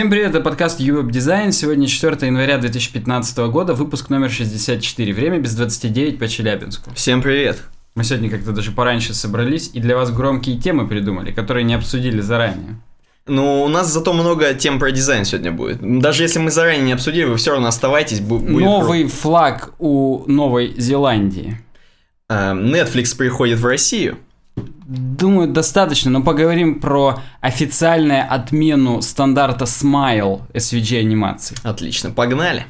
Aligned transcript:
Всем 0.00 0.08
привет, 0.08 0.30
это 0.30 0.40
подкаст 0.40 0.80
Uweb 0.80 1.10
Design. 1.10 1.52
Сегодня 1.52 1.86
4 1.86 2.26
января 2.26 2.56
2015 2.56 3.36
года, 3.50 3.74
выпуск 3.74 4.08
номер 4.08 4.30
64. 4.30 5.12
Время 5.12 5.40
без 5.40 5.54
29 5.54 6.18
по 6.18 6.26
Челябинску. 6.26 6.88
Всем 6.94 7.20
привет. 7.20 7.58
Мы 7.94 8.04
сегодня 8.04 8.30
как-то 8.30 8.52
даже 8.52 8.70
пораньше 8.70 9.12
собрались 9.12 9.70
и 9.74 9.78
для 9.78 9.96
вас 9.96 10.10
громкие 10.10 10.56
темы 10.56 10.88
придумали, 10.88 11.32
которые 11.32 11.64
не 11.64 11.74
обсудили 11.74 12.22
заранее. 12.22 12.80
Ну, 13.26 13.62
у 13.62 13.68
нас 13.68 13.92
зато 13.92 14.14
много 14.14 14.54
тем 14.54 14.78
про 14.78 14.90
дизайн 14.90 15.26
сегодня 15.26 15.52
будет. 15.52 15.80
Даже 16.00 16.22
если 16.22 16.38
мы 16.38 16.50
заранее 16.50 16.82
не 16.82 16.92
обсудили, 16.92 17.24
вы 17.24 17.36
все 17.36 17.50
равно 17.50 17.68
оставайтесь. 17.68 18.20
бу- 18.20 18.38
будет 18.38 18.64
Новый 18.64 19.06
флаг 19.06 19.74
у 19.78 20.24
Новой 20.26 20.72
Зеландии. 20.78 21.60
круто. 22.26 22.42
Э, 22.42 22.54
Netflix 22.54 23.14
приходит 23.14 23.58
в 23.58 23.66
Россию. 23.66 24.16
Думаю, 24.90 25.46
достаточно, 25.46 26.10
но 26.10 26.20
поговорим 26.20 26.80
про 26.80 27.20
официальную 27.40 28.24
отмену 28.28 29.02
стандарта 29.02 29.64
Smile 29.64 30.40
SVG 30.52 30.98
анимации. 30.98 31.56
Отлично, 31.62 32.10
погнали. 32.10 32.66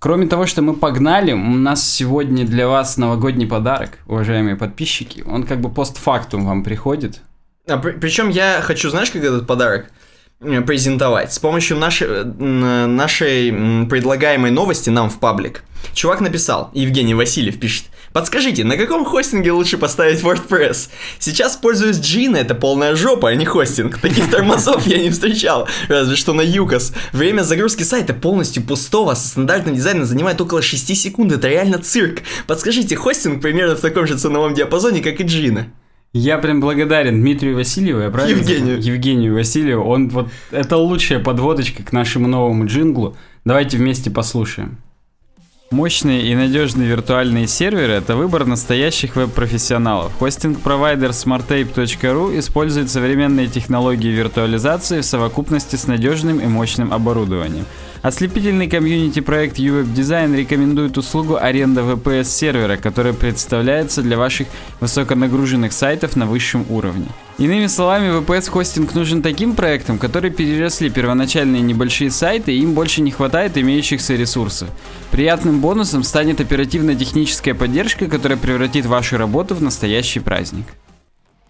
Кроме 0.00 0.26
того, 0.26 0.46
что 0.46 0.62
мы 0.62 0.74
погнали, 0.74 1.30
у 1.30 1.38
нас 1.38 1.88
сегодня 1.88 2.44
для 2.44 2.66
вас 2.66 2.96
новогодний 2.96 3.46
подарок, 3.46 3.98
уважаемые 4.08 4.56
подписчики. 4.56 5.22
Он 5.24 5.44
как 5.44 5.60
бы 5.60 5.70
постфактум 5.70 6.44
вам 6.44 6.64
приходит. 6.64 7.20
А, 7.68 7.78
причем 7.78 8.28
я 8.28 8.60
хочу, 8.60 8.90
знаешь, 8.90 9.12
как 9.12 9.22
этот 9.22 9.46
подарок 9.46 9.92
э, 10.40 10.60
презентовать? 10.62 11.32
С 11.32 11.38
помощью 11.38 11.76
нашей, 11.76 12.08
э, 12.08 12.86
нашей 12.86 13.50
м, 13.50 13.88
предлагаемой 13.88 14.50
новости 14.50 14.90
нам 14.90 15.08
в 15.08 15.20
паблик. 15.20 15.62
Чувак 15.94 16.20
написал, 16.20 16.70
Евгений 16.74 17.14
Васильев 17.14 17.60
пишет. 17.60 17.86
Подскажите, 18.16 18.64
на 18.64 18.78
каком 18.78 19.04
хостинге 19.04 19.52
лучше 19.52 19.76
поставить 19.76 20.22
WordPress? 20.22 20.88
Сейчас 21.18 21.54
пользуюсь 21.54 21.98
Джина, 21.98 22.38
это 22.38 22.54
полная 22.54 22.96
жопа, 22.96 23.28
а 23.28 23.34
не 23.34 23.44
хостинг. 23.44 23.98
Таких 23.98 24.30
тормозов 24.30 24.86
я 24.86 24.96
не 25.02 25.10
встречал, 25.10 25.68
разве 25.88 26.16
что 26.16 26.32
на 26.32 26.40
Юкос. 26.40 26.94
Время 27.12 27.42
загрузки 27.42 27.82
сайта 27.82 28.14
полностью 28.14 28.62
пустого, 28.62 29.12
со 29.12 29.28
стандартным 29.28 29.74
дизайном 29.74 30.06
занимает 30.06 30.40
около 30.40 30.62
6 30.62 30.96
секунд, 30.96 31.30
это 31.30 31.46
реально 31.46 31.76
цирк. 31.76 32.20
Подскажите, 32.46 32.96
хостинг 32.96 33.42
примерно 33.42 33.76
в 33.76 33.80
таком 33.80 34.06
же 34.06 34.16
ценовом 34.16 34.54
диапазоне, 34.54 35.02
как 35.02 35.20
и 35.20 35.24
Джина. 35.24 35.66
Я 36.14 36.38
прям 36.38 36.62
благодарен 36.62 37.20
Дмитрию 37.20 37.54
Васильеву, 37.54 38.00
я 38.00 38.08
правильно 38.08 38.38
Евгению. 38.38 38.80
Евгению 38.80 39.34
Васильеву. 39.34 39.84
Он 39.84 40.08
вот 40.08 40.30
это 40.52 40.78
лучшая 40.78 41.18
подводочка 41.18 41.82
к 41.82 41.92
нашему 41.92 42.28
новому 42.28 42.64
джинглу. 42.64 43.14
Давайте 43.44 43.76
вместе 43.76 44.10
послушаем. 44.10 44.78
Мощные 45.72 46.22
и 46.22 46.34
надежные 46.36 46.88
виртуальные 46.88 47.48
серверы– 47.48 47.92
это 47.94 48.14
выбор 48.14 48.46
настоящих 48.46 49.16
веб-профессионалов. 49.16 50.12
Хостинг-провайдер 50.20 51.10
smartape.ru 51.10 52.38
использует 52.38 52.88
современные 52.88 53.48
технологии 53.48 54.06
виртуализации 54.06 55.00
в 55.00 55.04
совокупности 55.04 55.74
с 55.74 55.88
надежным 55.88 56.38
и 56.38 56.46
мощным 56.46 56.94
оборудованием. 56.94 57.66
Ослепительный 58.06 58.68
комьюнити-проект 58.68 59.58
UWeb 59.58 59.92
Design 59.92 60.36
рекомендует 60.36 60.96
услугу 60.96 61.38
аренда 61.40 61.80
VPS-сервера, 61.80 62.76
который 62.76 63.12
представляется 63.12 64.00
для 64.00 64.16
ваших 64.16 64.46
высоконагруженных 64.78 65.72
сайтов 65.72 66.14
на 66.14 66.24
высшем 66.24 66.64
уровне. 66.70 67.08
Иными 67.38 67.66
словами, 67.66 68.16
VPS-хостинг 68.16 68.94
нужен 68.94 69.22
таким 69.22 69.56
проектам, 69.56 69.98
которые 69.98 70.30
переросли 70.30 70.88
первоначальные 70.88 71.62
небольшие 71.62 72.12
сайты 72.12 72.54
и 72.54 72.60
им 72.60 72.74
больше 72.74 73.02
не 73.02 73.10
хватает 73.10 73.58
имеющихся 73.58 74.14
ресурсов. 74.14 74.68
Приятным 75.10 75.60
бонусом 75.60 76.04
станет 76.04 76.40
оперативно-техническая 76.40 77.54
поддержка, 77.54 78.06
которая 78.06 78.38
превратит 78.38 78.86
вашу 78.86 79.16
работу 79.16 79.56
в 79.56 79.62
настоящий 79.62 80.20
праздник. 80.20 80.66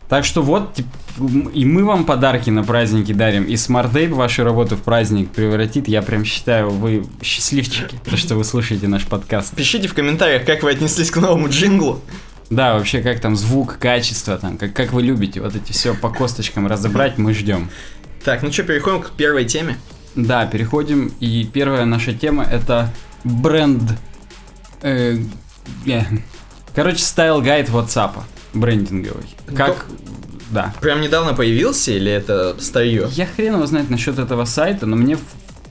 Так 0.09 0.25
что 0.25 0.43
вот, 0.43 0.79
и 1.53 1.65
мы 1.65 1.85
вам 1.85 2.05
подарки 2.05 2.49
на 2.51 2.63
праздники 2.63 3.13
дарим, 3.13 3.45
и 3.45 3.55
Smart 3.55 3.93
Tape 3.93 4.15
вашу 4.15 4.45
работу 4.45 4.77
в 4.77 4.83
праздник 4.83 5.31
превратит. 5.31 5.89
Я 5.89 6.03
прям 6.03 6.25
считаю, 6.25 6.71
вы 6.71 7.05
счастливчики, 7.23 7.99
то, 8.05 8.17
что 8.17 8.37
вы 8.37 8.45
слушаете 8.45 8.87
наш 8.87 9.05
подкаст. 9.05 9.55
Пишите 9.57 9.89
в 9.89 9.95
комментариях, 9.95 10.45
как 10.45 10.63
вы 10.63 10.71
отнеслись 10.71 11.11
к 11.11 11.17
новому 11.17 11.49
джинглу. 11.49 12.01
Да, 12.51 12.75
вообще, 12.75 13.03
как 13.03 13.19
там 13.19 13.35
звук, 13.35 13.79
качество, 13.79 14.39
там, 14.39 14.57
как, 14.57 14.73
как 14.73 14.93
вы 14.93 15.03
любите 15.03 15.41
вот 15.41 15.57
эти 15.57 15.73
все 15.73 15.95
по 15.95 16.09
косточкам 16.09 16.69
разобрать, 16.69 17.19
мы 17.19 17.35
ждем. 17.35 17.69
Так, 18.25 18.43
ну 18.45 18.53
что, 18.53 18.63
переходим 18.63 19.03
к 19.03 19.11
первой 19.11 19.45
теме. 19.45 19.77
Да, 20.15 20.47
переходим, 20.47 21.13
и 21.19 21.45
первая 21.53 21.85
наша 21.85 22.13
тема 22.13 22.45
это 22.45 22.93
бренд... 23.25 23.83
э, 24.83 25.19
э, 25.87 26.03
короче, 26.75 26.99
стайл 26.99 27.43
гайд 27.43 27.69
WhatsApp 27.69 28.13
брендинговый. 28.61 29.25
Как... 29.55 29.87
Да. 30.51 30.75
Прям 30.81 31.01
недавно 31.01 31.35
появился 31.35 31.93
или 31.93 32.11
это 32.11 32.57
старье? 32.61 33.09
Я 33.13 33.27
хрен 33.27 33.55
его 33.55 33.67
знает 33.67 33.91
насчет 33.91 34.19
этого 34.19 34.45
сайта, 34.45 34.87
но 34.87 34.95
мне 34.97 35.17
в, 35.17 35.21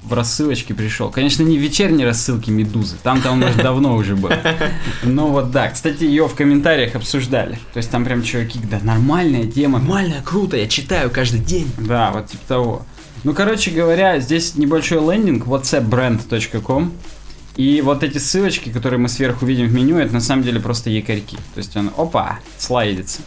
в 0.04 0.14
рассылочке 0.14 0.74
пришел. 0.74 1.10
Конечно, 1.10 1.44
не 1.44 1.58
в 1.58 1.62
вечерней 1.62 2.06
рассылке 2.06 2.52
Медузы, 2.52 2.98
там-то 3.02 3.32
он 3.32 3.44
уже 3.44 3.56
давно 3.56 3.96
уже 3.96 4.16
был. 4.16 4.32
Но 5.04 5.28
вот 5.28 5.52
да, 5.52 5.70
кстати, 5.70 6.04
ее 6.04 6.28
в 6.28 6.36
комментариях 6.36 6.96
обсуждали. 6.96 7.58
То 7.74 7.78
есть 7.78 7.90
там 7.90 8.04
прям 8.04 8.22
чуваки, 8.22 8.60
да, 8.70 8.80
нормальная 8.84 9.46
тема. 9.46 9.80
Нормально, 9.80 10.16
круто, 10.24 10.58
я 10.58 10.68
читаю 10.68 11.10
каждый 11.10 11.40
день. 11.40 11.72
Да, 11.78 12.12
вот 12.12 12.28
типа 12.28 12.44
того. 12.48 12.86
Ну, 13.24 13.34
короче 13.34 13.72
говоря, 13.72 14.20
здесь 14.20 14.56
небольшой 14.56 15.00
лендинг 15.00 15.48
whatsappbrand.com. 15.48 16.92
И 17.56 17.82
вот 17.82 18.04
эти 18.04 18.18
ссылочки, 18.18 18.70
которые 18.70 19.00
мы 19.00 19.08
сверху 19.08 19.46
видим 19.46 19.68
в 19.68 19.74
меню, 19.74 19.98
это 19.98 20.14
на 20.14 20.22
самом 20.22 20.44
деле 20.44 20.60
просто 20.60 20.90
якорьки. 20.90 21.38
То 21.54 21.58
есть 21.58 21.76
он, 21.78 21.92
опа, 21.98 22.40
слайдится. 22.58 23.22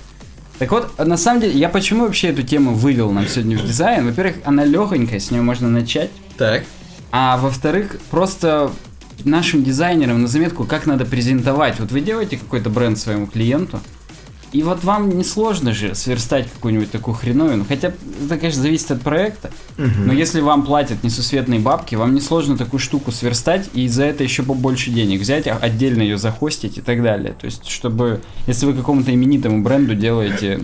Так 0.58 0.72
вот, 0.72 0.98
на 0.98 1.16
самом 1.16 1.40
деле, 1.40 1.58
я 1.58 1.68
почему 1.68 2.04
вообще 2.04 2.28
эту 2.28 2.42
тему 2.42 2.74
вывел 2.74 3.12
нам 3.12 3.26
сегодня 3.26 3.56
в 3.56 3.64
дизайн? 3.64 4.04
Во-первых, 4.04 4.36
она 4.44 4.64
легонькая, 4.64 5.20
с 5.20 5.30
нее 5.30 5.40
можно 5.40 5.68
начать. 5.68 6.10
Так. 6.36 6.64
А 7.10 7.38
во-вторых, 7.38 7.96
просто 8.10 8.70
нашим 9.24 9.64
дизайнерам 9.64 10.20
на 10.20 10.28
заметку, 10.28 10.64
как 10.64 10.86
надо 10.86 11.04
презентовать. 11.04 11.78
Вот 11.80 11.90
вы 11.92 12.00
делаете 12.00 12.36
какой-то 12.36 12.70
бренд 12.70 12.98
своему 12.98 13.26
клиенту, 13.26 13.80
и 14.52 14.62
вот 14.62 14.82
вам 14.82 15.10
не 15.10 15.24
сложно 15.24 15.72
же 15.72 15.94
сверстать 15.94 16.50
какую-нибудь 16.50 16.90
такую 16.90 17.14
хреновину. 17.14 17.64
Хотя 17.68 17.92
это, 18.24 18.38
конечно, 18.38 18.62
зависит 18.62 18.90
от 18.90 19.02
проекта. 19.02 19.50
Но 19.76 20.12
если 20.12 20.40
вам 20.40 20.64
платят 20.64 21.02
несусветные 21.04 21.60
бабки, 21.60 21.94
вам 21.94 22.14
не 22.14 22.20
сложно 22.20 22.56
такую 22.56 22.80
штуку 22.80 23.12
сверстать 23.12 23.68
и 23.74 23.86
за 23.88 24.04
это 24.04 24.24
еще 24.24 24.42
побольше 24.42 24.90
денег 24.90 25.20
взять, 25.20 25.46
а 25.46 25.56
отдельно 25.56 26.02
ее 26.02 26.18
захостить 26.18 26.78
и 26.78 26.80
так 26.80 27.02
далее. 27.02 27.34
То 27.38 27.46
есть, 27.46 27.68
чтобы, 27.68 28.20
если 28.46 28.66
вы 28.66 28.74
какому-то 28.74 29.12
именитому 29.12 29.62
бренду 29.62 29.94
делаете 29.94 30.60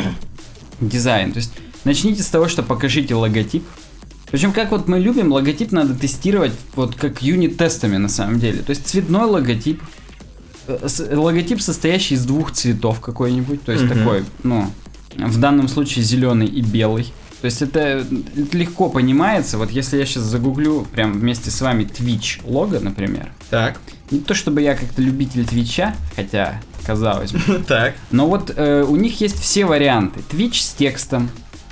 дизайн, 0.81 1.33
то 1.33 1.39
есть 1.39 1.53
начните 1.85 2.23
с 2.23 2.29
того, 2.29 2.49
что 2.49 2.63
покажите 2.63 3.15
логотип. 3.15 3.65
Причем, 4.31 4.53
как 4.53 4.73
вот 4.73 4.89
мы 4.89 4.99
любим, 4.99 5.31
логотип 5.31 5.71
надо 5.71 5.95
тестировать 5.95 6.53
вот 6.75 6.97
как 6.97 7.23
юнит-тестами 7.23 7.99
на 7.99 8.09
самом 8.09 8.41
деле. 8.41 8.63
То 8.63 8.71
есть 8.71 8.87
цветной 8.87 9.27
логотип, 9.27 9.81
логотип, 11.13 11.61
состоящий 11.61 12.15
из 12.15 12.25
двух 12.25 12.53
цветов 12.53 13.01
какой-нибудь, 13.01 13.63
то 13.65 13.73
есть 13.73 13.85
Мгм. 13.85 13.99
такой, 13.99 14.25
ну, 14.43 14.71
в 15.17 15.39
данном 15.39 15.69
случае 15.69 16.05
зеленый 16.05 16.47
и 16.47 16.61
белый. 16.61 17.13
То 17.41 17.47
есть 17.47 17.61
это, 17.61 17.79
это 17.81 18.57
легко 18.57 18.89
понимается. 18.89 19.59
Вот 19.59 19.71
если 19.71 19.99
я 19.99 20.07
сейчас 20.07 20.23
загуглю 20.23 20.87
прям 20.93 21.13
вместе 21.13 21.51
с 21.51 21.61
вами 21.61 21.85
Twitch 21.85 22.41
лого, 22.51 22.79
например. 22.81 23.31
Так. 23.51 23.81
Не 24.11 24.21
то 24.21 24.33
чтобы 24.33 24.63
я 24.63 24.75
как-то 24.75 25.03
любитель 25.03 25.45
Твича, 25.45 25.95
хотя 26.17 26.61
казалось 26.87 27.33
бы. 27.33 27.41
Так. 27.69 27.95
Но 28.11 28.29
вот 28.29 28.51
э, 28.57 28.83
у 28.89 28.97
них 28.97 29.21
есть 29.21 29.39
все 29.39 29.67
варианты. 29.67 30.21
Twitch 30.31 30.55
с 30.63 30.73
текстом, 30.73 31.29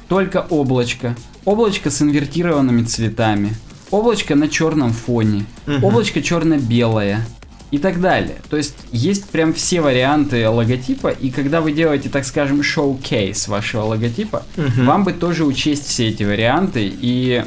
только 0.08 0.46
облачко, 0.50 1.16
облачко 1.46 1.90
с 1.90 2.02
инвертированными 2.02 2.84
цветами, 2.84 3.54
облачко 3.90 4.34
на 4.34 4.48
черном 4.48 4.92
фоне, 4.92 5.46
Мгм. 5.66 5.84
облачко 5.84 6.20
черно-белое 6.22 7.26
и 7.72 7.78
так 7.78 8.00
далее. 8.00 8.36
То 8.50 8.56
есть 8.56 8.74
есть 8.92 9.30
прям 9.30 9.52
все 9.54 9.80
варианты 9.80 10.48
логотипа, 10.48 11.08
и 11.08 11.30
когда 11.30 11.60
вы 11.60 11.72
делаете, 11.72 12.08
так 12.10 12.24
скажем, 12.24 12.62
шоу-кейс 12.62 13.48
вашего 13.48 13.82
логотипа, 13.82 14.44
Мгм. 14.56 14.86
вам 14.86 15.04
бы 15.04 15.12
тоже 15.12 15.44
учесть 15.44 15.86
все 15.88 16.08
эти 16.10 16.22
варианты 16.22 16.80
и 17.00 17.44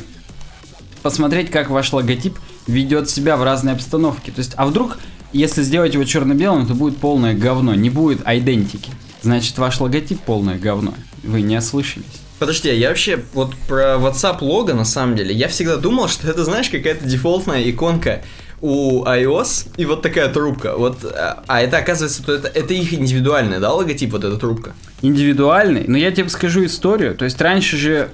посмотреть, 1.04 1.52
как 1.52 1.70
ваш 1.70 1.94
логотип 1.94 2.38
ведет 2.68 3.10
себя 3.10 3.38
в 3.38 3.44
разной 3.44 3.74
обстановке. 3.74 4.32
То 4.32 4.40
есть, 4.40 4.54
а 4.58 4.66
вдруг, 4.66 4.98
если 5.32 5.62
сделать 5.62 5.94
его 5.94 6.04
черно-белым, 6.04 6.66
то 6.66 6.74
будет 6.74 6.98
полное 6.98 7.34
говно, 7.36 7.76
не 7.76 7.90
будет 7.90 8.22
айдентики. 8.26 8.92
Значит, 9.22 9.58
ваш 9.58 9.80
логотип 9.80 10.20
полное 10.22 10.58
говно. 10.58 10.94
Вы 11.24 11.42
не 11.42 11.58
ослышались. 11.58 12.06
Подожди, 12.40 12.70
а 12.70 12.74
я 12.74 12.90
вообще 12.90 13.24
вот 13.34 13.56
про 13.68 13.96
WhatsApp 13.96 14.38
лого 14.44 14.74
на 14.74 14.84
самом 14.86 15.16
деле, 15.16 15.34
я 15.34 15.48
всегда 15.48 15.78
думал, 15.78 16.08
что 16.10 16.28
это, 16.28 16.44
знаешь, 16.44 16.70
какая-то 16.70 17.06
дефолтная 17.06 17.70
иконка 17.70 18.24
у 18.62 19.04
iOS 19.06 19.68
и 19.78 19.86
вот 19.86 20.02
такая 20.02 20.30
трубка. 20.30 20.76
Вот, 20.78 21.04
а 21.06 21.44
а 21.48 21.62
это 21.62 21.78
оказывается, 21.78 22.22
что 22.24 22.34
это, 22.34 22.48
это 22.48 22.74
их 22.74 22.94
индивидуальный, 22.94 23.60
да, 23.60 23.72
логотип, 23.74 24.12
вот 24.12 24.24
эта 24.24 24.38
трубка? 24.38 24.74
Индивидуальный, 25.02 25.86
но 25.88 25.98
я 25.98 26.12
тебе 26.12 26.30
скажу 26.30 26.66
историю. 26.66 27.16
То 27.16 27.26
есть 27.26 27.40
раньше 27.42 27.78
же, 27.78 28.10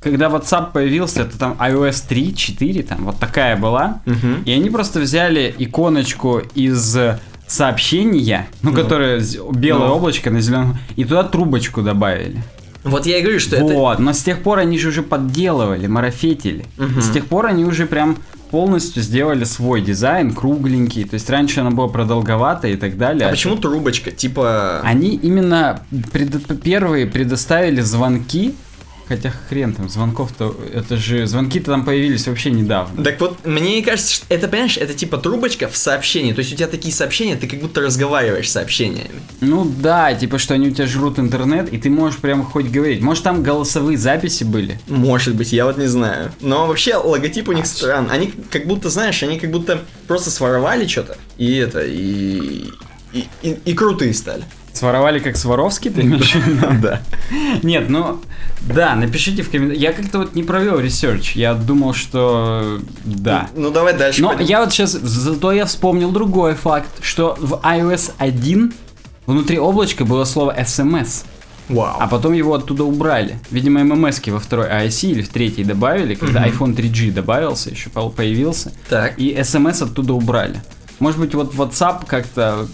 когда 0.00 0.26
WhatsApp 0.26 0.72
появился, 0.72 1.22
это 1.22 1.38
там 1.38 1.56
iOS 1.60 2.04
3, 2.08 2.34
4, 2.34 2.82
там 2.82 3.04
вот 3.04 3.18
такая 3.18 3.56
была. 3.56 4.00
Мгм. 4.06 4.42
И 4.44 4.52
они 4.52 4.70
просто 4.70 4.98
взяли 5.00 5.54
иконочку 5.58 6.42
из 6.54 6.96
сообщения, 7.46 8.48
ну, 8.62 8.70
Ну. 8.70 8.76
которая 8.76 9.20
з- 9.20 9.38
белое 9.52 9.88
Ну. 9.88 9.94
облачко 9.94 10.30
на 10.30 10.40
зеленом, 10.40 10.78
и 10.96 11.04
туда 11.04 11.22
трубочку 11.22 11.82
добавили. 11.82 12.42
Вот 12.84 13.06
я 13.06 13.18
и 13.18 13.22
говорю, 13.22 13.38
что 13.38 13.56
это... 13.56 13.64
Вот, 13.64 13.98
но 13.98 14.12
с 14.12 14.22
тех 14.22 14.42
пор 14.42 14.58
они 14.58 14.78
же 14.78 14.88
уже 14.88 15.02
подделывали, 15.02 15.86
марафетили. 15.86 16.66
Мгм. 16.78 17.00
С 17.00 17.10
тех 17.10 17.26
пор 17.26 17.46
они 17.46 17.64
уже 17.64 17.86
прям 17.86 18.18
полностью 18.50 19.02
сделали 19.02 19.44
свой 19.44 19.80
дизайн, 19.80 20.32
кругленький. 20.32 21.04
То 21.04 21.14
есть 21.14 21.30
раньше 21.30 21.60
оно 21.60 21.70
было 21.70 21.88
продолговато 21.88 22.68
и 22.68 22.76
так 22.76 22.98
далее. 22.98 23.26
А 23.26 23.30
почему 23.30 23.56
трубочка? 23.56 24.10
Типа... 24.10 24.80
Они 24.82 25.14
именно 25.14 25.80
пред- 26.12 26.60
первые 26.62 27.06
предоставили 27.06 27.80
звонки, 27.80 28.54
хотя 29.16 29.30
хрен 29.48 29.74
там, 29.74 29.88
звонков-то, 29.88 30.56
это 30.72 30.96
же, 30.96 31.26
звонки-то 31.26 31.66
там 31.72 31.84
появились 31.84 32.26
вообще 32.26 32.50
недавно. 32.50 33.04
Так 33.04 33.20
вот, 33.20 33.44
мне 33.46 33.82
кажется, 33.82 34.14
что 34.14 34.26
это, 34.30 34.48
понимаешь, 34.48 34.76
это 34.78 34.94
типа 34.94 35.18
трубочка 35.18 35.68
в 35.68 35.76
сообщении. 35.76 36.32
То 36.32 36.38
есть 36.38 36.52
у 36.52 36.56
тебя 36.56 36.66
такие 36.68 36.94
сообщения, 36.94 37.36
ты 37.36 37.46
как 37.46 37.60
будто 37.60 37.80
разговариваешь 37.82 38.48
с 38.48 38.52
сообщениями. 38.52 39.10
Ну 39.40 39.64
да, 39.64 40.14
типа, 40.14 40.38
что 40.38 40.54
они 40.54 40.68
у 40.68 40.70
тебя 40.70 40.86
жрут 40.86 41.18
интернет, 41.18 41.72
и 41.72 41.78
ты 41.78 41.90
можешь 41.90 42.18
прямо 42.20 42.44
хоть 42.44 42.66
говорить. 42.70 43.02
Может, 43.02 43.24
там 43.24 43.42
голосовые 43.42 43.98
записи 43.98 44.44
были? 44.44 44.80
Может 44.88 45.34
быть, 45.34 45.52
я 45.52 45.66
вот 45.66 45.76
не 45.78 45.86
знаю. 45.88 46.32
Но 46.40 46.66
вообще 46.66 46.96
логотип 46.96 47.48
у 47.48 47.52
них 47.52 47.66
странный. 47.66 48.10
Они 48.14 48.32
как 48.50 48.66
будто, 48.66 48.88
знаешь, 48.88 49.22
они 49.22 49.38
как 49.38 49.50
будто 49.50 49.82
просто 50.06 50.30
своровали 50.30 50.86
что-то. 50.86 51.18
И 51.36 51.54
это, 51.56 51.80
и... 51.84 52.70
И, 53.12 53.26
и- 53.42 53.58
и 53.66 53.74
крутые 53.74 54.14
стали. 54.14 54.44
Своровали 54.72 55.18
как 55.18 55.36
Сваровский, 55.36 55.90
ты 55.90 56.00
имеешь? 56.02 56.34
Да. 56.80 57.02
Нет, 57.62 57.88
ну, 57.90 58.20
да, 58.62 58.94
напишите 58.94 59.42
в 59.42 59.50
комментариях. 59.50 59.82
Я 59.82 59.92
как-то 59.92 60.18
вот 60.20 60.34
не 60.34 60.42
провел 60.42 60.78
research. 60.80 61.36
Я 61.36 61.54
думал, 61.54 61.94
что 61.94 62.80
да. 63.04 63.48
Ну 63.54 63.70
давай 63.70 63.96
дальше. 63.96 64.22
Но 64.22 64.28
пойдем. 64.30 64.46
я 64.46 64.60
вот 64.60 64.72
сейчас, 64.72 64.92
зато 64.92 65.52
я 65.52 65.66
вспомнил 65.66 66.10
другой 66.10 66.54
факт, 66.54 66.88
что 67.02 67.36
в 67.40 67.54
iOS 67.64 68.12
1 68.18 68.72
внутри 69.26 69.58
облачка 69.58 70.04
было 70.04 70.24
слово 70.24 70.54
SMS, 70.58 71.24
Вау. 71.68 71.96
а 72.00 72.06
потом 72.08 72.32
его 72.32 72.54
оттуда 72.54 72.84
убрали. 72.84 73.38
Видимо, 73.50 73.80
MMS 73.82 74.30
во 74.30 74.40
второй 74.40 74.66
iOS 74.68 75.10
или 75.10 75.22
в 75.22 75.28
третьей 75.28 75.64
добавили, 75.64 76.14
когда 76.14 76.40
Мгм. 76.40 76.50
iPhone 76.50 76.74
3G 76.76 77.12
добавился, 77.12 77.70
еще 77.70 77.90
появился, 77.90 78.72
Так. 78.88 79.18
и 79.18 79.32
SMS 79.34 79.82
оттуда 79.82 80.14
убрали. 80.14 80.60
Может 80.98 81.18
быть, 81.20 81.34
вот 81.34 81.54
WhatsApp 81.54 82.06
как-то... 82.06 82.66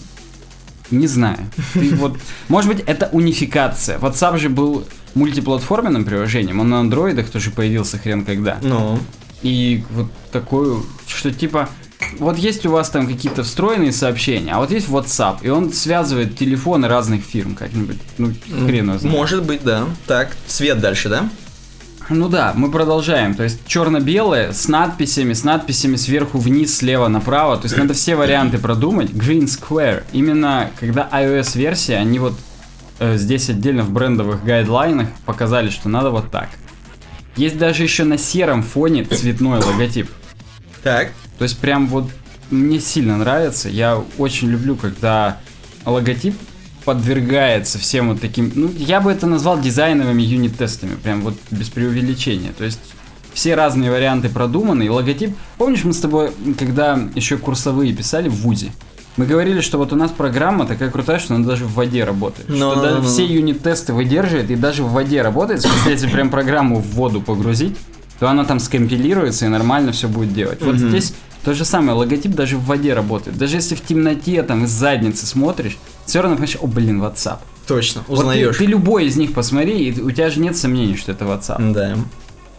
Не 0.91 1.07
знаю. 1.07 1.39
Ты 1.75 1.95
вот, 1.95 2.19
может 2.49 2.71
быть, 2.73 2.85
это 2.87 3.09
унификация. 3.13 3.99
WhatsApp 3.99 4.39
же 4.39 4.49
был 4.49 4.85
мультиплатформенным 5.15 6.05
приложением, 6.05 6.61
он 6.61 6.71
на 6.71 6.81
андроидах 6.81 7.31
тоже 7.31 7.51
появился 7.51 7.99
хрен 7.99 8.25
когда. 8.25 8.59
Ну. 8.63 8.99
И 9.43 9.85
вот 9.91 10.07
такую, 10.33 10.85
что 11.07 11.31
типа, 11.31 11.69
вот 12.19 12.39
есть 12.39 12.67
у 12.67 12.71
вас 12.71 12.91
там 12.91 13.07
какие-то 13.07 13.43
встроенные 13.43 13.93
сообщения, 13.93 14.53
а 14.53 14.59
вот 14.59 14.71
есть 14.71 14.89
WhatsApp, 14.89 15.39
и 15.43 15.49
он 15.49 15.73
связывает 15.73 16.37
телефоны 16.37 16.89
разных 16.89 17.23
фирм 17.23 17.55
как-нибудь, 17.55 17.99
ну, 18.19 18.33
хрен 18.67 18.89
его 18.89 18.99
знает. 18.99 19.17
Может 19.17 19.45
быть, 19.45 19.63
да. 19.63 19.85
Так, 20.07 20.37
цвет 20.47 20.81
дальше, 20.81 21.09
да? 21.09 21.29
Ну 22.11 22.29
да, 22.29 22.53
мы 22.55 22.71
продолжаем. 22.71 23.35
То 23.35 23.43
есть 23.43 23.67
черно-белое 23.67 24.53
с 24.53 24.67
надписями, 24.69 25.35
с 25.35 25.45
надписями 25.45 25.97
сверху 25.97 26.39
вниз, 26.39 26.77
слева 26.77 27.09
направо. 27.09 27.57
То 27.57 27.65
есть 27.65 27.77
надо 27.77 27.93
все 27.93 28.17
варианты 28.17 28.59
продумать. 28.59 29.11
Green 29.11 29.45
Square. 29.45 30.05
Именно 30.13 30.71
когда 30.81 31.09
iOS-версия, 31.13 31.97
они 31.97 32.19
вот 32.19 32.35
э, 32.99 33.19
здесь 33.19 33.51
отдельно 33.51 33.83
в 33.83 33.91
брендовых 33.91 34.43
гайдлайнах 34.43 35.09
показали, 35.27 35.69
что 35.69 35.91
надо 35.91 36.11
вот 36.11 36.31
так. 36.31 36.49
Есть 37.37 37.59
даже 37.59 37.83
еще 37.83 38.05
на 38.05 38.17
сером 38.17 38.63
фоне 38.63 39.05
цветной 39.05 39.61
логотип. 39.61 40.11
Так. 40.83 41.11
То 41.37 41.45
есть 41.45 41.59
прям 41.59 41.89
вот 41.89 42.11
мне 42.51 42.81
сильно 42.81 43.19
нравится. 43.19 43.69
Я 43.69 44.03
очень 44.17 44.49
люблю, 44.49 44.77
когда 44.77 45.37
логотип 45.85 46.35
подвергается 46.89 47.79
всем 47.79 48.09
вот 48.09 48.23
таким... 48.23 48.51
Ну, 48.55 48.71
я 48.75 49.03
бы 49.03 49.13
это 49.13 49.27
назвал 49.27 49.61
дизайновыми 49.61 50.23
юнит-тестами. 50.23 50.95
Прям 50.95 51.21
вот 51.21 51.35
без 51.51 51.69
преувеличения. 51.69 52.55
То 52.57 52.65
есть 52.65 52.81
все 53.35 53.55
разные 53.55 53.91
варианты 53.91 54.31
продуманы. 54.31 54.85
И 54.85 54.89
логотип... 54.89 55.37
Помнишь, 55.59 55.85
мы 55.85 55.93
с 55.93 55.99
тобой, 55.99 56.31
когда 56.59 56.99
еще 57.15 57.37
курсовые 57.37 57.93
писали 57.93 58.31
в 58.31 58.37
ВУЗе, 58.37 58.71
мы 59.19 59.27
говорили, 59.27 59.61
что 59.61 59.77
вот 59.77 59.93
у 59.93 59.97
нас 59.97 60.11
программа 60.11 60.65
такая 60.65 60.91
крутая, 60.91 61.19
что 61.19 61.35
она 61.35 61.47
даже 61.47 61.67
в 61.67 61.75
воде 61.75 62.05
работает. 62.05 62.49
Ну, 62.49 62.73
что 62.73 62.81
даже 62.81 62.97
ну, 62.97 63.03
ну. 63.03 63.09
все 63.09 63.27
юнит-тесты 63.27 63.93
выдерживает 63.93 64.51
и 64.51 64.57
даже 64.57 64.83
в 64.83 64.91
воде 64.91 65.21
работает. 65.21 65.61
Смысле, 65.61 65.93
если 65.93 66.09
прям 66.09 66.31
программу 66.31 66.81
в 66.81 66.87
воду 66.95 67.21
погрузить, 67.21 67.77
то 68.19 68.31
она 68.31 68.47
там 68.47 68.61
скомпилируется 68.61 69.45
и 69.45 69.49
нормально 69.49 69.93
все 69.93 70.09
будет 70.09 70.33
делать. 70.33 70.63
Вот 70.63 70.77
здесь 70.77 71.13
то 71.45 71.55
же 71.55 71.65
самое, 71.65 71.93
логотип 71.97 72.33
даже 72.33 72.57
в 72.57 72.65
воде 72.65 72.95
работает. 72.95 73.39
Даже 73.39 73.57
если 73.57 73.75
в 73.75 73.81
темноте 73.81 74.43
там 74.43 74.65
из 74.65 74.71
задницы 74.71 75.27
смотришь, 75.27 75.79
все 76.07 76.21
равно 76.21 76.37
понимаешь, 76.37 76.59
о 76.61 76.67
блин, 76.67 77.03
WhatsApp. 77.03 77.39
Точно, 77.67 78.03
Вот 78.09 78.17
ты, 78.17 78.23
узнаешь. 78.23 78.57
ты 78.57 78.67
любой 78.67 79.07
из 79.07 79.17
них 79.17 79.35
посмотри, 79.35 79.89
и 79.91 80.01
у 80.01 80.11
тебя 80.11 80.31
же 80.31 80.41
нет 80.41 80.57
сомнений, 80.57 80.97
что 80.97 81.13
это 81.13 81.25
WhatsApp. 81.27 81.73
Да. 81.73 81.97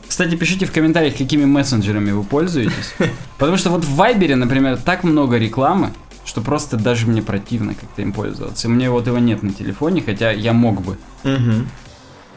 Кстати, 0.07 0.35
пишите 0.35 0.65
в 0.65 0.71
комментариях, 0.71 1.15
какими 1.17 1.45
мессенджерами 1.45 2.11
вы 2.11 2.23
пользуетесь. 2.23 2.93
Потому 3.37 3.57
что 3.57 3.69
вот 3.69 3.83
в 3.85 3.95
Вайбере, 3.95 4.35
например, 4.35 4.77
так 4.77 5.03
много 5.03 5.37
рекламы, 5.37 5.91
что 6.25 6.41
просто 6.41 6.77
даже 6.77 7.07
мне 7.07 7.21
противно 7.21 7.73
как-то 7.73 8.01
им 8.01 8.13
пользоваться. 8.13 8.67
У 8.67 8.71
меня 8.71 8.91
вот 8.91 9.07
его 9.07 9.17
нет 9.19 9.43
на 9.43 9.51
телефоне, 9.51 10.01
хотя 10.05 10.31
я 10.31 10.53
мог 10.53 10.81
бы. 10.81 10.97
Мгм. 11.23 11.67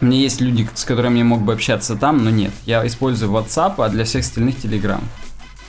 У 0.01 0.05
меня 0.05 0.19
есть 0.19 0.41
люди, 0.41 0.69
с 0.75 0.85
которыми 0.85 1.19
я 1.19 1.25
мог 1.25 1.43
бы 1.43 1.53
общаться 1.53 1.95
там, 1.95 2.25
но 2.25 2.31
нет. 2.31 2.53
Я 2.67 2.87
использую 2.87 3.31
WhatsApp, 3.33 3.75
а 3.79 3.89
для 3.89 4.05
всех 4.05 4.25
остальных 4.25 4.57
Telegram. 4.57 5.01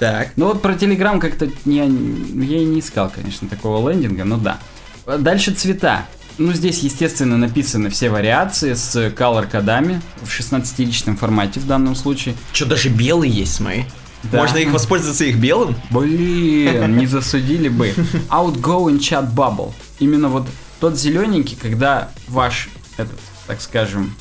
Так. 0.03 0.31
Ну 0.35 0.47
вот 0.47 0.61
про 0.61 0.73
Telegram 0.73 1.17
как-то 1.17 1.45
я, 1.63 1.85
я 1.85 1.87
и 1.87 2.65
не 2.65 2.81
искал, 2.81 3.09
конечно, 3.09 3.47
такого 3.47 3.89
лендинга, 3.89 4.25
но 4.25 4.35
да. 4.35 4.59
Дальше 5.05 5.53
цвета. 5.53 6.05
Ну, 6.37 6.51
здесь, 6.51 6.79
естественно, 6.79 7.37
написаны 7.37 7.89
все 7.89 8.09
вариации 8.09 8.73
с 8.73 8.97
color-кодами 8.97 10.01
в 10.21 10.27
16-личном 10.27 11.15
формате 11.15 11.61
в 11.61 11.67
данном 11.67 11.95
случае. 11.95 12.35
Что, 12.51 12.65
даже 12.65 12.89
белый 12.89 13.29
есть, 13.29 13.55
смотри. 13.55 13.85
Да. 14.23 14.39
Можно 14.39 14.57
их 14.57 14.71
воспользоваться 14.73 15.23
их 15.23 15.37
белым? 15.37 15.73
Блин, 15.89 16.97
не 16.97 17.07
засудили 17.07 17.69
бы. 17.69 17.93
Outgoing 18.29 18.99
chat 18.99 19.33
bubble. 19.33 19.71
Именно 19.99 20.27
вот 20.27 20.47
тот 20.81 20.99
зелененький, 20.99 21.55
когда 21.55 22.09
ваш, 22.27 22.67
этот, 22.97 23.17
так 23.47 23.61
скажем, 23.61 24.13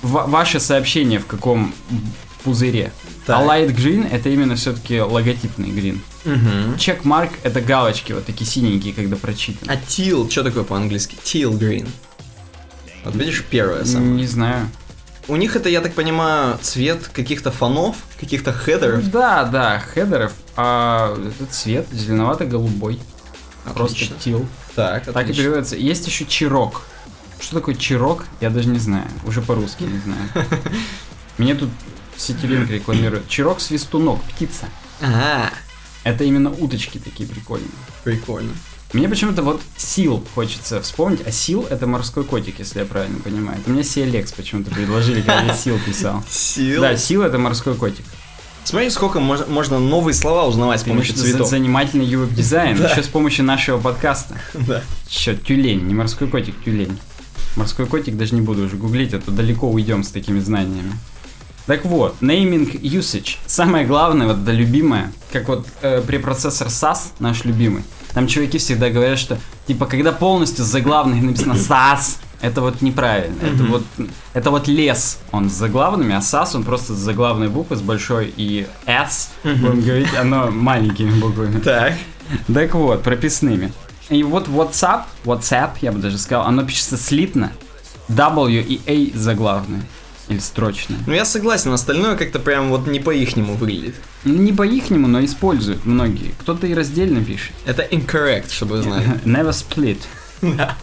ва- 0.00 0.24
ваше 0.26 0.58
сообщение 0.58 1.18
в 1.18 1.26
каком 1.26 1.74
пузыре. 2.44 2.92
Так. 3.26 3.40
А 3.40 3.42
light 3.42 3.74
green 3.74 4.10
это 4.10 4.28
именно 4.28 4.54
все-таки 4.54 5.00
логотипный 5.00 5.68
green. 5.68 5.98
Угу. 6.24 6.78
Чекмарк 6.78 7.32
это 7.42 7.60
галочки, 7.60 8.12
вот 8.12 8.26
такие 8.26 8.48
синенькие, 8.48 8.92
когда 8.92 9.16
прочитаны. 9.16 9.70
А 9.70 9.76
teal, 9.76 10.30
что 10.30 10.44
такое 10.44 10.64
по-английски? 10.64 11.16
Teal 11.24 11.58
green. 11.58 11.88
Вот 13.04 13.14
видишь, 13.14 13.44
первое 13.48 13.84
самое. 13.84 14.12
Не 14.12 14.26
знаю. 14.26 14.68
У 15.26 15.36
них 15.36 15.56
это, 15.56 15.70
я 15.70 15.80
так 15.80 15.94
понимаю, 15.94 16.58
цвет 16.60 17.08
каких-то 17.08 17.50
фонов, 17.50 17.96
каких-то 18.20 18.52
header 18.52 18.91
ов. 18.91 19.10
Да, 19.10 19.44
да, 19.44 19.78
header 19.78 20.15
ов, 20.15 20.34
а 20.54 21.16
этот 21.26 21.50
цвет 21.52 21.86
зеленовато-голубой. 21.92 23.00
Просто 23.74 24.06
teal. 24.20 24.46
Так, 24.74 25.10
Так 25.10 25.30
и 25.30 25.32
переводится. 25.32 25.76
Есть 25.76 26.06
еще 26.06 26.26
чирок. 26.26 26.82
Что 27.40 27.56
такое 27.56 27.74
чирок, 27.74 28.26
я 28.40 28.50
даже 28.50 28.68
не 28.68 28.78
знаю. 28.78 29.08
Уже 29.26 29.40
по-русски 29.40 29.84
не 29.84 29.98
знаю. 29.98 30.28
Мне 31.38 31.54
тут 31.54 31.70
Ситилинк 32.16 32.70
рекламирует. 32.70 33.28
Чирок 33.28 33.60
свистунок, 33.60 34.22
птица. 34.22 34.66
А, 35.00 35.50
Это 36.04 36.24
именно 36.24 36.50
уточки 36.50 36.98
такие 36.98 37.28
прикольные. 37.28 37.68
прикольно. 38.04 38.52
Мне 38.92 39.08
почему-то 39.08 39.42
вот 39.42 39.60
сил 39.76 40.24
хочется 40.36 40.80
вспомнить, 40.80 41.20
а 41.26 41.32
сил 41.32 41.66
это 41.68 41.86
морской 41.88 42.22
котик, 42.22 42.60
если 42.60 42.78
я 42.78 42.84
правильно 42.84 43.18
понимаю. 43.18 43.58
Это 43.58 43.68
мне 43.70 43.82
CLX 43.82 44.34
почему-то 44.36 44.70
предложили, 44.70 45.20
когда 45.20 45.42
я 45.42 45.54
сил 45.54 45.78
писал. 45.84 46.22
Сил. 46.30 46.80
Да, 46.80 46.96
сил 46.96 47.22
это 47.22 47.36
морской 47.38 47.74
котик. 47.74 48.04
Смотри, 48.62 48.88
сколько 48.90 49.18
мож- 49.18 49.50
можно 49.50 49.80
новые 49.80 50.14
слова 50.14 50.46
узнавать 50.46 50.80
с 50.80 50.84
помощью 50.84 51.14
цветов. 51.16 51.48
за- 51.48 51.56
Занимательный 51.56 52.06
UX 52.06 52.32
дизайн, 52.34 52.76
Да. 52.78 52.88
еще 52.88 53.02
с 53.02 53.08
помощью 53.08 53.44
нашего 53.44 53.78
подкаста. 53.80 54.38
Да. 54.54 54.82
Че, 55.08 55.34
тюлень, 55.36 55.82
не 55.86 55.94
морской 55.94 56.28
котик, 56.28 56.54
тюлень. 56.64 56.96
Морской 57.56 57.86
котик 57.86 58.16
даже 58.16 58.34
не 58.36 58.40
буду 58.42 58.62
уже 58.64 58.76
гуглить, 58.76 59.12
а 59.12 59.20
то 59.20 59.32
далеко 59.32 59.68
уйдем 59.70 60.04
с 60.04 60.08
такими 60.08 60.38
знаниями. 60.38 60.92
Так 61.66 61.84
вот, 61.86 62.16
naming 62.20 62.80
usage. 62.82 63.36
Самое 63.46 63.86
главное, 63.86 64.26
вот 64.26 64.42
это 64.42 64.52
любимое, 64.52 65.12
как 65.32 65.48
вот 65.48 65.66
э, 65.80 66.02
препроцессор 66.02 66.66
SAS, 66.68 67.12
наш 67.20 67.44
любимый. 67.44 67.82
Там 68.12 68.26
чуваки 68.26 68.58
всегда 68.58 68.90
говорят, 68.90 69.18
что 69.18 69.38
типа 69.66 69.86
когда 69.86 70.12
полностью 70.12 70.64
с 70.64 70.68
заглавных 70.68 71.22
написано 71.22 71.54
SAS, 71.54 72.18
это 72.42 72.60
вот 72.60 72.82
неправильно. 72.82 73.36
Это 73.40 73.62
Мгм. 73.62 73.72
вот 73.72 73.82
это 74.34 74.50
вот 74.50 74.68
лес, 74.68 75.18
он 75.32 75.48
с 75.48 75.54
заглавными, 75.54 76.14
а 76.14 76.18
SAS 76.18 76.54
он 76.54 76.64
просто 76.64 76.92
с 76.94 76.98
заглавной 76.98 77.48
буквы, 77.48 77.76
с 77.76 77.80
большой 77.80 78.32
и 78.36 78.66
S, 78.84 79.30
Мгм. 79.42 79.60
будем 79.62 79.80
говорить, 79.80 80.14
оно 80.20 80.50
маленькими 80.50 81.18
буквами. 81.18 81.58
Так. 81.60 81.94
Так 82.52 82.74
вот, 82.74 83.02
прописными. 83.02 83.72
И 84.10 84.22
вот 84.22 84.48
WhatsApp, 84.48 85.04
WhatsApp, 85.24 85.70
я 85.80 85.92
бы 85.92 85.98
даже 85.98 86.18
сказал, 86.18 86.44
оно 86.46 86.62
пишется 86.64 86.98
слитно. 86.98 87.52
W 88.10 88.60
и 88.62 88.80
A 89.14 89.18
заглавные. 89.18 89.82
Или 90.28 90.38
строчные. 90.38 90.98
Ну 91.06 91.12
я 91.12 91.24
согласен, 91.24 91.70
остальное 91.72 92.16
как-то 92.16 92.38
прям 92.38 92.70
вот 92.70 92.86
не 92.86 92.98
по-ихнему 93.00 93.54
выглядит. 93.54 93.94
Ну, 94.24 94.34
Не 94.34 94.52
по-ихнему, 94.52 95.06
но 95.06 95.22
используют 95.24 95.84
многие. 95.84 96.32
Кто-то 96.40 96.66
и 96.66 96.72
раздельно 96.74 97.22
пишет. 97.22 97.52
Это 97.66 97.82
incorrect, 97.82 98.50
чтобы 98.52 98.76
вы 98.76 98.82
знали. 98.82 99.06
Never 99.24 99.50
split. 99.50 99.98
Да. 100.56 100.76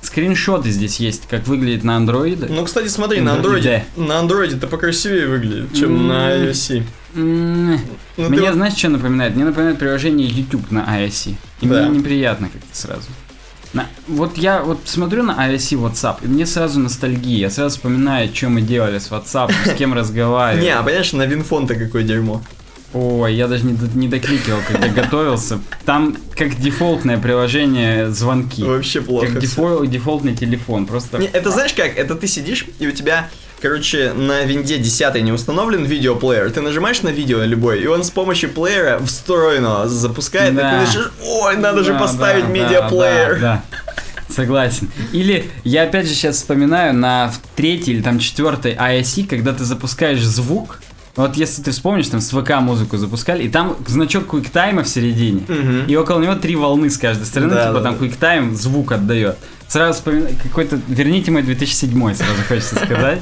Скриншоты 0.00 0.70
здесь 0.70 1.00
есть, 1.00 1.26
как 1.28 1.46
выглядит 1.48 1.82
на 1.82 1.96
андроиде. 1.96 2.46
Ну, 2.48 2.64
кстати, 2.64 2.86
смотри, 2.88 3.20
на 3.20 3.32
андроиде, 3.34 3.84
на 3.96 4.20
андроиде-то 4.20 4.68
покрасивее 4.68 5.26
выглядит, 5.26 5.74
чем 5.74 6.06
на 6.06 6.30
iOS. 6.36 6.82
Ну, 7.14 7.78
ты 8.16 8.22
Мне, 8.28 8.52
знаешь, 8.52 8.74
что 8.74 8.90
напоминает? 8.90 9.34
Мне 9.34 9.44
напоминает 9.44 9.78
приложение 9.78 10.28
YouTube 10.28 10.70
на 10.70 10.80
iOS. 11.00 11.34
И 11.60 11.66
Да. 11.66 11.88
мне 11.88 11.98
неприятно 11.98 12.48
как-то 12.48 12.76
сразу. 12.76 13.08
На- 13.74 13.86
вот 14.06 14.38
я 14.38 14.62
вот 14.62 14.78
смотрю 14.86 15.22
на 15.22 15.32
iOS 15.48 15.76
WhatsApp, 15.78 16.16
и 16.22 16.26
мне 16.28 16.46
сразу 16.46 16.80
ностальгия. 16.80 17.38
Я 17.40 17.50
сразу 17.50 17.76
вспоминаю, 17.76 18.34
что 18.34 18.48
мы 18.48 18.62
делали 18.62 18.98
с 18.98 19.10
WhatsApp, 19.10 19.52
с 19.66 19.74
кем 19.74 19.92
разговаривали. 19.94 20.64
Не, 20.64 20.70
а 20.70 20.82
понимаешь, 20.82 21.12
на 21.12 21.26
Винфон-то 21.26 21.74
какое 21.74 22.02
дерьмо. 22.02 22.42
Ой, 22.94 23.34
я 23.34 23.48
даже 23.48 23.66
не, 23.66 23.76
не 23.94 24.08
докликивал, 24.08 24.60
когда 24.66 24.88
готовился. 24.88 25.60
Там 25.84 26.16
как 26.34 26.58
дефолтное 26.58 27.18
приложение 27.18 28.10
звонки. 28.10 28.64
Вообще 28.64 29.02
плохо. 29.02 29.26
Как 29.26 29.42
дефол- 29.42 29.86
дефолтный 29.86 30.34
телефон. 30.34 30.86
Просто... 30.86 31.18
Не, 31.18 31.26
это 31.26 31.50
знаешь 31.50 31.74
как? 31.74 31.94
Это 31.98 32.14
ты 32.14 32.26
сидишь, 32.26 32.64
и 32.78 32.86
у 32.86 32.92
тебя, 32.92 33.28
короче, 33.60 34.12
на 34.12 34.42
винде 34.44 34.78
10 34.78 35.22
не 35.22 35.32
установлен 35.32 35.84
видеоплеер. 35.84 36.50
Ты 36.50 36.60
нажимаешь 36.60 37.02
на 37.02 37.08
видео 37.08 37.42
любой, 37.44 37.80
и 37.82 37.86
он 37.86 38.04
с 38.04 38.10
помощью 38.10 38.50
плеера 38.50 38.98
встроенного 39.04 39.88
запускает, 39.88 40.52
и 40.52 40.56
Да. 40.56 40.70
ты 40.70 40.76
начнешь, 40.86 41.10
ой, 41.24 41.56
надо 41.56 41.82
же 41.84 41.92
Да, 41.92 41.98
поставить 41.98 42.44
да, 42.46 42.50
медиаплеер. 42.50 43.38
Да, 43.40 43.62
да, 43.76 44.32
согласен. 44.34 44.90
Или 45.12 45.50
я 45.64 45.84
опять 45.84 46.06
же 46.06 46.14
сейчас 46.14 46.36
вспоминаю 46.36 46.94
на 46.94 47.32
третьей 47.56 47.94
или 47.94 48.02
там 48.02 48.18
четвертой 48.18 48.74
ISI, 48.74 49.26
когда 49.26 49.52
ты 49.52 49.64
запускаешь 49.64 50.22
звук. 50.22 50.80
Вот 51.16 51.36
если 51.36 51.62
ты 51.62 51.72
вспомнишь, 51.72 52.06
там 52.06 52.20
с 52.20 52.30
ВК 52.30 52.60
музыку 52.60 52.96
запускали, 52.96 53.42
и 53.42 53.48
там 53.48 53.76
значок 53.88 54.32
QuickTime 54.32 54.84
в 54.84 54.88
середине, 54.88 55.42
Мгм. 55.48 55.86
и 55.88 55.96
около 55.96 56.20
него 56.20 56.36
три 56.36 56.54
волны 56.54 56.90
с 56.90 56.96
каждой 56.96 57.26
стороны, 57.26 57.54
Да, 57.54 57.66
типа 57.68 57.80
да, 57.80 57.82
там 57.90 57.98
да. 57.98 58.06
QuickTime 58.06 58.54
звук 58.54 58.92
отдает. 58.92 59.36
Сразу 59.66 59.94
вспоминаю 59.94 60.36
какой-то, 60.40 60.78
верните 60.86 61.32
мой 61.32 61.42
2007 61.42 62.14
сразу 62.14 62.34
хочется 62.46 62.76
сказать. 62.76 63.18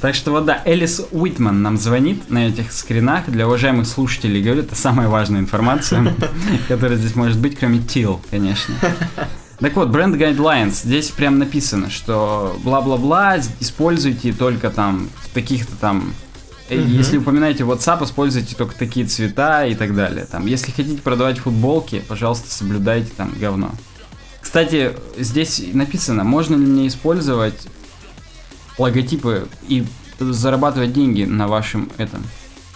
Так 0.00 0.14
что 0.14 0.30
вот 0.30 0.46
да, 0.46 0.62
Элис 0.64 1.02
Уитман 1.10 1.60
нам 1.60 1.76
звонит 1.76 2.30
на 2.30 2.48
этих 2.48 2.72
скринах. 2.72 3.26
Для 3.28 3.46
уважаемых 3.46 3.86
слушателей, 3.86 4.42
говорю, 4.42 4.62
это 4.62 4.74
самая 4.74 5.08
важная 5.08 5.40
информация, 5.40 6.14
которая 6.68 6.96
здесь 6.96 7.14
может 7.14 7.38
быть, 7.38 7.58
кроме 7.58 7.80
Тил, 7.80 8.20
конечно. 8.30 8.74
Так 9.58 9.76
вот, 9.76 9.90
бренд 9.90 10.16
Guidelines, 10.16 10.70
здесь 10.84 11.10
прям 11.10 11.38
написано, 11.38 11.90
что 11.90 12.58
бла-бла-бла, 12.64 13.36
используйте 13.60 14.32
только 14.32 14.70
там 14.70 15.10
в 15.16 15.28
таких-то 15.34 15.76
там... 15.76 16.14
Мгм. 16.70 16.86
Если 16.86 17.18
упоминаете 17.18 17.64
WhatsApp, 17.64 18.02
используйте 18.04 18.54
только 18.54 18.74
такие 18.74 19.04
цвета 19.04 19.66
и 19.66 19.74
так 19.74 19.94
далее. 19.94 20.24
Там, 20.24 20.46
если 20.46 20.70
хотите 20.70 21.02
продавать 21.02 21.38
футболки, 21.40 22.02
пожалуйста, 22.08 22.50
соблюдайте 22.50 23.10
там 23.14 23.32
говно. 23.38 23.72
Кстати, 24.40 24.92
здесь 25.18 25.62
написано, 25.74 26.24
можно 26.24 26.54
ли 26.54 26.64
мне 26.64 26.88
использовать 26.88 27.66
логотипы 28.80 29.48
и 29.68 29.84
зарабатывать 30.18 30.92
деньги 30.92 31.24
на 31.24 31.48
вашем 31.48 31.90
этом. 31.98 32.24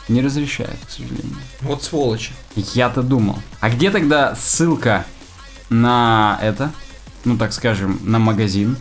Не 0.08 0.20
разрешает, 0.20 0.76
к 0.86 0.90
сожалению. 0.90 1.36
Вот 1.62 1.82
сволочи. 1.82 2.32
Я-то 2.54 3.02
думал. 3.02 3.38
А 3.60 3.70
где 3.70 3.90
тогда 3.90 4.34
ссылка 4.34 5.06
на 5.70 6.38
это? 6.42 6.72
Ну, 7.24 7.38
так 7.38 7.52
скажем, 7.54 7.98
на 8.02 8.18
магазин. 8.18 8.76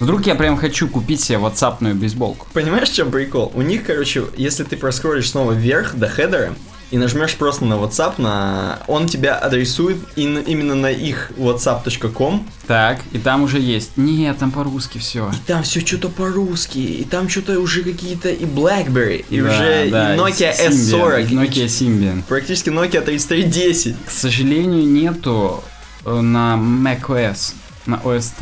Вдруг 0.00 0.26
я 0.26 0.34
прям 0.34 0.56
хочу 0.56 0.88
купить 0.88 1.20
себе 1.20 1.38
ватсапную 1.38 1.94
бейсболку. 1.94 2.46
Понимаешь, 2.52 2.88
в 2.88 2.94
чем 2.94 3.10
прикол? 3.10 3.52
У 3.54 3.62
них, 3.62 3.84
короче, 3.84 4.24
если 4.36 4.64
ты 4.64 4.76
проскролишь 4.76 5.30
снова 5.30 5.52
вверх 5.52 5.94
до 5.94 6.08
хедера 6.08 6.54
и 6.90 6.96
нажмешь 6.98 7.34
просто 7.36 7.64
на 7.66 7.74
WhatsApp, 7.74 8.14
на... 8.20 8.78
он 8.86 9.06
тебя 9.08 9.34
адресует 9.36 9.98
и 10.16 10.26
на- 10.26 10.38
именно 10.38 10.74
на 10.74 10.90
их 10.90 11.30
whatsapp.com, 11.36 12.46
Так, 12.66 13.00
и 13.12 13.18
там 13.18 13.42
уже 13.42 13.58
есть. 13.60 13.96
Нет, 13.96 14.38
там 14.38 14.50
по-русски 14.50 14.98
все. 14.98 15.30
и 15.30 15.46
там 15.46 15.62
все 15.62 15.80
что-то 15.80 16.08
по-русски, 16.08 16.78
и 16.78 17.04
там 17.04 17.28
что-то 17.28 17.60
уже 17.60 17.82
какие-то 17.82 18.30
и 18.30 18.44
BlackBerry, 18.44 19.24
и 19.28 19.40
уже 19.42 19.88
и 19.88 19.90
Nokia 19.90 20.52
S40, 20.68 21.26
и 21.30 21.34
Nokia 21.34 21.66
Symbian. 21.66 22.22
практически 22.26 22.70
Nokia 22.70 23.02
3310. 23.02 23.96
К 24.06 24.10
сожалению, 24.10 24.86
нету 24.86 25.62
э, 26.06 26.20
на 26.20 26.54
macOS, 26.56 27.52
на 27.86 27.96
OS 27.96 28.18
X, 28.18 28.32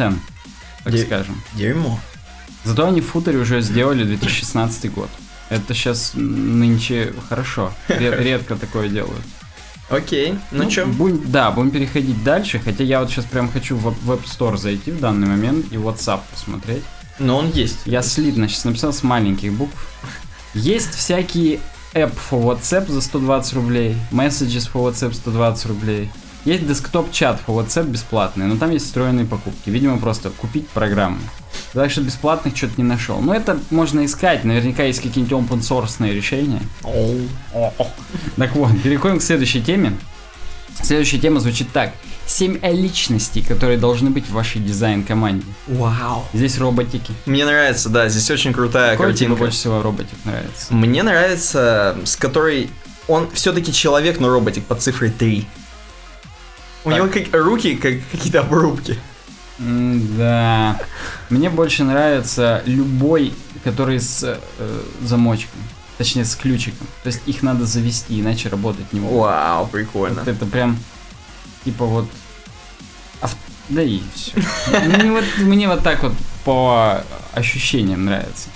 так 0.84 0.92
Де- 0.92 1.04
скажем. 1.04 1.42
Дерьмо. 1.54 1.98
Зато 2.64 2.86
они 2.86 3.00
в 3.00 3.06
футере 3.06 3.38
уже 3.38 3.60
сделали 3.60 4.04
2016 4.04 4.92
год. 4.92 5.08
Это 5.48 5.74
сейчас 5.74 6.12
нынче 6.14 7.12
хорошо. 7.28 7.72
Ред- 7.88 8.20
редко 8.22 8.56
такое 8.56 8.88
делают. 8.88 9.22
Окей, 9.88 10.36
ну, 10.50 10.68
чё? 10.68 10.84
будем- 10.86 11.30
да, 11.30 11.50
будем 11.52 11.70
переходить 11.70 12.22
дальше. 12.24 12.58
Хотя 12.58 12.82
я 12.82 13.00
вот 13.00 13.10
сейчас 13.10 13.24
прям 13.24 13.50
хочу 13.50 13.76
в 13.76 13.86
Web 14.10 14.24
Store 14.24 14.56
зайти 14.56 14.90
в 14.90 15.00
данный 15.00 15.28
момент 15.28 15.66
и 15.72 15.76
WhatsApp 15.76 16.20
посмотреть. 16.32 16.82
Но 17.20 17.38
он 17.38 17.50
есть. 17.50 17.78
Я 17.86 18.02
слитно 18.02 18.48
сейчас 18.48 18.64
написал 18.64 18.92
с 18.92 19.02
маленьких 19.02 19.52
букв. 19.52 19.86
Есть 20.54 20.94
всякие 20.94 21.60
app 21.94 22.12
for 22.30 22.42
WhatsApp 22.42 22.90
за 22.90 23.00
120 23.00 23.52
рублей, 23.54 23.96
messages 24.10 24.68
for 24.70 24.90
WhatsApp 24.90 25.14
120 25.14 25.66
рублей. 25.66 26.10
Есть 26.46 26.66
десктоп-чат 26.66 27.40
for 27.44 27.62
WhatsApp 27.62 27.88
бесплатный, 27.88 28.46
но 28.46 28.56
там 28.56 28.70
есть 28.70 28.86
встроенные 28.86 29.26
покупки. 29.26 29.68
Видимо, 29.68 29.98
просто 29.98 30.30
купить 30.30 30.68
программу. 30.68 31.18
Дальше 31.74 32.00
бесплатных 32.00 32.56
что-то 32.56 32.74
не 32.76 32.84
нашел. 32.84 33.20
Но 33.20 33.34
это 33.34 33.58
можно 33.70 34.04
искать, 34.04 34.44
наверняка 34.44 34.84
есть 34.84 35.02
какие-нибудь 35.02 35.50
open 35.50 35.60
source 35.60 36.08
решения. 36.08 36.62
Так 38.36 38.54
вот, 38.54 38.80
переходим 38.80 39.18
к 39.18 39.22
следующей 39.22 39.60
теме. 39.60 39.92
Следующая 40.82 41.18
тема 41.18 41.40
звучит 41.40 41.72
так. 41.72 41.92
7 42.26 42.60
личностей, 42.62 43.42
которые 43.42 43.78
должны 43.78 44.10
быть 44.10 44.26
в 44.26 44.32
вашей 44.32 44.60
дизайн-команде. 44.60 45.46
Вау. 45.66 46.24
Здесь 46.32 46.58
роботики. 46.58 47.12
Мне 47.24 47.44
нравится, 47.44 47.88
да, 47.88 48.08
здесь 48.08 48.30
очень 48.30 48.52
крутая 48.52 48.92
Какой 48.92 49.14
тебе 49.14 49.26
картинка. 49.26 49.38
больше 49.40 49.56
всего 49.56 49.82
роботик 49.82 50.18
нравится? 50.24 50.74
Мне 50.74 51.02
нравится, 51.02 51.96
с 52.04 52.14
которой 52.14 52.70
он 53.08 53.28
все-таки 53.32 53.72
человек, 53.72 54.20
но 54.20 54.28
роботик 54.28 54.64
под 54.64 54.80
цифрой 54.80 55.10
3. 55.10 55.46
У 56.86 56.90
Так. 56.90 56.98
него 56.98 57.08
как, 57.08 57.34
руки 57.44 57.74
как 57.76 57.94
какие-то 58.12 58.40
обрубки. 58.40 58.98
Да. 59.58 60.78
Мне 61.30 61.50
больше 61.50 61.82
нравится 61.84 62.62
любой, 62.66 63.32
который 63.64 64.00
с 64.00 64.22
э, 64.58 64.80
замочком. 65.02 65.60
Точнее, 65.98 66.24
с 66.24 66.36
ключиком. 66.36 66.86
То 67.02 67.08
есть 67.08 67.22
их 67.26 67.42
надо 67.42 67.64
завести, 67.66 68.20
иначе 68.20 68.48
работать 68.50 68.92
не 68.92 69.00
могут. 69.00 69.18
Вау, 69.20 69.66
прикольно. 69.66 70.20
Вот 70.20 70.28
это 70.28 70.46
прям, 70.46 70.78
типа 71.64 71.86
вот... 71.86 72.08
ав- 73.22 73.36
Да 73.70 73.82
и 73.82 74.00
все. 74.14 74.32
Мне 74.98 75.10
вот, 75.10 75.24
мне 75.38 75.68
вот 75.68 75.82
так 75.82 76.02
вот 76.02 76.12
по 76.44 77.02
ощущениям 77.32 78.04
нравится. 78.04 78.48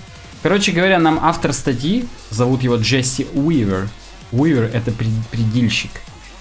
Короче 0.42 0.72
говоря, 0.72 0.98
нам 0.98 1.18
автор 1.22 1.52
статьи, 1.52 2.06
зовут 2.30 2.62
его 2.62 2.76
Джесси 2.76 3.26
Уивер. 3.34 3.88
Уивер 4.32 4.64
это 4.72 4.92
предельщик. 4.92 5.90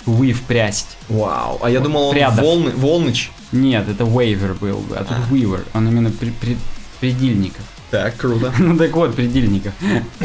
Уив 0.10 0.42
прясть. 0.44 0.98
Вау. 1.08 1.60
А 1.62 1.70
я 1.70 1.80
думал, 1.80 2.08
он 2.08 2.14
Прядов. 2.14 2.44
волны, 2.44 2.72
волныч. 2.76 3.32
Нет, 3.52 3.88
это 3.90 4.04
Вейвер 4.04 4.54
был 4.54 4.78
бы, 4.80 4.96
а 4.96 5.04
тут 5.04 5.18
А. 5.18 5.34
Уивер. 5.34 5.66
Он 5.74 5.88
именно 5.88 6.12
при, 6.12 6.30
при- 6.32 6.58
предельников. 7.00 7.64
Так, 7.92 8.18
круто. 8.18 8.54
Ну 8.60 8.78
так 8.78 8.92
вот, 8.96 9.16
предельников. 9.16 9.74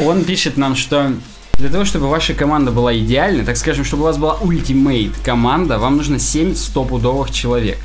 Он 0.01 0.23
пишет 0.23 0.57
нам, 0.57 0.75
что 0.75 1.11
для 1.57 1.69
того, 1.69 1.85
чтобы 1.85 2.07
ваша 2.09 2.33
команда 2.33 2.71
была 2.71 2.95
идеальной, 2.97 3.45
так 3.45 3.57
скажем, 3.57 3.85
чтобы 3.85 4.03
у 4.03 4.05
вас 4.05 4.17
была 4.17 4.33
ультимейт 4.35 5.13
команда, 5.23 5.79
вам 5.79 5.97
нужно 5.97 6.19
7 6.19 6.53
стопудовых 6.55 7.31
человек. 7.31 7.77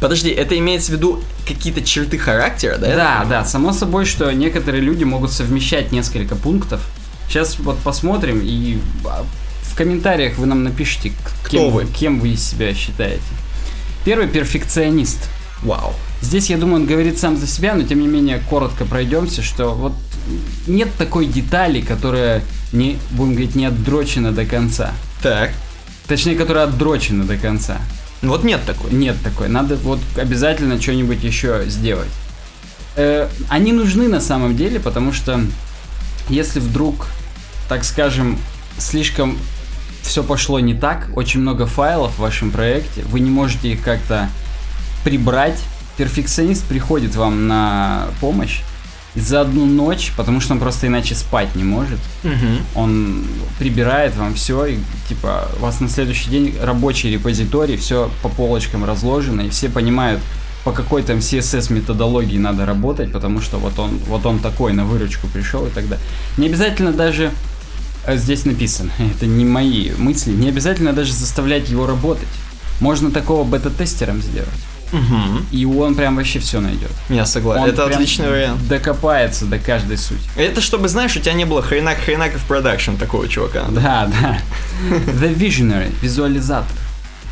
Подожди, 0.00 0.28
это 0.28 0.58
имеется 0.58 0.92
в 0.92 0.96
виду 0.96 1.20
какие-то 1.48 1.80
черты 1.82 2.18
характера, 2.18 2.76
да? 2.76 2.94
Да, 2.96 3.26
да, 3.28 3.44
само 3.46 3.72
собой, 3.72 4.04
что 4.04 4.30
некоторые 4.32 4.82
люди 4.82 5.04
могут 5.04 5.32
совмещать 5.32 5.90
несколько 5.92 6.36
пунктов. 6.36 6.82
Сейчас 7.28 7.58
вот 7.58 7.78
посмотрим 7.78 8.40
и 8.42 8.78
а, 9.06 9.24
комментариях 9.76 10.38
вы 10.38 10.46
нам 10.46 10.64
напишите, 10.64 11.12
Кто 11.44 11.50
кем 11.50 11.70
вы? 11.70 11.86
кем 11.86 12.20
вы 12.20 12.30
из 12.30 12.44
себя 12.44 12.74
считаете. 12.74 13.22
Первый 14.04 14.28
перфекционист. 14.28 15.28
Вау. 15.62 15.94
Здесь, 16.20 16.50
я 16.50 16.56
думаю, 16.56 16.82
он 16.82 16.86
говорит 16.86 17.18
сам 17.18 17.36
за 17.36 17.46
себя, 17.46 17.74
но 17.74 17.82
тем 17.82 18.00
не 18.00 18.06
менее 18.06 18.40
коротко 18.48 18.84
пройдемся, 18.84 19.42
что 19.42 19.74
вот 19.74 19.92
нет 20.66 20.88
такой 20.96 21.26
детали, 21.26 21.80
которая 21.80 22.42
не, 22.72 22.98
будем 23.12 23.32
говорить, 23.32 23.54
не 23.54 23.66
отдрочена 23.66 24.32
до 24.32 24.44
конца. 24.44 24.92
Так. 25.22 25.50
Точнее, 26.06 26.36
которая 26.36 26.64
отдрочена 26.64 27.24
до 27.24 27.36
конца. 27.36 27.78
Вот 28.22 28.44
нет 28.44 28.60
такой. 28.64 28.92
Нет 28.92 29.16
такой. 29.22 29.48
Надо 29.48 29.76
вот 29.76 30.00
обязательно 30.16 30.80
что-нибудь 30.80 31.22
еще 31.22 31.64
сделать. 31.66 32.08
Э, 32.96 33.28
они 33.48 33.72
нужны 33.72 34.08
на 34.08 34.20
самом 34.20 34.56
деле, 34.56 34.80
потому 34.80 35.12
что 35.12 35.40
если 36.28 36.60
вдруг, 36.60 37.08
так 37.68 37.84
скажем, 37.84 38.38
слишком 38.78 39.38
все 40.06 40.22
пошло 40.22 40.60
не 40.60 40.74
так, 40.74 41.08
очень 41.14 41.40
много 41.40 41.66
файлов 41.66 42.14
в 42.14 42.18
вашем 42.18 42.50
проекте, 42.50 43.02
вы 43.02 43.20
не 43.20 43.30
можете 43.30 43.72
их 43.72 43.82
как-то 43.82 44.28
прибрать, 45.04 45.58
перфекционист 45.96 46.64
приходит 46.64 47.14
вам 47.16 47.46
на 47.46 48.06
помощь 48.20 48.60
за 49.16 49.40
одну 49.40 49.64
ночь, 49.64 50.12
потому 50.16 50.40
что 50.40 50.52
он 50.52 50.60
просто 50.60 50.86
иначе 50.86 51.14
спать 51.14 51.54
не 51.56 51.64
может. 51.64 51.98
Мгм. 52.22 52.58
Он 52.74 53.24
прибирает 53.58 54.14
вам 54.14 54.34
все, 54.34 54.66
и 54.66 54.78
типа 55.08 55.48
у 55.58 55.62
вас 55.62 55.80
на 55.80 55.88
следующий 55.88 56.28
день 56.28 56.54
рабочий 56.60 57.10
репозиторий, 57.10 57.76
все 57.76 58.10
по 58.22 58.28
полочкам 58.28 58.84
разложено, 58.84 59.40
и 59.40 59.48
все 59.48 59.70
понимают, 59.70 60.20
по 60.64 60.72
какой 60.72 61.02
там 61.02 61.18
CSS 61.18 61.72
методологии 61.72 62.38
надо 62.38 62.66
работать, 62.66 63.10
потому 63.12 63.40
что 63.40 63.56
вот 63.56 63.78
он, 63.78 63.98
вот 64.08 64.26
он 64.26 64.38
такой 64.38 64.72
на 64.72 64.84
выручку 64.84 65.28
пришел 65.28 65.64
и 65.66 65.70
так 65.70 65.88
далее. 65.88 66.04
Не 66.36 66.48
обязательно 66.48 66.92
даже 66.92 67.30
здесь 68.14 68.44
написано, 68.44 68.90
это 68.98 69.26
не 69.26 69.44
мои 69.44 69.90
мысли, 69.96 70.30
не 70.30 70.48
обязательно 70.48 70.92
даже 70.92 71.12
заставлять 71.12 71.68
его 71.68 71.86
работать. 71.86 72.28
Можно 72.80 73.10
такого 73.10 73.44
бета-тестером 73.44 74.20
сделать. 74.22 74.48
Угу. 74.92 75.46
И 75.50 75.64
он 75.64 75.94
прям 75.94 76.16
вообще 76.16 76.38
все 76.38 76.60
найдет. 76.60 76.90
Я 77.08 77.26
согласен. 77.26 77.64
Он 77.64 77.68
Это 77.68 77.86
отличный 77.86 78.28
вариант. 78.28 78.68
Докопается 78.68 79.46
до 79.46 79.58
каждой 79.58 79.98
сути. 79.98 80.20
Это 80.36 80.60
чтобы, 80.60 80.88
знаешь, 80.88 81.16
у 81.16 81.20
тебя 81.20 81.32
не 81.32 81.44
было 81.44 81.62
хренак 81.62 81.98
хренаков 81.98 82.44
продакшн 82.44 82.94
такого 82.94 83.28
чувака. 83.28 83.64
Да, 83.70 84.10
да. 84.20 84.38
The 84.90 85.34
Visionary, 85.34 85.92
визуализатор. 86.02 86.76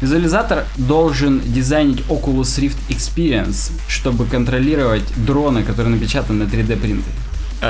Визуализатор 0.00 0.66
должен 0.76 1.40
дизайнить 1.40 2.00
Oculus 2.09 2.61
Rift 2.61 2.76
Experience, 2.88 3.71
чтобы 3.88 4.26
контролировать 4.26 5.04
дроны, 5.16 5.62
которые 5.62 5.95
напечатаны 5.95 6.45
на 6.45 6.49
3D 6.49 6.76
принтере. 6.76 7.14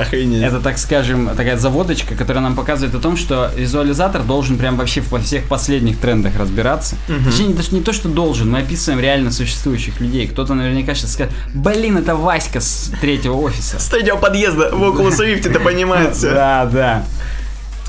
Охренеть. 0.01 0.43
Это, 0.43 0.61
так 0.61 0.79
скажем, 0.79 1.31
такая 1.37 1.57
заводочка, 1.57 2.15
которая 2.15 2.43
нам 2.43 2.55
показывает 2.55 2.95
о 2.95 3.01
том, 3.01 3.17
что 3.17 3.51
визуализатор 3.57 4.23
должен 4.23 4.59
прям 4.59 4.77
вообще 4.77 5.01
во 5.11 5.19
всех 5.19 5.45
последних 5.45 5.99
трендах 5.99 6.37
разбираться. 6.37 6.97
Мгм. 7.09 7.25
Точнее, 7.25 7.47
не, 7.47 7.55
даже 7.55 7.71
не 7.73 7.81
то, 7.81 7.93
что 7.93 8.09
должен, 8.09 8.51
мы 8.51 8.61
описываем 8.61 9.01
реально 9.01 9.31
существующих 9.31 10.01
людей. 10.01 10.27
Кто-то 10.27 10.55
наверняка 10.55 10.95
сейчас 10.95 11.13
скажет, 11.13 11.33
блин, 11.55 11.97
это 11.97 12.17
Васька 12.17 12.61
с 12.61 12.93
третьего 13.01 13.35
офиса. 13.35 13.79
С 13.79 13.89
третьего 13.89 14.17
подъезда 14.17 14.71
в 14.75 14.83
Oculus 14.83 15.19
Rift 15.19 15.49
это 15.49 15.61
понимается. 15.61 16.31
Да, 16.35 16.67
да. 16.67 17.05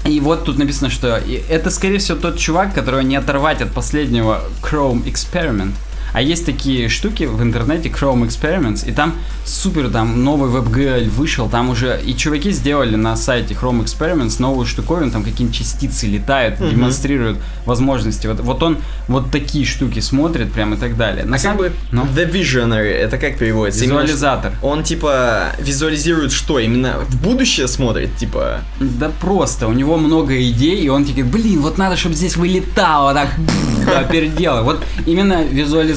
И 0.06 0.20
вот 0.20 0.46
тут 0.46 0.60
написано, 0.60 0.92
что 0.92 1.20
это, 1.50 1.70
скорее 1.72 1.98
всего, 1.98 2.18
тот 2.18 2.38
чувак, 2.38 2.74
которого 2.74 3.00
не 3.02 3.16
оторвать 3.16 3.62
от 3.62 3.72
последнего 3.72 4.42
Chrome 4.62 5.04
Experiment. 5.06 5.74
А 6.16 6.22
есть 6.22 6.46
такие 6.46 6.88
штуки 6.90 7.24
в 7.26 7.42
интернете, 7.44 7.90
Chrome 7.90 8.26
Experiments, 8.28 8.88
и 8.90 8.94
там 8.94 9.14
супер, 9.46 9.90
там 9.90 10.24
новый 10.24 10.50
WebGL 10.50 11.10
вышел, 11.10 11.50
там 11.50 11.70
уже 11.70 12.00
и 12.06 12.16
чуваки 12.16 12.52
сделали 12.52 12.96
на 12.96 13.18
сайте 13.18 13.54
Chrome 13.54 13.84
Experiments 13.84 14.36
новую 14.40 14.66
штуковину, 14.66 15.12
там 15.12 15.24
какие-нибудь 15.24 15.58
частицы 15.58 16.08
летают, 16.08 16.60
Мгм. 16.60 16.70
демонстрируют 16.70 17.38
возможности. 17.66 18.28
Вот, 18.28 18.40
вот 18.40 18.64
он 18.64 18.78
вот 19.10 19.30
такие 19.32 19.66
штуки 19.66 20.00
смотрит 20.00 20.52
прям 20.54 20.74
и 20.74 20.78
так 20.78 20.96
далее. 20.96 21.26
На 21.26 21.32
А 21.36 21.38
как 21.38 21.42
самом 21.42 21.58
бы 21.58 21.72
ну, 21.92 22.04
The 22.06 22.32
Visionary, 22.32 22.92
это 22.94 23.18
как 23.18 23.38
переводится? 23.38 23.84
Именно 23.84 24.02
визуализатор. 24.04 24.54
что- 24.58 24.66
Он 24.68 24.84
типа 24.84 25.52
визуализирует 25.60 26.32
что? 26.32 26.60
Именно 26.60 27.00
в 27.10 27.22
будущее 27.22 27.68
смотрит, 27.68 28.16
типа. 28.16 28.62
Да 28.80 29.12
просто, 29.20 29.68
у 29.68 29.74
него 29.74 29.98
много 29.98 30.34
идей, 30.50 30.82
и 30.82 30.90
он 30.90 31.04
такой, 31.06 31.24
блин, 31.24 31.60
вот 31.60 31.78
надо, 31.78 31.98
чтобы 31.98 32.16
здесь 32.16 32.38
вылетало, 32.38 33.14
так, 33.14 33.30
да. 33.86 34.62
Вот 34.64 34.84
именно 35.06 35.44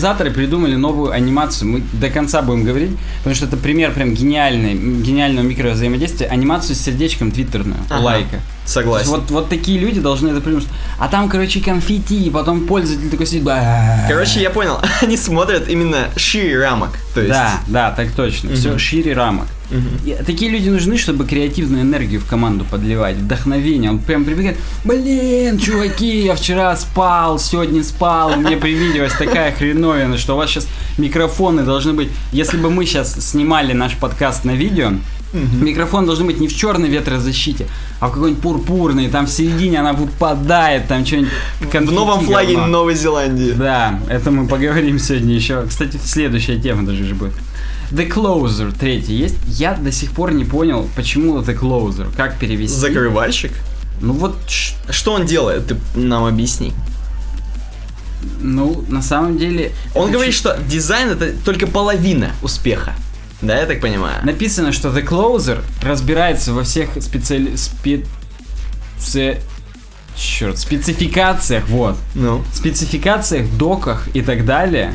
визуализаторы 0.08 0.30
придумали 0.30 0.74
новую 0.76 1.12
анимацию, 1.12 1.68
мы 1.68 1.82
до 1.92 2.08
конца 2.10 2.42
будем 2.42 2.64
говорить, 2.64 2.90
потому 3.18 3.34
что 3.34 3.46
это 3.46 3.56
пример 3.56 3.92
прям 3.92 4.14
гениальный, 4.14 4.74
гениального 4.74 5.44
микровзаимодействия, 5.44 6.26
анимацию 6.28 6.74
с 6.76 6.80
сердечком 6.80 7.30
твиттерную, 7.30 7.80
Ага. 7.90 8.02
лайка. 8.02 8.40
Согласен. 8.68 9.08
Вот, 9.08 9.30
вот 9.30 9.48
такие 9.48 9.78
люди 9.78 9.98
должны 9.98 10.28
это 10.28 10.40
придумать. 10.42 10.66
А 10.98 11.08
там, 11.08 11.30
короче, 11.30 11.60
конфетти, 11.60 12.24
и 12.24 12.30
потом 12.30 12.66
пользователь 12.66 13.08
такой 13.10 13.26
сидит. 13.26 13.48
Короче, 14.08 14.40
я 14.42 14.50
понял, 14.50 14.78
они 15.02 15.16
смотрят 15.16 15.68
именно 15.68 16.08
шире 16.16 16.58
рамок. 16.60 16.90
То 17.14 17.20
есть. 17.20 17.32
Да, 17.32 17.60
да, 17.66 17.90
так 17.92 18.12
точно. 18.12 18.54
Все 18.54 18.70
Мгм. 18.70 18.78
шире 18.78 19.14
рамок. 19.14 19.46
И 20.04 20.16
такие 20.26 20.50
люди 20.50 20.68
нужны, 20.68 20.96
чтобы 20.96 21.26
креативную 21.26 21.82
энергию 21.82 22.20
в 22.20 22.26
команду 22.26 22.64
подливать, 22.64 23.16
вдохновение. 23.16 23.90
Он 23.90 23.98
прям 23.98 24.24
прибегает, 24.24 24.56
блин, 24.84 25.58
чуваки, 25.58 26.24
я 26.24 26.34
вчера 26.34 26.74
спал, 26.76 27.38
сегодня 27.38 27.82
спал, 27.84 28.36
мне 28.36 28.56
привиделась 28.56 29.12
такая 29.12 29.52
хреновина, 29.52 30.16
что 30.16 30.34
у 30.34 30.36
вас 30.38 30.50
сейчас 30.50 30.66
микрофоны 30.96 31.64
должны 31.64 31.92
быть... 31.92 32.08
Если 32.32 32.56
бы 32.56 32.70
мы 32.70 32.86
сейчас 32.86 33.14
снимали 33.14 33.72
наш 33.74 33.94
подкаст 33.96 34.44
на 34.44 34.52
видео, 34.52 34.92
микрофон 35.32 36.06
должен 36.06 36.26
быть 36.26 36.40
не 36.40 36.48
в 36.48 36.56
черной 36.56 36.88
ветрозащите, 36.88 37.66
а 38.00 38.08
в 38.08 38.12
какой-нибудь 38.12 38.42
пурпурной, 38.42 39.08
там 39.08 39.26
в 39.26 39.30
середине 39.30 39.80
она 39.80 39.92
выпадает, 39.92 40.88
там 40.88 41.04
что-нибудь... 41.04 41.30
В 41.60 41.92
новом 41.92 42.20
флаге 42.24 42.56
Новой 42.56 42.94
Зеландии. 42.94 43.52
Да, 43.52 44.00
это 44.08 44.30
мы 44.30 44.46
поговорим 44.46 44.98
сегодня 44.98 45.34
еще. 45.34 45.64
Кстати, 45.66 45.98
следующая 46.02 46.58
тема 46.58 46.86
даже 46.86 47.04
же 47.04 47.14
будет. 47.14 47.34
The 47.90 48.06
Closer 48.08 48.74
третий 48.78 49.14
есть. 49.14 49.36
Я 49.46 49.74
до 49.74 49.92
сих 49.92 50.12
пор 50.12 50.32
не 50.32 50.44
понял, 50.44 50.88
почему 50.96 51.38
The 51.38 51.58
Closer, 51.58 52.06
как 52.16 52.38
перевести. 52.38 52.76
Закрывальщик? 52.76 53.52
Ну 54.00 54.12
вот, 54.12 54.36
Что 54.90 55.12
он 55.14 55.26
делает? 55.26 55.66
Ты 55.66 55.76
нам 55.98 56.24
объясни. 56.24 56.72
ну, 58.40 58.84
на 58.88 59.02
самом 59.02 59.38
деле... 59.38 59.72
Он 59.94 60.10
говорит, 60.10 60.34
чё- 60.34 60.40
что 60.40 60.58
дизайн 60.68 61.10
это 61.10 61.32
только 61.44 61.66
половина 61.66 62.30
успеха. 62.42 62.94
Да, 63.40 63.58
я 63.58 63.66
так 63.66 63.80
понимаю. 63.80 64.24
Написано, 64.24 64.72
что 64.72 64.88
The 64.88 65.06
Closer 65.06 65.60
разбирается 65.82 66.52
во 66.52 66.64
всех 66.64 66.90
специали... 67.00 67.54
спеце... 67.56 69.40
Черт, 70.16 70.58
спецификациях, 70.58 71.68
вот. 71.68 71.96
Ну. 72.16 72.42
спецификациях, 72.52 73.48
доках 73.56 74.08
и 74.14 74.22
так 74.22 74.44
далее. 74.44 74.92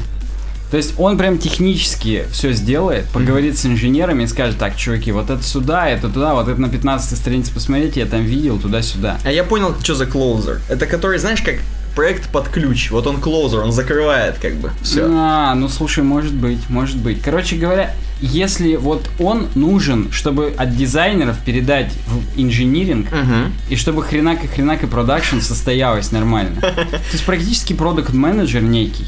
То 0.69 0.77
есть 0.77 0.95
он 0.97 1.17
прям 1.17 1.37
технически 1.37 2.25
все 2.31 2.51
сделает, 2.51 3.05
поговорит 3.09 3.57
с 3.59 3.65
инженерами 3.65 4.23
и 4.23 4.27
скажет, 4.27 4.57
так, 4.57 4.75
чуваки, 4.75 5.11
вот 5.11 5.29
это 5.29 5.43
сюда, 5.43 5.87
это 5.87 6.09
туда, 6.09 6.33
вот 6.33 6.47
это 6.47 6.59
на 6.59 6.67
15 6.67 7.15
странице 7.17 7.53
посмотрите, 7.53 7.99
я 7.99 8.07
там 8.07 8.23
видел, 8.23 8.57
туда-сюда. 8.59 9.19
А 9.23 9.31
я 9.31 9.43
понял, 9.43 9.75
что 9.81 9.93
за 9.93 10.07
клоузер. 10.07 10.61
Это 10.67 10.87
который, 10.87 11.19
знаешь, 11.19 11.41
как 11.41 11.57
проект 11.95 12.29
под 12.29 12.47
ключ. 12.49 12.91
Вот 12.91 13.07
он 13.07 13.19
клоузер, 13.21 13.59
он 13.61 13.71
закрывает 13.71 14.37
как 14.39 14.55
бы. 14.55 14.71
Все. 14.81 15.07
А, 15.09 15.53
ну 15.55 15.67
слушай, 15.69 16.03
может 16.03 16.33
быть, 16.33 16.69
может 16.69 16.97
быть. 16.97 17.21
Короче 17.21 17.55
говоря, 17.55 17.93
если 18.21 18.75
вот 18.77 19.09
он 19.19 19.47
нужен, 19.55 20.11
чтобы 20.11 20.53
от 20.57 20.75
дизайнеров 20.75 21.37
передать 21.43 21.91
в 22.07 22.39
инжиниринг, 22.39 23.07
Угу. 23.07 23.51
и 23.69 23.75
чтобы 23.75 24.03
хренак 24.03 24.43
и 24.43 24.47
хренак 24.47 24.83
и 24.83 24.87
продакшн 24.87 25.39
состоялось 25.39 26.11
нормально. 26.11 26.61
То 26.61 26.87
есть 27.11 27.25
практически 27.25 27.73
продукт 27.73 28.13
менеджер 28.13 28.61
некий. 28.61 29.05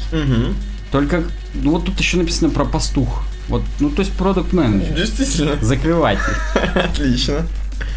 Только, 0.92 1.24
ну 1.54 1.72
вот 1.72 1.84
тут 1.86 1.98
еще 1.98 2.16
написано 2.16 2.50
про 2.50 2.64
пастух. 2.64 3.22
Вот, 3.48 3.62
ну 3.80 3.90
то 3.90 4.00
есть 4.00 4.12
продукт 4.12 4.52
менеджер. 4.52 4.94
Действительно. 4.96 5.52
Закрыватель. 5.60 6.20
Отлично. 6.74 7.46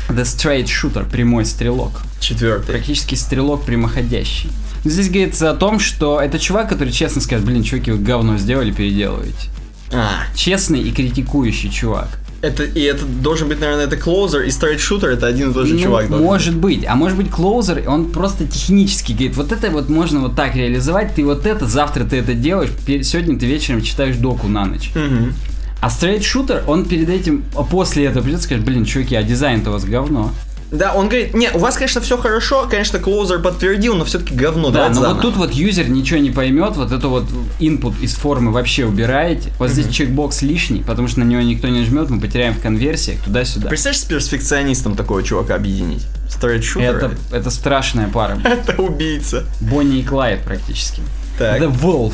The 0.10 0.24
Straight 0.24 0.66
Shooter, 0.66 1.10
прямой 1.10 1.46
стрелок. 1.46 2.02
Четвертый. 2.20 2.72
Практически 2.74 3.16
стрелок 3.16 3.64
прямоходящий. 3.64 4.50
Здесь 4.86 5.10
говорится 5.10 5.52
о 5.52 5.56
том, 5.56 5.80
что 5.80 6.20
это 6.22 6.40
чувак, 6.40 6.70
который 6.70 6.92
честно 6.92 7.22
скажет, 7.22 7.46
блин, 7.46 7.64
чуваки, 7.64 7.92
вы 7.92 7.98
говно 8.00 8.38
сделали, 8.38 8.72
переделываете. 8.72 9.50
А, 9.92 10.10
Честный 10.36 10.82
и 10.82 10.92
критикующий 10.92 11.70
чувак. 11.72 12.08
это 12.42 12.64
и 12.64 12.82
это 12.82 13.06
должен 13.06 13.48
быть, 13.50 13.60
наверное, 13.60 13.86
это 13.86 13.98
клоузер 13.98 14.44
и 14.44 14.52
стрейт 14.52 14.80
шутер 14.80 15.10
это 15.10 15.28
один 15.28 15.50
и 15.50 15.54
тот 15.54 15.66
же 15.68 15.74
Ну, 15.74 15.82
чувак. 15.82 16.10
может 16.10 16.56
быть. 16.56 16.86
А 16.88 16.96
может 16.96 17.18
быть, 17.18 17.30
клоузер, 17.30 17.84
он 17.88 18.12
просто 18.12 18.46
технически 18.46 19.12
говорит, 19.12 19.36
вот 19.36 19.52
это 19.52 19.70
вот 19.72 19.90
можно 19.90 20.22
вот 20.22 20.36
так 20.36 20.56
реализовать, 20.56 21.16
ты 21.16 21.26
вот 21.26 21.46
это, 21.46 21.66
завтра 21.66 22.06
ты 22.06 22.18
это 22.18 22.34
делаешь, 22.34 22.70
сегодня 23.04 23.38
ты 23.38 23.46
вечером 23.48 23.82
читаешь 23.82 24.16
доку 24.16 24.48
на 24.48 24.66
ночь. 24.66 24.92
быть. 24.94 25.04
Мгм. 25.04 25.34
А 25.82 25.90
straight 25.90 26.24
shooter, 26.24 26.64
он 26.68 26.86
перед 26.86 27.10
этим, 27.10 27.44
а 27.56 27.64
после 27.64 28.06
этого 28.06 28.22
придет 28.24 28.42
и 28.42 28.44
скажет, 28.44 28.64
блин, 28.66 28.86
чуваки, 28.86 29.16
а 29.16 29.24
дизайн-то 29.24 29.70
у 29.70 29.74
вас 29.74 29.86
говно. 29.86 30.32
Да, 30.72 30.94
он 30.94 31.08
говорит, 31.08 31.34
не, 31.34 31.50
у 31.52 31.58
вас, 31.58 31.76
конечно, 31.76 32.00
все 32.00 32.18
хорошо, 32.18 32.68
конечно, 32.70 33.00
closer 33.00 33.40
подтвердил, 33.40 33.96
но 33.96 34.06
все-таки 34.06 34.36
говно, 34.36 34.70
Да, 34.70 34.90
но 34.90 34.96
вот 34.96 34.96
заново. 34.96 35.22
тут 35.22 35.36
вот 35.38 35.52
юзер 35.52 35.90
ничего 35.90 36.20
не 36.20 36.30
поймет, 36.30 36.76
вот 36.76 36.92
это 36.92 37.08
вот 37.08 37.26
input 37.60 38.00
из 38.02 38.14
формы 38.14 38.52
вообще 38.52 38.86
убираете. 38.86 39.52
Вот 39.58 39.72
здесь 39.72 39.90
чекбокс 39.90 40.42
лишний, 40.44 40.84
потому 40.84 41.08
что 41.08 41.22
на 41.22 41.24
него 41.24 41.42
никто 41.42 41.68
не 41.68 41.84
жмет, 41.84 42.10
мы 42.10 42.20
потеряем 42.22 42.54
в 42.54 42.62
конверсиях 42.62 43.20
туда-сюда. 43.22 43.68
Представляешь, 43.68 44.02
с 44.02 44.06
перфекционистом 44.06 44.96
такого 44.96 45.24
чувака 45.24 45.56
объединить? 45.56 46.06
Straight 46.30 46.64
shooter 46.64 46.96
Это, 46.96 47.12
это 47.32 47.50
страшная 47.50 48.08
пара. 48.08 48.40
это 48.44 48.80
убийца. 48.82 49.46
Бонни 49.60 50.00
и 50.00 50.04
Клайд 50.04 50.44
практически. 50.44 51.02
Так. 51.40 51.60
The 51.62 51.76
Wolf. 51.82 52.14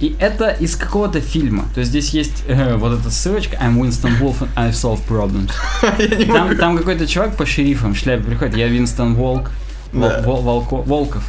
И 0.00 0.16
это 0.18 0.48
из 0.50 0.76
какого-то 0.76 1.20
фильма. 1.20 1.66
То 1.74 1.80
есть 1.80 1.90
здесь 1.90 2.10
есть 2.10 2.42
э, 2.48 2.74
вот 2.76 2.98
эта 2.98 3.10
ссылочка 3.10 3.56
I'm 3.56 3.76
Winston 3.80 4.18
Wolf 4.20 4.36
and 4.40 4.48
I've 4.56 4.72
solved 4.72 5.02
problems. 5.08 5.50
Я 6.26 6.32
Там, 6.32 6.56
там 6.56 6.76
какой-то 6.78 7.06
чувак 7.06 7.36
по 7.36 7.46
шерифам 7.46 7.94
в 7.94 7.96
шляпе 7.98 8.24
приходит, 8.24 8.56
я 8.56 8.66
Винстон 8.68 9.14
Волк. 9.14 9.50
Вол- 9.92 10.08
Да. 10.08 10.22
Вол- 10.22 10.42
Волко- 10.42 10.82
Волков. 10.84 11.22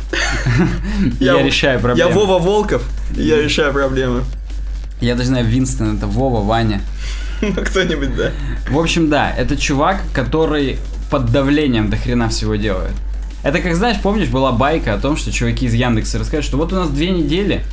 Я- 1.19 1.33
Я 1.33 1.43
решаю 1.43 1.75
Я 1.75 1.79
проблемы. 1.79 2.11
Вова 2.13 2.39
Волков, 2.39 2.83
и 3.15 3.21
я 3.21 3.41
решаю 3.41 3.71
проблемы. 3.71 4.23
Я 5.01 5.13
даже 5.15 5.27
знаю, 5.27 5.45
Винстон 5.45 5.97
это 5.97 6.07
Вова, 6.07 6.41
Ваня. 6.43 6.81
Ну, 7.41 7.51
кто-нибудь, 7.53 8.15
да. 8.15 8.31
В 8.69 8.79
общем, 8.79 9.09
да, 9.09 9.29
это 9.29 9.57
чувак, 9.57 10.01
который 10.13 10.79
под 11.11 11.31
давлением 11.31 11.89
до 11.89 11.97
хрена 11.97 12.29
всего 12.29 12.55
делает. 12.55 12.93
Это 13.43 13.59
как, 13.59 13.75
знаешь, 13.75 13.97
помнишь, 14.01 14.29
была 14.29 14.51
байка 14.53 14.93
о 14.95 14.97
том, 14.97 15.17
что 15.17 15.31
чуваки 15.31 15.65
из 15.67 15.73
Яндекса 15.73 16.17
рассказывают, 16.17 16.45
что 16.45 16.57
вот 16.57 16.73
у 16.73 16.75
нас 16.77 16.89
две 16.89 17.11
недели, 17.11 17.63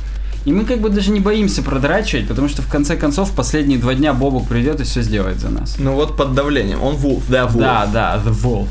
и 0.45 0.51
мы 0.51 0.65
как 0.65 0.79
бы 0.81 0.89
даже 0.89 1.11
не 1.11 1.19
боимся 1.19 1.61
продрачивать, 1.61 2.27
потому 2.27 2.47
что 2.49 2.61
в 2.61 2.67
конце 2.67 2.95
концов 2.97 3.31
последние 3.31 3.79
два 3.79 3.93
дня 3.93 4.13
Бобук 4.13 4.47
придет 4.47 4.79
и 4.81 4.83
все 4.83 5.01
сделает 5.01 5.39
за 5.39 5.49
нас. 5.49 5.75
Ну 5.79 5.93
вот 5.93 6.17
под 6.17 6.33
давлением. 6.33 6.81
Он 6.83 6.95
Вулф, 6.95 7.23
да, 7.29 7.45
Вулф. 7.45 7.57
Да, 7.63 7.85
да, 7.85 8.21
The 8.25 8.33
Wolf. 8.43 8.67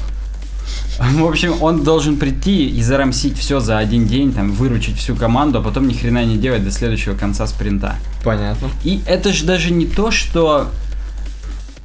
В 0.98 1.24
общем, 1.26 1.54
он 1.62 1.82
должен 1.82 2.16
прийти 2.18 2.68
и 2.68 2.82
зарамсить 2.82 3.38
все 3.38 3.60
за 3.60 3.78
один 3.78 4.06
день, 4.06 4.32
там, 4.32 4.52
выручить 4.52 4.98
всю 4.98 5.16
команду, 5.16 5.58
а 5.58 5.62
потом 5.62 5.88
ни 5.88 5.94
хрена 5.94 6.24
не 6.24 6.36
делать 6.36 6.62
до 6.64 6.70
следующего 6.70 7.14
конца 7.14 7.46
спринта. 7.46 7.96
Понятно. 8.22 8.68
И 8.84 9.00
это 9.06 9.32
же 9.32 9.44
даже 9.46 9.72
не 9.72 9.86
то, 9.86 10.10
что 10.10 10.68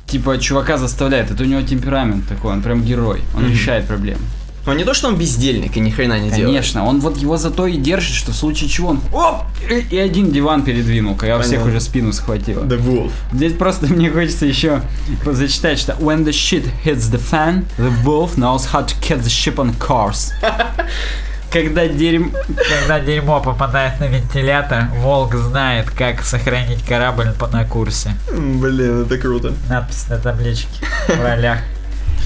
типа 0.06 0.38
чувака 0.38 0.78
заставляет, 0.78 1.32
это 1.32 1.44
у 1.44 1.46
него 1.46 1.62
темперамент 1.62 2.28
такой, 2.28 2.54
он 2.54 2.62
прям 2.62 2.82
герой, 2.84 3.22
он 3.36 3.44
Мгм. 3.44 3.52
решает 3.52 3.88
проблемы. 3.88 4.22
Но 4.68 4.74
не 4.74 4.84
то, 4.84 4.94
что 4.94 5.08
он 5.08 5.16
бездельник 5.16 5.78
и 5.78 5.80
ни 5.80 5.90
хрена 5.90 6.20
не 6.20 6.30
делает. 6.30 6.48
Конечно, 6.48 6.86
он 6.86 7.00
вот 7.00 7.16
его 7.18 7.38
зато 7.38 7.68
и 7.68 7.78
держит, 7.78 8.14
что 8.14 8.34
в 8.34 8.36
случае 8.36 8.70
чего 8.70 8.90
он 8.90 9.02
оп, 9.14 9.46
и, 9.70 9.96
и 9.96 9.98
один 9.98 10.30
диван 10.30 10.64
передвинул, 10.64 11.16
когда 11.16 11.38
у 11.38 11.40
всех 11.40 11.62
Понятно. 11.62 11.72
уже 11.72 11.82
спину 11.82 12.12
схватило. 12.12 12.64
The 12.64 12.78
Wolf. 12.78 13.12
Здесь 13.32 13.54
просто 13.54 13.88
мне 13.94 14.12
хочется 14.12 14.46
еще 14.46 14.82
зачитать, 15.26 15.80
что 15.80 15.94
When 15.94 16.26
the 16.26 16.32
shit 16.32 16.66
hits 16.84 17.10
the 17.10 17.18
fan, 17.20 17.66
the 17.78 17.92
wolf 18.04 18.36
knows 18.36 18.66
how 18.74 18.86
to 18.86 18.94
get 19.02 19.24
the 19.24 19.30
ship 19.30 19.56
on 19.56 19.74
course. 19.80 20.34
Когда 21.52 21.88
дерьм... 21.88 22.34
Когда 22.82 23.00
дерьмо 23.00 23.40
попадает 23.40 24.02
на 24.02 24.08
вентилятор, 24.08 24.90
волк 24.98 25.34
знает, 25.36 25.90
как 25.90 26.24
сохранить 26.24 26.84
корабль 26.84 27.34
на 27.54 27.64
курсе. 27.64 28.12
Блин, 28.30 29.04
это 29.04 29.18
круто. 29.18 29.54
Надпись 29.70 30.08
на 30.10 30.18
табличке 30.18 30.68
в 31.08 31.24
ролях. 31.24 31.60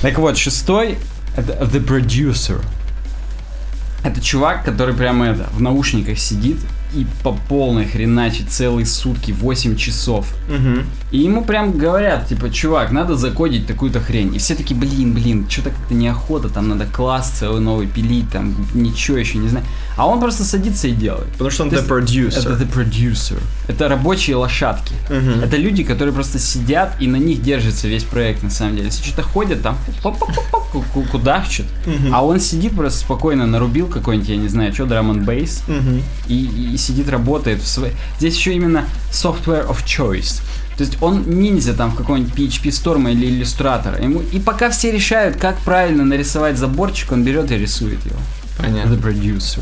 Так 0.01 0.17
вот, 0.17 0.37
шестой 0.37 0.97
это 1.35 1.53
The 1.53 1.85
Producer. 1.85 2.63
Это 4.03 4.19
чувак, 4.21 4.65
который 4.65 4.95
прямо 4.95 5.27
это, 5.27 5.49
в 5.53 5.61
наушниках 5.61 6.17
сидит 6.17 6.57
и 6.93 7.05
по 7.23 7.31
полной 7.31 7.85
хреначит 7.85 8.49
целые 8.49 8.85
сутки, 8.85 9.31
8 9.31 9.75
часов. 9.75 10.27
Мгм. 10.49 10.85
И 11.11 11.19
ему 11.19 11.43
прям 11.43 11.77
говорят, 11.77 12.27
типа, 12.27 12.49
чувак, 12.49 12.91
надо 12.91 13.15
закодить 13.15 13.67
такую-то 13.67 13.99
хрень. 13.99 14.35
И 14.35 14.39
все 14.39 14.55
таки 14.55 14.73
блин, 14.73 15.13
блин, 15.13 15.45
что-то 15.49 15.69
как-то 15.71 15.93
неохота, 15.93 16.49
там 16.49 16.69
надо 16.69 16.85
класс 16.85 17.31
целый 17.39 17.61
новый 17.61 17.87
пилить, 17.87 18.29
там 18.31 18.55
ничего 18.73 19.17
еще 19.17 19.37
не 19.37 19.49
знаю. 19.49 19.65
А 19.97 20.07
он 20.07 20.19
просто 20.19 20.43
садится 20.43 20.87
и 20.87 20.91
делает. 20.91 21.31
Потому 21.33 21.49
что 21.49 21.63
он 21.63 21.69
То 21.69 21.77
the 21.77 21.87
producer. 21.87 22.39
Это 22.39 22.63
the 22.63 22.73
producer. 22.73 23.39
Это 23.67 23.87
рабочие 23.87 24.35
лошадки. 24.35 24.93
Мгм. 25.09 25.43
Это 25.43 25.57
люди, 25.57 25.83
которые 25.83 26.13
просто 26.13 26.39
сидят 26.39 26.95
и 26.99 27.07
на 27.07 27.17
них 27.17 27.41
держится 27.41 27.87
весь 27.87 28.03
проект 28.03 28.43
на 28.43 28.49
самом 28.49 28.75
деле. 28.75 28.87
Если 28.87 29.03
что-то 29.03 29.23
ходят, 29.23 29.61
там 29.61 29.77
кудахчут. 31.11 31.65
Мгм. 31.85 32.13
А 32.13 32.25
он 32.25 32.39
сидит 32.39 32.73
просто 32.73 32.99
спокойно, 32.99 33.45
нарубил 33.47 33.87
какой-нибудь, 33.87 34.29
я 34.29 34.37
не 34.37 34.47
знаю, 34.47 34.73
что, 34.73 34.85
драм 34.85 35.11
н 35.11 35.23
бейс, 35.23 35.63
и 36.27 36.75
сидит, 36.81 37.09
работает 37.09 37.61
в 37.61 37.67
своей... 37.67 37.93
Здесь 38.19 38.35
еще 38.35 38.53
именно 38.53 38.85
software 39.11 39.67
of 39.67 39.83
choice. 39.85 40.41
То 40.77 40.83
есть 40.83 40.97
он 41.01 41.23
ниндзя 41.29 41.73
там 41.73 41.91
в 41.91 41.95
каком-нибудь 41.95 42.33
PHP 42.33 42.69
Storm 42.69 43.11
или 43.11 43.27
иллюстратора. 43.27 44.01
Ему... 44.01 44.21
И 44.31 44.39
пока 44.39 44.69
все 44.69 44.91
решают, 44.91 45.37
как 45.37 45.57
правильно 45.59 46.03
нарисовать 46.03 46.57
заборчик, 46.57 47.11
он 47.11 47.23
берет 47.23 47.51
и 47.51 47.57
рисует 47.57 48.03
его. 48.05 48.17
Понятно. 48.57 48.93
The 48.93 49.01
producer. 49.01 49.59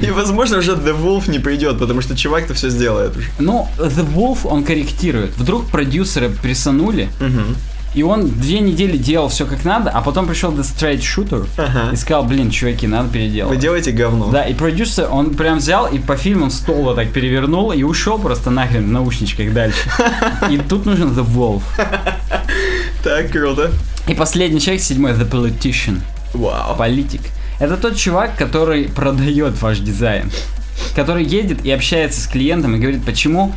И, 0.06 0.10
возможно, 0.10 0.58
уже 0.58 0.72
The 0.72 0.94
Wolf 0.98 1.30
не 1.30 1.38
придет, 1.38 1.78
потому 1.78 2.00
что 2.00 2.16
чувак-то 2.16 2.54
все 2.54 2.70
сделает 2.70 3.16
уже. 3.16 3.28
Ну, 3.38 3.68
The 3.78 4.06
Wolf 4.14 4.40
он 4.44 4.64
корректирует. 4.64 5.36
Вдруг 5.36 5.66
продюсера 5.68 6.28
присанули, 6.28 7.08
Мгм. 7.20 7.56
И 7.94 8.02
он 8.02 8.28
две 8.28 8.60
недели 8.60 8.96
делал 8.96 9.28
все 9.28 9.46
как 9.46 9.64
надо, 9.64 9.90
а 9.90 10.00
потом 10.00 10.26
пришел 10.26 10.52
The 10.52 10.60
Straight 10.62 10.98
Shooter 11.00 11.46
Ага. 11.56 11.92
и 11.92 11.96
сказал, 11.96 12.24
блин, 12.24 12.50
чуваки, 12.50 12.86
надо 12.86 13.08
Вы 13.08 13.12
переделать. 13.14 13.58
делаете 13.58 13.92
говно. 13.92 14.30
Да, 14.30 14.44
и 14.44 14.54
продюсер, 14.54 15.08
он 15.10 15.34
прям 15.34 15.58
взял 15.58 15.86
и 15.86 15.98
по 15.98 16.16
фильмам 16.16 16.50
стол 16.50 16.82
вот 16.82 16.96
так 16.96 17.12
перевернул 17.12 17.72
и 17.72 17.82
ушел 17.82 18.18
просто 18.18 18.50
нахрен 18.50 18.84
в 18.84 18.88
наушничках 18.90 19.52
дальше. 19.52 19.88
И 20.50 20.58
тут 20.58 20.86
нужен 20.86 21.10
The 21.10 21.24
Wolf. 21.24 21.62
Так, 23.02 23.30
круто. 23.30 23.70
И 24.08 24.14
последний 24.14 24.60
человек, 24.60 24.82
седьмой, 24.82 25.12
The 25.12 25.28
Politician. 25.28 26.00
Вау. 26.32 26.76
Политик. 26.76 27.20
Это 27.60 27.76
тот 27.76 27.96
чувак, 27.96 28.36
который 28.36 28.84
продает 28.88 29.60
ваш 29.62 29.78
дизайн. 29.78 30.30
Который 30.96 31.24
едет 31.24 31.64
и 31.64 31.70
общается 31.70 32.20
с 32.20 32.26
клиентом 32.26 32.74
и 32.74 32.78
говорит, 32.78 33.04
почему 33.04 33.52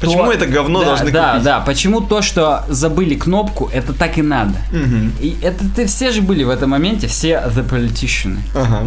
Почему 0.00 0.26
то- 0.26 0.32
это 0.32 0.46
говно 0.46 0.80
да, 0.80 0.86
должны 0.86 1.10
да, 1.10 1.30
купить? 1.30 1.44
Да, 1.44 1.60
почему 1.60 2.00
то, 2.00 2.22
что 2.22 2.64
забыли 2.68 3.14
кнопку, 3.14 3.70
это 3.72 3.92
так 3.92 4.18
и 4.18 4.22
надо. 4.22 4.56
Мгм. 4.70 5.12
И 5.20 5.36
это 5.42 5.64
ты 5.74 5.86
все 5.86 6.10
же 6.12 6.22
были 6.22 6.44
в 6.44 6.50
этом 6.50 6.70
моменте, 6.70 7.06
все 7.06 7.42
the 7.46 7.66
politician. 7.68 8.38
Ага. 8.54 8.84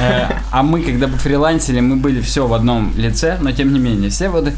Э, 0.00 0.26
а 0.50 0.62
мы, 0.62 0.82
когда 0.82 1.06
бы 1.06 1.16
фрилансили, 1.16 1.80
мы 1.80 1.96
были 1.96 2.20
все 2.20 2.46
в 2.46 2.54
одном 2.54 2.92
лице, 2.96 3.38
но 3.40 3.52
тем 3.52 3.72
не 3.72 3.78
менее, 3.78 4.10
все 4.10 4.28
вот... 4.28 4.52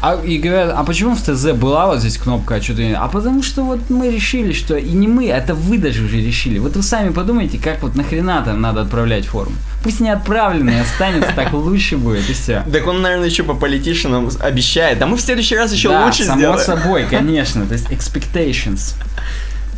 А, 0.00 0.14
и 0.14 0.38
говорят, 0.38 0.72
а 0.76 0.84
почему 0.84 1.16
в 1.16 1.20
ТЗ 1.20 1.52
была 1.52 1.86
вот 1.88 1.98
здесь 1.98 2.18
кнопка, 2.18 2.56
а 2.56 2.62
что-то... 2.62 2.82
не-?» 2.82 2.94
А 2.94 3.08
потому 3.08 3.42
что 3.42 3.64
вот 3.64 3.90
мы 3.90 4.10
решили, 4.10 4.52
что... 4.52 4.76
И 4.76 4.92
не 4.92 5.08
мы, 5.08 5.26
это 5.26 5.54
вы 5.54 5.78
даже 5.78 6.04
уже 6.04 6.20
решили. 6.20 6.58
Вот 6.58 6.76
вы 6.76 6.82
сами 6.84 7.10
подумайте, 7.10 7.58
как 7.58 7.82
вот 7.82 7.96
нахрена 7.96 8.42
там 8.42 8.60
надо 8.60 8.82
отправлять 8.82 9.26
форму. 9.26 9.56
Пусть 9.82 9.98
не 9.98 10.10
отправленный 10.10 10.80
останется, 10.80 11.32
так 11.34 11.52
лучше 11.52 11.96
будет, 11.96 12.30
и 12.30 12.32
все. 12.32 12.64
Так 12.72 12.86
он, 12.86 13.02
наверное, 13.02 13.26
еще 13.26 13.42
по 13.42 13.54
политишинам 13.54 14.30
обещает. 14.40 15.02
А 15.02 15.06
мы 15.06 15.16
в 15.16 15.20
следующий 15.20 15.56
раз 15.56 15.72
еще 15.72 15.88
лучше 15.88 16.24
само 16.24 16.38
сделаем. 16.38 16.60
собой, 16.60 17.04
конечно. 17.10 17.66
То 17.66 17.74
есть 17.74 17.86
expectations. 17.86 18.94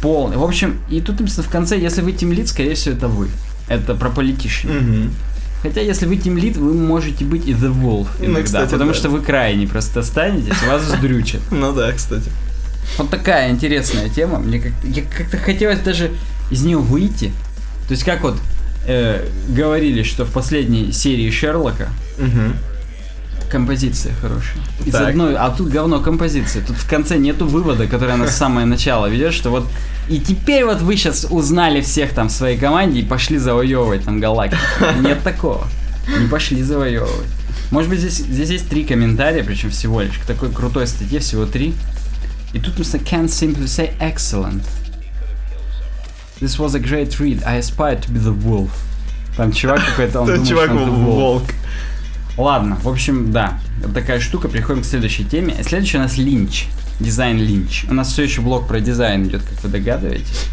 Полный. 0.02 0.36
В 0.36 0.42
общем, 0.42 0.80
и 0.90 1.00
тут 1.00 1.20
написано 1.20 1.44
в 1.44 1.50
конце, 1.50 1.78
если 1.78 2.02
вы 2.02 2.12
тимлит, 2.12 2.48
скорее 2.48 2.74
всего, 2.74 2.94
это 2.94 3.08
вы. 3.08 3.28
Это 3.68 3.94
про 3.94 4.10
politician. 4.10 5.10
Хотя, 5.62 5.80
если 5.82 6.06
вы 6.06 6.16
тимлит, 6.16 6.56
вы 6.56 6.72
можете 6.74 7.24
быть 7.24 7.46
и 7.46 7.52
The 7.52 7.70
Wolf 7.72 8.08
Ну, 8.18 8.24
иногда, 8.26 8.42
кстати, 8.44 8.70
потому 8.70 8.92
да. 8.92 8.96
что 8.96 9.08
вы 9.10 9.20
крайне 9.20 9.66
просто 9.66 10.00
останетесь, 10.00 10.62
вас 10.66 10.82
вздрючат. 10.82 11.40
Ну 11.50 11.72
да, 11.72 11.92
кстати. 11.92 12.30
Вот 12.98 13.10
такая 13.10 13.50
интересная 13.50 14.08
тема. 14.08 14.38
Мне 14.38 14.60
как-то 15.16 15.36
хотелось 15.38 15.80
даже 15.80 16.10
из 16.50 16.62
нее 16.64 16.78
выйти. 16.78 17.32
То 17.86 17.92
есть, 17.92 18.04
как 18.04 18.22
вот 18.22 18.36
э, 18.86 19.28
говорили, 19.48 20.02
что 20.02 20.24
в 20.24 20.32
последней 20.32 20.92
серии 20.92 21.30
Шерлока 21.30 21.88
Мгм. 22.18 22.54
Композиция 23.48 24.14
хорошая. 24.20 24.56
Из 24.84 24.92
Так. 24.92 25.08
одной, 25.08 25.36
а 25.36 25.50
тут 25.50 25.68
говно 25.68 26.00
композиции. 26.00 26.60
Тут 26.60 26.76
в 26.76 26.88
конце 26.88 27.18
нету 27.18 27.46
вывода, 27.46 27.86
который 27.86 28.14
она 28.14 28.26
с 28.26 28.36
самое 28.36 28.66
начало 28.66 29.06
ведет, 29.06 29.32
что 29.32 29.50
вот 29.50 29.66
и 30.08 30.18
теперь 30.18 30.64
вот 30.64 30.80
вы 30.80 30.96
сейчас 30.96 31.26
узнали 31.30 31.80
всех 31.80 32.12
там 32.12 32.28
в 32.28 32.32
своей 32.32 32.58
команде 32.58 33.00
и 33.00 33.04
пошли 33.04 33.38
завоевывать 33.38 34.04
там 34.04 34.18
галактику. 34.18 34.60
Нет 35.00 35.22
такого. 35.22 35.66
Не 36.18 36.26
пошли 36.26 36.62
завоевывать. 36.62 37.28
Может 37.70 37.88
быть, 37.88 38.00
здесь, 38.00 38.16
здесь 38.16 38.50
есть 38.50 38.68
три 38.68 38.84
комментария, 38.84 39.44
причем 39.44 39.70
всего 39.70 40.00
лишь. 40.00 40.18
К 40.18 40.24
такой 40.24 40.50
крутой 40.50 40.88
статье 40.88 41.20
всего 41.20 41.46
три. 41.46 41.74
И 42.52 42.58
тут 42.58 42.78
написано 42.78 43.02
can't 43.02 43.28
simply 43.28 43.66
say 43.66 43.92
excellent. 44.00 44.64
This 46.40 46.58
was 46.58 46.74
a 46.74 46.80
great 46.80 47.20
read. 47.20 47.44
I 47.44 47.58
aspired 47.58 48.02
to 48.02 48.10
be 48.10 48.18
the 48.18 48.34
wolf. 48.34 48.70
Там 49.36 49.52
чувак 49.52 49.80
какой-то, 49.86 50.22
он 50.22 50.26
думает, 50.26 50.48
чувак 50.48 50.70
что 50.70 50.82
он 50.82 51.04
волк. 51.04 51.44
Ладно, 52.40 52.78
в 52.82 52.88
общем, 52.88 53.32
да, 53.32 53.58
вот 53.82 53.92
такая 53.92 54.18
штука. 54.18 54.48
Приходим 54.48 54.80
к 54.80 54.86
следующей 54.86 55.24
теме. 55.24 55.54
Следующий 55.62 55.98
у 55.98 56.00
нас 56.00 56.16
Линч. 56.16 56.68
Дизайн 56.98 57.36
Линч. 57.36 57.84
У 57.90 57.92
нас 57.92 58.10
все 58.12 58.22
еще 58.22 58.40
блок 58.40 58.66
про 58.66 58.80
дизайн 58.80 59.26
идет, 59.26 59.42
как 59.42 59.62
вы 59.62 59.68
догадываетесь. 59.68 60.46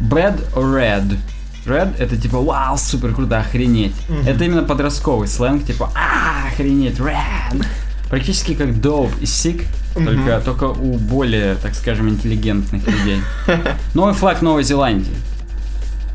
Bad 0.00 0.52
or 0.54 0.74
red? 0.74 1.16
Red 1.64 1.96
это 1.98 2.16
типа 2.16 2.40
вау, 2.40 2.76
супер 2.76 3.14
круто, 3.14 3.38
охренеть. 3.38 3.94
Мгм. 4.08 4.26
Это 4.26 4.44
именно 4.44 4.64
подростковый 4.64 5.28
сленг, 5.28 5.64
типа 5.64 5.92
а, 5.94 6.48
охренеть, 6.48 6.98
red. 6.98 7.64
Практически 8.10 8.54
как 8.54 8.70
dope 8.70 9.12
и 9.20 9.24
sick, 9.24 9.64
только, 9.94 10.40
только 10.44 10.64
у 10.64 10.98
более, 10.98 11.54
так 11.54 11.74
скажем, 11.74 12.08
интеллигентных 12.08 12.84
людей. 12.84 13.20
Новый 13.94 14.14
флаг 14.14 14.42
Новой 14.42 14.64
Зеландии. 14.64 15.14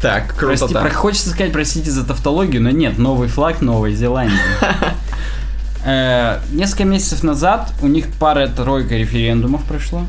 Так, 0.02 0.34
Прости, 0.36 0.66
круто. 0.66 0.82
про- 0.82 0.90
хочется 0.90 1.30
сказать, 1.30 1.52
простите 1.54 1.92
за 1.92 2.04
тавтологию, 2.06 2.62
но 2.62 2.72
нет, 2.72 2.98
новый 2.98 3.28
флаг 3.28 3.62
Новой 3.62 3.94
Зеландии. 3.94 4.36
Э, 5.84 6.40
Несколько 6.52 6.86
месяцев 6.86 7.24
назад 7.24 7.74
у 7.82 7.88
них 7.88 8.06
пара-тройка 8.20 8.96
референдумов 8.98 9.64
прошло. 9.64 10.06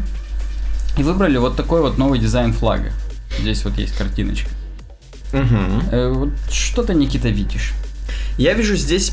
И 0.99 1.03
выбрали 1.03 1.39
вот 1.39 1.57
такой 1.57 1.81
вот 1.81 1.97
новый 1.97 2.19
дизайн 2.19 2.53
флага. 2.53 2.93
Здесь 3.39 3.65
вот 3.65 3.79
есть 3.79 3.97
картиночка. 3.97 4.51
Э, 5.33 6.13
вот 6.15 6.29
Что 6.51 6.83
ты, 6.83 6.93
Никита, 6.93 7.31
видишь? 7.31 7.73
Я 8.37 8.53
вижу 8.53 8.77
здесь 8.77 9.13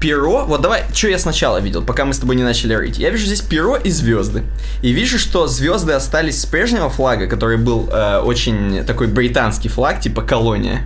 перо. 0.00 0.44
Вот 0.46 0.62
давай, 0.62 0.84
что 0.92 1.08
я 1.08 1.18
сначала 1.18 1.60
видел, 1.60 1.82
пока 1.82 2.04
мы 2.04 2.14
с 2.14 2.18
тобой 2.18 2.36
не 2.36 2.42
начали 2.42 2.74
рыть. 2.74 2.98
Я 2.98 3.10
вижу 3.10 3.26
здесь 3.26 3.42
перо 3.42 3.76
и 3.76 3.90
звезды. 3.90 4.42
И 4.82 4.92
вижу, 4.92 5.18
что 5.18 5.46
звезды 5.46 5.92
остались 5.92 6.40
с 6.40 6.46
прежнего 6.46 6.88
флага, 6.88 7.26
который 7.26 7.58
был 7.58 7.88
э, 7.92 8.20
очень 8.20 8.84
такой 8.84 9.06
британский 9.06 9.68
флаг, 9.68 10.00
типа 10.00 10.22
колония. 10.22 10.82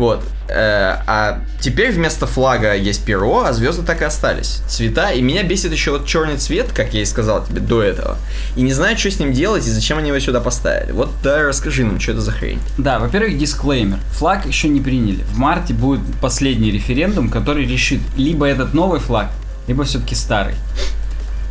Вот. 0.00 0.24
Э, 0.48 0.96
а 1.06 1.42
теперь 1.60 1.92
вместо 1.92 2.26
флага 2.26 2.74
есть 2.74 3.04
перо, 3.04 3.44
а 3.44 3.52
звезды 3.52 3.82
так 3.82 4.00
и 4.00 4.04
остались. 4.06 4.62
Цвета. 4.66 5.10
И 5.10 5.20
меня 5.20 5.42
бесит 5.42 5.72
еще 5.72 5.90
вот 5.90 6.06
черный 6.06 6.38
цвет, 6.38 6.72
как 6.72 6.94
я 6.94 7.02
и 7.02 7.04
сказал 7.04 7.44
тебе 7.44 7.60
до 7.60 7.82
этого. 7.82 8.16
И 8.56 8.62
не 8.62 8.72
знаю, 8.72 8.96
что 8.96 9.10
с 9.10 9.20
ним 9.20 9.34
делать 9.34 9.66
и 9.66 9.70
зачем 9.70 9.98
они 9.98 10.08
его 10.08 10.18
сюда 10.18 10.40
поставили. 10.40 10.92
Вот 10.92 11.10
да, 11.22 11.42
расскажи 11.42 11.84
нам, 11.84 12.00
что 12.00 12.12
это 12.12 12.22
за 12.22 12.32
хрень. 12.32 12.60
Да, 12.78 12.98
во-первых, 12.98 13.36
дисклеймер. 13.36 13.98
Флаг 14.12 14.46
еще 14.46 14.70
не 14.70 14.80
приняли. 14.80 15.22
В 15.24 15.36
марте 15.36 15.74
будет 15.74 16.00
последний 16.22 16.70
референдум, 16.70 17.28
который 17.28 17.66
решит 17.66 18.00
либо 18.16 18.46
этот 18.46 18.72
новый 18.72 19.00
флаг, 19.00 19.28
либо 19.68 19.84
все-таки 19.84 20.14
старый. 20.14 20.54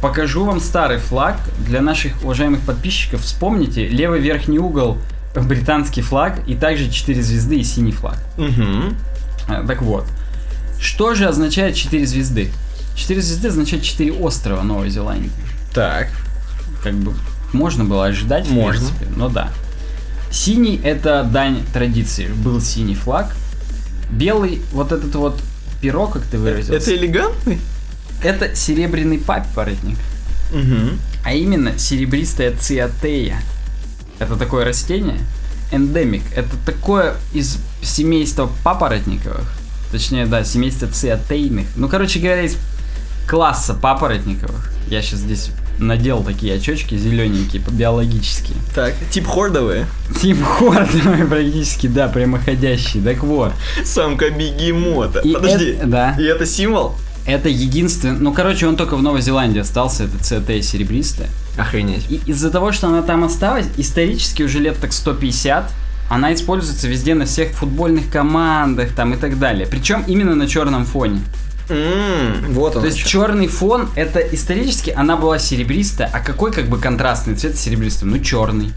Покажу 0.02 0.44
вам 0.44 0.60
старый 0.60 0.98
флаг 0.98 1.38
для 1.68 1.82
наших 1.82 2.24
уважаемых 2.24 2.62
подписчиков. 2.62 3.22
Вспомните, 3.22 3.88
левый 3.88 4.22
верхний 4.22 4.58
угол 4.58 4.98
британский 5.36 6.02
флаг 6.02 6.40
и 6.48 6.56
также 6.56 6.90
4 6.90 7.22
звезды 7.22 7.60
и 7.60 7.64
синий 7.64 7.92
флаг. 7.92 8.18
Угу. 8.38 9.68
Так 9.68 9.82
вот, 9.82 10.06
что 10.80 11.14
же 11.16 11.28
означает 11.28 11.76
4 11.76 12.06
звезды? 12.06 12.52
4 12.96 13.22
звезды 13.22 13.48
означает 13.50 13.84
4 13.84 14.12
острова 14.14 14.62
Новой 14.64 14.90
Зеландии. 14.90 15.32
Так. 15.74 16.10
Как 16.84 16.94
бы 16.94 17.14
можно 17.54 17.84
было 17.86 18.06
ожидать, 18.06 18.48
в 18.48 18.52
Можно. 18.52 18.88
принципе, 18.88 19.06
но 19.16 19.30
да. 19.30 19.52
Синий 20.32 20.80
это 20.84 21.24
дань 21.24 21.64
традиции. 21.74 22.28
Был 22.28 22.62
синий 22.62 22.96
флаг. 22.96 23.36
Белый, 24.12 24.62
вот 24.72 24.92
этот 24.92 25.14
вот 25.16 25.42
перо, 25.82 26.08
как 26.08 26.24
ты 26.24 26.38
выразился, 26.38 26.92
Это 26.92 26.96
элегантный? 26.96 27.60
это 28.24 28.56
серебряный 28.56 29.18
папоротник. 29.18 29.98
Угу. 30.52 30.98
А 31.26 31.34
именно 31.34 31.78
серебристая 31.78 32.56
циатея. 32.56 33.42
Это 34.20 34.36
такое 34.36 34.66
растение. 34.66 35.18
Эндемик. 35.72 36.24
Это 36.36 36.50
такое 36.66 37.16
из 37.34 37.58
семейства 37.82 38.50
папоротниковых. 38.64 39.52
Точнее, 39.92 40.26
да, 40.26 40.44
семейства 40.44 40.88
циатейных. 40.88 41.68
Ну, 41.76 41.88
короче 41.90 42.20
говоря, 42.20 42.42
из 42.44 42.58
класса 43.28 43.74
папоротниковых. 43.74 44.72
Я 44.88 45.02
сейчас 45.02 45.20
здесь 45.20 45.52
надел 45.78 46.24
такие 46.24 46.56
очечки 46.56 46.98
зелененькие, 46.98 47.62
биологические. 47.72 48.58
Так, 48.76 48.94
тип 49.12 49.26
хордовые. 49.28 49.86
Тип 50.22 50.44
хордовый 50.44 51.26
практически, 51.26 51.88
да, 51.88 52.08
прямоходящий. 52.08 53.02
Так 53.02 53.24
вот. 53.24 53.54
Самка 53.86 54.30
бегемота. 54.30 55.20
И 55.20 55.34
Подожди. 55.34 55.72
это- 55.72 55.88
да. 55.88 56.16
И 56.20 56.24
это 56.24 56.46
символ? 56.46 56.96
Это 57.26 57.48
единственный... 57.50 58.20
Ну, 58.20 58.34
короче, 58.34 58.66
он 58.68 58.76
только 58.76 58.96
в 58.98 59.04
Новой 59.04 59.22
Зеландии 59.22 59.60
остался, 59.60 60.06
это 60.06 60.18
циатея 60.24 60.62
серебристая. 60.64 61.30
Охренеть. 61.60 62.10
И 62.10 62.22
из-за 62.26 62.50
того, 62.50 62.72
что 62.72 62.88
она 62.88 63.02
там 63.02 63.24
осталась, 63.24 63.68
исторически 63.78 64.44
уже 64.44 64.60
лет 64.60 64.78
так 64.80 64.94
150, 64.94 65.72
она 66.10 66.34
используется 66.34 66.88
везде 66.88 67.14
на 67.16 67.26
всех 67.26 67.52
футбольных 67.52 68.10
командах 68.12 68.94
там 68.96 69.14
и 69.14 69.18
так 69.18 69.38
далее. 69.40 69.68
Причем 69.68 70.04
именно 70.08 70.36
на 70.36 70.48
черном 70.48 70.86
фоне. 70.86 71.22
М, 71.70 72.54
Вот 72.54 72.76
он. 72.76 72.82
То 72.82 72.88
есть 72.88 72.98
черный 73.06 73.48
фон, 73.48 73.90
это 73.96 74.20
исторически 74.20 74.90
она 74.90 75.18
была 75.18 75.38
серебристая, 75.38 76.10
а 76.12 76.20
какой 76.20 76.52
как 76.52 76.68
бы 76.68 76.80
контрастный 76.80 77.36
цвет 77.36 77.56
с 77.56 77.60
серебристым? 77.60 78.10
Ну 78.10 78.20
черный. 78.20 78.72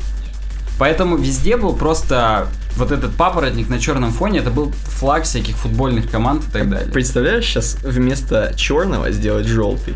Поэтому 0.79 1.17
везде 1.17 1.57
был 1.57 1.75
просто 1.75 2.49
вот 2.77 2.91
этот 2.91 3.15
папоротник 3.15 3.69
на 3.69 3.79
черном 3.79 4.13
фоне, 4.13 4.41
это 4.41 4.51
был 4.51 4.73
флаг 4.87 5.25
всяких 5.25 5.57
футбольных 5.57 6.11
команд 6.11 6.43
и 6.49 6.51
так 6.51 6.69
далее. 6.69 6.91
Представляешь, 6.91 7.45
сейчас 7.45 7.77
вместо 7.83 8.53
черного 8.57 9.11
сделать 9.13 9.47
желтый? 9.47 9.95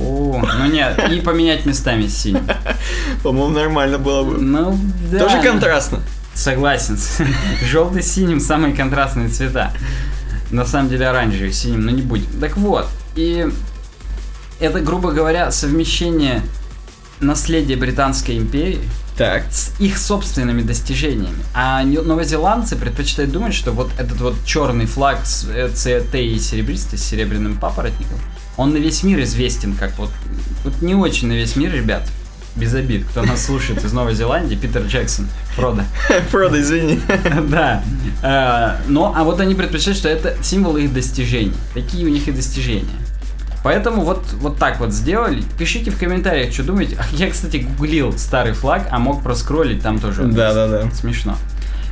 О, 0.00 0.42
ну 0.58 0.66
нет, 0.66 0.98
и 1.10 1.20
поменять 1.20 1.66
местами 1.66 2.06
с 2.06 2.16
синим. 2.16 2.46
По-моему, 3.22 3.54
нормально 3.54 3.98
было 3.98 4.22
бы. 4.22 4.38
Ну, 4.38 4.78
да. 5.10 5.18
Тоже 5.18 5.40
контрастно. 5.42 6.00
Согласен. 6.34 6.98
Желтый 7.64 8.02
с 8.02 8.12
синим 8.12 8.40
самые 8.40 8.74
контрастные 8.74 9.28
цвета. 9.28 9.72
На 10.50 10.64
самом 10.64 10.88
деле 10.88 11.06
оранжевый 11.06 11.52
синим, 11.52 11.84
но 11.84 11.90
не 11.90 12.02
будем. 12.02 12.28
Так 12.40 12.56
вот, 12.56 12.88
и 13.14 13.46
это, 14.58 14.80
грубо 14.80 15.12
говоря, 15.12 15.50
совмещение 15.50 16.42
наследия 17.20 17.76
Британской 17.76 18.38
империи 18.38 18.80
Так. 19.16 19.44
с 19.50 19.78
их 19.78 19.98
собственными 19.98 20.62
достижениями. 20.62 21.44
А 21.54 21.82
новозеландцы 21.82 22.76
предпочитают 22.76 23.30
думать, 23.30 23.54
что 23.54 23.72
вот 23.72 23.90
этот 23.98 24.20
вот 24.20 24.34
черный 24.44 24.86
флаг 24.86 25.24
с 25.24 25.46
э, 25.48 25.68
ЦТ 25.68 26.14
и 26.14 26.38
серебристый 26.38 26.98
с 26.98 27.02
серебряным 27.04 27.58
папоротником, 27.58 28.18
он 28.60 28.74
на 28.74 28.76
весь 28.76 29.02
мир 29.02 29.22
известен 29.22 29.74
как 29.74 29.96
вот, 29.98 30.10
вот 30.64 30.82
не 30.82 30.94
очень 30.94 31.28
на 31.28 31.32
весь 31.32 31.56
мир, 31.56 31.72
ребят. 31.72 32.02
Без 32.56 32.74
обид, 32.74 33.06
кто 33.06 33.22
нас 33.22 33.46
слушает 33.46 33.82
из 33.84 33.92
Новой 33.92 34.14
Зеландии, 34.14 34.54
Питер 34.54 34.82
Джексон, 34.82 35.28
Фродо. 35.54 35.84
Фродо, 36.30 36.60
извини. 36.60 37.00
Да. 37.48 37.82
Э, 38.22 38.82
Но, 38.86 39.14
а 39.16 39.24
вот 39.24 39.40
они 39.40 39.54
предпочитают, 39.54 39.96
что 39.96 40.08
это 40.10 40.36
символ 40.42 40.76
их 40.76 40.92
достижений. 40.92 41.54
Такие 41.72 42.04
у 42.04 42.10
них 42.10 42.28
и 42.28 42.32
достижения. 42.32 42.84
Поэтому 43.62 44.02
вот, 44.02 44.24
вот 44.34 44.58
так 44.58 44.78
вот 44.78 44.92
сделали. 44.92 45.42
Пишите 45.58 45.90
в 45.90 45.98
комментариях, 45.98 46.52
что 46.52 46.62
думаете. 46.62 46.98
А 46.98 47.04
Я, 47.14 47.30
кстати, 47.30 47.58
гуглил 47.58 48.12
старый 48.18 48.52
флаг, 48.52 48.88
а 48.90 48.98
мог 48.98 49.22
проскроллить, 49.22 49.82
там 49.82 49.98
тоже. 49.98 50.24
Да, 50.24 50.52
да, 50.52 50.66
да. 50.66 50.90
Смешно. 50.90 51.36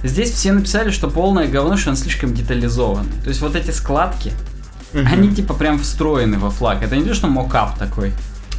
Здесь 0.04 0.32
все 0.32 0.52
написали, 0.52 0.90
что 0.90 1.08
полное 1.08 1.48
говно, 1.48 1.76
что 1.78 1.90
он 1.90 1.96
слишком 1.96 2.34
детализованный. 2.34 3.12
То 3.22 3.28
есть 3.28 3.40
вот 3.40 3.56
эти 3.56 3.70
складки, 3.70 4.32
они 4.94 5.34
типа 5.34 5.54
прям 5.54 5.78
встроены 5.78 6.38
во 6.38 6.50
флаг. 6.50 6.82
Это 6.82 6.96
не 6.96 7.04
то, 7.04 7.14
что 7.14 7.26
мокап 7.26 7.78
такой. 7.78 8.12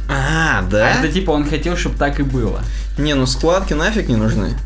А, 0.08 0.58
А 0.58 0.62
да? 0.62 0.90
это 0.90 1.08
типа 1.12 1.30
он 1.30 1.48
хотел, 1.48 1.76
чтобы 1.76 1.96
так 1.96 2.18
и 2.20 2.22
было. 2.22 2.60
Не, 2.98 3.14
ну 3.14 3.26
складки 3.26 3.74
нафиг 3.74 4.08
не 4.08 4.16
нужны. 4.16 4.56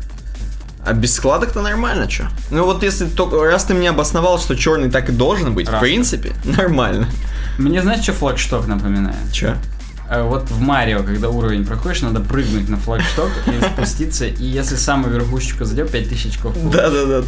А 0.85 0.93
без 0.93 1.15
складок-то 1.15 1.61
нормально, 1.61 2.07
чё? 2.07 2.25
Ну 2.51 2.63
вот 2.65 2.83
если 2.83 3.05
только 3.07 3.43
раз 3.43 3.63
ты 3.65 3.73
мне 3.73 3.89
обосновал, 3.89 4.39
что 4.39 4.55
черный 4.55 4.91
так 4.91 5.09
и 5.09 5.11
должен 5.11 5.55
быть, 5.55 5.67
Раз. 5.67 5.77
в 5.77 5.79
принципе, 5.81 6.33
нормально. 6.43 7.07
Мне 7.57 7.81
знаешь, 7.81 8.03
что 8.03 8.13
флагшток 8.13 8.67
напоминает? 8.67 9.17
Чё? 9.31 9.55
А 10.07 10.21
Вот 10.23 10.51
в 10.51 10.59
Марио, 10.59 11.01
когда 11.01 11.29
уровень 11.29 11.65
проходишь, 11.65 12.01
надо 12.03 12.19
прыгнуть 12.19 12.69
на 12.69 12.77
флагшток 12.77 13.31
и 13.47 13.65
спуститься, 13.73 14.27
и 14.27 14.43
если 14.45 14.75
самую 14.75 15.11
верхушечку 15.15 15.65
задел, 15.65 15.87
5000 15.87 16.27
очков. 16.27 16.53
Да-да-да. 16.71 17.23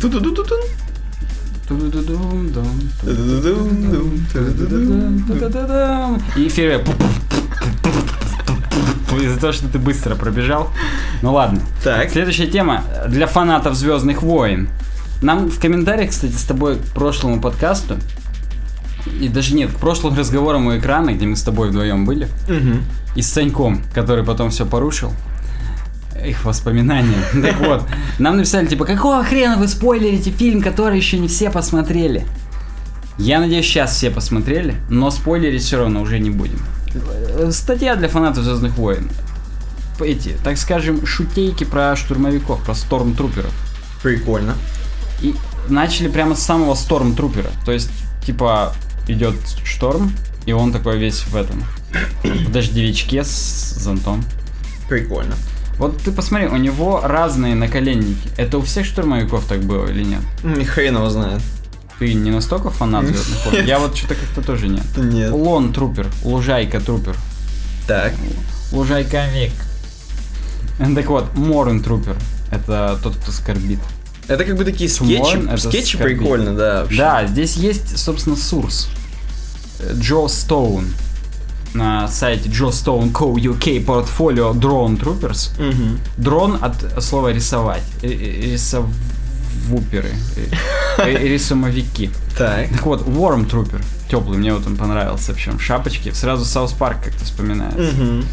И 6.35 6.47
эфир 6.47 6.81
из-за 9.21 9.39
того, 9.39 9.51
что 9.53 9.67
ты 9.67 9.79
быстро 9.79 10.15
пробежал. 10.15 10.69
Ну 11.21 11.33
ладно. 11.33 11.59
Так. 11.83 12.11
Следующая 12.11 12.47
тема 12.47 12.83
для 13.07 13.25
фанатов 13.27 13.75
Звездных 13.75 14.21
войн. 14.21 14.69
Нам 15.21 15.49
в 15.49 15.59
комментариях, 15.59 16.11
кстати, 16.11 16.33
с 16.33 16.43
тобой 16.43 16.75
к 16.77 16.81
прошлому 16.93 17.41
подкасту, 17.41 17.95
и 19.19 19.27
даже 19.29 19.55
нет, 19.55 19.71
к 19.71 19.77
прошлым 19.77 20.15
разговорам 20.17 20.67
у 20.67 20.77
экрана, 20.77 21.13
где 21.13 21.25
мы 21.25 21.35
с 21.35 21.41
тобой 21.41 21.69
вдвоем 21.69 22.05
были, 22.05 22.27
Мгм. 22.47 22.83
и 23.15 23.21
с 23.23 23.31
Саньком, 23.33 23.81
который 23.95 24.23
потом 24.23 24.51
все 24.51 24.65
порушил. 24.67 25.11
Их 26.27 26.43
воспоминания. 26.43 27.17
Так 27.41 27.59
вот, 27.59 27.83
нам 28.19 28.37
написали, 28.37 28.65
типа, 28.67 28.85
какого 28.85 29.23
хрена 29.23 29.57
вы 29.57 29.67
спойлерите 29.67 30.31
фильм, 30.31 30.61
который 30.61 30.97
еще 30.97 31.17
не 31.17 31.27
все 31.27 31.49
посмотрели? 31.49 32.25
Я 33.17 33.39
надеюсь, 33.39 33.65
сейчас 33.65 33.95
все 33.95 34.11
посмотрели, 34.11 34.75
но 34.89 35.09
спойлерить 35.09 35.63
все 35.63 35.77
равно 35.77 36.01
уже 36.01 36.19
не 36.19 36.29
будем. 36.29 36.59
Э, 36.93 37.49
Статья 37.51 37.95
для 37.95 38.09
фанатов 38.09 38.43
Звездных 38.43 38.77
войн. 38.77 39.09
Эти, 39.99 40.35
так 40.43 40.57
скажем, 40.57 41.05
шутейки 41.05 41.63
про 41.63 41.95
штурмовиков, 41.95 42.61
про 42.63 42.75
стормтруперов. 42.75 43.53
Прикольно. 44.03 44.55
И 45.21 45.33
начали 45.69 46.09
прямо 46.09 46.35
с 46.35 46.43
самого 46.43 46.75
стормтрупера. 46.75 47.49
То 47.65 47.71
есть, 47.71 47.89
типа, 48.23 48.73
идет 49.07 49.35
шторм, 49.63 50.11
и 50.45 50.51
он 50.51 50.71
такой 50.71 50.99
весь 50.99 51.21
в 51.21 51.35
этом. 51.35 51.63
В 52.23 52.51
дождевичке 52.51 53.23
с 53.23 53.75
зонтом. 53.79 54.23
Прикольно. 54.87 55.35
Вот 55.77 55.97
ты 56.01 56.11
посмотри, 56.11 56.47
у 56.47 56.57
него 56.57 57.01
разные 57.03 57.53
наколенники. 57.55 58.29
Это 58.37 58.57
у 58.57 58.61
всех 58.61 58.85
штурмовиков 58.85 59.45
так 59.45 59.61
было 59.61 59.87
или 59.87 60.03
нет? 60.03 60.21
М, 60.43 60.63
Хрен 60.65 60.95
его 60.95 61.09
знает. 61.09 61.41
Ты 61.99 62.13
не 62.13 62.31
настолько 62.31 62.69
фанат 62.69 63.05
Звездных 63.05 63.45
войн? 63.45 63.65
Я 63.65 63.79
вот 63.79 63.95
что-то 63.95 64.15
как-то 64.15 64.41
тоже 64.41 64.67
нет. 64.67 64.85
Нет. 64.97 65.31
Лон 65.31 65.73
трупер, 65.73 66.07
лужайка 66.23 66.79
трупер. 66.79 67.15
Так. 67.87 68.13
Лужайка. 68.71 69.25
Комик. 69.27 69.51
Так 70.95 71.05
вот, 71.07 71.35
Mourn 71.35 71.81
Trooper. 71.81 72.15
Это 72.51 72.99
тот, 73.01 73.15
кто 73.15 73.31
скорбит. 73.31 73.79
Это 74.27 74.43
как 74.45 74.57
бы 74.57 74.65
такие 74.65 74.89
скетчи. 74.89 75.47
это 75.47 75.57
Скетчи 75.57 75.95
скорбит. 75.95 76.19
прикольно, 76.19 76.53
да. 76.53 76.81
вообще. 76.83 76.97
Да, 76.97 77.25
здесь 77.25 77.55
есть, 77.55 77.97
собственно, 77.97 78.35
Source. 78.35 78.89
Joe 79.93 80.27
Stone. 80.27 80.85
На 81.73 82.07
сайте 82.07 82.49
Joe 82.49 82.69
Stone 82.69 83.11
Co. 83.11 83.33
UK 83.35 83.85
Portfolio 83.85 84.53
Drawn 84.53 84.99
Troopers. 84.99 85.51
Мгм. 85.59 85.99
Drawn 86.17 86.57
от 86.61 87.03
слова 87.03 87.31
рисовать. 87.31 87.83
Э, 88.01 88.07
э, 88.07 88.51
Рисовуперы. 88.53 90.13
Э, 90.97 91.27
Рисомовики. 91.27 92.09
Так. 92.37 92.69
Так 92.69 92.85
вот, 92.85 93.07
Warm 93.07 93.49
Trooper. 93.49 93.81
Теплый, 94.09 94.37
мне 94.37 94.53
вот 94.53 94.65
он 94.65 94.77
понравился. 94.77 95.33
В 95.33 95.61
шапочке. 95.61 96.13
Сразу 96.13 96.45
South 96.45 96.71
Park 96.73 97.03
как-то 97.03 97.25
вспоминается. 97.25 97.93
Мгм. 97.93 98.25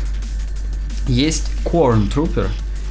Есть 1.08 1.50
Corn 1.64 2.12
Trooper. 2.12 2.48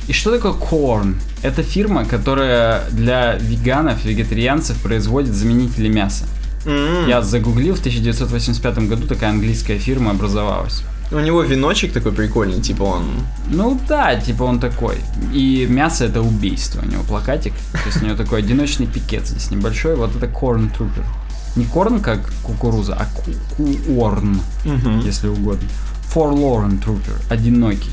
И 0.08 0.14
что 0.14 0.32
такое 0.32 0.52
Corn? 0.52 1.16
Это 1.44 1.64
фирма, 1.64 2.06
которая 2.06 2.90
для 2.92 3.36
веганов, 3.36 4.04
вегетарианцев 4.06 4.78
производит 4.78 5.34
заменители 5.34 5.88
мяса. 5.88 6.26
М. 6.66 7.08
Я 7.08 7.22
загуглил, 7.22 7.76
в 7.76 7.80
1985 7.80 8.88
году 8.88 9.08
такая 9.08 9.30
английская 9.32 9.78
фирма 9.78 10.12
образовалась. 10.12 10.84
У 11.12 11.20
него 11.20 11.44
веночек 11.44 11.94
такой 11.94 12.12
прикольный, 12.12 12.62
типа 12.62 12.84
он... 12.84 13.06
Ну 13.50 13.80
да, 13.88 14.16
типа 14.16 14.44
он 14.44 14.60
такой. 14.60 14.96
И 15.34 15.68
мясо 15.70 16.06
это 16.06 16.22
убийство. 16.22 16.82
У 16.82 16.90
него 16.90 17.04
плакатик. 17.04 17.54
То 17.74 17.80
есть 17.88 18.02
у 18.02 18.06
него 18.06 18.16
такой 18.16 18.40
одиночный 18.40 18.88
пикет 18.88 19.28
здесь 19.28 19.52
небольшой. 19.52 19.96
Вот 19.96 20.16
это 20.16 20.26
Corn 20.26 20.72
Trooper. 20.76 21.04
Не 21.56 21.66
корн 21.66 22.00
как 22.00 22.20
кукуруза, 22.42 22.96
а 22.96 23.06
ку- 23.06 23.32
куорн, 23.86 24.40
Мгм. 24.66 25.02
если 25.02 25.28
угодно. 25.28 25.68
Forlorn 26.16 26.82
Trooper. 26.84 27.14
Одинокий. 27.30 27.92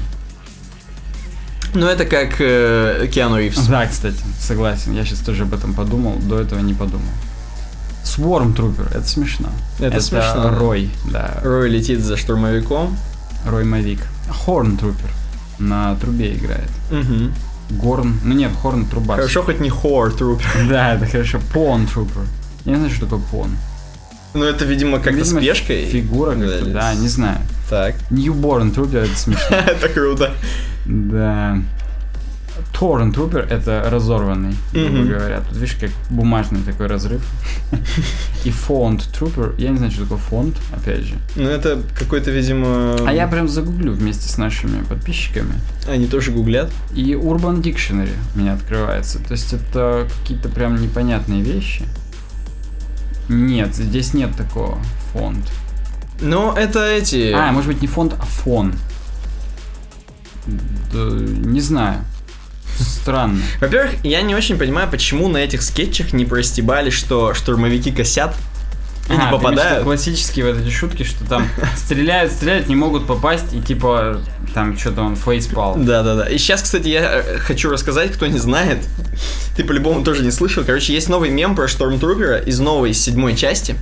Ну, 1.75 1.87
это 1.87 2.05
как 2.07 2.37
э, 2.41 3.07
Киану 3.13 3.39
Ривз. 3.39 3.67
Да, 3.67 3.87
кстати, 3.87 4.17
согласен. 4.41 4.93
Я 4.95 5.05
сейчас 5.05 5.19
тоже 5.21 5.43
об 5.43 5.53
этом 5.55 5.75
подумал, 5.75 6.17
до 6.21 6.41
этого 6.41 6.61
не 6.61 6.73
подумал. 6.75 7.07
Swarm 8.05 8.55
Trooper, 8.55 8.89
это 8.97 9.07
смешно. 9.07 9.49
Это 9.79 10.01
смешно. 10.01 10.55
Рой, 10.59 10.91
да. 11.11 11.41
Рой 11.43 11.69
летит 11.69 12.01
за 12.01 12.17
штурмовиком. 12.17 12.97
Рой 13.47 13.65
Мавик. 13.65 14.01
Хорн 14.29 14.77
Трупер 14.77 15.11
на 15.59 15.95
трубе 15.97 16.35
играет. 16.35 16.71
Мгм. 16.91 17.33
Горн, 17.71 18.19
ну 18.25 18.35
нет, 18.35 18.53
Хорн 18.61 18.87
труба. 18.87 19.17
Хорошо, 19.17 19.43
хоть 19.43 19.61
не 19.61 19.71
Хор 19.71 20.13
Труп. 20.13 20.43
Да, 20.69 20.95
это 20.95 21.07
хорошо. 21.07 21.39
Пон 21.53 21.87
Трупер. 21.87 22.23
Я 22.65 22.73
не 22.73 22.79
знаю, 22.79 22.95
что 22.95 23.07
такое 23.07 23.21
пон. 23.31 23.51
Ну, 24.35 24.45
это, 24.45 24.65
видимо, 24.65 24.99
как-то 24.99 25.13
Видимо, 25.13 25.41
с 25.41 25.45
пешкой. 25.45 25.87
Фигура 25.87 26.33
как-то, 26.35 26.67
да, 26.67 26.95
не 26.95 27.09
знаю. 27.09 27.39
Так. 27.69 27.97
Newborn 28.11 28.75
Trooper, 28.75 29.05
это 29.05 29.17
смешно. 29.17 29.57
Это 29.57 29.89
круто. 29.89 30.33
Да. 30.85 31.59
Торрент 32.73 33.15
Трупер 33.15 33.41
это 33.51 33.87
разорванный, 33.91 34.55
грубо 34.73 34.99
Мгм. 34.99 35.09
говоря. 35.09 35.41
Тут 35.41 35.57
видишь, 35.59 35.77
как 35.79 35.91
бумажный 36.09 36.61
такой 36.63 36.87
разрыв. 36.87 37.23
И 38.45 38.51
фонд 38.51 39.09
Трупер, 39.13 39.55
я 39.59 39.69
не 39.71 39.77
знаю, 39.77 39.93
что 39.93 40.03
такое 40.05 40.19
фонд, 40.19 40.57
опять 40.73 41.03
же. 41.05 41.15
Ну, 41.37 41.49
это 41.49 41.83
какой-то, 41.99 42.31
видимо... 42.31 42.97
А 43.07 43.13
я 43.13 43.27
прям 43.29 43.49
загуглю 43.49 43.93
вместе 43.93 44.29
с 44.29 44.39
нашими 44.39 44.83
подписчиками. 44.85 45.55
Они 45.89 46.07
тоже 46.07 46.31
гуглят. 46.33 46.71
И 46.95 47.13
Urban 47.13 47.61
Dictionary 47.61 48.15
у 48.35 48.39
меня 48.39 48.55
открывается. 48.55 49.19
То 49.19 49.33
есть 49.33 49.53
это 49.53 50.09
какие-то 50.23 50.49
прям 50.49 50.81
непонятные 50.81 51.43
вещи. 51.43 51.85
Нет, 53.29 53.75
здесь 53.75 54.15
нет 54.15 54.35
такого. 54.37 54.79
Фонд. 55.13 55.45
Ну, 56.21 56.53
это 56.53 56.85
эти... 56.87 57.33
А, 57.33 57.53
может 57.53 57.69
быть 57.69 57.83
не 57.83 57.89
фонд, 57.89 58.15
а 58.19 58.25
фон. 58.25 58.75
Да, 60.47 60.99
не 60.99 61.61
знаю. 61.61 62.05
Странно. 63.03 63.41
Во-первых, 63.61 63.93
я 64.05 64.23
не 64.23 64.35
очень 64.35 64.59
понимаю, 64.59 64.89
почему 64.91 65.29
на 65.29 65.39
этих 65.39 65.63
скетчах 65.63 66.13
не 66.13 66.25
простебали, 66.25 66.91
что 66.91 67.35
штурмовики 67.35 67.91
косят 67.93 68.33
и 69.09 69.13
А, 69.13 69.25
не 69.27 69.31
попадают. 69.33 69.83
классические 69.85 70.53
вот 70.53 70.61
эти 70.63 70.71
шутки, 70.73 71.03
что 71.03 71.25
там 71.25 71.49
стреляют, 71.77 72.31
стреляют, 72.33 72.69
не 72.69 72.77
могут 72.77 73.07
попасть, 73.09 73.53
и 73.53 73.61
типа 73.61 74.21
там 74.55 74.79
что-то 74.79 75.03
он 75.03 75.17
фейспал. 75.17 75.75
Да-да-да. 75.77 76.27
И 76.29 76.39
сейчас, 76.39 76.63
кстати, 76.63 76.89
я 76.89 77.01
э, 77.25 77.39
хочу 77.39 77.71
рассказать, 77.71 78.13
кто 78.13 78.27
не 78.27 78.39
знает. 78.39 78.79
Ты 79.57 79.65
по-любому 79.65 80.05
тоже 80.05 80.23
не 80.23 80.31
слышал. 80.31 80.63
Короче, 80.65 80.93
есть 80.93 81.09
новый 81.09 81.31
мем 81.31 81.57
про 81.57 81.67
Штормтрупера 81.67 82.37
из 82.39 82.61
новой 82.61 82.93
седьмой 82.95 83.35
части. 83.35 83.75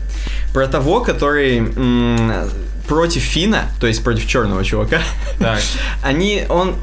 Про 0.54 0.66
того, 0.66 1.00
который 1.00 1.58
м, 1.58 2.48
против 2.86 3.22
Фина, 3.22 3.66
то 3.80 3.86
есть 3.86 4.02
против 4.02 4.26
черного 4.26 4.64
чувака. 4.64 5.00
Так. 5.38 5.60
Они, 6.02 6.44
он... 6.48 6.76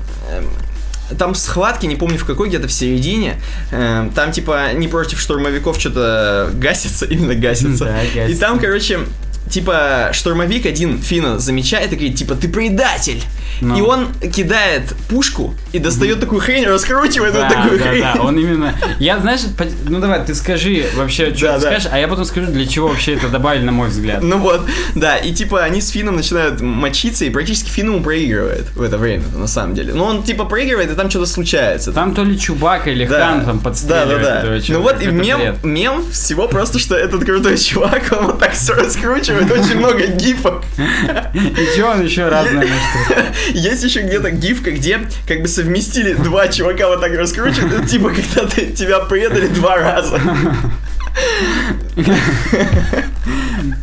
Там 1.18 1.36
схватки, 1.36 1.86
не 1.86 1.96
помню 1.96 2.18
в 2.18 2.26
какой, 2.26 2.50
где-то 2.50 2.68
в 2.68 2.72
середине. 2.72 3.40
Эм, 3.72 4.10
Там, 4.12 4.32
типа, 4.32 4.74
не 4.74 4.88
против 4.88 5.20
штурмовиков 5.20 5.80
что-то 5.80 6.50
гасится, 6.54 7.06
именно 7.10 7.36
гасится. 7.36 7.86
Да, 7.86 8.04
И 8.04 8.10
гасится. 8.16 8.42
там, 8.42 8.60
короче, 8.60 9.00
типа, 9.50 10.10
штурмовик 10.14 10.66
один 10.66 11.02
Фина 11.02 11.40
замечает 11.40 11.94
и 11.94 11.96
говорит, 11.96 12.16
типа, 12.18 12.36
ты 12.36 12.48
предатель. 12.48 13.22
Ну. 13.62 13.78
И 13.78 13.82
он 13.82 14.14
кидает 14.34 14.94
пушку 15.10 15.54
и 15.72 15.80
достает 15.80 16.20
такую 16.20 16.42
хрень, 16.42 16.66
раскручивает 16.66 17.34
Да, 17.34 17.48
вот 17.48 17.54
такую 17.56 17.80
да, 17.80 17.86
хрень. 17.86 18.02
да, 18.02 18.22
он 18.22 18.38
именно... 18.38 18.76
Я, 19.00 19.20
знаешь, 19.20 19.42
ну 19.88 20.00
давай, 20.00 20.26
ты 20.26 20.36
скажи 20.36 20.86
вообще, 20.96 21.34
что 21.34 21.48
Да, 21.48 21.56
ты 21.56 21.62
да. 21.62 21.68
скажешь, 21.68 21.90
а 21.92 21.98
я 22.00 22.08
потом 22.08 22.26
скажу, 22.26 22.48
для 22.52 22.66
чего 22.66 22.90
вообще 22.90 23.14
это 23.14 23.30
добавили, 23.30 23.64
на 23.64 23.72
мой 23.72 23.90
взгляд. 23.90 24.22
Ну 24.22 24.40
вот, 24.40 24.62
да, 24.96 25.18
и 25.18 25.34
типа 25.34 25.64
они 25.64 25.80
с 25.80 25.90
Фином 25.90 26.18
начинают 26.18 26.60
мочиться, 26.60 27.24
и 27.26 27.30
практически 27.30 27.70
Фин 27.70 27.88
ему 27.88 28.02
проигрывает 28.04 28.66
в 28.76 28.82
это 28.82 28.98
время, 28.98 29.24
на 29.34 29.48
самом 29.48 29.74
деле. 29.74 29.94
Но 29.94 30.06
он 30.06 30.24
типа 30.24 30.44
проигрывает, 30.46 30.92
и 30.92 30.96
там 30.96 31.10
что-то 31.10 31.26
случается. 31.26 31.94
Там 31.94 32.14
то 32.14 32.24
ли 32.24 32.38
Чубака 32.38 32.90
или 32.90 33.06
Хан 33.06 33.46
там 33.46 33.60
подстреливает 33.60 34.22
да, 34.22 34.30
да, 34.30 34.40
этого 34.40 34.60
да. 34.60 34.66
Ну 34.70 34.82
вот 34.82 35.02
и 35.02 35.08
мем, 35.08 35.40
бред. 35.40 35.64
мем 35.64 36.12
всего 36.12 36.48
просто, 36.48 36.78
что 36.80 36.96
этот 36.96 37.24
крутой 37.24 37.58
чувак, 37.58 38.04
он 38.12 38.26
вот 38.26 38.40
так 38.40 38.54
все 38.54 38.74
раскручивает, 38.74 39.35
очень 39.38 39.78
много 39.78 40.08
гифок. 40.08 40.64
И 40.78 41.76
чё 41.76 41.92
он 41.92 42.04
еще 42.04 42.28
разное 42.28 42.68
может 42.68 43.28
Есть 43.54 43.84
еще 43.84 44.02
где-то 44.02 44.32
гифка, 44.32 44.72
где 44.72 45.00
как 45.28 45.42
бы 45.42 45.48
совместили 45.48 46.14
два 46.14 46.48
чувака 46.48 46.88
вот 46.88 47.02
так 47.02 47.14
раскручивают, 47.14 47.74
это 47.74 47.88
типа 47.88 48.10
когда 48.10 48.50
ты, 48.50 48.68
тебя 48.68 49.00
предали 49.00 49.48
два 49.48 49.78
раза. 49.78 50.22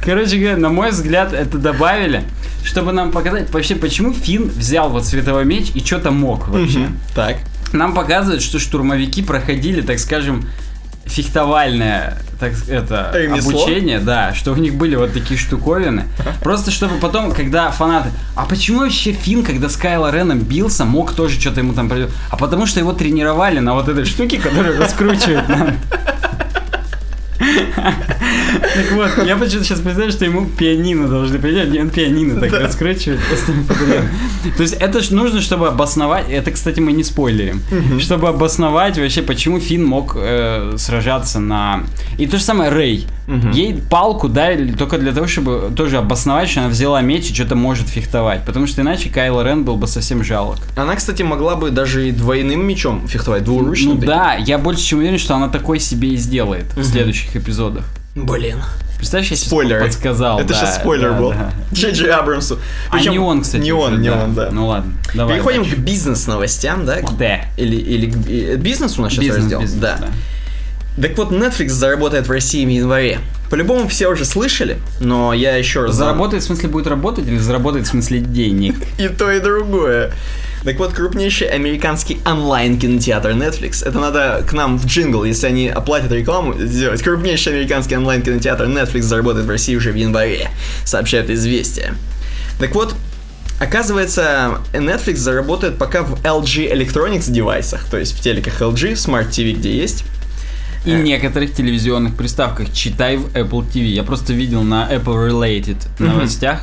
Короче 0.05 0.37
говоря, 0.37 0.57
на 0.57 0.69
мой 0.69 0.91
взгляд, 0.91 1.33
это 1.33 1.59
добавили, 1.59 2.25
чтобы 2.65 2.93
нам 2.93 3.11
показать 3.11 3.51
вообще, 3.51 3.75
почему 3.75 4.12
Финн 4.12 4.49
взял 4.49 4.91
вот 4.91 5.07
световой 5.07 5.45
меч 5.45 5.71
и 5.75 5.81
что-то 5.81 6.11
мог 6.11 6.49
вообще. 6.49 6.88
Так. 7.15 7.37
Нам 7.73 7.95
показывают, 7.95 8.43
что 8.43 8.59
штурмовики 8.59 9.23
проходили, 9.23 9.81
так 9.81 9.99
скажем, 9.99 10.47
фехтовальное 11.12 12.18
так, 12.42 12.55
это, 12.68 13.12
Ремесло? 13.14 13.51
обучение, 13.51 14.01
да, 14.01 14.35
что 14.35 14.51
у 14.51 14.57
них 14.57 14.75
были 14.75 14.96
вот 14.96 15.12
такие 15.12 15.38
штуковины. 15.38 16.07
Просто 16.42 16.72
чтобы 16.72 16.96
потом, 16.98 17.31
когда 17.31 17.70
фанаты... 17.70 18.09
А 18.35 18.46
почему 18.46 18.81
вообще 18.81 19.12
Финн, 19.12 19.44
когда 19.44 19.68
с 19.68 19.77
Кайло 19.77 20.11
Реном 20.11 20.40
бился, 20.40 20.85
мог 20.85 21.12
тоже 21.12 21.40
что-то 21.40 21.61
ему 21.61 21.72
там... 21.72 21.88
придет? 21.88 22.11
А 22.31 22.37
потому 22.37 22.66
что 22.66 22.81
его 22.81 22.92
тренировали 22.94 23.61
на 23.61 23.75
вот 23.75 23.88
этой 23.88 24.05
штуке, 24.05 24.38
которая 24.38 24.77
раскручивает 24.77 25.48
нам. 25.48 25.77
Так 27.53 28.93
вот, 28.93 29.27
я 29.27 29.37
почему-то 29.37 29.65
сейчас 29.65 29.81
представляю, 29.81 30.12
что 30.12 30.25
ему 30.25 30.47
пианино 30.47 31.09
должны 31.09 31.38
принять, 31.38 31.75
и 31.75 31.81
он 31.81 31.91
пианино 31.91 32.41
так 32.41 32.53
раскручивает. 32.53 33.21
То 34.57 34.62
есть 34.62 34.75
это 34.75 35.01
ж 35.01 35.11
нужно, 35.11 35.41
чтобы 35.41 35.69
обосновать, 35.69 36.27
это, 36.31 36.51
кстати, 36.51 36.81
мы 36.81 36.93
не 36.93 37.05
спойлерим, 37.05 37.62
чтобы 38.01 38.29
обосновать 38.29 38.99
вообще, 38.99 39.23
почему 39.23 39.61
Финн 39.61 39.85
мог 39.85 40.17
э, 40.17 40.75
сражаться 40.77 41.41
на... 41.41 41.85
И 42.19 42.27
то 42.27 42.38
же 42.38 42.43
самое 42.43 42.71
Рэй. 42.71 43.07
Ей 43.53 43.81
палку 43.91 44.29
дали 44.29 44.73
только 44.73 44.99
для 44.99 45.13
того, 45.13 45.27
чтобы 45.27 45.73
тоже 45.77 45.99
обосновать, 45.99 46.49
что 46.51 46.61
она 46.61 46.69
взяла 46.69 47.01
меч 47.01 47.31
и 47.31 47.35
что-то 47.35 47.55
может 47.55 47.89
фехтовать. 47.89 48.45
Потому 48.45 48.67
что 48.67 48.83
иначе 48.83 49.11
Кайло 49.11 49.43
Рен 49.43 49.65
был 49.65 49.77
бы 49.77 49.87
совсем 49.87 50.25
жалок. 50.25 50.59
Она, 50.77 50.97
кстати, 50.97 51.23
могла 51.23 51.55
бы 51.57 51.71
даже 51.71 52.09
и 52.09 52.13
двойным 52.13 52.67
мечом 52.67 53.07
фехтовать, 53.09 53.45
двуручным. 53.45 53.95
Ну 53.95 54.01
таким. 54.01 54.09
да, 54.09 54.35
я 54.35 54.59
больше 54.59 54.83
чем 54.83 54.99
уверен, 54.99 55.19
что 55.19 55.35
она 55.35 55.49
такой 55.49 55.79
себе 55.79 56.11
и 56.11 56.17
сделает 56.17 56.65
в 56.77 56.83
следующих 56.85 57.37
эпизодах. 57.37 57.85
Блин. 58.15 58.59
Представляешь, 58.99 59.31
я 59.31 59.37
сейчас 59.37 59.49
Спойлер. 59.49 59.83
подсказал. 59.83 60.39
Это 60.39 60.51
да, 60.51 60.55
сейчас 60.55 60.77
спойлер 60.77 61.11
да, 61.13 61.19
был. 61.19 61.31
да. 61.31 61.51
Джей 61.73 61.91
Джей 61.93 62.11
Абрамсу. 62.13 62.59
А 62.89 62.93
Причем- 62.93 63.13
не 63.13 63.19
он, 63.19 63.43
кстати. 63.43 63.61
Не 63.61 63.73
он, 63.73 64.01
не 64.01 64.11
он, 64.11 64.33
да. 64.35 64.51
Ну 64.53 64.67
ладно, 64.69 64.93
давай. 65.15 65.35
Переходим 65.35 65.63
дальше. 65.63 65.77
к 65.77 65.79
бизнес-новостям, 65.81 66.87
да? 66.87 66.99
Да. 67.19 67.41
Или, 67.57 67.75
или 67.77 68.11
к 68.11 68.17
э, 68.29 68.57
бизнес 68.57 68.99
у 68.99 69.03
нас 69.03 69.11
сейчас 69.13 69.25
Бизнес, 69.25 69.43
раздел? 69.43 69.61
бизнес, 69.61 69.81
да. 69.81 69.97
да. 70.03 70.09
Так 71.00 71.16
вот, 71.16 71.33
Netflix 71.33 71.68
заработает 71.68 72.26
в 72.26 72.31
России 72.31 72.64
в 72.64 72.68
январе. 72.68 73.18
По-любому 73.50 73.88
все 73.88 74.09
уже 74.09 74.24
слышали, 74.24 74.78
но 75.00 75.33
я 75.33 75.57
еще 75.57 75.83
раз... 75.83 75.94
Заработает 75.94 76.42
в 76.42 76.46
смысле 76.46 76.68
будет 76.68 76.87
работать 76.87 77.26
или 77.26 77.38
заработает 77.38 77.87
в 77.87 77.90
смысле 77.90 78.20
денег? 78.20 78.76
И 78.98 79.09
то, 79.09 79.31
и 79.31 79.40
другое. 79.40 80.12
Так 80.64 80.78
вот, 80.78 80.92
крупнейший 80.92 81.48
американский 81.48 82.18
онлайн-кинотеатр 82.24 83.31
Netflix. 83.31 83.85
Это 83.85 83.98
надо 83.98 84.44
к 84.48 84.52
нам 84.52 84.78
в 84.78 84.87
джингл, 84.87 85.24
если 85.24 85.48
они 85.48 85.68
оплатят 85.68 86.12
рекламу, 86.12 86.55
сделать. 86.57 87.02
Крупнейший 87.02 87.55
американский 87.55 87.96
онлайн-кинотеатр 87.96 88.66
Netflix 88.66 89.02
заработает 89.02 89.46
в 89.46 89.50
России 89.50 89.74
уже 89.74 89.90
в 89.90 89.96
январе, 89.96 90.50
сообщают 90.85 91.31
известия. 91.31 91.94
Так 92.61 92.74
вот, 92.76 92.94
оказывается, 93.59 94.59
Netflix 94.72 95.16
заработает 95.16 95.78
пока 95.78 96.02
в 96.05 96.22
LG 96.22 96.72
Electronics 96.72 97.31
девайсах, 97.31 97.85
то 97.90 97.98
есть 97.98 98.16
в 98.16 98.20
телеках 98.20 98.62
LG, 98.62 98.94
в 98.94 98.98
Smart 98.98 99.31
TV, 99.31 99.55
где 99.55 99.76
есть. 99.76 100.05
И 100.85 100.92
некоторых 100.92 101.53
телевизионных 101.55 102.14
приставках, 102.16 102.73
читай 102.73 103.16
в 103.16 103.27
Apple 103.37 103.66
TV. 103.68 103.85
Я 103.87 104.03
просто 104.03 104.33
видел 104.33 104.62
на 104.62 104.88
Apple 104.92 105.29
Related 105.31 105.77
новостях. 105.99 106.62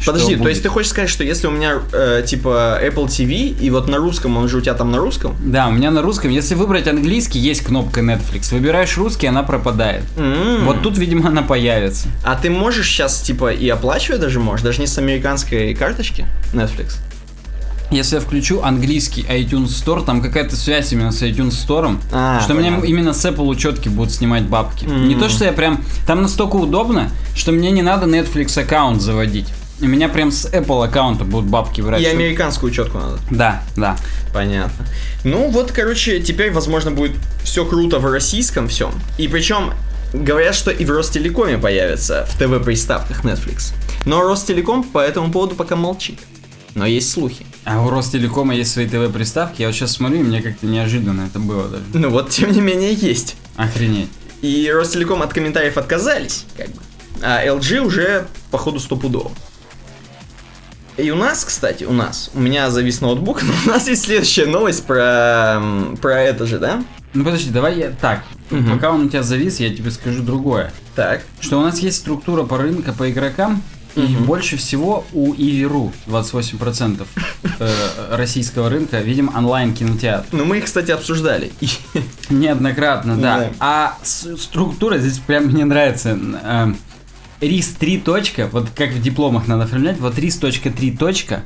что 0.00 0.12
Подожди, 0.12 0.32
то 0.32 0.38
будет. 0.38 0.50
есть 0.50 0.62
ты 0.62 0.68
хочешь 0.70 0.90
сказать, 0.90 1.10
что 1.10 1.22
если 1.24 1.46
у 1.46 1.50
меня 1.50 1.78
э, 1.92 2.22
типа 2.26 2.80
Apple 2.82 3.06
TV, 3.06 3.56
и 3.60 3.70
вот 3.70 3.86
на 3.88 3.98
русском, 3.98 4.36
он 4.38 4.48
же 4.48 4.56
у 4.56 4.60
тебя 4.60 4.74
там 4.74 4.90
на 4.90 4.98
русском? 4.98 5.36
Да, 5.44 5.68
у 5.68 5.72
меня 5.72 5.90
на 5.90 6.00
русском, 6.02 6.30
если 6.30 6.54
выбрать 6.54 6.88
английский, 6.88 7.38
есть 7.38 7.62
кнопка 7.62 8.00
Netflix. 8.00 8.52
Выбираешь 8.52 8.96
русский, 8.96 9.26
она 9.26 9.42
пропадает. 9.42 10.04
М. 10.16 10.64
Вот 10.64 10.82
тут, 10.82 10.96
видимо, 10.98 11.28
она 11.28 11.42
появится. 11.42 12.08
А 12.24 12.34
ты 12.34 12.48
можешь 12.50 12.88
сейчас, 12.88 13.20
типа, 13.20 13.52
и 13.52 13.68
оплачивать 13.68 14.20
даже 14.20 14.40
можешь, 14.40 14.64
даже 14.64 14.80
не 14.80 14.86
с 14.86 14.96
американской 14.98 15.74
карточки 15.74 16.26
Netflix? 16.54 16.96
Если 17.90 18.14
я 18.16 18.20
включу 18.20 18.62
английский 18.62 19.22
iTunes 19.22 19.66
Store, 19.68 20.04
там 20.04 20.22
какая-то 20.22 20.54
связь 20.54 20.92
именно 20.92 21.10
с 21.10 21.22
iTunes 21.22 21.50
Store, 21.50 21.98
А, 22.12 22.40
что 22.40 22.54
мне 22.54 22.68
понятно. 22.70 22.84
именно 22.86 23.12
с 23.12 23.24
Apple 23.24 23.46
учетки 23.48 23.88
будут 23.88 24.12
снимать 24.12 24.44
бабки. 24.44 24.84
М. 24.84 25.08
Не 25.08 25.16
то, 25.16 25.28
что 25.28 25.44
я 25.44 25.52
прям... 25.52 25.82
Там 26.06 26.22
настолько 26.22 26.56
удобно, 26.56 27.10
что 27.34 27.50
мне 27.52 27.70
не 27.72 27.82
надо 27.82 28.06
Netflix 28.06 28.56
аккаунт 28.60 29.02
заводить. 29.02 29.48
У 29.80 29.86
меня 29.86 30.08
прям 30.08 30.30
с 30.30 30.44
Apple 30.46 30.84
аккаунта 30.84 31.24
будут 31.24 31.48
бабки 31.50 31.80
брать. 31.80 32.02
И 32.02 32.06
американскую 32.06 32.70
учетку 32.70 32.98
надо. 32.98 33.18
Да, 33.30 33.62
да. 33.76 33.96
Понятно. 34.32 34.86
Ну 35.24 35.48
вот, 35.50 35.72
короче, 35.72 36.20
теперь, 36.20 36.52
возможно, 36.52 36.90
будет 36.90 37.12
все 37.42 37.64
круто 37.64 37.98
в 37.98 38.04
российском 38.06 38.68
всем. 38.68 38.92
И 39.18 39.26
причем 39.26 39.72
говорят, 40.12 40.54
что 40.54 40.70
и 40.70 40.84
в 40.84 40.90
Ростелекоме 40.90 41.56
появится 41.58 42.26
в 42.30 42.38
ТВ-приставках 42.38 43.24
Netflix. 43.24 43.72
Но 44.06 44.22
Ростелеком 44.22 44.84
по 44.84 44.98
этому 44.98 45.32
поводу 45.32 45.54
пока 45.56 45.76
молчит. 45.76 46.18
Но 46.74 46.86
есть 46.86 47.10
слухи. 47.10 47.46
А 47.64 47.82
у 47.82 47.90
Ростелекома 47.90 48.54
есть 48.54 48.72
свои 48.72 48.86
ТВ-приставки. 48.88 49.60
Я 49.62 49.68
вот 49.68 49.74
сейчас 49.76 49.92
смотрю, 49.92 50.20
и 50.20 50.22
мне 50.22 50.40
как-то 50.42 50.66
неожиданно 50.66 51.22
это 51.26 51.38
было 51.38 51.68
даже. 51.68 51.84
Ну 51.92 52.08
вот, 52.10 52.30
тем 52.30 52.52
не 52.52 52.60
менее, 52.60 52.94
есть. 52.94 53.36
Охренеть. 53.56 54.08
И 54.42 54.70
Ростелеком 54.72 55.20
от 55.22 55.32
комментариев 55.34 55.76
отказались, 55.76 56.46
как 56.56 56.68
бы. 56.68 56.80
А 57.22 57.44
LG 57.44 57.80
уже, 57.80 58.26
походу, 58.50 58.80
стопудово. 58.80 59.30
И 60.96 61.10
у 61.10 61.16
нас, 61.16 61.44
кстати, 61.44 61.84
у 61.84 61.92
нас, 61.92 62.30
у 62.34 62.40
меня 62.40 62.70
завис 62.70 63.00
ноутбук, 63.00 63.42
но 63.44 63.52
у 63.66 63.68
нас 63.68 63.88
есть 63.88 64.02
следующая 64.04 64.46
новость 64.46 64.84
про, 64.84 65.62
про 66.00 66.20
это 66.22 66.46
же, 66.46 66.58
да? 66.58 66.82
Ну 67.12 67.24
подожди, 67.24 67.50
давай 67.50 67.78
я... 67.78 67.90
Так, 67.90 68.22
Мгм. 68.50 68.70
пока 68.72 68.90
он 68.90 69.06
у 69.06 69.08
тебя 69.08 69.22
завис, 69.22 69.60
я 69.60 69.74
тебе 69.74 69.90
скажу 69.90 70.22
другое. 70.22 70.72
Так. 70.96 71.22
Что 71.40 71.58
у 71.58 71.62
нас 71.62 71.78
есть 71.80 71.98
структура 71.98 72.42
по 72.44 72.56
рынка 72.58 72.92
по 72.92 73.10
игрокам, 73.10 73.62
и 73.96 74.00
Мгм. 74.00 74.24
больше 74.24 74.56
всего 74.56 75.04
у 75.12 75.34
Иви.ру 75.34 75.92
28% 76.06 77.06
э, 77.58 77.70
российского 78.12 78.68
рынка, 78.70 79.00
видим, 79.00 79.30
онлайн-кинотеатр. 79.34 80.26
Ну, 80.32 80.44
мы 80.44 80.58
их, 80.58 80.64
кстати, 80.64 80.90
обсуждали. 80.90 81.50
Неоднократно, 82.28 83.16
да. 83.16 83.38
Да. 83.38 83.50
А 83.60 83.98
структура 84.04 84.98
здесь 84.98 85.18
прям 85.18 85.46
мне 85.46 85.64
нравится. 85.64 86.18
Э, 86.42 86.72
рис 87.40 87.68
3 87.78 87.98
точка, 87.98 88.48
вот 88.52 88.68
как 88.74 88.90
в 88.90 89.00
дипломах 89.02 89.46
надо 89.48 89.64
оформлять, 89.64 89.98
вот 89.98 90.18
рис.3 90.18 90.96
точка, 90.96 91.42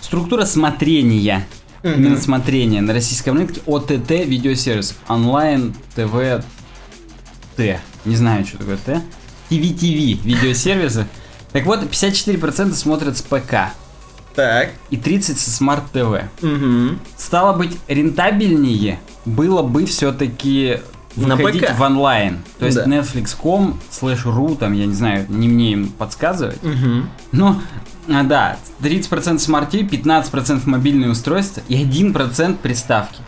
структура 0.00 0.44
смотрения, 0.44 1.46
именно 1.82 2.20
смотрения 2.20 2.80
на 2.80 2.92
российском 2.92 3.36
рынке 3.36 3.60
OTT 3.66 4.10
видеосервисов, 4.10 4.96
онлайн, 5.08 5.74
ТВ, 5.96 6.44
Т, 7.56 7.80
не 8.04 8.16
знаю, 8.16 8.46
что 8.46 8.58
такое 8.58 8.76
Т, 8.78 9.02
ТВ-ТВ 9.48 10.24
видеосервисы. 10.24 11.06
Так 11.52 11.66
вот, 11.66 11.82
54% 11.82 12.72
смотрят 12.74 13.16
с 13.18 13.22
ПК 13.22 13.72
Так. 14.34 14.70
и 14.90 14.96
30% 14.96 15.36
со 15.36 15.50
смарт-ТВ. 15.50 16.22
Мгм. 16.42 16.98
Стало 17.16 17.56
быть, 17.56 17.76
рентабельнее 17.88 19.00
было 19.24 19.62
бы 19.62 19.84
все-таки 19.86 20.80
На 21.16 21.36
выходить 21.36 21.66
ПК. 21.66 21.76
в 21.78 21.82
онлайн. 21.82 22.38
То 22.58 22.64
есть 22.66 22.78
Да. 22.78 22.84
Netflix.com, 22.86 23.78
slash 23.90 24.24
ru, 24.24 24.56
там, 24.56 24.72
я 24.72 24.86
не 24.86 24.94
знаю, 24.94 25.26
не 25.28 25.48
мне 25.48 25.72
им 25.72 25.88
подсказывать. 25.90 26.62
Мгм. 26.62 27.10
Но, 27.32 27.60
а, 28.08 28.22
да, 28.22 28.56
30% 28.80 29.40
Smart 29.40 29.70
TV, 29.70 29.86
15% 29.86 30.66
мобильные 30.66 31.10
устройства 31.10 31.62
и 31.68 31.74
1% 31.76 32.60
приставки. 32.62 33.18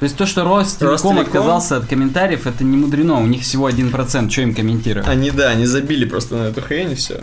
То 0.00 0.04
есть 0.04 0.16
то, 0.16 0.24
что 0.26 0.44
Ростелеком? 0.44 1.18
отказался 1.18 1.76
от 1.76 1.86
комментариев, 1.86 2.46
это 2.46 2.64
не 2.64 2.76
мудрено. 2.78 3.20
У 3.20 3.26
них 3.26 3.42
всего 3.42 3.68
1%, 3.68 4.30
что 4.32 4.40
им 4.40 4.54
комментировать? 4.54 5.06
Они, 5.06 5.30
да, 5.30 5.50
они 5.50 5.66
забили 5.66 6.06
просто 6.06 6.36
на 6.36 6.42
эту 6.44 6.62
хрень 6.62 6.92
и 6.92 6.94
все. 6.94 7.20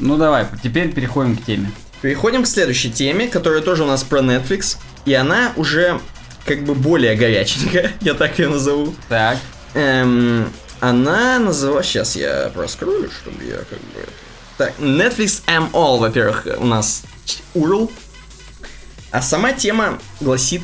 Ну 0.00 0.16
давай, 0.16 0.46
теперь 0.62 0.92
переходим 0.92 1.36
к 1.36 1.44
теме. 1.44 1.70
Переходим 2.02 2.44
к 2.44 2.46
следующей 2.46 2.90
теме, 2.90 3.26
которая 3.26 3.60
тоже 3.60 3.82
у 3.82 3.86
нас 3.86 4.04
про 4.04 4.20
Netflix. 4.20 4.76
И 5.04 5.14
она 5.14 5.52
уже 5.56 6.00
как 6.44 6.62
бы 6.64 6.74
более 6.74 7.16
горяченькая, 7.16 7.92
я 8.00 8.14
так 8.14 8.38
ее 8.38 8.48
назову. 8.48 8.94
Так, 9.08 9.38
Эм, 9.74 10.50
она 10.80 11.38
называлась... 11.38 11.86
Сейчас 11.86 12.16
я 12.16 12.50
проскроллю, 12.54 13.10
чтобы 13.10 13.44
я 13.44 13.56
как 13.58 13.78
бы... 13.78 14.08
Так, 14.56 14.74
Netflix 14.78 15.42
M 15.46 15.68
All, 15.72 15.98
во-первых, 15.98 16.46
у 16.58 16.64
нас 16.66 17.02
URL. 17.54 17.90
А 19.10 19.22
сама 19.22 19.52
тема 19.52 19.98
гласит... 20.20 20.62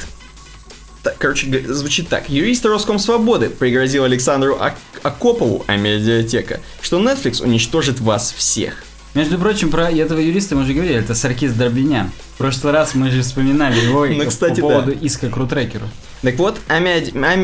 Так, 1.03 1.18
короче, 1.18 1.47
звучит 1.68 2.09
так. 2.09 2.30
Юрист 2.30 2.64
Роскомсвободы 2.64 3.51
пригрозил 3.51 4.05
Александру 4.05 4.57
Ак- 4.59 4.78
Акопову, 5.03 5.64
а 5.66 5.76
медиатека, 5.76 6.61
что 6.80 6.99
Netflix 6.99 7.43
уничтожит 7.43 8.01
вас 8.01 8.32
всех. 8.32 8.82
Между 9.14 9.38
прочим, 9.38 9.70
про 9.70 9.90
этого 9.90 10.18
юриста 10.18 10.56
мы 10.56 10.62
уже 10.62 10.72
говорили, 10.74 10.96
это 10.96 11.14
Саркис 11.14 11.52
Дробинян. 11.52 12.10
В 12.34 12.38
прошлый 12.38 12.72
раз 12.72 12.94
мы 12.96 13.10
же 13.10 13.22
вспоминали 13.22 13.78
его 13.80 14.06
Ну, 14.06 14.18
по 14.24 14.26
кстати, 14.26 14.60
поводу 14.60 14.92
да. 14.92 14.98
иска 15.06 15.30
к 15.30 15.36
рутрекеру. 15.36 15.86
Так 16.22 16.36
вот, 16.38 16.60
а, 16.68 16.80
меди- 16.80 17.12
а 17.16 17.36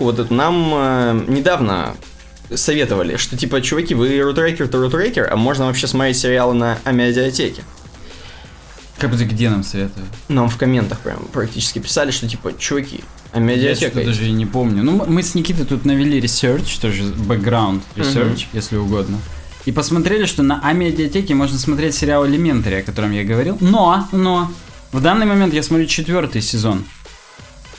вот 0.00 0.18
эту 0.20 0.32
нам 0.32 0.72
э, 0.74 1.24
недавно 1.26 1.96
советовали, 2.54 3.16
что 3.16 3.36
типа, 3.36 3.60
чуваки, 3.62 3.94
вы 3.94 4.20
рутрекер, 4.20 4.68
то 4.68 4.78
рутрекер, 4.80 5.28
а 5.32 5.34
можно 5.36 5.66
вообще 5.66 5.88
смотреть 5.88 6.18
сериалы 6.18 6.54
на 6.54 6.78
Амедиатеке. 6.84 7.62
Как 8.98 9.10
бы 9.10 9.16
где 9.24 9.50
нам 9.50 9.64
советуют? 9.64 10.08
Нам 10.28 10.48
в 10.48 10.56
комментах 10.56 11.00
прям 11.00 11.18
практически 11.32 11.80
писали, 11.80 12.12
что 12.12 12.28
типа, 12.28 12.52
чуваки, 12.56 13.00
Я 13.32 13.38
Амедиатека 13.38 13.86
что-то 13.90 14.00
есть. 14.00 14.18
даже 14.20 14.30
и 14.30 14.32
не 14.32 14.46
помню. 14.46 14.84
Ну, 14.84 15.04
мы 15.06 15.22
с 15.24 15.34
Никитой 15.34 15.66
тут 15.66 15.84
навели 15.84 16.20
research, 16.20 16.80
тоже 16.80 17.02
background 17.02 17.80
research, 17.96 18.46
если 18.52 18.76
угодно. 18.76 19.18
И 19.66 19.72
посмотрели, 19.72 20.26
что 20.26 20.42
на 20.44 20.60
Амедиатеке 20.60 21.34
можно 21.34 21.58
смотреть 21.58 21.94
сериал 21.94 22.24
Elementary, 22.24 22.80
о 22.80 22.82
котором 22.82 23.10
я 23.10 23.24
говорил. 23.24 23.58
Но, 23.60 24.08
но, 24.12 24.50
в 24.92 25.02
данный 25.02 25.26
момент 25.26 25.52
я 25.52 25.62
смотрю 25.62 25.86
четвертый 25.86 26.40
сезон. 26.40 26.84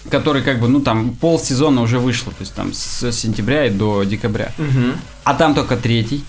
Который 0.09 0.41
как 0.41 0.59
бы, 0.59 0.67
ну 0.67 0.81
там, 0.81 1.15
пол 1.15 1.39
сезона 1.39 1.81
уже 1.81 1.99
вышло, 1.99 2.31
то 2.31 2.41
есть 2.41 2.53
там 2.53 2.73
с 2.73 3.11
сентября 3.13 3.65
и 3.65 3.69
до 3.69 4.03
декабря. 4.03 4.51
Мгм. 4.57 4.93
А 5.23 5.33
там 5.33 5.55
только 5.55 5.77
третий. 5.77 6.23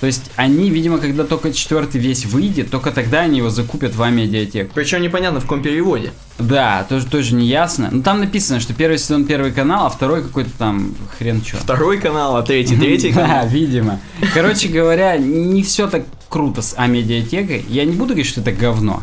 То 0.00 0.06
есть 0.06 0.30
они, 0.36 0.70
видимо, 0.70 0.98
когда 0.98 1.24
только 1.24 1.52
четвертый 1.52 2.00
весь 2.00 2.24
выйдет, 2.24 2.70
только 2.70 2.92
тогда 2.92 3.20
они 3.20 3.38
его 3.38 3.50
закупят 3.50 3.94
в 3.94 4.08
медиатеку. 4.10 4.70
Причем 4.74 5.02
непонятно 5.02 5.40
в 5.40 5.42
каком 5.42 5.62
переводе. 5.62 6.12
Да, 6.38 6.86
тоже, 6.88 7.06
тоже 7.06 7.34
не 7.34 7.46
ясно. 7.46 7.88
Ну 7.90 8.02
там 8.02 8.20
написано, 8.20 8.60
что 8.60 8.74
первый 8.74 8.98
сезон 8.98 9.24
первый 9.24 9.50
канал, 9.50 9.86
а 9.86 9.90
второй 9.90 10.22
какой-то 10.22 10.50
там 10.56 10.94
хрен 11.18 11.42
чё. 11.42 11.56
Второй 11.56 11.98
канал, 11.98 12.36
а 12.36 12.42
третий, 12.42 12.76
третий 12.76 13.12
Да, 13.12 13.22
канал. 13.22 13.48
видимо. 13.48 14.00
Короче 14.34 14.68
говоря, 14.68 15.16
не 15.16 15.62
все 15.64 15.88
так 15.88 16.04
круто 16.28 16.62
с 16.62 16.74
А-медиатекой. 16.76 17.64
Я 17.68 17.84
не 17.84 17.92
буду 17.92 18.10
говорить, 18.10 18.26
что 18.26 18.40
это 18.40 18.52
говно. 18.52 19.02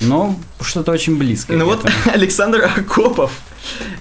Но 0.00 0.34
что-то 0.62 0.92
очень 0.92 1.16
близкое. 1.18 1.56
Ну 1.58 1.66
вот. 1.66 1.84
Александр 2.12 2.64
Акопов, 2.64 3.32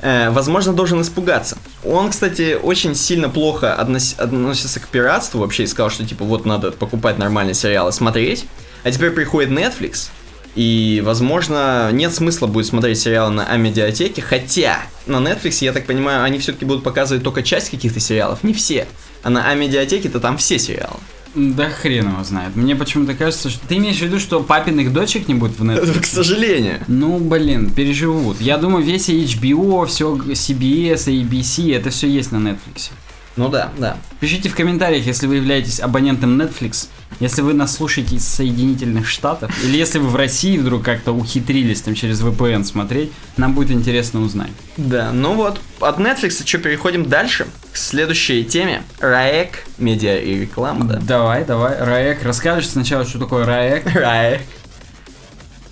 возможно, 0.02 0.74
должен 0.74 1.02
испугаться. 1.02 1.58
Он, 1.84 2.10
кстати, 2.10 2.58
очень 2.62 2.96
сильно 2.96 3.30
плохо 3.30 3.78
относ- 3.80 4.20
относится 4.20 4.80
к 4.80 4.88
пиратству 4.88 5.40
вообще 5.40 5.64
и 5.64 5.68
сказал, 5.68 5.90
что 5.90 6.06
типа 6.06 6.26
вот 6.26 6.46
надо 6.46 6.72
покупать 6.72 7.18
нормальные 7.18 7.54
сериалы, 7.54 7.92
смотреть. 7.92 8.46
А 8.84 8.92
теперь 8.92 9.12
приходит 9.12 9.52
Netflix, 9.52 10.10
и, 10.56 11.02
возможно, 11.06 11.90
нет 11.94 12.14
смысла 12.14 12.48
будет 12.48 12.66
смотреть 12.66 13.00
сериалы 13.00 13.32
на 13.32 13.46
Амедиатеке, 13.46 14.22
хотя 14.22 14.80
на 15.06 15.18
Netflix, 15.18 15.64
я 15.64 15.72
так 15.72 15.86
понимаю, 15.86 16.24
они 16.24 16.40
все-таки 16.40 16.66
будут 16.66 16.84
показывать 16.84 17.24
только 17.24 17.42
часть 17.42 17.70
каких-то 17.70 18.00
сериалов, 18.00 18.44
не 18.44 18.54
все. 18.54 18.88
А 19.24 19.30
на 19.30 19.50
Амедиатеке-то 19.50 20.20
там 20.20 20.38
все 20.38 20.60
сериалы. 20.60 20.98
Да 21.34 21.70
хрен 21.70 22.10
его 22.10 22.24
знает. 22.24 22.56
Мне 22.56 22.76
почему-то 22.76 23.14
кажется, 23.14 23.50
что... 23.50 23.66
Ты 23.68 23.78
имеешь 23.78 23.98
в 23.98 24.02
виду, 24.02 24.20
что 24.20 24.42
папиных 24.42 24.92
дочек 24.92 25.28
не 25.28 25.34
будет 25.34 25.58
в 25.58 25.64
Netflix? 25.64 26.00
К 26.02 26.06
сожалению. 26.06 26.80
Ну, 26.88 27.20
блин, 27.20 27.70
переживут. 27.70 28.42
Я 28.42 28.58
думаю, 28.58 28.84
весь 28.84 29.10
HBO, 29.10 29.86
все 29.86 30.14
CBS, 30.14 31.08
ABC, 31.08 31.76
это 31.76 31.90
все 31.90 32.08
есть 32.08 32.32
на 32.32 32.38
Netflix. 32.38 32.92
Ну 33.38 33.48
да, 33.50 33.72
да. 33.78 33.98
Пишите 34.20 34.50
в 34.50 34.56
комментариях, 34.56 35.06
если 35.06 35.26
вы 35.26 35.36
являетесь 35.36 35.80
абонентом 35.80 36.40
Netflix, 36.40 36.88
если 37.20 37.42
вы 37.42 37.54
нас 37.54 37.76
слушаете 37.76 38.16
из 38.16 38.28
Соединительных 38.28 39.08
Штатов, 39.08 39.52
или 39.64 39.78
если 39.78 40.00
вы 40.00 40.10
в 40.10 40.16
России 40.16 40.58
вдруг 40.58 40.84
как-то 40.84 41.14
ухитрились 41.14 41.82
там 41.82 41.96
через 41.96 42.22
VPN 42.22 42.66
смотреть, 42.66 43.12
нам 43.38 43.54
будет 43.54 43.72
интересно 43.72 44.22
узнать. 44.22 44.52
Да, 44.76 45.12
ну 45.14 45.36
вот, 45.36 45.62
от 45.80 45.98
Netflix 46.00 46.46
что, 46.46 46.58
переходим 46.58 47.08
дальше 47.08 47.48
к 47.72 47.78
следующей 47.78 48.44
теме. 48.44 48.84
РАЭК, 49.00 49.66
медиа 49.78 50.18
и 50.18 50.42
реклама, 50.42 50.86
да? 50.86 51.00
Давай, 51.00 51.46
давай, 51.46 51.82
Раек, 51.82 52.24
расскажешь 52.24 52.70
сначала, 52.70 53.06
что 53.06 53.20
такое 53.20 53.46
Раек? 53.46 53.86
РАЭК. 53.94 54.42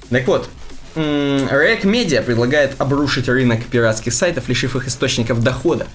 Так 0.09 0.27
вот, 0.27 0.49
РАЭК 0.95 1.83
Медиа 1.83 2.21
предлагает 2.21 2.79
обрушить 2.79 3.29
рынок 3.29 3.63
пиратских 3.65 4.13
сайтов, 4.13 4.49
лишив 4.49 4.75
их 4.75 4.87
источников 4.87 5.43
дохода. 5.43 5.87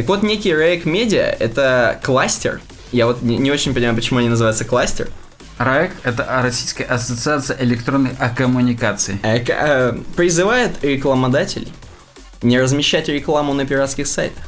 Так 0.00 0.08
вот, 0.08 0.22
некий 0.22 0.54
РАЭК 0.54 0.86
Медиа— 0.86 1.26
это 1.38 2.00
кластер. 2.02 2.62
Я 2.90 3.04
вот 3.04 3.20
не, 3.20 3.36
не 3.36 3.50
очень 3.50 3.74
понимаю, 3.74 3.94
почему 3.94 4.20
они 4.20 4.30
называются 4.30 4.64
кластер. 4.64 5.10
РАЭК– 5.58 5.90
это 6.04 6.26
Российская 6.42 6.84
ассоциация 6.84 7.58
электронных 7.60 8.12
коммуникаций. 8.34 9.18
Э, 9.22 9.40
к- 9.40 9.50
э, 9.50 9.98
призывает 10.16 10.82
рекламодателей 10.82 11.70
не 12.40 12.58
размещать 12.58 13.08
рекламу 13.10 13.52
на 13.52 13.66
пиратских 13.66 14.06
сайтах. 14.06 14.42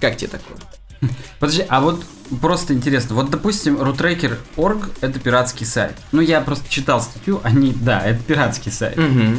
Как 0.00 0.18
тебе 0.18 0.32
такое? 0.32 0.58
Подожди, 1.38 1.64
а 1.66 1.80
вот 1.80 2.04
просто 2.42 2.74
интересно, 2.74 3.14
вот 3.14 3.30
допустим, 3.30 3.78
RootRacker.org– 3.78 4.90
это 5.00 5.18
пиратский 5.18 5.64
сайт. 5.64 5.94
Ну, 6.12 6.20
я 6.20 6.42
просто 6.42 6.68
читал 6.68 7.00
статью, 7.00 7.40
они, 7.42 7.72
да, 7.72 8.02
это 8.04 8.22
пиратский 8.22 8.70
сайт. 8.70 8.98
Угу. 8.98 9.38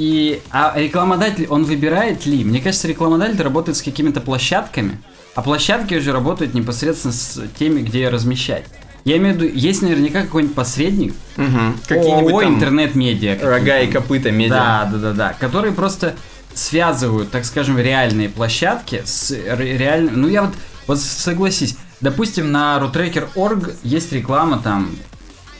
И 0.00 0.40
а 0.50 0.72
рекламодатель, 0.76 1.46
он 1.50 1.64
выбирает 1.64 2.24
ли? 2.24 2.42
Мне 2.42 2.62
кажется, 2.62 2.88
рекламодатель 2.88 3.42
работает 3.42 3.76
с 3.76 3.82
какими-то 3.82 4.22
площадками, 4.22 4.96
а 5.34 5.42
площадки 5.42 5.92
уже 5.92 6.10
работают 6.12 6.54
непосредственно 6.54 7.12
с 7.12 7.38
теми, 7.58 7.82
где 7.82 8.08
размещать. 8.08 8.64
Я 9.04 9.18
имею 9.18 9.34
в 9.34 9.42
виду, 9.42 9.54
есть 9.54 9.82
наверняка 9.82 10.22
какой-нибудь 10.22 10.54
посредник, 10.56 11.12
Угу. 11.36 11.58
какие-нибудь 11.86 12.44
интернет-медиа. 12.44 13.40
рога 13.42 13.80
и 13.80 13.90
копыта 13.90 14.30
медиа. 14.30 14.54
Да, 14.54 14.90
да, 14.90 14.98
да, 14.98 15.12
да. 15.12 15.32
Которые 15.38 15.72
просто 15.74 16.14
связывают, 16.54 17.30
так 17.30 17.44
скажем, 17.44 17.78
реальные 17.78 18.30
площадки 18.30 19.02
с 19.04 19.30
ре- 19.32 19.76
реальным. 19.76 20.18
Ну 20.22 20.28
я 20.28 20.44
вот, 20.44 20.54
вот 20.86 20.98
согласись, 20.98 21.76
допустим, 22.00 22.50
на 22.52 22.78
RootRacker.org 22.78 23.74
есть 23.82 24.12
реклама 24.12 24.60
там 24.64 24.92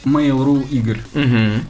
Mail.ru 0.06 0.66
игр. 0.70 0.96
Угу. 1.14 1.64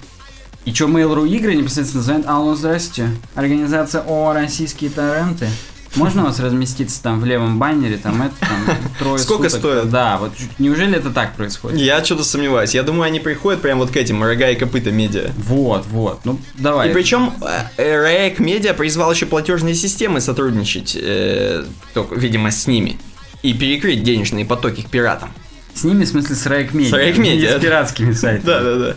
И 0.64 0.74
что, 0.74 0.86
Mail.ru 0.86 1.26
игры 1.28 1.54
непосредственно 1.54 2.02
звонят? 2.02 2.26
Алло, 2.26 2.54
здрасте. 2.54 3.08
Организация 3.34 4.02
ООО 4.02 4.34
«Российские 4.34 4.90
торренты». 4.90 5.48
Можно 5.96 6.22
у 6.22 6.26
вас 6.26 6.38
разместиться 6.38 7.02
там 7.02 7.18
в 7.18 7.24
левом 7.24 7.58
баннере, 7.58 7.96
там 7.96 8.22
это, 8.22 8.34
там, 8.38 8.76
трое 8.98 9.18
Сколько 9.18 9.48
суток? 9.48 9.61
стоит? 9.61 9.90
Да, 9.90 10.18
вот 10.18 10.30
неужели 10.61 10.96
это 10.96 11.11
так 11.11 11.34
происходит? 11.34 11.80
Я 11.80 12.04
что-то 12.04 12.22
сомневаюсь. 12.22 12.74
Я 12.74 12.84
думаю, 12.84 13.04
они 13.04 13.18
приходят 13.18 13.61
прям 13.61 13.78
вот 13.78 13.90
к 13.90 13.96
этим 13.96 14.22
рога 14.22 14.50
и 14.50 14.54
копыта 14.54 14.92
медиа. 14.92 15.32
Вот, 15.36 15.86
вот, 15.86 16.20
ну 16.24 16.38
давай. 16.54 16.90
И 16.90 16.92
причем 16.92 17.32
э, 17.76 17.96
Раек 18.00 18.38
Медиа 18.38 18.72
призвал 18.72 19.11
еще 19.12 19.26
платежные 19.26 19.74
системы 19.74 20.20
сотрудничать, 20.20 20.96
э, 21.00 21.64
только, 21.92 22.14
видимо, 22.14 22.52
с 22.52 22.68
ними. 22.68 23.00
И 23.42 23.52
перекрыть 23.52 24.04
денежные 24.04 24.44
потоки 24.44 24.82
к 24.82 24.90
пиратам. 24.90 25.32
С 25.74 25.82
ними, 25.82 26.04
в 26.04 26.08
смысле, 26.08 26.36
с 26.36 26.46
Райк 26.46 26.72
Медиа. 26.72 26.90
С 26.90 26.92
Райк 26.92 27.18
Медиа. 27.18 27.58
с 27.58 27.61
пиратскими 27.61 28.12
сайтами. 28.12 28.46
Да-да-да. 28.46 28.96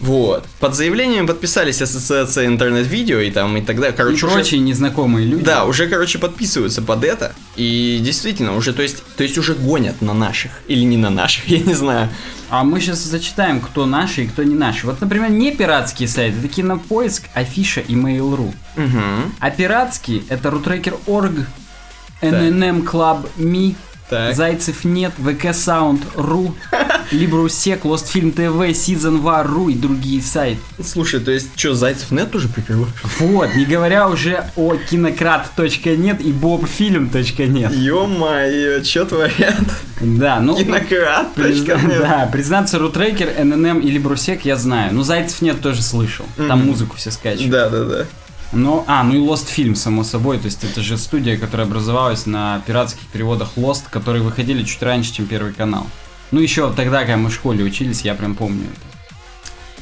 Вот. 0.00 0.46
Под 0.60 0.74
заявлением 0.74 1.26
подписались 1.26 1.82
Ассоциация 1.82 2.46
интернет-видео 2.46 3.18
и 3.18 3.30
там 3.30 3.56
и 3.56 3.60
так 3.62 3.76
далее. 3.76 3.92
И 3.92 3.96
Короче, 3.96 4.26
уже- 4.26 4.34
прочие 4.34 4.60
незнакомые 4.60 5.26
люди. 5.26 5.44
Да, 5.44 5.64
уже, 5.64 5.88
короче, 5.88 6.18
подписываются 6.18 6.82
под 6.82 7.04
это. 7.04 7.32
И 7.56 7.98
действительно, 8.02 8.54
уже, 8.56 8.72
то 8.72 8.82
есть, 8.82 9.02
то 9.16 9.24
есть 9.24 9.36
уже 9.38 9.54
гонят 9.54 10.00
на 10.00 10.14
наших. 10.14 10.52
Или 10.68 10.84
не 10.84 10.96
на 10.96 11.10
наших, 11.10 11.48
я 11.48 11.58
не 11.58 11.74
знаю. 11.74 12.08
А 12.50 12.64
мы 12.64 12.80
сейчас 12.80 12.98
зачитаем, 13.00 13.60
кто 13.60 13.86
наши 13.86 14.24
и 14.24 14.26
кто 14.28 14.42
не 14.42 14.54
наши. 14.54 14.86
Вот, 14.86 15.00
например, 15.00 15.30
не 15.30 15.50
пиратские 15.52 16.08
сайты, 16.08 16.38
это 16.38 16.48
Кинопоиск, 16.48 17.24
Афиша 17.34 17.80
и 17.80 17.94
Mail.ru. 17.94 18.54
Угу. 18.76 19.32
А 19.40 19.50
пиратские 19.50 20.22
это 20.28 20.48
Rutracker.org, 20.48 21.46
NNM 22.22 22.84
Club 22.84 23.28
Me, 23.36 23.74
Так. 24.10 24.34
Зайцев 24.34 24.84
нет, 24.84 25.12
ВК 25.18 25.46
Sound.ru, 25.46 26.54
Либрусек, 27.10 27.84
Film 27.84 28.34
TV, 28.34 28.70
Season 28.70 29.20
War.ru 29.22 29.70
и 29.70 29.74
другие 29.74 30.22
сайты. 30.22 30.60
Слушай, 30.82 31.20
то 31.20 31.30
есть, 31.30 31.48
что, 31.56 31.74
Зайцев 31.74 32.10
нет 32.10 32.34
уже 32.34 32.48
прикрываешь? 32.48 32.92
Вот, 33.18 33.54
не 33.54 33.64
говоря 33.66 34.08
уже 34.08 34.44
о 34.56 34.76
кинократ.нет 34.76 36.20
и 36.20 36.32
bobfilm.нет. 36.32 37.72
Ё-моё, 37.72 38.82
что 38.82 39.04
творят? 39.04 39.60
Да, 40.00 40.40
ну... 40.40 40.56
Кинократ. 40.56 41.28
призна- 41.36 41.98
Да, 41.98 42.28
признаться, 42.32 42.78
Рутрекер, 42.78 43.28
ННМ 43.44 43.80
или 43.80 43.98
Брусек 43.98 44.44
я 44.44 44.56
знаю. 44.56 44.94
Ну, 44.94 45.02
Зайцев 45.02 45.42
нет 45.42 45.60
тоже 45.60 45.82
слышал. 45.82 46.24
Там 46.36 46.66
музыку 46.66 46.96
все 46.96 47.10
скачивают. 47.10 47.50
Да, 47.50 47.68
да, 47.68 47.84
да. 47.84 48.04
Но, 48.52 48.84
а, 48.86 49.04
ну 49.04 49.14
и 49.14 49.18
Lost 49.18 49.46
Film, 49.54 49.74
само 49.74 50.04
собой. 50.04 50.38
То 50.38 50.46
есть 50.46 50.64
это 50.64 50.80
же 50.80 50.96
студия, 50.96 51.36
которая 51.36 51.66
образовалась 51.66 52.26
на 52.26 52.62
пиратских 52.66 53.06
переводах 53.08 53.50
Lost, 53.56 53.84
которые 53.90 54.22
выходили 54.22 54.62
чуть 54.64 54.82
раньше, 54.82 55.12
чем 55.12 55.26
Первый 55.26 55.52
канал. 55.52 55.86
Ну, 56.30 56.40
еще 56.40 56.72
тогда, 56.72 57.00
когда 57.00 57.16
мы 57.16 57.30
в 57.30 57.34
школе 57.34 57.64
учились, 57.64 58.02
я 58.02 58.14
прям 58.14 58.34
помню 58.34 58.64
это. 58.64 58.88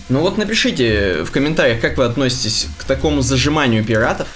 Ну 0.08 0.20
вот 0.20 0.38
напишите 0.38 1.24
в 1.24 1.32
комментариях, 1.32 1.80
как 1.80 1.96
вы 1.98 2.04
относитесь 2.04 2.68
к 2.78 2.84
такому 2.84 3.22
зажиманию 3.22 3.84
пиратов. 3.84 4.28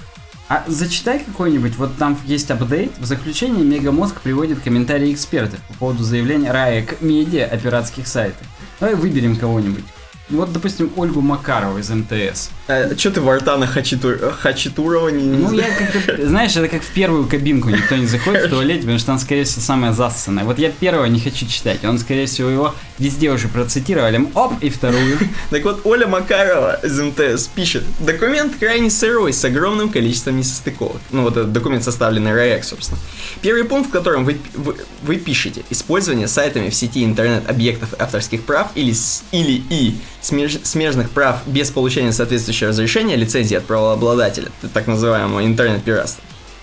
А 0.48 0.64
зачитай 0.66 1.20
какой-нибудь, 1.20 1.76
вот 1.76 1.96
там 1.96 2.18
есть 2.24 2.50
апдейт. 2.50 2.90
В 2.98 3.04
заключение 3.04 3.64
Мегамозг 3.64 4.20
приводит 4.20 4.60
комментарии 4.60 5.12
экспертов 5.12 5.60
по 5.68 5.74
поводу 5.74 6.02
заявления 6.02 6.50
Раек 6.50 7.00
Медиа 7.00 7.44
о 7.44 7.56
пиратских 7.56 8.08
сайтах. 8.08 8.48
Давай 8.80 8.96
выберем 8.96 9.36
кого-нибудь. 9.36 9.84
Вот, 10.28 10.52
допустим, 10.52 10.90
Ольгу 10.96 11.20
Макарову 11.20 11.78
из 11.78 11.88
МТС. 11.88 12.50
А, 12.70 12.96
что 12.96 13.10
ты 13.10 13.20
Вартана 13.20 13.66
Хачитур... 13.66 14.32
Хачатурова 14.40 15.08
не... 15.08 15.24
Ну, 15.24 15.52
я 15.52 15.66
как-то, 15.74 16.26
знаешь, 16.26 16.56
это 16.56 16.68
как 16.68 16.82
в 16.82 16.92
первую 16.92 17.26
кабинку 17.26 17.68
никто 17.68 17.96
не 17.96 18.06
заходит 18.06 18.46
в 18.46 18.50
туалете, 18.50 18.82
потому 18.82 18.98
что 18.98 19.10
она, 19.10 19.20
скорее 19.20 19.42
всего, 19.42 19.62
самая 19.62 19.92
зассанная. 19.92 20.44
Вот 20.44 20.58
я 20.58 20.70
первого 20.70 21.06
не 21.06 21.18
хочу 21.18 21.46
читать, 21.46 21.84
он, 21.84 21.98
скорее 21.98 22.26
всего, 22.26 22.48
его 22.48 22.74
везде 22.98 23.30
уже 23.30 23.48
процитировали. 23.48 24.20
Оп, 24.34 24.52
и 24.60 24.70
вторую. 24.70 25.18
Так 25.50 25.64
вот, 25.64 25.80
Оля 25.84 26.06
Макарова 26.06 26.78
из 26.84 27.00
МТС 27.00 27.48
пишет, 27.48 27.82
документ 27.98 28.54
крайне 28.60 28.88
сырой, 28.88 29.32
с 29.32 29.44
огромным 29.44 29.88
количеством 29.88 30.36
несостыковок. 30.36 31.00
Ну, 31.10 31.22
вот 31.22 31.36
этот 31.36 31.52
документ 31.52 31.82
составленный 31.82 32.32
РАЭК, 32.32 32.62
собственно. 32.62 33.00
Первый 33.42 33.64
пункт, 33.64 33.88
в 33.88 33.92
котором 33.92 34.24
вы, 34.24 34.38
вы, 34.54 34.76
вы 35.02 35.16
пишете 35.16 35.62
использование 35.70 36.28
сайтами 36.28 36.70
в 36.70 36.74
сети 36.74 37.04
интернет-объектов 37.04 37.94
авторских 37.98 38.42
прав 38.42 38.68
или, 38.76 38.94
или 39.32 39.62
и 39.70 39.96
смеж- 40.22 40.60
смежных 40.62 41.10
прав 41.10 41.38
без 41.46 41.70
получения 41.70 42.12
соответствующего 42.60 42.68
разрешения 42.68 43.16
лицензии 43.16 43.56
от 43.56 43.64
правообладателя, 43.64 44.50
так 44.72 44.86
называемого 44.86 45.44
интернет-пиратства. 45.44 46.22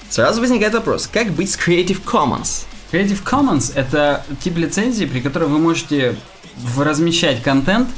Сразу 0.10 0.42
возникает 0.42 0.74
вопрос, 0.74 1.10
как 1.12 1.32
быть 1.32 1.52
с 1.52 1.58
Creative 1.58 2.02
Commons? 2.04 2.66
Creative 2.92 3.22
Commons— 3.24 3.74
это 3.76 4.24
тип 4.42 4.58
лицензии, 4.58 5.06
при 5.06 5.20
которой 5.20 5.50
вы 5.50 5.60
можете 5.60 6.16
размещать 6.78 7.42
контент 7.44 7.90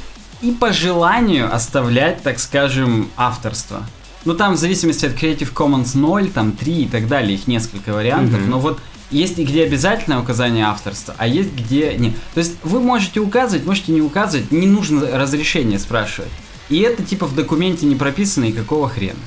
и 0.42 0.50
по 0.50 0.72
желанию 0.72 1.54
оставлять, 1.54 2.22
так 2.22 2.40
скажем, 2.40 3.08
авторство. 3.16 3.84
Ну, 4.24 4.34
там 4.34 4.54
в 4.54 4.56
зависимости 4.58 5.06
от 5.06 5.12
Creative 5.12 5.52
Commons 5.54 5.90
0, 5.94 6.28
там 6.30 6.52
3 6.52 6.82
и 6.82 6.88
так 6.88 7.06
далее, 7.06 7.34
их 7.34 7.46
несколько 7.46 7.92
вариантов, 7.92 8.40
Мгм. 8.40 8.50
но 8.50 8.58
вот 8.58 8.80
есть 9.10 9.38
где 9.38 9.64
обязательное 9.64 10.18
указание 10.20 10.66
авторства, 10.66 11.14
а 11.18 11.26
есть 11.26 11.52
где 11.54 11.94
нет. 11.96 12.14
То 12.34 12.40
есть 12.40 12.56
вы 12.62 12.80
можете 12.80 13.20
указывать, 13.20 13.64
можете 13.66 13.92
не 13.92 14.02
указывать, 14.02 14.50
не 14.52 14.66
нужно 14.66 15.06
разрешение 15.18 15.78
спрашивать. 15.78 16.30
И 16.70 16.80
это 16.80 17.02
типа 17.02 17.26
в 17.26 17.34
документе 17.34 17.84
не 17.86 17.96
прописано, 17.96 18.44
и 18.44 18.52
какого 18.52 18.88
хрена. 18.88 19.18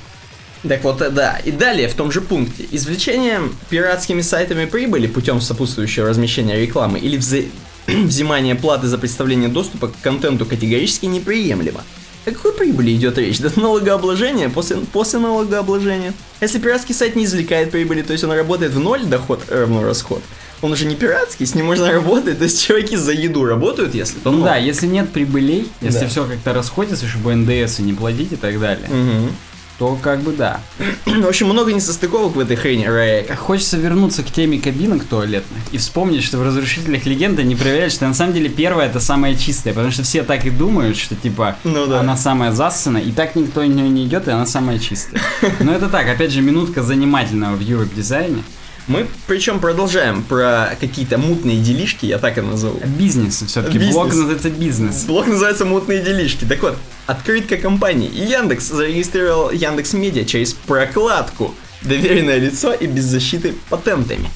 Так 0.68 0.84
вот, 0.84 1.02
э, 1.02 1.10
да. 1.10 1.38
И 1.38 1.52
далее, 1.52 1.88
в 1.90 1.94
том 1.94 2.12
же 2.12 2.22
пункте. 2.22 2.66
Извлечение 2.72 3.42
пиратскими 3.70 4.22
сайтами 4.22 4.66
прибыли 4.66 5.08
путем 5.08 5.42
сопутствующего 5.42 6.08
размещения 6.08 6.60
рекламы 6.60 7.00
или 7.00 7.18
вза- 7.18 7.50
взимания 7.88 8.56
платы 8.56 8.88
за 8.88 8.98
представление 8.98 9.50
доступа 9.50 9.90
к 9.90 9.94
контенту 10.02 10.46
категорически 10.46 11.06
неприемлемо. 11.06 11.84
О 12.26 12.32
какой 12.32 12.54
прибыли 12.54 12.94
идет 12.96 13.18
речь? 13.18 13.40
Да 13.40 13.50
налогообложение, 13.56 14.48
после, 14.50 14.78
после 14.78 15.20
налогообложения. 15.20 16.14
Если 16.40 16.58
пиратский 16.60 16.96
сайт 16.96 17.16
не 17.18 17.26
извлекает 17.26 17.72
прибыли, 17.72 18.02
то 18.02 18.14
есть 18.14 18.24
он 18.24 18.32
работает 18.32 18.72
в 18.72 18.80
ноль 18.80 19.04
доход 19.04 19.42
равно 19.50 19.84
расход, 19.84 20.22
он 20.62 20.72
уже 20.72 20.86
не 20.86 20.96
пиратский, 20.96 21.46
с 21.46 21.54
ним 21.54 21.66
можно 21.66 21.92
работать. 21.92 22.38
То 22.38 22.46
есть 22.46 22.64
чуваки 22.66 22.96
за 22.96 23.12
еду 23.12 23.44
работают, 23.44 23.94
если 23.94 24.20
то 24.20 24.32
Ну 24.32 24.38
ноль. 24.40 24.46
да, 24.50 24.56
если 24.56 24.88
нет 24.88 25.12
прибылей, 25.12 25.68
если 25.82 26.00
Да. 26.02 26.08
все 26.08 26.24
как-то 26.26 26.54
расходится, 26.54 27.06
чтобы 27.08 27.36
НДС 27.36 27.80
не 27.80 27.92
платить 27.94 28.32
и 28.32 28.38
так 28.38 28.58
далее, 28.58 28.88
Мгм. 28.88 29.36
То 29.84 29.98
как 30.02 30.22
бы 30.22 30.32
да. 30.32 30.62
В 31.06 31.28
общем, 31.28 31.48
много 31.48 31.74
несостыковок 31.74 32.38
в 32.38 32.40
этой 32.40 32.56
хрени, 32.56 32.86
Раэка. 32.86 33.36
Хочется 33.36 33.76
вернуться 33.76 34.24
к 34.24 34.32
теме 34.32 34.58
кабинок 34.58 35.04
туалетных 35.04 35.62
и 35.74 35.78
вспомнить, 35.78 36.24
что 36.24 36.38
в 36.38 36.44
«Разрушителях 36.44 37.06
легенды» 37.06 37.44
не 37.44 37.56
проверяют, 37.56 37.92
что 37.92 38.08
на 38.08 38.14
самом 38.14 38.34
деле 38.34 38.48
первая 38.48 38.88
это 38.88 39.02
самая 39.02 39.36
чистая, 39.36 39.74
потому 39.74 39.92
что 39.92 40.04
все 40.04 40.24
так 40.24 40.46
и 40.46 40.52
думают, 40.52 40.96
что 40.96 41.16
типа 41.16 41.58
Ну 41.66 41.86
да. 41.86 42.00
она 42.00 42.16
самая 42.16 42.54
зассана, 42.54 42.98
и 42.98 43.12
так 43.12 43.36
никто 43.36 43.60
в 43.60 43.66
нее 43.66 43.90
не 43.90 44.06
идет, 44.06 44.30
и 44.30 44.32
она 44.32 44.46
самая 44.46 44.80
чистая. 44.80 45.22
Но 45.60 45.74
это 45.74 45.90
так, 45.90 46.08
опять 46.08 46.32
же, 46.32 46.42
минутка 46.42 46.82
занимательного 46.82 47.58
в 47.58 47.62
Europe 47.62 47.94
дизайне. 47.94 48.42
Мы 48.88 49.08
причем 49.28 49.60
продолжаем 49.60 50.24
про 50.24 50.76
какие-то 50.80 51.18
мутные 51.18 51.58
делишки, 51.58 52.06
я 52.06 52.18
так 52.18 52.38
и 52.38 52.42
назову. 52.42 52.82
Бизнес 52.86 53.44
все-таки. 53.48 53.80
Блог 53.80 54.08
называется 54.08 54.50
бизнес. 54.50 55.06
Блог 55.06 55.28
называется 55.28 55.66
«Мутные 55.66 56.02
делишки». 56.02 56.44
Так 56.46 56.62
вот, 56.62 56.78
открытка 57.06 57.58
компании 57.58 58.10
Яндекс 58.14 58.70
зарегистрировал 58.70 59.52
Яндекс 59.52 59.94
Медиа 59.94 60.26
через 60.26 60.54
прокладку 60.54 61.56
«Доверенное 61.82 62.38
лицо 62.38 62.74
и 62.74 62.88
без 62.88 63.06
защиты 63.06 63.54
патентами». 63.70 64.30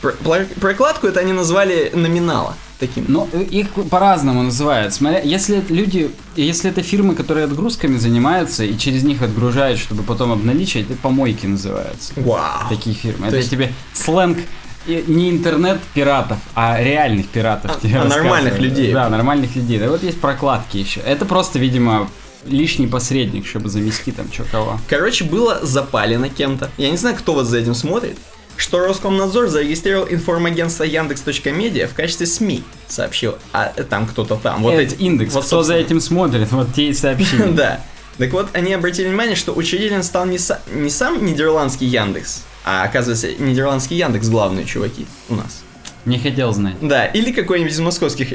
Прокладку 0.00 1.06
это 1.06 1.20
они 1.20 1.32
назвали 1.32 1.90
номинала 1.94 2.54
таким. 2.78 3.28
Э, 3.32 3.42
их 3.42 3.68
по-разному 3.90 4.42
называют. 4.42 4.94
Смотря, 4.94 5.20
если 5.20 5.58
это 5.58 5.72
люди, 5.72 6.10
если 6.36 6.70
это 6.70 6.82
фирмы, 6.82 7.14
которые 7.14 7.44
отгрузками 7.44 7.96
занимаются 7.98 8.64
и 8.64 8.76
через 8.78 9.02
них 9.02 9.22
отгружают, 9.22 9.78
чтобы 9.78 10.02
потом 10.02 10.32
обналичивать, 10.32 10.90
это 10.90 10.98
помойки 10.98 11.46
называются. 11.46 12.12
Вау. 12.16 12.68
Такие 12.68 12.96
фирмы. 12.96 13.24
То 13.24 13.28
это 13.28 13.36
есть- 13.36 13.50
тебе 13.50 13.72
сленг 13.92 14.38
не 14.86 15.30
интернет-пиратов, 15.30 16.38
а 16.54 16.82
реальных 16.82 17.28
пиратов. 17.28 17.70
А- 17.70 17.86
а 18.00 18.04
нормальных 18.04 18.58
людей. 18.58 18.92
Да, 18.92 19.08
нормальных 19.10 19.54
людей. 19.54 19.78
Да 19.78 19.90
вот 19.90 20.02
есть 20.02 20.20
прокладки 20.20 20.78
еще. 20.78 21.00
Это 21.00 21.26
просто, 21.26 21.58
видимо, 21.58 22.08
лишний 22.46 22.86
посредник, 22.86 23.46
чтобы 23.46 23.68
замести 23.68 24.10
там 24.10 24.32
что 24.32 24.44
кого. 24.44 24.80
Короче, 24.88 25.24
было 25.24 25.60
запалено 25.62 26.30
кем-то. 26.30 26.70
Я 26.78 26.90
не 26.90 26.96
знаю, 26.96 27.14
кто 27.16 27.34
вас 27.34 27.48
за 27.48 27.58
этим 27.58 27.74
смотрит. 27.74 28.16
Что 28.60 28.80
Роскомнадзор 28.80 29.48
зарегистрировал 29.48 30.06
информагентство 30.10 30.84
Яндекс.Медиа 30.84 31.88
в 31.88 31.94
качестве 31.94 32.26
СМИ, 32.26 32.62
сообщил. 32.88 33.36
А 33.54 33.72
э, 33.74 33.84
там 33.84 34.06
кто-то 34.06 34.36
там. 34.36 34.62
Вот 34.62 34.74
Это 34.74 34.82
эти. 34.82 34.94
индекс. 35.00 35.32
Вот, 35.32 35.46
Кто 35.46 35.62
за 35.62 35.68
собственно. 35.72 35.78
этим 35.78 36.00
смотрит, 36.00 36.52
вот 36.52 36.74
те 36.74 36.88
и 36.88 36.92
сообщения. 36.92 37.46
Да. 37.52 37.80
Так 38.18 38.32
вот, 38.32 38.48
они 38.52 38.74
обратили 38.74 39.08
внимание, 39.08 39.34
что 39.34 39.52
учредителем 39.54 40.02
стал 40.02 40.26
не, 40.26 40.36
са- 40.36 40.58
не 40.74 40.90
сам 40.90 41.24
нидерландский 41.24 41.86
Яндекс, 41.86 42.42
а 42.66 42.82
оказывается 42.84 43.32
нидерландский 43.32 43.96
Яндекс 43.96 44.28
главные 44.28 44.66
чуваки 44.66 45.06
у 45.30 45.36
нас. 45.36 45.62
Не 46.04 46.18
хотел 46.18 46.52
знать. 46.52 46.74
Да, 46.82 47.06
или 47.06 47.32
какой-нибудь 47.32 47.72
из 47.72 47.80
московских, 47.80 48.34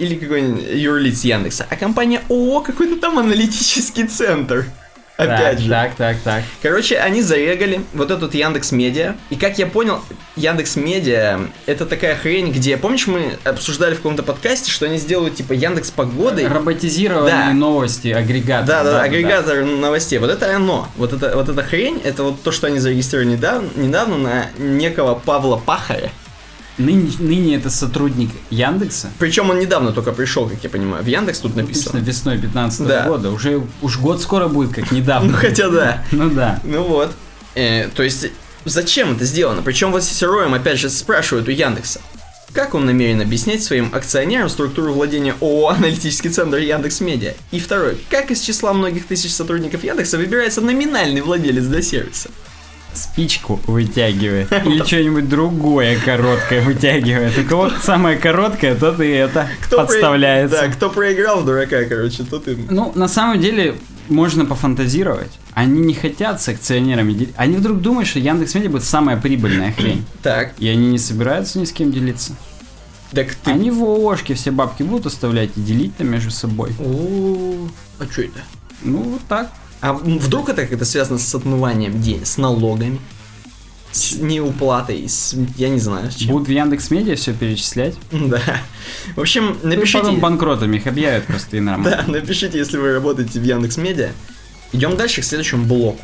или 0.00 0.16
какой-нибудь 0.16 0.64
юрлиц 0.74 1.22
Яндекса, 1.22 1.64
а 1.70 1.76
компания 1.76 2.22
ООО 2.28 2.60
какой-то 2.62 2.96
там 2.96 3.20
аналитический 3.20 4.08
центр. 4.08 4.66
Опять 5.22 5.56
так, 5.56 5.58
же. 5.60 5.68
Так, 5.68 5.94
так, 5.94 6.16
так. 6.24 6.42
Короче, 6.62 6.98
они 6.98 7.22
зарегали 7.22 7.80
вот 7.94 8.10
этот 8.10 8.34
Яндекс 8.34 8.72
Медиа. 8.72 9.14
И 9.30 9.36
как 9.36 9.58
я 9.58 9.66
понял, 9.66 10.00
Яндекс 10.36 10.76
Медиа 10.76 11.40
это 11.66 11.86
такая 11.86 12.16
хрень, 12.16 12.52
где, 12.52 12.76
помнишь, 12.76 13.06
мы 13.06 13.38
обсуждали 13.44 13.94
в 13.94 13.98
каком-то 13.98 14.22
подкасте, 14.22 14.70
что 14.70 14.86
они 14.86 14.98
сделают 14.98 15.36
типа 15.36 15.52
Яндекс 15.52 15.90
Погоды. 15.90 16.48
Роботизированные 16.48 17.30
Да. 17.30 17.52
новости, 17.52 18.08
агрегатор. 18.08 18.66
Да, 18.66 18.84
да, 18.84 19.02
агрегатор 19.02 19.64
новостей. 19.64 20.18
Вот 20.18 20.30
это 20.30 20.54
оно. 20.54 20.88
Вот 20.96 21.12
это, 21.12 21.36
вот 21.36 21.48
эта 21.48 21.62
хрень, 21.62 22.00
это 22.04 22.22
вот 22.24 22.42
то, 22.42 22.52
что 22.52 22.66
они 22.66 22.78
зарегистрировали 22.78 23.32
недавно, 23.32 23.68
недавно 23.76 24.16
на 24.18 24.46
некого 24.58 25.14
Павла 25.14 25.56
Пахаря. 25.56 26.10
Ныне, 26.80 27.10
ныне 27.18 27.56
это 27.56 27.70
сотрудник 27.70 28.30
Яндекса. 28.50 29.10
Причем 29.18 29.50
он 29.50 29.58
недавно 29.58 29.92
только 29.92 30.12
пришел, 30.12 30.48
как 30.48 30.62
я 30.64 30.70
понимаю. 30.70 31.02
В 31.04 31.06
Яндекс 31.06 31.40
тут 31.40 31.54
Написано 31.56 31.98
написано. 32.00 32.10
весной 32.10 32.38
15 32.38 32.86
Да. 32.86 33.06
года. 33.06 33.30
Уже 33.30 33.62
уж 33.82 33.98
год 33.98 34.20
скоро 34.22 34.48
будет, 34.48 34.72
как 34.74 34.90
Ну, 34.90 34.96
недавно. 34.98 35.32
хотя 35.32 35.68
да. 35.68 36.04
Ну 36.12 36.30
да. 36.30 36.60
Ну 36.64 36.82
вот. 36.84 37.12
Э, 37.54 37.88
то 37.94 38.02
есть, 38.02 38.28
зачем 38.64 39.12
это 39.12 39.24
сделано? 39.24 39.62
Причем 39.62 39.92
вот 39.92 40.02
с 40.04 40.22
Роем 40.22 40.54
опять 40.54 40.78
же 40.78 40.88
спрашивают 40.90 41.48
у 41.48 41.50
Яндекса. 41.50 42.00
Как 42.52 42.74
он 42.74 42.84
намерен 42.84 43.20
объяснять 43.20 43.62
своим 43.62 43.90
акционерам 43.94 44.48
структуру 44.48 44.92
владения 44.92 45.34
ООО 45.40 45.68
«Аналитический 45.68 46.30
центр 46.30 46.58
Яндекс 46.58 47.00
Медиа»? 47.00 47.34
И 47.52 47.60
второй. 47.60 47.96
Как 48.10 48.32
из 48.32 48.40
числа 48.40 48.72
многих 48.72 49.06
тысяч 49.06 49.32
сотрудников 49.32 49.84
Яндекса 49.84 50.18
выбирается 50.18 50.60
номинальный 50.60 51.20
владелец 51.20 51.64
до 51.66 51.80
сервиса? 51.80 52.28
Спичку 52.94 53.60
вытягивает. 53.66 54.52
Или 54.52 54.82
что-нибудь 54.84 55.28
другое 55.28 55.98
короткое 56.04 56.62
вытягивает. 56.62 57.38
У 57.38 57.44
кого 57.44 57.70
самое 57.82 58.18
короткое, 58.18 58.74
тот 58.74 59.00
и 59.00 59.06
это 59.08 59.48
про- 59.70 59.78
подставляется. 59.78 60.62
Да, 60.62 60.68
кто 60.68 60.90
проиграл 60.90 61.40
в 61.40 61.46
дурака, 61.46 61.84
короче, 61.84 62.24
тот 62.24 62.48
и... 62.48 62.56
Ну, 62.68 62.92
на 62.94 63.06
самом 63.08 63.40
деле, 63.40 63.76
можно 64.08 64.44
пофантазировать. 64.44 65.30
Они 65.54 65.80
не 65.80 65.94
хотят 65.94 66.40
с 66.42 66.48
акционерами 66.48 67.12
делиться. 67.12 67.34
Они 67.38 67.56
вдруг 67.56 67.80
думают, 67.80 68.08
что 68.08 68.18
Яндекс 68.18 68.54
Медиа 68.54 68.70
будет 68.70 68.84
самая 68.84 69.16
прибыльная 69.16 69.72
хрень. 69.72 70.04
Так, 70.22 70.52
И 70.58 70.68
они 70.68 70.88
не 70.88 70.98
собираются 70.98 71.58
ни 71.60 71.64
с 71.64 71.72
кем 71.72 71.92
делиться. 71.92 72.32
так 73.12 73.34
ты... 73.36 73.52
Они 73.52 73.70
в 73.70 73.82
ООшке 73.82 74.34
все 74.34 74.50
бабки 74.50 74.82
будут 74.82 75.06
оставлять 75.06 75.50
и 75.56 75.60
делить 75.60 75.96
там 75.96 76.08
между 76.08 76.30
собой. 76.30 76.72
О, 76.80 77.68
а 78.00 78.04
что 78.10 78.22
это? 78.22 78.40
Ну, 78.82 78.98
вот 78.98 79.20
так. 79.28 79.50
А 79.80 79.92
вдруг 79.94 80.48
это 80.48 80.66
как-то 80.66 80.84
связано 80.84 81.18
с 81.18 81.34
отмыванием 81.34 82.00
денег, 82.00 82.26
с 82.26 82.36
налогами? 82.36 83.00
С 83.92 84.12
неуплатой, 84.14 85.08
с... 85.08 85.34
я 85.56 85.68
не 85.68 85.80
знаю, 85.80 86.12
с 86.12 86.14
чем. 86.14 86.30
Будут 86.30 86.46
в 86.46 86.50
Яндекс 86.50 86.90
Медиа 86.90 87.16
все 87.16 87.32
перечислять. 87.32 87.96
Да. 88.12 88.40
В 89.16 89.20
общем, 89.20 89.56
Ну, 89.62 89.70
напишите... 89.70 89.98
потом 89.98 90.20
банкротами 90.20 90.76
их 90.76 90.86
объявят 90.86 91.24
просто 91.26 91.56
и 91.56 91.60
нормально. 91.60 92.02
Да, 92.06 92.12
напишите, 92.12 92.58
если 92.58 92.76
вы 92.76 92.92
работаете 92.92 93.40
в 93.40 93.42
Яндекс 93.42 93.78
Медиа. 93.78 94.10
Идем 94.72 94.96
дальше 94.96 95.22
к 95.22 95.24
следующему 95.24 95.64
блоку. 95.64 96.00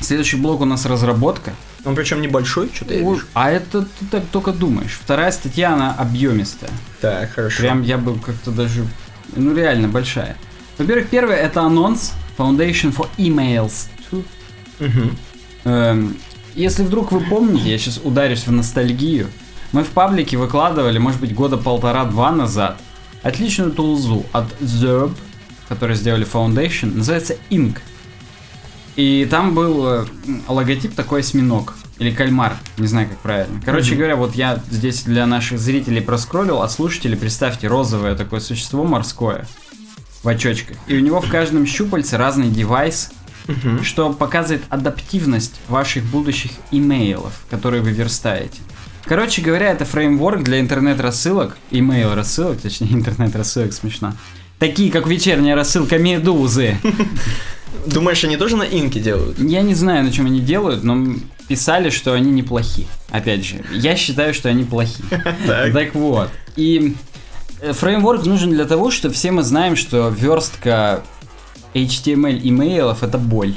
Следующий 0.00 0.36
блок 0.36 0.60
у 0.60 0.64
нас 0.64 0.86
разработка. 0.86 1.54
Он 1.84 1.96
причем 1.96 2.20
небольшой, 2.20 2.70
что-то 2.72 2.94
я 2.94 3.00
вижу. 3.00 3.24
А 3.34 3.50
это 3.50 3.82
ты 3.82 4.06
так 4.10 4.24
только 4.30 4.52
думаешь. 4.52 4.98
Вторая 5.02 5.32
статья, 5.32 5.72
она 5.74 5.92
объемистая. 5.92 6.70
Так, 7.00 7.32
хорошо. 7.32 7.62
Прям 7.62 7.82
я 7.82 7.98
бы 7.98 8.18
как-то 8.18 8.50
даже... 8.52 8.86
Ну, 9.34 9.54
реально 9.54 9.88
большая. 9.88 10.36
Во-первых, 10.78 11.08
первое 11.08 11.36
это 11.36 11.62
анонс 11.62 12.12
Foundation 12.36 12.94
for 12.94 13.08
Emails 13.18 13.88
2. 14.10 14.22
Мгм. 14.80 15.16
Эм, 15.64 16.16
если 16.54 16.82
вдруг 16.82 17.12
вы 17.12 17.20
помните, 17.20 17.70
я 17.70 17.78
сейчас 17.78 18.00
ударюсь 18.02 18.46
в 18.46 18.52
ностальгию, 18.52 19.28
мы 19.72 19.82
в 19.82 19.88
паблике 19.88 20.36
выкладывали, 20.36 20.98
может 20.98 21.20
быть, 21.20 21.34
года 21.34 21.56
полтора-два 21.56 22.30
назад, 22.32 22.78
отличную 23.22 23.72
тулзу 23.72 24.24
от 24.32 24.46
Zerb, 24.60 25.12
которые 25.68 25.96
сделали 25.96 26.26
Foundation, 26.30 26.94
называется 26.96 27.36
Ink. 27.50 27.78
И 28.96 29.26
там 29.28 29.54
был 29.54 29.86
э, 29.86 30.04
логотип 30.46 30.94
такой 30.94 31.20
осьминог. 31.20 31.74
Или 31.98 32.10
кальмар, 32.10 32.56
не 32.76 32.86
знаю 32.88 33.08
как 33.08 33.18
правильно. 33.18 33.60
Короче 33.64 33.90
Мгм. 33.90 33.98
говоря, 33.98 34.16
вот 34.16 34.34
я 34.34 34.60
здесь 34.70 35.02
для 35.02 35.26
наших 35.26 35.58
зрителей 35.60 36.00
проскроллил, 36.00 36.60
а 36.62 36.68
слушателей 36.68 37.16
представьте 37.16 37.68
розовое 37.68 38.14
такое 38.16 38.40
существо 38.40 38.84
морское 38.84 39.46
в 40.24 40.28
очочках. 40.28 40.76
И 40.88 40.96
у 40.96 41.00
него 41.00 41.20
в 41.20 41.28
каждом 41.30 41.66
щупальце 41.66 42.16
разный 42.16 42.48
девайс, 42.48 43.10
Мгм. 43.46 43.84
что 43.84 44.10
показывает 44.12 44.62
адаптивность 44.70 45.60
ваших 45.68 46.02
будущих 46.04 46.50
имейлов, 46.70 47.32
которые 47.50 47.82
вы 47.82 47.90
верстаете. 47.92 48.58
Короче 49.04 49.42
говоря, 49.42 49.70
это 49.70 49.84
фреймворк 49.84 50.42
для 50.42 50.60
интернет-рассылок, 50.60 51.58
имейл-рассылок, 51.70 52.58
точнее 52.62 52.88
интернет-рассылок 52.94 53.74
смешно. 53.74 54.14
Такие, 54.58 54.90
как 54.90 55.06
вечерняя 55.06 55.54
рассылка 55.54 55.98
Медузы. 55.98 56.78
Думаешь, 57.86 58.24
они 58.24 58.38
тоже 58.38 58.56
на 58.56 58.62
инке 58.62 58.98
делают? 59.00 59.38
Я 59.38 59.60
не 59.60 59.74
знаю, 59.74 60.04
на 60.04 60.12
чем 60.12 60.24
они 60.26 60.40
делают, 60.40 60.84
но 60.84 61.16
писали, 61.48 61.90
что 61.90 62.14
они 62.14 62.30
неплохи. 62.30 62.86
Опять 63.10 63.44
же, 63.44 63.62
я 63.72 63.94
считаю, 63.96 64.32
что 64.32 64.48
они 64.48 64.64
плохи. 64.64 65.02
Так. 65.46 65.94
Вот. 65.94 66.30
И 66.56 66.96
фреймворк 67.60 68.24
нужен 68.26 68.50
для 68.50 68.64
того, 68.64 68.90
что 68.90 69.10
все 69.10 69.30
мы 69.30 69.42
знаем, 69.42 69.76
что 69.76 70.08
верстка 70.08 71.02
HTML 71.74 72.40
имейлов 72.42 73.02
это 73.02 73.18
боль. 73.18 73.54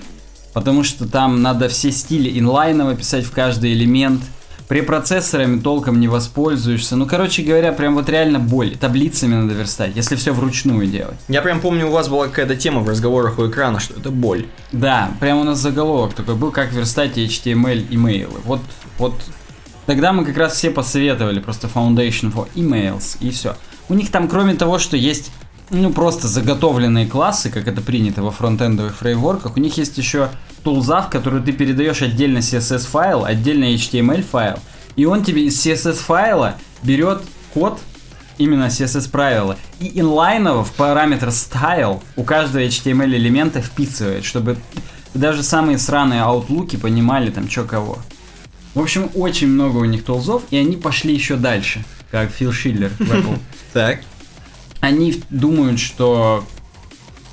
Потому 0.54 0.84
что 0.84 1.08
там 1.08 1.42
надо 1.42 1.70
все 1.70 1.92
стили 1.92 2.40
инлайново 2.40 2.96
писать 2.96 3.26
в 3.26 3.32
каждый 3.32 3.74
элемент. 3.74 4.22
Препроцессорами 4.68 5.60
толком 5.60 6.00
не 6.00 6.10
воспользуешься. 6.10 6.98
Ну, 6.98 7.06
короче 7.06 7.42
говоря, 7.42 7.72
прям 7.72 7.96
вот 7.96 8.10
реально 8.10 8.40
боль. 8.40 8.76
Таблицами 8.76 9.36
надо 9.36 9.54
верстать, 9.54 9.96
если 9.96 10.16
все 10.16 10.34
вручную 10.34 10.88
делать. 10.88 11.18
Я 11.30 11.42
прям 11.42 11.62
помню, 11.62 11.88
у 11.88 11.92
вас 11.92 12.10
была 12.10 12.28
какая-то 12.28 12.56
тема 12.58 12.82
в 12.82 12.90
разговорах 12.90 13.40
у 13.40 13.48
экрана, 13.48 13.80
что 13.80 13.94
это 13.94 14.10
боль. 14.10 14.48
Да, 14.74 15.12
прям 15.22 15.38
у 15.38 15.44
нас 15.44 15.60
заголовок 15.60 16.16
такой 16.16 16.36
был, 16.36 16.52
как 16.52 16.74
верстать 16.74 17.18
HTML 17.18 17.86
имейлы. 17.92 18.40
Вот, 18.44 18.62
вот 18.98 19.14
тогда 19.86 20.12
мы 20.12 20.26
как 20.26 20.36
раз 20.36 20.56
все 20.56 20.70
посоветовали 20.70 21.40
просто 21.40 21.68
Foundation 21.68 22.34
for 22.34 22.48
Emails 22.56 23.18
и 23.22 23.30
все. 23.30 23.56
У 23.90 23.94
них 23.94 24.12
там, 24.12 24.28
кроме 24.28 24.54
того, 24.54 24.80
что 24.80 24.98
есть 24.98 25.32
ну 25.70 25.92
просто 25.92 26.28
заготовленные 26.28 27.08
классы, 27.08 27.50
как 27.50 27.68
это 27.68 27.82
принято 27.82 28.22
во 28.22 28.32
фронтендовых 28.32 28.96
фреймворках, 28.96 29.58
у 29.58 29.60
них 29.60 29.78
есть 29.78 29.98
еще 29.98 30.30
тулза, 30.64 31.02
в 31.02 31.10
которую 31.10 31.44
ты 31.44 31.52
передаешь 31.52 32.02
отдельно 32.02 32.40
CSS 32.40 32.88
файл, 32.88 33.26
отдельно 33.26 33.66
HTML 33.66 34.24
файл, 34.24 34.60
и 34.96 35.06
он 35.06 35.24
тебе 35.24 35.46
из 35.46 35.66
CSS 35.66 35.96
файла 35.96 36.56
берет 36.84 37.22
код 37.54 37.80
именно 38.38 38.66
CSS 38.66 39.10
правила 39.10 39.58
и 39.80 40.00
инлайново 40.00 40.64
в 40.64 40.72
параметр 40.74 41.30
style 41.30 42.02
у 42.16 42.24
каждого 42.24 42.64
HTML 42.64 43.16
элемента 43.16 43.62
вписывает, 43.62 44.26
чтобы 44.26 44.58
даже 45.14 45.44
самые 45.44 45.78
сраные 45.78 46.22
аутлуки 46.22 46.76
понимали 46.76 47.32
там 47.32 47.50
что 47.50 47.64
кого. 47.64 47.98
В 48.76 48.82
общем, 48.82 49.10
очень 49.16 49.48
много 49.48 49.78
у 49.78 49.86
них 49.86 50.04
тулзов, 50.04 50.44
и 50.52 50.58
они 50.58 50.78
пошли 50.78 51.14
еще 51.14 51.36
дальше, 51.36 51.84
как 52.12 52.32
Фил 52.32 52.52
Шиллер 52.52 52.90
в 52.90 53.02
Apple. 53.02 53.40
Так. 53.74 54.00
Они 54.80 55.22
думают, 55.30 55.80
что 55.80 56.44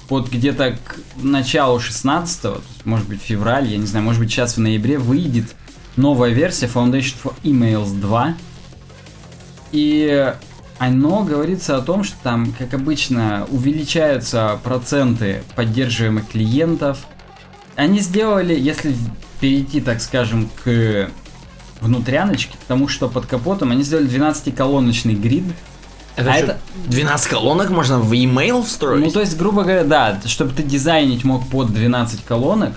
вот 0.08 0.30
где-то 0.30 0.76
к 0.84 0.96
началу 1.16 1.80
16 1.80 2.42
то 2.42 2.62
есть, 2.68 2.84
может 2.84 3.08
быть 3.08 3.22
февраль, 3.22 3.66
я 3.66 3.78
не 3.78 3.86
знаю, 3.86 4.04
может 4.04 4.20
быть 4.20 4.30
сейчас 4.30 4.56
в 4.56 4.60
ноябре 4.60 4.98
выйдет 4.98 5.54
новая 5.96 6.30
версия 6.30 6.66
Foundation 6.66 7.14
for 7.22 7.34
Emails 7.42 7.98
2. 7.98 8.34
И 9.72 10.34
оно 10.78 11.22
говорится 11.22 11.76
о 11.76 11.80
том, 11.80 12.04
что 12.04 12.16
там, 12.22 12.52
как 12.58 12.74
обычно, 12.74 13.46
увеличаются 13.50 14.58
проценты 14.62 15.42
поддерживаемых 15.56 16.28
клиентов. 16.28 17.06
Они 17.76 18.00
сделали, 18.00 18.58
если 18.58 18.94
перейти, 19.40 19.80
так 19.80 20.00
скажем, 20.00 20.48
к 20.62 21.10
внутряночке, 21.84 22.56
потому 22.58 22.88
что 22.88 23.08
под 23.08 23.26
капотом 23.26 23.70
они 23.70 23.82
сделали 23.82 24.08
12-колоночный 24.08 25.14
грид, 25.14 25.44
Это 26.16 26.30
А 26.30 26.34
что, 26.34 26.44
это- 26.44 26.58
12 26.86 27.28
колонок 27.28 27.70
можно 27.70 27.98
в 27.98 28.12
email 28.12 28.62
встроить? 28.64 29.04
Ну, 29.04 29.10
то 29.10 29.20
есть, 29.20 29.36
грубо 29.36 29.62
говоря, 29.62 29.82
да, 29.84 30.20
чтобы 30.26 30.52
ты 30.54 30.62
дизайнить 30.62 31.24
мог 31.24 31.48
под 31.48 31.72
12 31.74 32.24
колонок, 32.24 32.72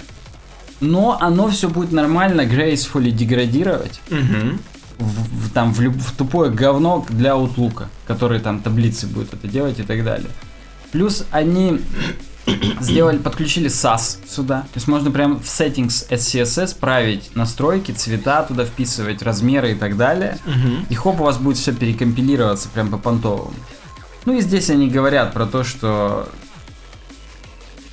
но 0.81 1.17
оно 1.21 1.47
все 1.49 1.69
будет 1.69 1.91
нормально 1.91 2.41
gracefully 2.41 3.11
деградировать 3.11 4.01
Мгм. 4.09 4.59
в, 4.97 5.47
в- 5.47 5.51
там, 5.51 5.71
в, 5.71 5.79
люб- 5.81 6.01
в 6.01 6.15
тупое 6.15 6.49
говно 6.49 7.05
для 7.09 7.31
Outlook, 7.31 7.85
который 8.07 8.39
там 8.39 8.59
таблицы 8.59 9.05
будет 9.05 9.33
это 9.35 9.47
делать 9.47 9.79
и 9.79 9.83
так 9.83 10.03
далее. 10.03 10.29
Плюс 10.91 11.23
они 11.31 11.79
сделали, 12.79 13.17
подключили 13.17 13.69
SAS 13.69 14.17
сюда. 14.27 14.61
То 14.61 14.75
есть 14.75 14.87
можно 14.87 15.11
прям 15.11 15.39
в 15.39 15.43
settings 15.43 16.09
SCSS 16.09 16.77
править 16.79 17.35
настройки, 17.35 17.91
цвета 17.91 18.43
туда 18.43 18.65
вписывать, 18.65 19.21
размеры 19.21 19.71
и 19.71 19.75
так 19.75 19.97
далее. 19.97 20.37
Мгм. 20.45 20.85
И 20.89 20.95
хоп, 20.95 21.19
у 21.19 21.23
вас 21.23 21.37
будет 21.37 21.57
все 21.57 21.73
перекомпилироваться 21.73 22.69
прям 22.69 22.89
по 22.89 22.97
понтовому. 22.97 23.53
Ну 24.25 24.33
и 24.33 24.41
здесь 24.41 24.69
они 24.69 24.89
говорят 24.89 25.33
про 25.33 25.45
то, 25.45 25.63
что 25.63 26.27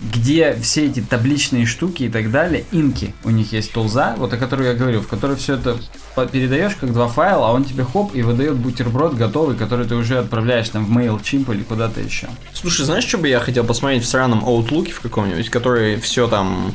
где 0.01 0.55
все 0.61 0.87
эти 0.87 1.01
табличные 1.01 1.67
штуки 1.67 2.05
и 2.05 2.09
так 2.09 2.31
далее, 2.31 2.65
инки, 2.73 3.15
у 3.25 3.31
них 3.31 3.53
есть 3.53 3.73
тулза, 3.73 4.15
вот 4.19 4.33
о 4.33 4.37
которой 4.37 4.69
я 4.69 4.75
говорю, 4.75 5.01
в 5.01 5.09
которой 5.09 5.37
все 5.37 5.55
это 5.55 5.79
передаешь 6.33 6.75
как 6.77 6.93
два 6.93 7.09
файла, 7.09 7.49
а 7.49 7.53
он 7.53 7.65
тебе 7.65 7.85
хоп 7.85 8.15
и 8.15 8.23
выдает 8.23 8.57
бутерброд 8.57 9.15
готовый, 9.15 9.57
который 9.57 9.87
ты 9.87 9.95
уже 9.95 10.19
отправляешь 10.19 10.69
там 10.69 10.87
в 10.87 10.97
MailChimp 10.97 11.53
или 11.55 11.63
куда-то 11.63 12.01
еще. 12.01 12.29
Слушай, 12.53 12.85
знаешь, 12.87 13.05
что 13.05 13.19
бы 13.19 13.29
я 13.29 13.41
хотел 13.41 13.65
посмотреть 13.65 14.05
в 14.05 14.09
сраном 14.09 14.45
Outlook 14.45 14.91
в 14.91 15.01
каком-нибудь, 15.01 15.51
который 15.51 15.97
все 15.97 16.29
там 16.29 16.75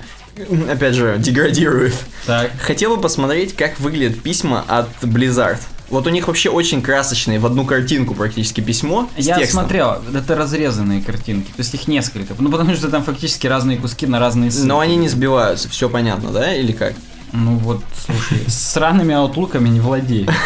опять 0.69 0.95
же, 0.95 1.17
деградирует. 1.19 1.95
Так. 2.25 2.51
Хотел 2.61 2.95
бы 2.95 3.01
посмотреть, 3.01 3.55
как 3.55 3.79
выглядят 3.79 4.21
письма 4.21 4.63
от 4.67 4.87
Blizzard. 5.01 5.59
Вот 5.89 6.05
у 6.05 6.09
них 6.09 6.27
вообще 6.27 6.49
очень 6.49 6.81
красочные, 6.81 7.39
в 7.39 7.45
одну 7.45 7.65
картинку 7.65 8.13
практически 8.13 8.61
письмо 8.61 9.09
Я 9.17 9.37
текстом. 9.37 9.61
смотрел, 9.61 9.97
это 10.13 10.35
разрезанные 10.35 11.01
картинки, 11.01 11.47
то 11.47 11.59
есть 11.59 11.73
их 11.73 11.87
несколько. 11.87 12.35
Ну, 12.37 12.51
потому 12.51 12.75
что 12.75 12.89
там 12.89 13.03
фактически 13.03 13.47
разные 13.47 13.77
куски 13.77 14.05
на 14.05 14.19
разные 14.19 14.51
ссылки. 14.51 14.67
Но 14.67 14.79
они 14.79 14.97
не 14.97 15.09
сбиваются, 15.09 15.69
все 15.69 15.89
понятно, 15.89 16.31
да, 16.31 16.53
или 16.53 16.71
как? 16.71 16.93
Ну 17.31 17.57
вот, 17.57 17.83
слушай, 18.05 18.39
с 18.47 18.71
сраными 18.71 19.13
аутлуками 19.13 19.69
не 19.69 19.79
владею. 19.79 20.27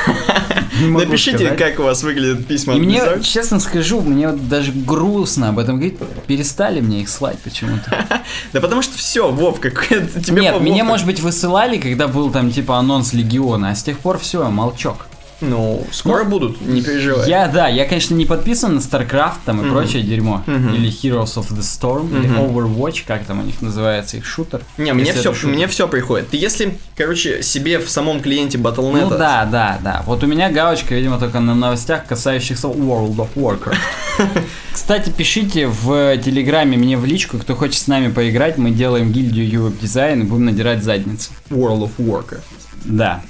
Не 0.82 0.88
Напишите, 0.88 1.38
сказать. 1.38 1.58
как 1.58 1.80
у 1.80 1.84
вас 1.84 2.02
выглядят 2.02 2.48
письма 2.48 2.74
И 2.74 2.80
мне, 2.80 3.00
честно 3.22 3.60
скажу, 3.60 4.02
мне 4.02 4.30
вот 4.30 4.50
даже 4.50 4.72
грустно 4.72 5.50
об 5.50 5.60
этом 5.60 5.76
говорить. 5.76 6.00
Перестали 6.26 6.82
мне 6.82 7.02
их 7.02 7.10
слать 7.10 7.38
почему-то. 7.40 8.06
Да 8.54 8.60
потому 8.60 8.82
что 8.82 8.98
все, 8.98 9.30
Вов, 9.32 9.60
как 9.60 9.88
тебе 9.88 10.42
Нет, 10.42 10.60
мне, 10.60 10.84
может 10.84 11.06
быть, 11.06 11.20
высылали, 11.20 11.78
когда 11.78 12.08
был 12.08 12.32
там 12.32 12.52
типа 12.52 12.78
анонс 12.78 13.14
Легиона, 13.14 13.70
а 13.70 13.76
с 13.76 13.84
тех 13.84 14.00
пор 14.00 14.18
все, 14.18 14.50
молчок. 14.50 15.06
Ну, 15.50 15.86
скоро 15.92 16.24
будут, 16.24 16.62
не 16.62 16.82
переживай. 16.82 17.30
Я, 17.30 17.48
да, 17.48 17.68
я, 17.68 17.86
конечно, 17.86 18.16
не 18.16 18.26
подписан 18.26 18.76
на 18.76 18.80
StarCraft 18.80 19.36
там 19.46 19.62
и 19.62 19.64
Мгм. 19.66 19.74
прочее 19.74 20.04
дерьмо. 20.04 20.44
Мгм. 20.46 20.74
Или 20.76 20.90
Heroes 20.90 21.36
of 21.36 21.50
the 21.52 21.60
Storm, 21.62 22.10
или 22.18 22.28
Мгм. 22.28 22.40
Overwatch, 22.42 23.04
как 23.06 23.26
там 23.26 23.40
у 23.40 23.44
них 23.44 23.62
называется, 23.62 24.18
их 24.18 24.26
шутер. 24.26 24.62
Не, 24.78 24.94
мне 24.94 25.14
все, 25.14 25.34
шутер. 25.34 25.56
мне 25.56 25.68
все 25.68 25.88
приходит. 25.88 26.30
Ты 26.30 26.38
если, 26.38 26.78
короче, 26.96 27.44
себе 27.44 27.80
в 27.80 27.90
самом 27.90 28.22
клиенте 28.22 28.58
Battle.net... 28.58 29.02
Ну 29.02 29.10
да, 29.10 29.46
да, 29.46 29.80
да. 29.84 30.04
Вот 30.06 30.24
у 30.24 30.28
меня 30.28 30.50
галочка, 30.50 30.96
видимо, 30.96 31.18
только 31.20 31.40
на 31.40 31.56
новостях, 31.56 32.06
касающихся 32.06 32.68
World 32.68 33.16
of 33.18 33.30
Warcraft. 33.36 33.78
Кстати, 34.74 35.10
пишите 35.10 35.68
в 35.68 36.18
Телеграме 36.18 36.78
мне 36.78 36.98
в 36.98 37.06
личку, 37.06 37.38
кто 37.38 37.56
хочет 37.56 37.76
с 37.82 37.88
нами 37.88 38.12
поиграть. 38.12 38.58
Мы 38.58 38.72
делаем 38.72 39.12
гильдию 39.12 39.74
Design 39.82 40.22
и 40.22 40.24
будем 40.24 40.46
надирать 40.46 40.84
задницы. 40.84 41.32
World 41.50 41.90
of 41.90 41.92
Warcraft. 42.00 42.42
Да. 42.86 43.22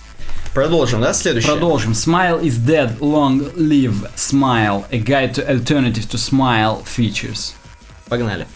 Продолжим, 0.55 1.01
да, 1.01 1.13
следующее? 1.13 1.53
Продолжим. 1.53 1.93
Smile 1.93 2.43
is 2.43 2.59
dead, 2.59 2.99
long 3.01 3.41
live 3.55 4.11
Smile. 4.17 4.85
A 4.91 4.99
guide 4.99 5.35
to 5.35 5.49
alternative 5.49 6.09
to 6.09 6.19
Smile 6.19 6.83
features. 6.85 7.55
Погнали. 8.09 8.47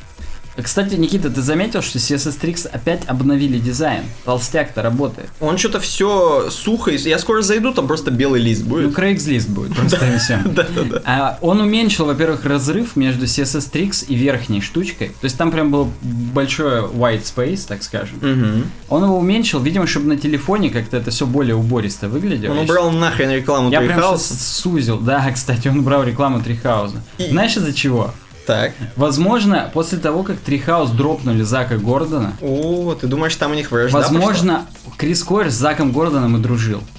Кстати, 0.62 0.96
Никита, 0.96 1.30
ты 1.30 1.42
заметил, 1.42 1.82
что 1.82 2.00
CSS 2.00 2.40
Tricks 2.42 2.68
опять 2.68 3.06
обновили 3.06 3.60
дизайн? 3.60 4.04
Толстяк-то 4.26 4.82
работает. 4.82 5.30
Он 5.40 5.58
что-то 5.58 5.80
все 5.80 6.50
сухо. 6.50 6.92
Я 6.92 7.20
скоро 7.20 7.42
зайду, 7.42 7.74
там 7.74 7.88
просто 7.88 8.12
белый 8.12 8.42
лист 8.42 8.64
Ну, 8.64 8.70
будет. 8.70 8.98
Craigslist 8.98 9.50
будет 9.50 9.76
просто 9.76 10.06
и 10.06 10.18
всем. 10.18 10.42
Да-да-да. 10.54 11.02
А, 11.06 11.38
он 11.42 11.62
уменьшил, 11.62 12.06
во-первых, 12.06 12.46
разрыв 12.46 12.96
между 12.96 13.26
CSS 13.26 13.72
Tricks 13.72 14.06
и 14.08 14.16
верхней 14.16 14.62
штучкой. 14.62 15.10
То 15.10 15.26
есть 15.26 15.38
там 15.38 15.52
прям 15.52 15.72
был 15.72 15.92
большой 16.02 16.82
white 16.82 17.24
space, 17.24 17.66
так 17.68 17.84
скажем. 17.84 18.18
Мгм. 18.22 18.72
Он 18.90 19.04
его 19.04 19.18
уменьшил, 19.18 19.60
видимо, 19.60 19.86
чтобы 19.88 20.08
на 20.08 20.18
телефоне 20.18 20.70
как-то 20.70 20.98
это 20.98 21.12
все 21.12 21.26
более 21.26 21.56
убористо 21.56 22.10
выглядело. 22.10 22.54
Он 22.54 22.60
убрал 22.60 22.92
нахрен 22.92 23.32
рекламу 23.32 23.70
Я 23.72 23.82
прям 23.82 24.18
сузил. 24.18 24.98
Да, 25.00 25.30
кстати, 25.32 25.68
он 25.68 25.80
убрал 25.80 26.04
рекламу 26.04 26.42
Трихауза. 26.42 27.02
Знаешь 27.18 27.56
из-за 27.56 27.74
чего? 27.74 28.14
Так. 28.48 28.72
Возможно, 28.96 29.70
после 29.74 30.00
того, 30.00 30.24
как 30.24 30.38
Трихаус 30.38 30.90
дропнули 30.92 31.44
Зака 31.44 31.78
Гордона, 31.78 32.34
О, 32.42 32.96
ты 33.00 33.06
думаешь, 33.06 33.36
там 33.36 33.52
у 33.52 33.54
них 33.54 33.70
вражда 33.72 34.00
возможно, 34.00 34.66
Крис 34.98 35.22
Койер 35.24 35.52
с 35.52 35.54
Заком 35.56 35.92
Гордоном 35.92 36.38
и 36.38 36.40
дружил. 36.40 36.80
пошла? 36.80 36.94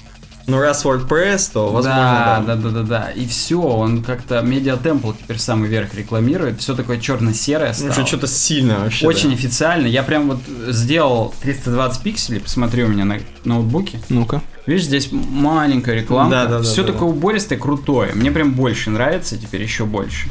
Ну, 0.49 0.59
раз 0.59 0.83
WordPress, 0.83 1.51
то 1.53 1.69
возможно, 1.69 1.93
да, 1.95 2.43
да. 2.45 2.55
да, 2.55 2.61
да, 2.61 2.69
да, 2.69 2.83
да. 2.83 3.11
И 3.11 3.27
все, 3.27 3.61
он 3.61 4.01
как-то 4.01 4.41
Медиа 4.41 4.77
Темпл 4.77 5.11
теперь 5.11 5.37
самый 5.37 5.69
верх 5.69 5.93
рекламирует. 5.93 6.59
Все 6.59 6.75
такое 6.75 6.99
черно-серое 6.99 7.69
Ну, 7.69 7.73
стало. 7.73 7.93
что, 7.93 8.05
что-то 8.07 8.27
сильно 8.27 8.79
вообще. 8.79 9.05
Очень 9.05 9.29
да. 9.29 9.35
официально. 9.35 9.85
Я 9.85 10.01
прям 10.01 10.27
вот 10.27 10.39
сделал 10.73 11.35
320 11.41 12.01
пикселей, 12.01 12.39
посмотри 12.39 12.83
у 12.83 12.87
меня 12.87 13.05
на 13.05 13.19
ноутбуке. 13.43 13.99
Ну-ка. 14.09 14.41
Видишь, 14.65 14.85
здесь 14.85 15.09
маленькая 15.11 15.95
реклама. 15.95 16.31
Да, 16.31 16.45
да, 16.45 16.57
да, 16.57 16.63
Все 16.63 16.83
да, 16.83 16.93
такое 16.93 17.09
убористое, 17.09 17.59
крутое. 17.59 18.13
Мне 18.13 18.31
прям 18.31 18.53
больше 18.53 18.89
нравится, 18.89 19.37
теперь 19.37 19.61
еще 19.61 19.85
больше. 19.85 20.29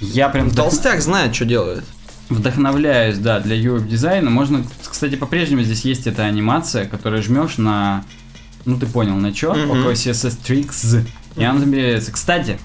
Я 0.00 0.28
прям 0.28 0.48
вдох- 0.48 0.56
Толстяк 0.70 1.00
знает, 1.00 1.34
что 1.34 1.44
делает. 1.44 1.84
вдохновляюсь, 2.28 3.18
да, 3.18 3.38
для 3.38 3.56
Europe 3.56 3.86
дизайна. 3.88 4.30
Можно, 4.30 4.64
кстати, 4.84 5.14
по-прежнему 5.14 5.62
здесь 5.62 5.82
есть 5.84 6.08
эта 6.08 6.24
анимация, 6.24 6.84
которая 6.86 7.22
жмешь 7.22 7.56
на, 7.56 8.04
ну 8.64 8.76
ты 8.78 8.86
понял, 8.86 9.14
на 9.14 9.32
что, 9.32 9.54
Мгм. 9.54 9.70
около 9.70 9.92
CSS 9.92 10.36
Tricks, 10.44 11.06
и 11.36 11.44
она 11.44 11.60
замеряется. 11.60 12.10
Кстати, 12.10 12.58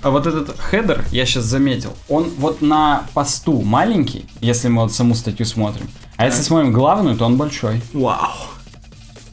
а 0.00 0.08
вот 0.10 0.26
этот 0.26 0.58
header, 0.58 1.04
я 1.12 1.26
сейчас 1.26 1.44
заметил, 1.44 1.94
он 2.08 2.30
вот 2.38 2.62
на 2.62 3.04
посту 3.12 3.60
маленький, 3.60 4.24
если 4.40 4.68
мы 4.68 4.82
вот 4.82 4.92
саму 4.94 5.14
статью 5.14 5.44
смотрим, 5.44 5.86
а 6.16 6.24
если 6.24 6.40
смотрим 6.42 6.72
главную, 6.72 7.14
то 7.16 7.26
он 7.26 7.36
большой. 7.36 7.82
Вау. 7.92 8.30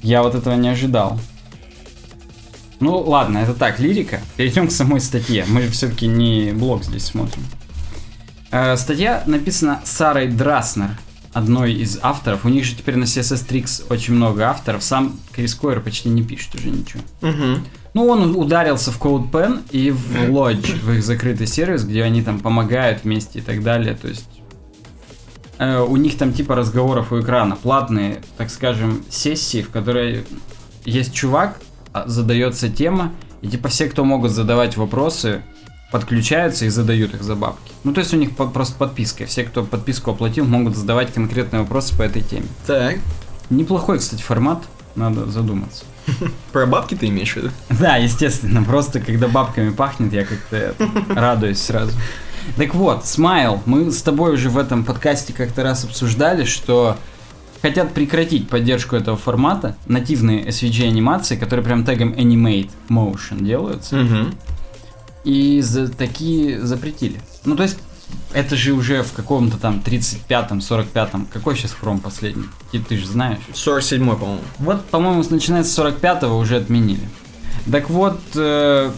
Я 0.01 0.21
вот 0.21 0.35
этого 0.35 0.55
не 0.55 0.67
ожидал. 0.67 1.17
Ну 2.81 2.99
ладно, 2.99 3.37
это 3.37 3.53
так, 3.53 3.79
лирика. 3.79 4.19
Перейдем 4.35 4.67
к 4.67 4.71
самой 4.71 4.99
статье. 4.99 5.45
Мы 5.47 5.61
же 5.61 5.69
все-таки 5.69 6.07
не 6.07 6.51
блог 6.51 6.83
здесь 6.83 7.05
смотрим. 7.05 7.43
Э, 8.49 8.75
статья 8.75 9.23
написана 9.27 9.81
Сарой 9.83 10.27
Драснер, 10.27 10.89
одной 11.31 11.73
из 11.73 11.99
авторов. 12.01 12.43
У 12.43 12.49
них 12.49 12.65
же 12.65 12.75
теперь 12.75 12.95
на 12.95 13.03
CSS 13.03 13.47
Tricks 13.47 13.85
очень 13.89 14.15
много 14.15 14.49
авторов. 14.49 14.83
Сам 14.83 15.19
Крис 15.31 15.53
Койер 15.53 15.79
почти 15.81 16.09
не 16.09 16.23
пишет 16.23 16.55
уже 16.55 16.69
ничего. 16.69 17.01
Угу. 17.21 17.61
Ну, 17.93 18.07
он 18.07 18.35
ударился 18.35 18.91
в 18.91 18.99
CodePen 18.99 19.61
и 19.69 19.91
в 19.91 20.15
Lodge, 20.15 20.79
в 20.83 20.91
их 20.91 21.03
закрытый 21.03 21.45
сервис, 21.45 21.83
где 21.83 22.03
они 22.03 22.23
там 22.23 22.39
помогают 22.39 23.03
вместе 23.03 23.39
и 23.39 23.41
так 23.43 23.61
далее. 23.61 23.95
То 23.95 24.07
есть 24.07 24.41
э, 25.59 25.79
у 25.79 25.97
них 25.97 26.17
там 26.17 26.33
типа 26.33 26.55
разговоров 26.55 27.11
у 27.11 27.21
экрана, 27.21 27.55
платные, 27.55 28.21
так 28.37 28.49
скажем, 28.49 29.03
сессии, 29.09 29.61
в 29.61 29.69
которой 29.69 30.25
есть 30.83 31.13
чувак, 31.13 31.59
задается 32.05 32.69
тема, 32.69 33.11
и 33.41 33.47
типа 33.47 33.69
все, 33.69 33.87
кто 33.87 34.03
могут 34.03 34.31
задавать 34.31 34.77
вопросы, 34.77 35.41
подключаются 35.91 36.65
и 36.65 36.69
задают 36.69 37.13
их 37.13 37.23
за 37.23 37.35
бабки. 37.35 37.71
Ну, 37.83 37.93
то 37.93 37.99
есть 37.99 38.13
у 38.13 38.17
них 38.17 38.35
по- 38.35 38.47
просто 38.47 38.75
подписка. 38.77 39.25
Все, 39.25 39.43
кто 39.43 39.63
подписку 39.63 40.11
оплатил, 40.11 40.45
могут 40.45 40.75
задавать 40.77 41.13
конкретные 41.13 41.61
вопросы 41.63 41.95
по 41.97 42.03
этой 42.03 42.21
теме. 42.21 42.45
Так. 42.65 42.97
Неплохой, 43.49 43.99
кстати, 43.99 44.21
формат, 44.21 44.63
надо 44.95 45.29
задуматься. 45.29 45.83
Про 46.53 46.65
бабки 46.65 46.95
ты 46.95 47.07
имеешь 47.07 47.33
в 47.33 47.37
виду? 47.37 47.49
Да, 47.69 47.97
естественно, 47.97 48.63
просто 48.63 49.01
когда 49.01 49.27
бабками 49.27 49.71
пахнет, 49.71 50.13
я 50.13 50.23
как-то 50.25 50.73
радуюсь 51.13 51.61
сразу. 51.61 51.91
Так 52.55 52.73
вот, 52.73 53.05
Смайл, 53.05 53.61
мы 53.65 53.91
с 53.91 54.01
тобой 54.01 54.33
уже 54.33 54.49
в 54.49 54.57
этом 54.57 54.83
подкасте 54.83 55.33
как-то 55.33 55.61
раз 55.63 55.83
обсуждали, 55.83 56.45
что 56.45 56.97
хотят 57.61 57.93
прекратить 57.93 58.49
поддержку 58.49 58.95
этого 58.95 59.17
формата, 59.17 59.75
нативные 59.87 60.45
SVG 60.47 60.87
анимации, 60.87 61.35
которые 61.35 61.65
прям 61.65 61.85
тегом 61.85 62.13
Animate 62.13 62.69
Motion 62.89 63.43
делаются, 63.43 63.99
Угу. 64.01 64.31
и 65.25 65.61
за 65.61 65.87
такие 65.89 66.61
запретили. 66.65 67.21
Ну, 67.45 67.55
то 67.55 67.63
есть, 67.63 67.77
это 68.33 68.55
же 68.55 68.73
уже 68.73 69.03
в 69.03 69.13
каком-то 69.13 69.57
там 69.57 69.81
35-м, 69.85 70.59
45-м, 70.59 71.27
какой 71.31 71.55
сейчас 71.55 71.71
хром 71.73 71.99
последний? 71.99 72.45
Ты, 72.71 72.79
ты 72.79 72.97
же 72.97 73.07
знаешь. 73.07 73.39
47-й, 73.53 73.99
по-моему. 74.17 74.41
Вот, 74.59 74.85
по-моему, 74.85 75.23
начиная 75.29 75.63
с 75.63 75.77
45-го 75.77 76.37
уже 76.37 76.57
отменили. 76.57 77.07
Так 77.71 77.89
вот, 77.89 78.19
э, 78.35 78.91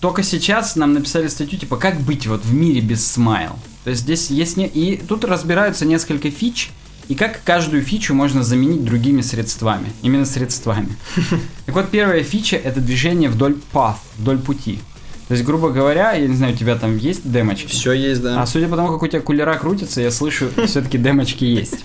только 0.00 0.22
сейчас 0.22 0.76
нам 0.76 0.94
написали 0.94 1.26
статью, 1.28 1.58
типа, 1.58 1.76
как 1.76 2.00
быть 2.00 2.26
вот 2.26 2.44
в 2.44 2.54
мире 2.54 2.80
без 2.80 3.06
смайл. 3.06 3.58
То 3.84 3.90
есть 3.90 4.02
здесь 4.02 4.30
есть... 4.30 4.56
Не... 4.56 4.66
И 4.66 4.96
тут 4.96 5.24
разбираются 5.24 5.84
несколько 5.84 6.30
фич, 6.30 6.70
и 7.08 7.14
как 7.14 7.42
каждую 7.42 7.82
фичу 7.82 8.14
можно 8.14 8.42
заменить 8.42 8.84
другими 8.84 9.22
средствами. 9.22 9.90
Именно 10.02 10.26
средствами. 10.26 10.96
Так 11.66 11.74
вот, 11.74 11.90
первая 11.90 12.22
фича— 12.22 12.56
это 12.64 12.80
движение 12.80 13.28
вдоль 13.28 13.56
path, 13.72 13.96
вдоль 14.18 14.38
пути. 14.38 14.80
То 15.28 15.34
есть, 15.34 15.44
грубо 15.44 15.68
говоря, 15.70 16.12
я 16.12 16.26
не 16.26 16.34
знаю, 16.36 16.54
у 16.54 16.56
тебя 16.56 16.74
там 16.76 16.96
есть 16.96 17.30
демочки? 17.30 17.66
Все 17.66 17.92
есть, 17.92 18.22
да. 18.22 18.40
А 18.40 18.46
судя 18.46 18.68
по 18.68 18.76
тому, 18.76 18.88
как 18.88 19.02
у 19.02 19.06
тебя 19.06 19.20
кулера 19.20 19.54
крутится, 19.56 20.00
я 20.00 20.10
слышу, 20.10 20.50
все-таки 20.66 20.96
демочки 20.96 21.44
есть. 21.44 21.84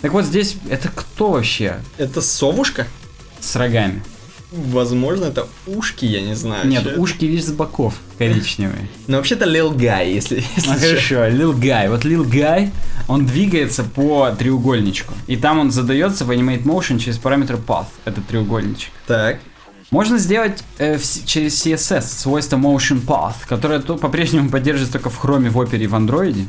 Так 0.00 0.12
вот 0.12 0.24
здесь, 0.24 0.56
это 0.68 0.88
кто 0.94 1.32
вообще 1.32 1.80
Это 1.98 2.20
совушка? 2.20 2.86
с 3.40 3.56
рогами? 3.56 4.02
Возможно, 4.52 5.26
это 5.26 5.46
ушки, 5.66 6.04
я 6.04 6.20
не 6.22 6.34
знаю. 6.34 6.66
Нет, 6.66 6.84
это. 6.84 7.00
ушки 7.00 7.24
лишь 7.24 7.44
с 7.44 7.52
боков 7.52 7.94
коричневые. 8.18 8.88
Но 9.06 9.18
вообще-то 9.18 9.44
Lil 9.44 9.74
Guy, 9.76 10.12
если, 10.12 10.42
если 10.56 10.70
Ну 10.70 10.78
хорошо, 10.78 11.14
Lil 11.28 11.54
Guy. 11.54 11.88
Вот 11.88 12.04
Lil 12.04 12.24
Guy, 12.28 12.70
он 13.06 13.26
двигается 13.26 13.84
по 13.84 14.30
треугольничку. 14.36 15.14
И 15.28 15.36
там 15.36 15.58
он 15.60 15.70
задается 15.70 16.24
в 16.24 16.30
Animate 16.30 16.64
Motion 16.64 16.98
через 16.98 17.18
параметр 17.18 17.54
Path, 17.64 17.86
этот 18.04 18.26
треугольничек. 18.26 18.90
Так. 19.06 19.38
Можно 19.92 20.18
сделать 20.18 20.62
э, 20.78 20.98
в 20.98 21.26
через 21.26 21.64
CSS 21.66 22.02
свойство 22.02 22.56
Motion 22.56 23.00
Path, 23.04 23.34
которое 23.48 23.80
то- 23.80 23.96
по-прежнему 23.96 24.48
поддерживается 24.48 24.94
только 24.94 25.10
в 25.10 25.24
Chrome, 25.24 25.48
в 25.50 25.58
Opera 25.58 25.78
и 25.78 25.86
в 25.86 25.94
Android. 25.94 26.46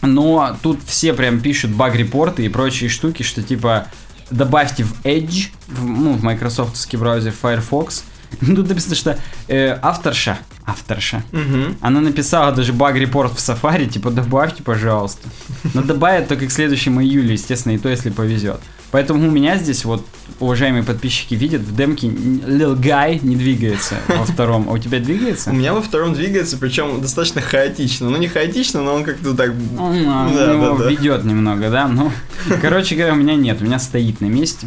Но 0.00 0.56
тут 0.62 0.80
все 0.86 1.12
прям 1.12 1.40
пишут 1.40 1.72
баг-репорты 1.72 2.44
и 2.44 2.48
прочие 2.48 2.88
штуки, 2.88 3.22
что 3.22 3.42
типа 3.42 3.88
добавьте 4.30 4.84
в 4.84 4.92
Edge, 5.04 5.48
в, 5.68 5.84
ну, 5.84 6.12
в 6.14 6.22
майкрософтовский 6.22 6.98
браузер 6.98 7.32
Firefox, 7.40 8.04
Тут 8.40 8.68
написано, 8.68 8.94
что 8.94 9.18
э, 9.48 9.78
авторша, 9.80 10.38
авторша, 10.66 11.22
Мгм. 11.32 11.78
она 11.80 12.00
написала 12.00 12.52
даже 12.52 12.74
баг-репорт 12.74 13.32
в 13.32 13.38
Safari, 13.38 13.86
типа, 13.86 14.10
добавьте, 14.10 14.62
пожалуйста. 14.62 15.28
Но 15.72 15.80
добавят 15.82 16.28
только 16.28 16.46
к 16.46 16.52
следующему 16.52 17.02
июлю, 17.02 17.32
естественно, 17.32 17.72
и 17.72 17.78
то, 17.78 17.88
если 17.88 18.10
повезет. 18.10 18.60
Поэтому 18.90 19.28
у 19.28 19.30
меня 19.30 19.58
здесь 19.58 19.84
вот, 19.84 20.06
уважаемые 20.40 20.82
подписчики 20.82 21.34
видят, 21.34 21.60
в 21.60 21.76
демке 21.76 22.06
Lil 22.06 22.74
Guy 22.74 23.20
не 23.22 23.36
двигается 23.36 23.96
во 24.08 24.24
втором. 24.24 24.68
А 24.68 24.72
у 24.72 24.78
тебя 24.78 24.98
двигается? 24.98 25.50
У 25.50 25.52
меня 25.52 25.74
во 25.74 25.82
втором 25.82 26.14
двигается, 26.14 26.56
причем 26.56 27.00
достаточно 27.00 27.42
хаотично. 27.42 28.08
Ну, 28.08 28.16
не 28.16 28.28
хаотично, 28.28 28.82
но 28.82 28.94
он 28.94 29.04
как-то 29.04 29.34
так... 29.34 29.50
Он 29.78 30.08
а, 30.08 30.30
Да, 30.32 30.52
его 30.52 30.78
да, 30.78 30.84
да. 30.84 30.90
ведет 30.90 31.24
немного, 31.24 31.68
да? 31.68 31.86
Ну, 31.86 32.10
короче 32.62 32.94
говоря, 32.94 33.12
у 33.12 33.16
меня 33.16 33.34
нет, 33.34 33.60
у 33.60 33.64
меня 33.64 33.78
стоит 33.78 34.22
на 34.22 34.26
месте. 34.26 34.66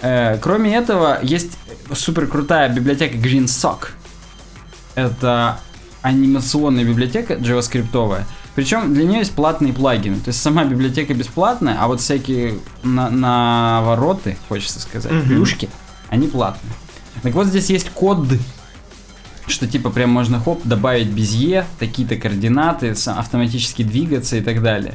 Э, 0.00 0.38
кроме 0.40 0.74
этого, 0.74 1.18
есть 1.22 1.58
супер 1.92 2.26
крутая 2.26 2.70
библиотека 2.70 3.16
GreenSock. 3.16 3.88
Это 4.94 5.60
анимационная 6.00 6.84
библиотека 6.84 7.34
джаваскриптовая. 7.34 8.26
Причем 8.60 8.92
для 8.92 9.04
нее 9.04 9.20
есть 9.20 9.32
платные 9.32 9.72
плагины. 9.72 10.16
То 10.16 10.28
есть 10.28 10.42
сама 10.42 10.64
библиотека 10.66 11.14
бесплатная, 11.14 11.78
а 11.80 11.86
вот 11.88 12.02
всякие 12.02 12.58
на- 12.82 13.08
навороты, 13.08 14.36
хочется 14.50 14.80
сказать, 14.80 15.10
Мгм. 15.10 15.28
плюшки, 15.28 15.70
они 16.10 16.26
платные. 16.26 16.74
Так 17.22 17.32
вот 17.32 17.46
здесь 17.46 17.70
есть 17.70 17.88
код, 17.88 18.26
что 19.46 19.66
типа 19.66 19.88
прям 19.88 20.10
можно 20.10 20.38
хоп 20.38 20.60
добавить 20.64 21.06
безе, 21.06 21.64
такие-то 21.78 22.16
координаты, 22.16 22.94
автоматически 23.06 23.82
двигаться 23.82 24.36
и 24.36 24.42
так 24.42 24.62
далее. 24.62 24.92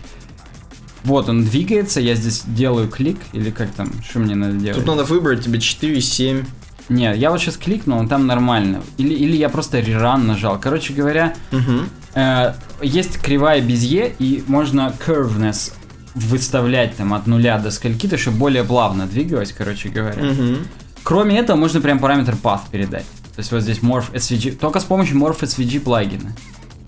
Вот 1.04 1.28
он 1.28 1.44
двигается, 1.44 2.00
я 2.00 2.14
здесь 2.14 2.44
делаю 2.46 2.88
клик, 2.88 3.18
или 3.34 3.50
как 3.50 3.72
там, 3.72 3.92
что 4.08 4.20
мне 4.20 4.36
надо 4.36 4.58
делать? 4.58 4.76
Тут 4.78 4.86
надо 4.86 5.06
выбрать 5.06 5.44
тебе 5.44 5.60
4, 5.60 6.00
7. 6.02 6.46
Не, 6.90 7.16
я 7.16 7.32
вот 7.32 7.40
сейчас 7.42 7.58
кликнул, 7.58 7.98
он 8.00 8.08
там 8.08 8.28
нормально. 8.28 8.82
Или, 8.98 9.14
или 9.14 9.36
я 9.36 9.50
просто 9.50 9.80
реран 9.80 10.28
нажал. 10.28 10.60
Короче 10.60 10.94
говоря, 10.94 11.34
Мгм. 11.52 11.90
э, 12.14 12.54
есть 12.82 13.20
кривая 13.20 13.62
безе, 13.62 14.14
и 14.20 14.44
можно 14.48 14.94
curveness 15.06 15.74
выставлять 16.14 16.96
там 16.96 17.14
от 17.14 17.28
нуля 17.28 17.58
до 17.58 17.72
скольки-то, 17.72 18.18
чтобы 18.18 18.38
более 18.38 18.64
плавно 18.64 19.06
двигалось, 19.06 19.52
короче 19.52 19.90
говоря. 19.90 20.24
Мгм. 20.24 20.58
Кроме 21.04 21.38
этого, 21.40 21.58
можно 21.58 21.82
прям 21.82 22.00
параметр 22.00 22.36
path 22.42 22.62
передать. 22.72 23.06
То 23.36 23.40
есть 23.40 23.52
вот 23.52 23.62
здесь 23.62 23.80
morph 23.80 24.14
SVG, 24.14 24.52
только 24.56 24.80
с 24.80 24.86
помощью 24.86 25.18
morph 25.18 25.42
SVG 25.42 25.80
плагина. 25.82 26.34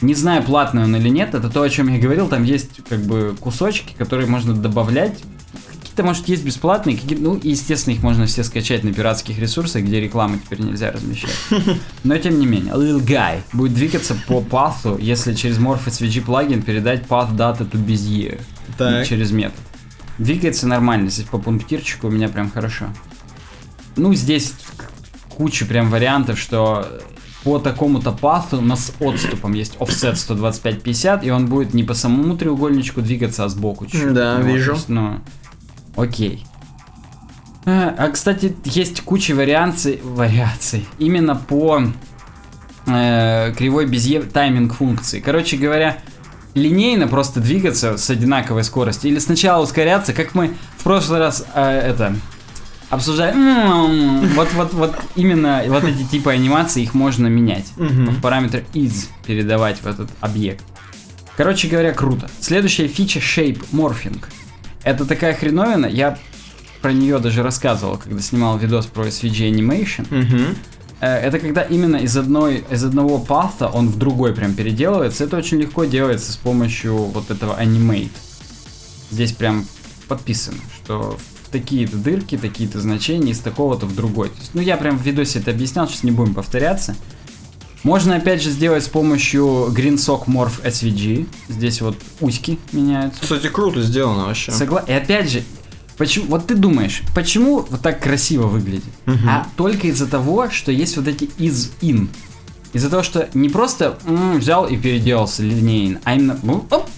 Не 0.02 0.14
знаю, 0.14 0.44
платный 0.44 0.84
он 0.84 0.96
или 0.96 1.10
нет, 1.10 1.34
это 1.34 1.50
то, 1.50 1.62
о 1.64 1.70
чем 1.70 1.88
я 1.94 2.00
говорил, 2.00 2.28
там 2.28 2.44
есть 2.44 2.82
как 2.88 3.00
бы 3.00 3.36
кусочки, 3.40 3.94
которые 3.98 4.28
можно 4.30 4.54
добавлять. 4.54 5.24
Какие-то, 5.98 6.14
может, 6.14 6.30
есть 6.30 6.46
бесплатные, 6.46 6.96
какие 6.96 7.18
ну, 7.18 7.40
естественно, 7.42 7.96
их 7.96 8.04
можно 8.04 8.28
все 8.28 8.44
скачать 8.44 8.84
на 8.84 8.94
пиратских 8.94 9.40
ресурсах, 9.40 9.82
где 9.82 10.00
рекламы 10.00 10.38
теперь 10.38 10.62
нельзя 10.62 10.92
размещать. 10.92 11.32
Но, 12.04 12.16
тем 12.20 12.40
не 12.40 12.46
менее, 12.46 12.76
Lil 12.76 13.04
Guy 13.04 13.40
будет 13.52 13.74
двигаться 13.74 14.16
по 14.28 14.42
пату, 14.42 14.96
если 15.02 15.34
через 15.34 15.58
morph 15.58 15.88
SVG 15.88 16.22
плагин 16.22 16.62
передать 16.62 17.08
path 17.08 17.36
data 17.36 17.68
to 17.68 17.84
Bezier 17.84 18.40
Так. 18.78 19.08
через 19.08 19.32
метод. 19.32 19.58
Двигается 20.20 20.68
нормально, 20.68 21.10
здесь 21.10 21.26
по 21.26 21.40
пунктирчику 21.40 22.10
у 22.10 22.12
меня 22.12 22.30
прям 22.30 22.52
хорошо. 22.52 22.90
Ну, 23.96 24.14
здесь 24.14 24.54
куча 25.30 25.66
прям 25.66 25.90
вариантов, 25.90 26.38
что 26.40 27.02
по 27.44 27.58
такому-то 27.58 28.12
пату, 28.12 28.62
но 28.62 28.76
с 28.76 28.94
отступом 29.00 29.54
есть 29.54 29.76
offset 29.78 30.14
125-50, 30.14 31.26
и 31.26 31.32
он 31.32 31.48
будет 31.48 31.74
не 31.74 31.84
по 31.84 31.96
самому 31.96 32.38
треугольничку 32.38 33.02
двигаться, 33.02 33.46
а 33.46 33.50
сбоку 33.50 33.88
чуть-чуть. 33.88 34.14
Да, 34.14 34.36
Вот, 34.38 34.46
вижу. 34.46 34.74
есть, 34.74 34.90
ну, 34.90 35.22
окей. 35.98 36.46
А, 37.66 37.94
а, 37.98 38.08
кстати, 38.10 38.56
есть 38.64 39.02
куча 39.02 39.36
вариаций, 39.36 40.00
вариаций 40.02 40.86
именно 41.00 41.36
по 41.36 41.82
э, 42.86 43.54
кривой 43.58 43.86
безе 43.88 44.22
тайминг 44.22 44.74
функции. 44.74 45.20
Короче 45.20 45.58
говоря, 45.58 45.98
линейно 46.54 47.10
просто 47.10 47.42
двигаться 47.42 47.98
с 47.98 48.10
одинаковой 48.10 48.64
скоростью 48.64 49.12
или 49.12 49.20
сначала 49.20 49.64
ускоряться, 49.64 50.14
как 50.14 50.34
мы 50.34 50.54
в 50.78 50.84
прошлый 50.84 51.20
раз 51.20 51.46
э, 51.54 51.62
это 51.62 52.16
обсуждали. 52.90 53.34
М-м-м. 53.34 54.30
Вот, 54.30 54.54
вот, 54.54 54.74
вот 54.74 54.96
именно 55.16 55.62
вот 55.68 55.84
эти 55.84 56.04
типы 56.04 56.32
анимации 56.32 56.84
их 56.84 56.94
можно 56.94 57.28
менять. 57.28 57.66
В 57.76 58.22
параметр 58.22 58.64
is 58.74 59.08
передавать 59.26 59.80
в 59.82 59.88
этот 59.88 60.10
объект. 60.22 60.64
Короче 61.36 61.68
говоря, 61.68 61.94
круто. 61.94 62.30
Следующая 62.40 62.88
фича 62.88 63.20
Shape 63.20 63.62
Morphing. 63.72 64.24
Это 64.84 65.06
такая 65.06 65.34
хреновина, 65.34 65.86
я 65.86 66.18
про 66.82 66.94
нее 66.94 67.20
даже 67.20 67.44
рассказывал, 67.44 67.98
когда 67.98 68.22
снимал 68.22 68.58
видос 68.58 68.86
про 68.86 69.08
SVG 69.08 69.52
Animation. 69.52 70.08
Э, 71.00 71.16
Это 71.18 71.40
когда 71.40 71.62
именно 71.64 71.98
из, 71.98 72.16
одной, 72.16 72.64
из 72.70 72.84
одного 72.84 73.18
патha 73.18 73.70
он 73.72 73.90
в 73.90 73.98
другой 73.98 74.34
прям 74.34 74.54
переделывается. 74.54 75.24
Это 75.24 75.38
очень 75.38 75.58
легко 75.58 75.86
делается 75.86 76.32
с 76.32 76.38
помощью 76.38 76.96
вот 76.96 77.30
этого 77.32 77.60
animate. 77.62 78.12
Здесь 79.12 79.32
прям 79.32 79.66
подписано, 80.08 80.58
что 80.76 81.18
в 81.44 81.50
такие-то 81.52 81.98
дырки, 81.98 82.38
такие-то 82.38 82.80
значения 82.80 83.32
из 83.32 83.40
такого-то 83.40 83.86
в 83.86 83.96
другой. 83.96 84.30
То 84.30 84.38
есть, 84.40 84.52
ну, 84.54 84.62
я 84.62 84.78
прям 84.78 84.98
в 84.98 85.02
видосе 85.02 85.40
это 85.40 85.52
объяснял, 85.52 85.88
сейчас 85.88 86.04
не 86.04 86.12
будем 86.12 86.34
повторяться. 86.34 86.96
Можно 87.88 88.18
опять 88.18 88.44
же 88.44 88.50
сделать 88.50 88.84
с 88.84 88.90
помощью 88.90 89.70
GreenSock 89.70 90.26
Morph 90.26 90.62
SVG. 90.62 91.26
Здесь 91.48 91.80
вот 91.80 91.96
узки 92.20 92.60
меняются. 92.74 93.22
Кстати, 93.22 93.48
круто 93.48 93.82
сделано 93.82 94.26
вообще. 94.26 94.52
Согла... 94.52 94.82
И 94.82 94.92
опять 94.92 95.32
же, 95.32 95.42
почему... 95.98 96.26
вот 96.26 96.48
ты 96.48 96.56
думаешь, 96.56 97.04
почему 97.16 97.66
вот 97.70 97.82
так 97.82 98.04
красиво 98.04 98.48
выглядит? 98.48 98.84
Мгм. 99.06 99.30
А 99.30 99.48
только 99.56 99.88
из-за 99.88 100.06
того, 100.06 100.50
что 100.50 100.70
есть 100.70 100.98
вот 100.98 101.08
эти 101.08 101.30
is-in. 101.38 102.10
Из-за 102.74 102.90
того, 102.90 103.04
что 103.04 103.30
не 103.34 103.48
просто 103.48 103.98
м, 104.06 104.40
взял 104.40 104.68
и 104.68 104.76
переделался 104.76 105.42
линейно, 105.44 106.02
а 106.04 106.16
именно 106.16 106.38
оп, 106.70 106.90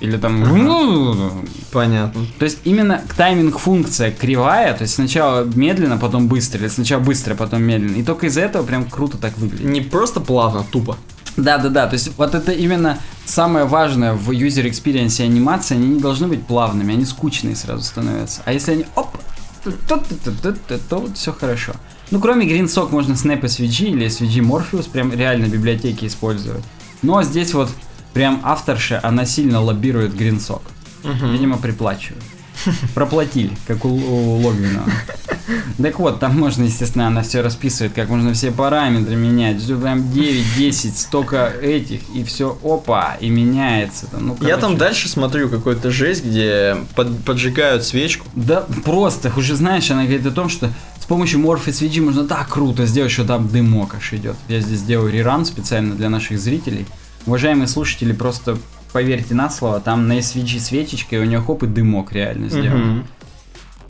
или 0.00 0.16
там 0.16 1.44
Понятно. 1.72 2.26
то 2.38 2.44
есть 2.44 2.58
именно 2.64 3.02
тайминг 3.16 3.58
функция 3.58 4.10
кривая, 4.10 4.74
то 4.74 4.82
есть 4.82 4.94
сначала 4.94 5.44
медленно, 5.44 5.98
потом 5.98 6.28
быстро, 6.28 6.60
или 6.60 6.68
сначала 6.68 7.00
быстро, 7.00 7.34
потом 7.34 7.62
медленно. 7.62 7.96
И 7.96 8.02
только 8.02 8.26
из-за 8.26 8.42
этого 8.42 8.64
прям 8.64 8.84
круто 8.84 9.18
так 9.18 9.36
выглядит. 9.38 9.66
Не 9.66 9.80
просто 9.80 10.20
плавно, 10.20 10.64
тупо. 10.70 10.96
Да, 11.36 11.58
да, 11.58 11.68
да. 11.68 11.86
То 11.86 11.94
есть 11.94 12.10
вот 12.16 12.34
это 12.34 12.52
именно 12.52 12.98
самое 13.24 13.64
важное 13.64 14.12
в 14.14 14.30
user 14.30 14.68
experience 14.68 15.24
анимации. 15.24 15.76
Они 15.76 15.88
не 15.88 16.00
должны 16.00 16.28
быть 16.28 16.46
плавными, 16.46 16.92
они 16.92 17.04
скучные 17.04 17.56
сразу 17.56 17.82
становятся. 17.82 18.42
А 18.44 18.52
если 18.52 18.72
они 18.72 18.86
оп, 18.94 19.16
то, 19.64 19.72
то, 19.72 20.52
то, 20.68 20.78
то, 20.78 21.08
все 21.14 21.32
хорошо. 21.32 21.72
Ну, 22.10 22.18
кроме 22.20 22.46
GreenSock 22.46 22.90
можно 22.90 23.12
Snap 23.12 23.42
SVG 23.42 23.90
или 23.90 24.06
SVG 24.06 24.40
Morpheus 24.40 24.90
прям 24.90 25.12
реально 25.12 25.46
в 25.46 25.50
библиотеке 25.50 26.06
использовать. 26.06 26.64
Но 27.02 27.22
здесь 27.22 27.54
вот 27.54 27.70
прям 28.12 28.40
авторша, 28.44 29.00
она 29.02 29.24
сильно 29.24 29.60
лоббирует 29.60 30.14
GreenSock. 30.14 30.62
Видимо, 31.32 31.56
приплачивают. 31.58 32.22
Проплатили, 32.94 33.56
как 33.66 33.84
у, 33.86 33.88
у 33.88 34.36
Логвинова. 34.42 34.84
Так 35.82 35.98
вот, 35.98 36.20
там 36.20 36.38
можно, 36.38 36.64
естественно, 36.64 37.06
она 37.06 37.22
все 37.22 37.40
расписывает, 37.40 37.94
как 37.94 38.08
можно 38.10 38.34
все 38.34 38.50
параметры 38.52 39.16
менять. 39.16 39.62
Все 39.62 39.78
прям 39.78 40.12
9, 40.12 40.44
10, 40.58 40.98
столько 40.98 41.46
этих, 41.46 42.00
и 42.14 42.22
все, 42.22 42.56
опа, 42.62 43.16
и 43.18 43.30
меняется. 43.30 44.06
Там, 44.08 44.26
ну, 44.26 44.36
Я 44.42 44.58
там 44.58 44.76
дальше 44.76 45.08
смотрю 45.08 45.48
какую-то 45.48 45.90
жесть, 45.90 46.24
где 46.24 46.76
под- 46.94 47.24
поджигают 47.24 47.82
свечку. 47.84 48.26
Да, 48.34 48.66
просто, 48.84 49.32
уже 49.36 49.56
знаешь, 49.56 49.90
она 49.90 50.02
говорит 50.04 50.26
о 50.26 50.30
том, 50.30 50.50
что 50.50 50.70
с 51.00 51.06
помощью 51.06 51.40
Morph 51.40 51.64
SVG 51.66 52.02
можно 52.02 52.24
так 52.26 52.46
круто 52.48 52.84
сделать, 52.86 53.10
что 53.10 53.24
там 53.24 53.48
дымок 53.48 53.94
аж 53.94 54.12
идет. 54.12 54.36
Я 54.48 54.60
здесь 54.60 54.82
делаю 54.82 55.10
реран 55.10 55.46
специально 55.46 55.94
для 55.94 56.10
наших 56.10 56.38
зрителей. 56.38 56.86
Уважаемые 57.26 57.68
слушатели, 57.68 58.12
просто 58.12 58.58
поверьте 58.92 59.34
на 59.34 59.50
слово, 59.50 59.80
там 59.80 60.08
на 60.08 60.18
SVG 60.18 60.58
свечечка, 60.58 61.16
и 61.16 61.18
у 61.18 61.24
нее 61.24 61.40
хоп 61.40 61.62
и 61.62 61.66
дымок 61.66 62.12
реально 62.12 62.48
сделан. 62.48 63.04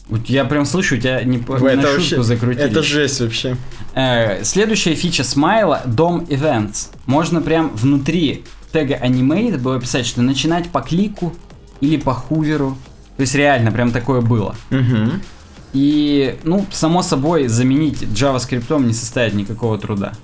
Вот 0.08 0.26
я 0.26 0.44
прям 0.44 0.64
слышу, 0.64 0.96
у 0.96 0.98
тебя 0.98 1.22
не, 1.22 1.38
по- 1.38 1.54
на 1.58 1.82
шутку 1.82 1.92
вообще, 1.92 2.22
закрутились. 2.24 2.70
это 2.70 2.82
жесть 2.82 3.20
вообще. 3.20 3.56
Э, 3.94 4.42
следующая 4.42 4.96
фича 4.96 5.22
смайла 5.22 5.82
Dom 5.86 6.26
Events. 6.26 6.88
Можно 7.06 7.40
прям 7.40 7.70
внутри 7.76 8.44
тега 8.72 8.96
Animate 8.96 9.58
было 9.58 9.80
писать, 9.80 10.06
что 10.06 10.20
начинать 10.20 10.68
по 10.70 10.80
клику 10.80 11.32
или 11.80 11.96
по 11.96 12.12
хуверу. 12.12 12.76
То 13.16 13.20
есть 13.20 13.36
реально 13.36 13.70
прям 13.70 13.92
такое 13.92 14.20
было. 14.20 14.56
Мгм. 14.70 15.22
И, 15.72 16.36
ну, 16.42 16.66
само 16.72 17.02
собой, 17.02 17.46
заменить 17.46 18.02
JavaScript 18.02 18.84
не 18.84 18.92
составит 18.92 19.34
никакого 19.34 19.78
труда. 19.78 20.14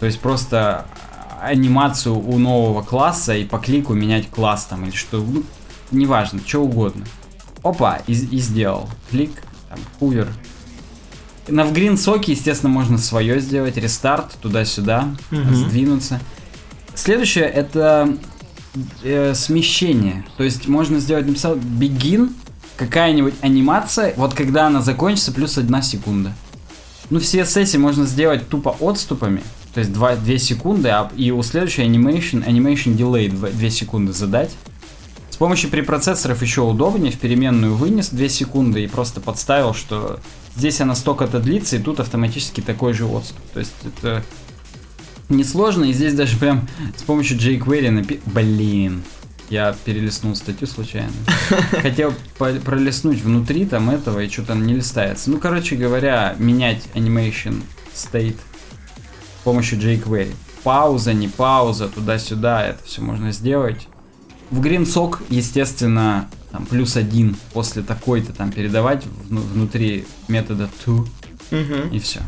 То 0.00 0.06
есть 0.06 0.18
просто 0.18 0.86
анимацию 1.46 2.16
у 2.18 2.38
нового 2.38 2.82
класса 2.82 3.34
и 3.36 3.44
по 3.44 3.58
клику 3.58 3.94
менять 3.94 4.28
класс 4.30 4.66
там 4.66 4.84
или 4.84 4.94
что, 4.94 5.18
ну, 5.18 5.42
неважно, 5.90 6.40
что 6.44 6.62
угодно. 6.62 7.04
Опа, 7.62 8.00
и, 8.06 8.12
и 8.12 8.38
сделал. 8.38 8.88
Клик, 9.10 9.30
там, 9.68 9.78
хувер. 9.98 10.28
На 11.48 11.64
в 11.64 11.72
GreenSock, 11.72 12.24
естественно, 12.26 12.72
можно 12.72 12.98
свое 12.98 13.40
сделать, 13.40 13.76
рестарт 13.76 14.32
туда-сюда, 14.42 15.08
Мгм. 15.30 15.54
сдвинуться. 15.54 16.20
Следующее 16.94 17.44
это 17.44 18.16
э, 19.02 19.34
смещение. 19.34 20.24
То 20.36 20.44
есть 20.44 20.66
можно 20.68 20.98
сделать, 20.98 21.26
написал 21.26 21.54
begin, 21.56 22.32
какая-нибудь 22.76 23.34
анимация, 23.40 24.12
вот 24.16 24.34
когда 24.34 24.66
она 24.66 24.82
закончится, 24.82 25.32
плюс 25.32 25.56
одна 25.58 25.82
секунда. 25.82 26.32
Ну, 27.10 27.20
в 27.20 27.22
CSS 27.22 27.78
можно 27.78 28.04
сделать 28.06 28.48
тупо 28.48 28.70
отступами, 28.80 29.42
то 29.76 29.80
есть 29.80 29.92
2, 29.92 30.16
2 30.16 30.38
секунды, 30.38 30.88
а, 30.88 31.12
и 31.18 31.30
у 31.30 31.42
следующей 31.42 31.82
animation, 31.82 32.42
animation 32.46 32.96
delay 32.96 33.28
2, 33.28 33.50
2 33.50 33.68
секунды 33.68 34.14
задать. 34.14 34.50
С 35.28 35.36
помощью 35.36 35.68
препроцессоров 35.68 36.40
еще 36.40 36.62
удобнее, 36.62 37.12
в 37.12 37.18
переменную 37.18 37.74
вынес 37.74 38.08
2 38.08 38.26
секунды 38.30 38.84
и 38.84 38.86
просто 38.86 39.20
подставил, 39.20 39.74
что 39.74 40.18
здесь 40.56 40.80
она 40.80 40.94
столько-то 40.94 41.40
длится, 41.40 41.76
и 41.76 41.78
тут 41.78 42.00
автоматически 42.00 42.62
такой 42.62 42.94
же 42.94 43.04
отступ. 43.04 43.36
То 43.52 43.60
есть 43.60 43.74
это 43.84 44.24
несложно, 45.28 45.84
и 45.84 45.92
здесь 45.92 46.14
даже 46.14 46.38
прям 46.38 46.66
с 46.96 47.02
помощью 47.02 47.36
jQuery 47.36 47.90
напи... 47.90 48.20
Блин, 48.24 49.02
я 49.50 49.76
перелистнул 49.84 50.34
статью 50.36 50.68
случайно. 50.68 51.12
Хотел 51.82 52.14
пролистнуть 52.38 53.20
внутри 53.20 53.66
там 53.66 53.90
этого, 53.90 54.20
и 54.20 54.30
что-то 54.30 54.54
не 54.54 54.72
листается. 54.72 55.30
Ну, 55.30 55.36
короче 55.36 55.76
говоря, 55.76 56.34
менять 56.38 56.84
animation 56.94 57.62
state 57.94 58.38
помощью 59.46 59.78
jQuery. 59.78 60.34
Пауза, 60.64 61.12
не 61.14 61.28
пауза, 61.28 61.88
туда-сюда, 61.88 62.66
это 62.66 62.82
все 62.84 63.00
можно 63.00 63.30
сделать. 63.30 63.86
В 64.50 64.60
GreenSock, 64.60 65.18
естественно, 65.28 66.28
там, 66.50 66.66
плюс 66.66 66.96
один 66.96 67.36
после 67.52 67.82
такой-то 67.82 68.32
там 68.32 68.50
передавать 68.50 69.04
внутри 69.30 70.04
метода 70.26 70.68
to, 70.84 71.06
Мгм. 71.52 71.92
и 71.94 72.00
все. 72.00 72.20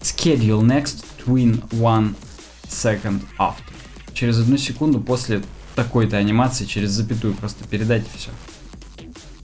Schedule 0.00 0.62
next 0.62 1.04
twin 1.26 1.60
one 1.70 2.14
second 2.68 3.20
after. 3.38 3.72
Через 4.14 4.38
одну 4.38 4.56
секунду 4.56 5.00
после 5.00 5.42
такой-то 5.74 6.16
анимации, 6.16 6.64
через 6.64 6.90
запятую 6.90 7.34
просто 7.34 7.64
передать 7.64 8.02
и 8.14 8.18
все. 8.18 8.30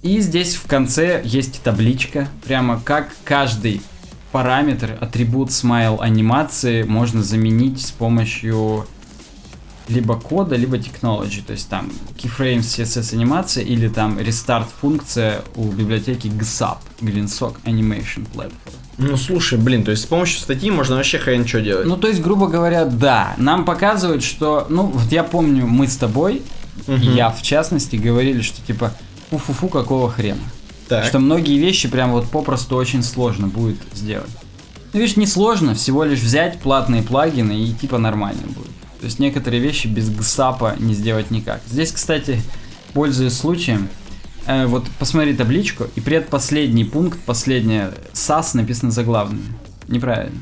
И 0.02 0.20
здесь 0.20 0.54
в 0.54 0.66
конце 0.68 1.20
есть 1.24 1.62
табличка, 1.62 2.28
прямо 2.44 2.80
как 2.80 3.14
каждый 3.24 3.80
параметр, 4.34 4.98
атрибут 5.00 5.52
смайл 5.52 6.00
анимации 6.00 6.82
можно 6.82 7.22
заменить 7.22 7.80
с 7.80 7.92
помощью 7.92 8.84
либо 9.86 10.16
кода, 10.16 10.56
либо 10.56 10.76
technology, 10.76 11.40
то 11.40 11.52
есть 11.52 11.68
там 11.68 11.92
keyframes 12.18 12.62
CSS 12.62 13.14
анимация 13.14 13.62
или 13.62 13.86
там 13.86 14.18
restart 14.18 14.66
функция 14.80 15.42
у 15.54 15.70
библиотеки 15.70 16.26
GSAP, 16.26 16.78
GreenSock 17.00 17.58
Animation 17.64 18.26
Platform. 18.34 18.74
Ну 18.98 19.16
слушай, 19.16 19.56
блин, 19.56 19.84
то 19.84 19.92
есть 19.92 20.02
с 20.02 20.06
помощью 20.06 20.40
статьи 20.40 20.68
можно 20.68 20.96
вообще 20.96 21.18
хрен 21.18 21.46
что 21.46 21.60
делать. 21.60 21.86
Ну, 21.86 21.96
то 21.96 22.08
есть, 22.08 22.20
грубо 22.20 22.48
говоря, 22.48 22.86
да, 22.86 23.34
нам 23.36 23.64
показывают, 23.64 24.24
что, 24.24 24.66
ну, 24.68 24.86
вот 24.86 25.12
я 25.12 25.22
помню, 25.22 25.64
мы 25.64 25.86
с 25.86 25.96
тобой, 25.96 26.42
и 26.88 27.06
я 27.06 27.30
в 27.30 27.40
частности, 27.40 27.94
говорили, 27.94 28.42
что 28.42 28.60
типа, 28.66 28.92
фу-фу-фу, 29.30 29.68
какого 29.68 30.10
хрена. 30.10 30.42
Так. 30.88 31.04
Что 31.04 31.18
многие 31.18 31.58
вещи 31.58 31.88
прям 31.88 32.12
вот 32.12 32.28
попросту 32.28 32.76
очень 32.76 33.02
сложно 33.02 33.48
будет 33.48 33.78
сделать. 33.94 34.30
Ну, 34.92 35.00
видишь, 35.00 35.16
не 35.16 35.26
сложно, 35.26 35.74
всего 35.74 36.04
лишь 36.04 36.20
взять 36.20 36.60
платные 36.60 37.02
плагины 37.02 37.64
и 37.64 37.72
типа 37.72 37.98
нормально 37.98 38.42
будет. 38.46 38.74
То 39.00 39.06
есть 39.06 39.18
некоторые 39.18 39.60
вещи 39.60 39.86
без 39.86 40.08
гсапа 40.08 40.76
не 40.78 40.94
сделать 40.94 41.30
никак. 41.30 41.60
Здесь, 41.66 41.92
кстати, 41.92 42.40
пользуясь 42.92 43.36
случаем, 43.36 43.88
э, 44.46 44.66
вот 44.66 44.86
посмотри 44.98 45.34
табличку, 45.34 45.86
и 45.94 46.00
предпоследний 46.00 46.84
пункт, 46.84 47.18
последнее 47.26 47.92
SAS 48.12 48.50
написано 48.54 48.92
заглавным. 48.92 49.42
Неправильно. 49.88 50.38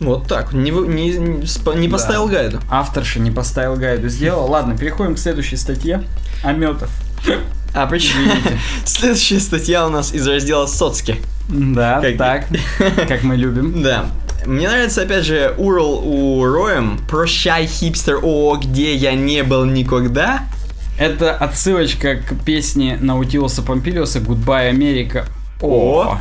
Вот 0.00 0.28
так, 0.28 0.52
не, 0.52 0.70
не, 0.70 1.10
не 1.16 1.78
не 1.78 1.88
поставил 1.88 2.26
гайду. 2.26 2.60
Авторша 2.70 3.20
не 3.20 3.30
поставил 3.30 3.76
гайду, 3.76 4.08
сделал. 4.08 4.50
Ладно, 4.50 4.76
переходим 4.76 5.14
к 5.14 5.18
следующей 5.18 5.56
статье. 5.56 6.04
Ометов. 6.42 6.90
А 7.74 7.88
Извините. 7.92 8.58
следующая 8.84 9.40
статья 9.40 9.86
у 9.86 9.90
нас 9.90 10.12
из 10.14 10.26
раздела 10.26 10.66
соцки. 10.66 11.16
Да, 11.48 12.00
Как- 12.00 12.16
так, 12.16 12.46
как 13.08 13.22
мы 13.22 13.36
любим. 13.36 13.82
Да. 13.82 14.06
Мне 14.46 14.68
нравится, 14.68 15.02
опять 15.02 15.24
же, 15.24 15.54
Урал 15.56 16.06
у 16.06 16.44
Роем. 16.44 17.00
Прощай, 17.08 17.66
хипстер, 17.66 18.18
о, 18.22 18.56
где 18.56 18.94
я 18.94 19.14
не 19.14 19.42
был 19.42 19.64
никогда. 19.64 20.42
Это 20.98 21.34
отсылочка 21.34 22.16
к 22.16 22.44
песне 22.44 22.98
Наутилуса 23.00 23.62
Помпилиуса 23.62 24.18
«Goodbye, 24.20 24.68
Америка». 24.68 25.26
О. 25.62 26.18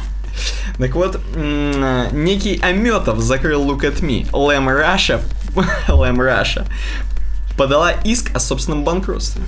Так 0.80 0.96
вот, 0.96 1.20
некий 1.36 2.60
Аметов 2.64 3.20
закрыл 3.20 3.70
Look 3.70 3.82
at 3.82 4.02
Me. 4.02 4.26
Лэм 4.32 4.70
Раша, 4.70 5.22
LAM 5.90 6.20
Russia 6.20 6.66
подала 7.58 7.92
иск 7.92 8.36
о 8.36 8.40
собственном 8.40 8.84
банкротстве. 8.84 9.44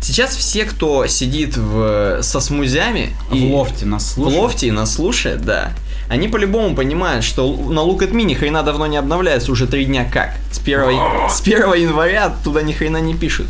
Сейчас 0.00 0.34
все, 0.34 0.64
кто 0.64 1.06
сидит 1.06 1.56
в, 1.56 2.20
со 2.22 2.40
смузями 2.40 3.10
В 3.30 3.52
лофте 3.54 3.86
нас 3.86 4.04
в 4.04 4.14
слушают. 4.14 4.42
лофте 4.42 4.66
и 4.68 4.70
нас 4.70 4.94
слушает, 4.94 5.42
да, 5.44 5.72
они 6.08 6.28
по-любому 6.28 6.74
понимают, 6.76 7.24
что 7.24 7.50
на 7.54 7.80
Look 7.80 8.00
at 8.00 8.12
Me 8.12 8.22
ни 8.24 8.34
хрена 8.34 8.62
давно 8.62 8.86
не 8.86 8.96
обновляется 8.96 9.50
уже 9.50 9.66
три 9.66 9.86
дня 9.86 10.04
как. 10.10 10.34
С 10.52 10.58
1, 10.58 11.30
с 11.30 11.40
1 11.40 11.56
января 11.74 12.34
туда 12.44 12.62
ни 12.62 12.72
хрена 12.72 12.98
не 12.98 13.14
пишут 13.14 13.46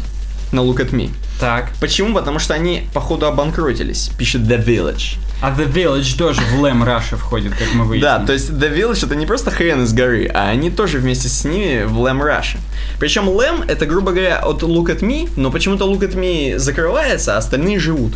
на 0.53 0.61
Look 0.61 0.77
at 0.77 0.91
Me. 0.91 1.11
Так. 1.41 1.73
Почему? 1.81 2.15
Потому 2.15 2.39
что 2.39 2.55
они, 2.55 2.87
походу, 2.95 3.27
обанкротились, 3.27 4.11
пишет 4.17 4.43
The 4.43 4.65
Village. 4.65 5.17
А 5.45 5.51
The 5.51 5.71
Village 5.71 6.17
тоже 6.17 6.41
в 6.41 6.59
LAM 6.59 6.83
Russia 6.85 7.19
входит, 7.19 7.53
как 7.53 7.75
мы 7.75 7.85
выяснили. 7.85 8.01
Да, 8.01 8.25
то 8.25 8.33
есть 8.33 8.49
The 8.49 8.75
Village 8.75 9.05
это 9.05 9.15
не 9.15 9.27
просто 9.27 9.51
хрен 9.51 9.85
из 9.85 9.93
горы, 9.93 10.27
а 10.33 10.49
они 10.49 10.71
тоже 10.71 10.97
вместе 10.97 11.29
с 11.29 11.45
ними 11.45 11.85
в 11.85 11.99
LAM 11.99 12.23
Russia. 12.23 12.57
Причем 12.99 13.29
Lamb 13.29 13.63
это, 13.69 13.85
грубо 13.85 14.13
говоря, 14.13 14.39
от 14.39 14.63
Look 14.63 14.87
at 14.87 15.01
Me, 15.01 15.29
но 15.37 15.51
почему-то 15.51 15.85
Look 15.85 16.01
at 16.01 16.15
Me 16.15 16.59
закрывается, 16.59 17.35
а 17.35 17.37
остальные 17.37 17.79
живут. 17.79 18.15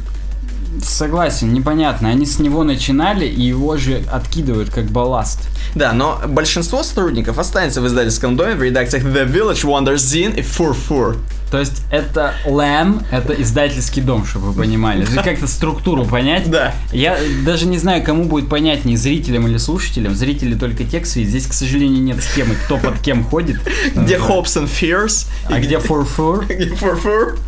Согласен, 0.82 1.52
непонятно. 1.52 2.08
Они 2.08 2.24
с 2.24 2.38
него 2.38 2.64
начинали 2.64 3.26
и 3.26 3.42
его 3.42 3.76
же 3.76 4.04
откидывают 4.10 4.70
как 4.70 4.86
балласт. 4.86 5.50
Да, 5.74 5.92
но 5.92 6.22
большинство 6.26 6.82
сотрудников 6.82 7.38
останется 7.38 7.82
в 7.82 7.86
издательском 7.86 8.38
доме 8.38 8.54
в 8.54 8.62
редакциях 8.62 9.04
The 9.04 9.30
Village, 9.30 9.64
Wonder 9.64 9.96
Zine 9.96 10.38
и 10.38 10.40
Fur 10.40 10.74
Fur. 10.74 11.18
То 11.50 11.58
есть 11.58 11.82
это 11.90 12.34
Lamb, 12.46 13.02
это 13.10 13.32
издательский 13.32 14.02
дом, 14.02 14.26
чтобы 14.26 14.52
вы 14.52 14.62
понимали. 14.62 15.04
Как-то 15.22 15.46
структуру 15.46 16.04
понять. 16.04 16.50
Да. 16.50 16.74
Я 16.92 17.18
даже 17.44 17.66
не 17.66 17.78
знаю, 17.78 18.02
кому 18.02 18.24
будет 18.24 18.48
понятнее, 18.48 18.96
зрителям 18.98 19.46
или 19.46 19.56
слушателям. 19.56 20.14
Зрители 20.14 20.54
только 20.54 20.84
текст 20.84 21.16
видят. 21.16 21.30
Здесь, 21.30 21.46
к 21.46 21.52
сожалению, 21.52 22.02
нет 22.02 22.22
схемы, 22.22 22.54
кто 22.64 22.76
под 22.78 22.98
кем 23.00 23.24
ходит. 23.24 23.60
Где. 23.94 24.16
Hopes 24.16 24.56
and 24.56 24.68
Fears. 24.68 25.26
А 25.46 25.58
где 25.60 25.78
фур-фур? 25.78 26.44
Где 26.48 26.66
Fur 26.66 27.00
Fur. 27.02 27.38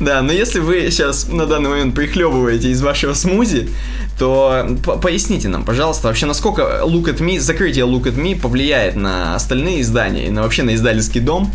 Да, 0.00 0.20
но 0.22 0.32
если 0.32 0.60
вы 0.60 0.90
сейчас 0.90 1.28
на 1.28 1.46
данный 1.46 1.70
момент 1.70 1.94
прихлебываете 1.94 2.70
из 2.70 2.82
вашего 2.82 3.14
смузи, 3.14 3.70
то 4.18 4.66
по- 4.84 4.96
поясните 4.96 5.48
нам, 5.48 5.64
пожалуйста, 5.64 6.08
вообще, 6.08 6.26
насколько 6.26 6.82
Look 6.84 7.04
at 7.04 7.18
Me, 7.18 7.38
закрытие 7.38 7.84
Look 7.86 8.04
at 8.04 8.16
Me 8.16 8.38
повлияет 8.38 8.96
на 8.96 9.34
остальные 9.34 9.80
издания 9.82 10.26
и 10.26 10.30
на 10.30 10.42
вообще 10.42 10.62
на 10.62 10.74
издательский 10.74 11.20
дом. 11.20 11.50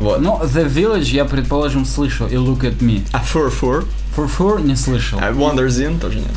Вот. 0.00 0.20
Ну, 0.20 0.40
The 0.42 0.66
Village 0.66 1.10
я, 1.14 1.24
предположим, 1.24 1.84
слышал 1.84 2.26
и 2.26 2.34
Look 2.34 2.60
at 2.60 2.78
Me. 2.78 3.02
А 3.12 3.22
Fur 3.22 3.50
Fur, 3.50 3.84
Фур-фур 4.16 4.60
не 4.60 4.74
слышал. 4.76 5.18
а 5.22 5.30
Wonder 5.30 5.66
Zine 5.68 6.00
тоже 6.00 6.18
нет. 6.18 6.30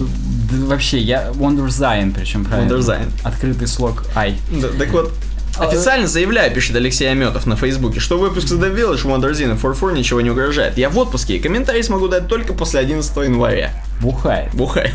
Вообще, 0.67 0.99
я 0.99 1.29
Wonder 1.29 1.67
Zine, 1.67 2.13
причем 2.13 2.45
правильно. 2.45 2.71
Wonder 2.71 2.79
Zine. 2.79 3.09
Открытый 3.23 3.67
слог 3.67 4.05
I. 4.15 4.35
Да, 4.51 4.67
так 4.77 4.89
вот, 4.91 5.11
официально 5.57 6.07
заявляю, 6.07 6.53
пишет 6.53 6.75
Алексей 6.75 7.09
Аметов 7.09 7.45
на 7.47 7.55
Фейсбуке, 7.55 7.99
что 7.99 8.17
выпуск 8.19 8.47
The 8.49 8.75
Village, 8.75 9.03
Wonder 9.05 9.31
Zine 9.31 9.55
и 9.55 9.57
Fur 9.57 9.73
Fur 9.79 9.93
ничего 9.93 10.21
не 10.21 10.29
угрожает. 10.29 10.77
Я 10.77 10.89
в 10.89 10.97
отпуске, 10.97 11.37
и 11.37 11.39
комментарии 11.39 11.81
смогу 11.81 12.07
дать 12.07 12.27
только 12.27 12.53
после 12.53 12.79
11 12.81 13.15
января. 13.17 13.71
Бухает. 14.01 14.53
Бухает. 14.53 14.93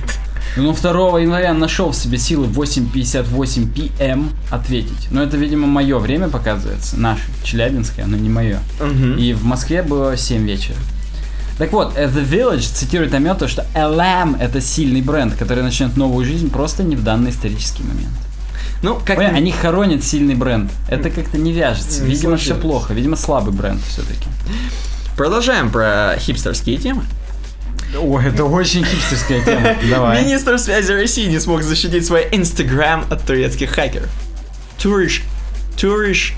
Ну, 0.56 0.72
2 0.72 1.20
января 1.20 1.54
нашел 1.54 1.90
в 1.90 1.96
себе 1.96 2.18
силы 2.18 2.46
в 2.46 2.58
8.58 2.60 3.72
пм 3.98 4.30
ответить. 4.50 5.08
Но 5.10 5.22
это, 5.22 5.36
видимо, 5.36 5.66
мое 5.66 5.98
время 5.98 6.28
показывается. 6.28 6.96
Наше, 6.98 7.22
челябинское, 7.44 8.06
но 8.06 8.16
не 8.16 8.28
мое. 8.28 8.60
Мгм. 8.80 9.16
И 9.16 9.32
в 9.32 9.44
Москве 9.44 9.82
было 9.82 10.16
7 10.16 10.44
вечера. 10.44 10.76
Так 11.58 11.72
вот, 11.72 11.96
э, 11.96 12.06
The 12.06 12.28
Village 12.28 12.72
цитирует 12.72 13.12
Амета, 13.14 13.48
что 13.48 13.66
LM 13.74 14.40
это 14.40 14.60
сильный 14.60 15.02
бренд, 15.02 15.34
который 15.34 15.62
начнет 15.64 15.96
новую 15.96 16.24
жизнь 16.24 16.50
просто 16.50 16.84
не 16.84 16.94
в 16.94 17.02
данный 17.02 17.30
исторический 17.30 17.82
момент. 17.82 18.14
Ну, 18.82 18.94
как 19.04 19.16
Понятно, 19.16 19.38
они 19.38 19.50
хоронят 19.50 20.04
сильный 20.04 20.36
бренд. 20.36 20.70
Это 20.88 21.10
как-то 21.10 21.36
не 21.36 21.52
вяжется. 21.52 22.02
Не 22.02 22.10
Видимо, 22.10 22.36
все 22.36 22.50
сложилось. 22.50 22.62
плохо. 22.62 22.94
Видимо, 22.94 23.16
слабый 23.16 23.52
бренд 23.52 23.80
все-таки. 23.88 24.26
Продолжаем 25.16 25.70
про 25.70 26.14
хипстерские 26.18 26.76
темы. 26.76 27.02
Ой, 27.96 28.26
это 28.26 28.44
очень 28.44 28.84
хипстерская 28.84 29.44
тема. 29.44 29.76
Давай. 29.90 30.22
Министр 30.22 30.58
связи 30.58 30.92
России 30.92 31.26
не 31.26 31.38
смог 31.38 31.62
защитить 31.62 32.06
свой 32.06 32.28
Инстаграм 32.32 33.06
от 33.10 33.24
турецких 33.24 33.70
хакеров. 33.70 34.08
Turkish, 34.78 35.22
Turkish 35.76 36.34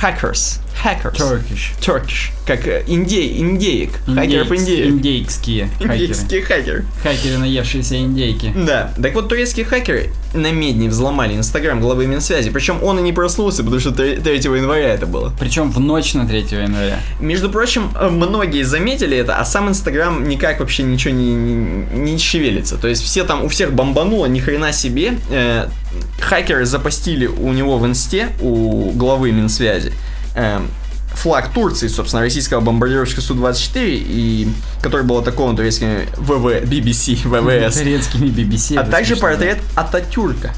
hackers 0.00 0.60
hackers. 0.82 1.16
Turkish. 1.16 1.72
Turkish. 1.80 2.30
Как 2.46 2.66
э, 2.66 2.84
индей, 2.86 3.38
индеек. 3.38 3.90
Хакеров 4.06 4.50
индеек. 4.52 4.86
Индейские 4.86 5.68
хакеры. 5.78 5.94
Индейские 5.94 6.42
хакеры. 6.42 6.84
Хакеры, 7.02 7.38
наевшиеся 7.38 7.96
индейки. 7.98 8.52
Да. 8.54 8.92
Так 9.00 9.14
вот, 9.14 9.28
турецкие 9.28 9.64
хакеры 9.64 10.10
на 10.34 10.50
медне 10.50 10.88
взломали 10.88 11.34
инстаграм 11.34 11.80
главы 11.80 12.06
Минсвязи. 12.06 12.50
Причем 12.50 12.82
он 12.82 12.98
и 12.98 13.02
не 13.02 13.12
проснулся, 13.12 13.62
потому 13.62 13.80
что 13.80 13.92
3 13.92 14.14
января 14.16 14.94
это 14.94 15.06
было. 15.06 15.32
Причем 15.38 15.70
в 15.70 15.78
ночь 15.78 16.14
на 16.14 16.26
3 16.26 16.38
января. 16.50 16.98
Между 17.20 17.50
прочим, 17.50 17.90
э, 17.98 18.08
многие 18.08 18.62
заметили 18.62 19.16
это, 19.16 19.36
а 19.36 19.44
сам 19.44 19.68
Инстаграм 19.68 20.26
никак 20.28 20.60
вообще 20.60 20.82
ничего 20.82 21.14
не, 21.14 21.34
не, 21.34 22.12
не 22.12 22.18
шевелится. 22.18 22.76
То 22.76 22.88
есть 22.88 23.02
все 23.02 23.24
там, 23.24 23.44
у 23.44 23.48
всех 23.48 23.72
бомбануло, 23.72 24.26
ни 24.26 24.40
хрена 24.40 24.72
себе. 24.72 25.18
Э, 25.30 25.68
хакеры 26.20 26.64
запостили 26.64 27.26
у 27.26 27.52
него 27.52 27.78
в 27.78 27.86
инсте, 27.86 28.28
у 28.40 28.90
главы 28.92 29.32
Минсвязи, 29.32 29.92
э, 30.34 30.60
флаг 31.14 31.52
Турции, 31.52 31.88
собственно, 31.88 32.22
российского 32.22 32.60
бомбардировщика 32.60 33.20
Су-24, 33.20 33.72
и 33.76 34.48
который 34.82 35.04
был 35.04 35.18
атакован 35.18 35.56
турецкими 35.56 36.08
ВВ, 36.16 36.62
BBC, 36.64 37.16
ВВС. 37.24 37.78
Турецкими 37.78 38.28
BBC. 38.28 38.76
А 38.78 38.84
также 38.84 39.16
портрет 39.16 39.58
Ататюрка. 39.74 40.52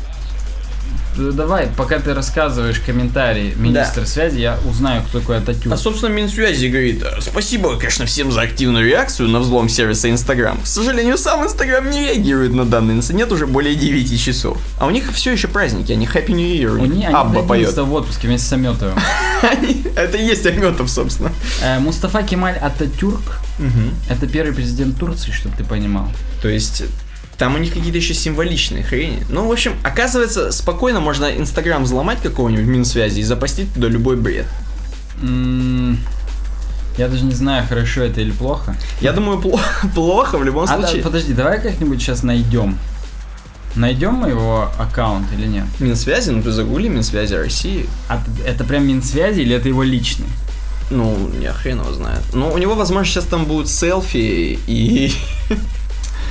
Да. 1.17 1.33
Давай, 1.33 1.69
пока 1.77 1.99
ты 1.99 2.15
рассказываешь 2.15 2.81
комментарий 2.81 3.55
министра 3.57 4.05
связи, 4.05 4.39
я 4.41 4.59
узнаю, 4.69 5.03
кто 5.03 5.21
такой 5.21 5.39
Ататюрк. 5.39 5.73
А, 5.73 5.77
собственно, 5.77 6.11
Минсвязи 6.13 6.67
говорит, 6.67 7.03
«Э, 7.03 7.21
спасибо, 7.21 7.77
конечно, 7.79 8.07
всем 8.07 8.33
за 8.33 8.43
активную 8.43 8.87
реакцию 8.87 9.29
на 9.29 9.41
взлом 9.41 9.69
сервиса 9.69 10.11
Инстаграм. 10.11 10.61
К 10.61 10.67
сожалению, 10.67 11.19
сам 11.19 11.45
Инстаграм 11.45 11.89
не 11.91 12.01
реагирует 12.01 12.53
на 12.53 12.65
данный 12.65 12.95
инцидент 12.95 13.31
уже 13.33 13.47
более 13.47 13.75
9 13.75 14.21
часов. 14.21 14.59
А 14.79 14.87
у 14.87 14.91
них 14.91 15.11
все 15.13 15.33
еще 15.33 15.49
праздники, 15.49 15.93
они 15.93 16.07
Happy 16.07 16.33
New 16.33 16.39
Year. 16.47 16.79
У 16.79 16.87
них, 16.87 17.07
они 17.07 17.15
Абба 17.15 17.43
поет. 17.43 17.69
родились 17.69 17.89
в 17.89 17.93
отпуске 17.95 18.29
вместе 18.29 18.49
с 18.49 18.53
Аметовым. 18.53 18.99
Они- 19.43 19.85
Это 19.97 20.17
и 20.17 20.25
есть 20.25 20.47
Аметов, 20.47 20.89
собственно. 20.91 21.31
Э, 21.63 21.79
Мустафа 21.79 22.23
Кемаль 22.23 22.57
Ататюрк 22.57 23.41
это 24.09 24.27
первый 24.27 24.53
президент 24.53 24.99
Турции, 24.99 25.31
чтобы 25.31 25.57
ты 25.57 25.65
понимал. 25.65 26.09
То 26.43 26.49
есть, 26.49 26.83
там 27.39 27.55
у 27.55 27.59
них 27.59 27.73
какие-то 27.75 27.99
еще 27.99 28.15
символичные 28.15 28.83
хрени. 28.85 29.23
Ну, 29.29 29.49
в 29.49 29.53
общем, 29.53 29.75
оказывается, 29.83 30.53
спокойно 30.53 31.01
можно 31.01 31.27
Инстаграм 31.37 31.83
взломать 31.85 32.21
какого-нибудь 32.23 32.67
Минсвязи 32.67 33.21
и 33.21 33.23
запостить 33.25 33.73
туда 33.75 33.89
любой 33.89 34.17
бред. 34.17 34.47
Я 36.97 37.09
даже 37.09 37.25
не 37.25 37.35
знаю, 37.35 37.67
хорошо 37.69 38.03
это 38.03 38.21
или 38.21 38.31
плохо. 38.31 38.77
Я 39.01 39.13
думаю, 39.13 39.39
пло- 39.41 39.61
плохо 39.95 40.39
в 40.39 40.45
любом 40.45 40.65
А, 40.65 40.77
да, 40.79 40.87
случае. 40.87 41.03
подожди, 41.03 41.33
давай 41.33 41.61
как-нибудь 41.61 42.01
сейчас 42.01 42.23
найдем. 42.23 42.79
Найдем 43.75 44.15
мы 44.15 44.29
его 44.29 44.71
аккаунт 44.79 45.27
или 45.37 45.47
нет? 45.47 45.65
Минсвязи, 45.81 46.31
ну 46.31 46.41
ты 46.43 46.53
загугли 46.53 46.87
Минсвязи 46.87 47.35
России. 47.35 47.89
А 48.09 48.23
это 48.47 48.63
прям 48.63 48.87
Минсвязи 48.87 49.41
или 49.41 49.57
это 49.57 49.69
его 49.69 49.83
личный? 49.83 50.29
Ну, 50.91 51.31
я 51.41 51.53
хрен 51.53 51.81
его 51.81 51.93
знает. 51.93 52.21
Ну, 52.33 52.53
у 52.53 52.59
него, 52.59 52.77
возможно, 52.77 53.07
сейчас 53.13 53.25
там 53.25 53.47
будут 53.47 53.69
селфи 53.69 54.59
и... 54.69 55.13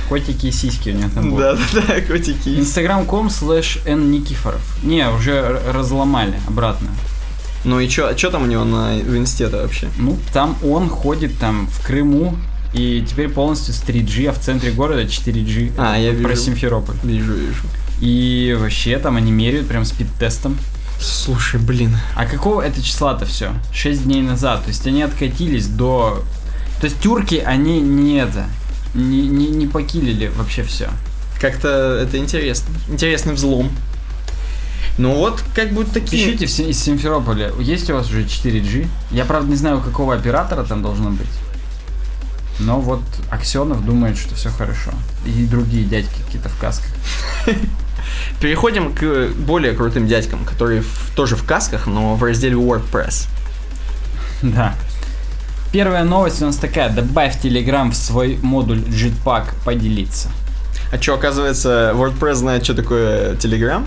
Котики 0.08 0.46
и 0.46 0.50
сиськи 0.50 0.90
у 0.90 0.92
него 0.92 1.10
там 1.14 1.30
будут. 1.30 1.58
Да-да-да, 1.72 2.00
котики. 2.06 2.48
Instagram.com 2.48 3.28
slash 3.28 3.80
N 3.86 4.10
Никифоров. 4.10 4.62
Не, 4.82 5.08
уже 5.08 5.60
разломали 5.72 6.38
обратно. 6.46 6.88
Ну 7.64 7.80
и 7.80 7.88
чё, 7.88 8.12
чё 8.12 8.30
там 8.30 8.42
у 8.42 8.46
него 8.46 8.64
на 8.64 8.94
в 8.96 9.16
инсте-то 9.16 9.62
вообще? 9.62 9.88
Ну, 9.98 10.18
там 10.32 10.56
он 10.62 10.90
ходит 10.90 11.38
там 11.38 11.66
в 11.68 11.86
Крыму, 11.86 12.36
и 12.74 13.04
теперь 13.08 13.28
полностью 13.28 13.72
с 13.72 13.82
3G, 13.82 14.28
а 14.28 14.32
в 14.32 14.40
центре 14.40 14.72
города 14.72 15.02
4G. 15.02 15.72
А, 15.78 15.96
я 15.96 16.10
Про 16.10 16.30
вижу. 16.30 16.42
Симферополь. 16.42 16.96
Вижу, 17.04 17.32
вижу. 17.32 17.62
И 18.00 18.56
вообще 18.58 18.98
там 18.98 19.16
они 19.16 19.30
меряют 19.32 19.68
прям 19.68 19.84
спид-тестом. 19.84 20.58
Слушай, 21.00 21.60
блин. 21.60 21.96
А 22.16 22.26
какого 22.26 22.60
это 22.60 22.82
числа-то 22.82 23.26
все? 23.26 23.52
6 23.72 24.04
дней 24.04 24.22
назад. 24.22 24.62
То 24.64 24.68
есть 24.68 24.86
они 24.86 25.02
откатились 25.02 25.68
до... 25.68 26.22
То 26.80 26.86
есть 26.86 27.00
тюрки, 27.00 27.36
они 27.36 27.80
не 27.80 28.16
это... 28.18 28.46
Не, 28.94 29.26
не, 29.28 29.48
не 29.48 29.66
покилили 29.66 30.28
вообще 30.36 30.62
все. 30.62 30.88
Как-то 31.40 31.68
это 32.02 32.16
интересно. 32.18 32.74
Интересный 32.88 33.34
взлом. 33.34 33.70
Ну 34.96 35.14
вот, 35.16 35.42
как 35.54 35.72
будто 35.72 35.94
такие... 35.94 36.24
Пишите 36.26 36.46
в 36.46 36.50
Си- 36.50 36.68
из 36.70 36.80
Симферополя. 36.80 37.50
Есть 37.58 37.90
у 37.90 37.94
вас 37.94 38.08
уже 38.08 38.22
4G? 38.22 38.86
Я, 39.10 39.24
правда, 39.24 39.50
не 39.50 39.56
знаю, 39.56 39.78
у 39.78 39.80
какого 39.80 40.14
оператора 40.14 40.62
там 40.62 40.82
должно 40.82 41.10
быть. 41.10 41.26
Но 42.60 42.80
вот 42.80 43.02
Аксенов 43.30 43.84
думает, 43.84 44.16
что 44.16 44.36
все 44.36 44.50
хорошо. 44.50 44.92
И 45.26 45.44
другие 45.46 45.84
дядьки 45.84 46.14
какие-то 46.24 46.48
в 46.48 46.56
касках. 46.60 46.86
Переходим 48.40 48.94
к 48.94 49.30
более 49.36 49.72
крутым 49.72 50.06
дядькам, 50.06 50.44
которые 50.44 50.82
в- 50.82 51.10
тоже 51.16 51.34
в 51.34 51.44
касках, 51.44 51.86
но 51.88 52.14
в 52.14 52.22
разделе 52.22 52.54
WordPress. 52.54 53.26
Да. 54.42 54.76
Первая 55.74 56.04
новость 56.04 56.40
у 56.40 56.46
нас 56.46 56.54
такая. 56.56 56.88
Добавь 56.88 57.36
Telegram 57.42 57.90
в 57.90 57.96
свой 57.96 58.38
модуль 58.42 58.78
Jetpack 58.78 59.46
поделиться. 59.64 60.28
А 60.92 61.02
что, 61.02 61.14
оказывается, 61.14 61.90
WordPress 61.96 62.34
знает, 62.34 62.62
что 62.62 62.74
такое 62.74 63.34
Telegram? 63.34 63.84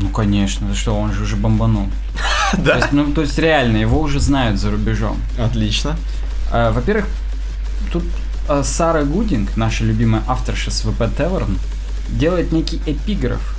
Ну, 0.00 0.08
конечно. 0.10 0.72
Что, 0.72 0.96
он 0.96 1.12
же 1.12 1.24
уже 1.24 1.34
бомбанул. 1.34 1.88
То 2.52 2.58
Да. 2.62 2.76
есть, 2.76 2.92
ну, 2.92 3.12
то 3.12 3.22
есть 3.22 3.36
реально, 3.40 3.78
его 3.78 4.00
уже 4.00 4.20
знают 4.20 4.60
за 4.60 4.70
рубежом. 4.70 5.16
Отлично. 5.36 5.96
А, 6.52 6.70
Во-первых, 6.70 7.06
тут 7.92 8.04
а, 8.48 8.62
Сара 8.62 9.02
Гудинг, 9.02 9.56
наша 9.56 9.82
любимая 9.82 10.22
авторша 10.28 10.70
с 10.70 10.84
VP 10.84 11.16
Tavern, 11.16 11.58
делает 12.08 12.52
некий 12.52 12.80
эпиграф. 12.86 13.56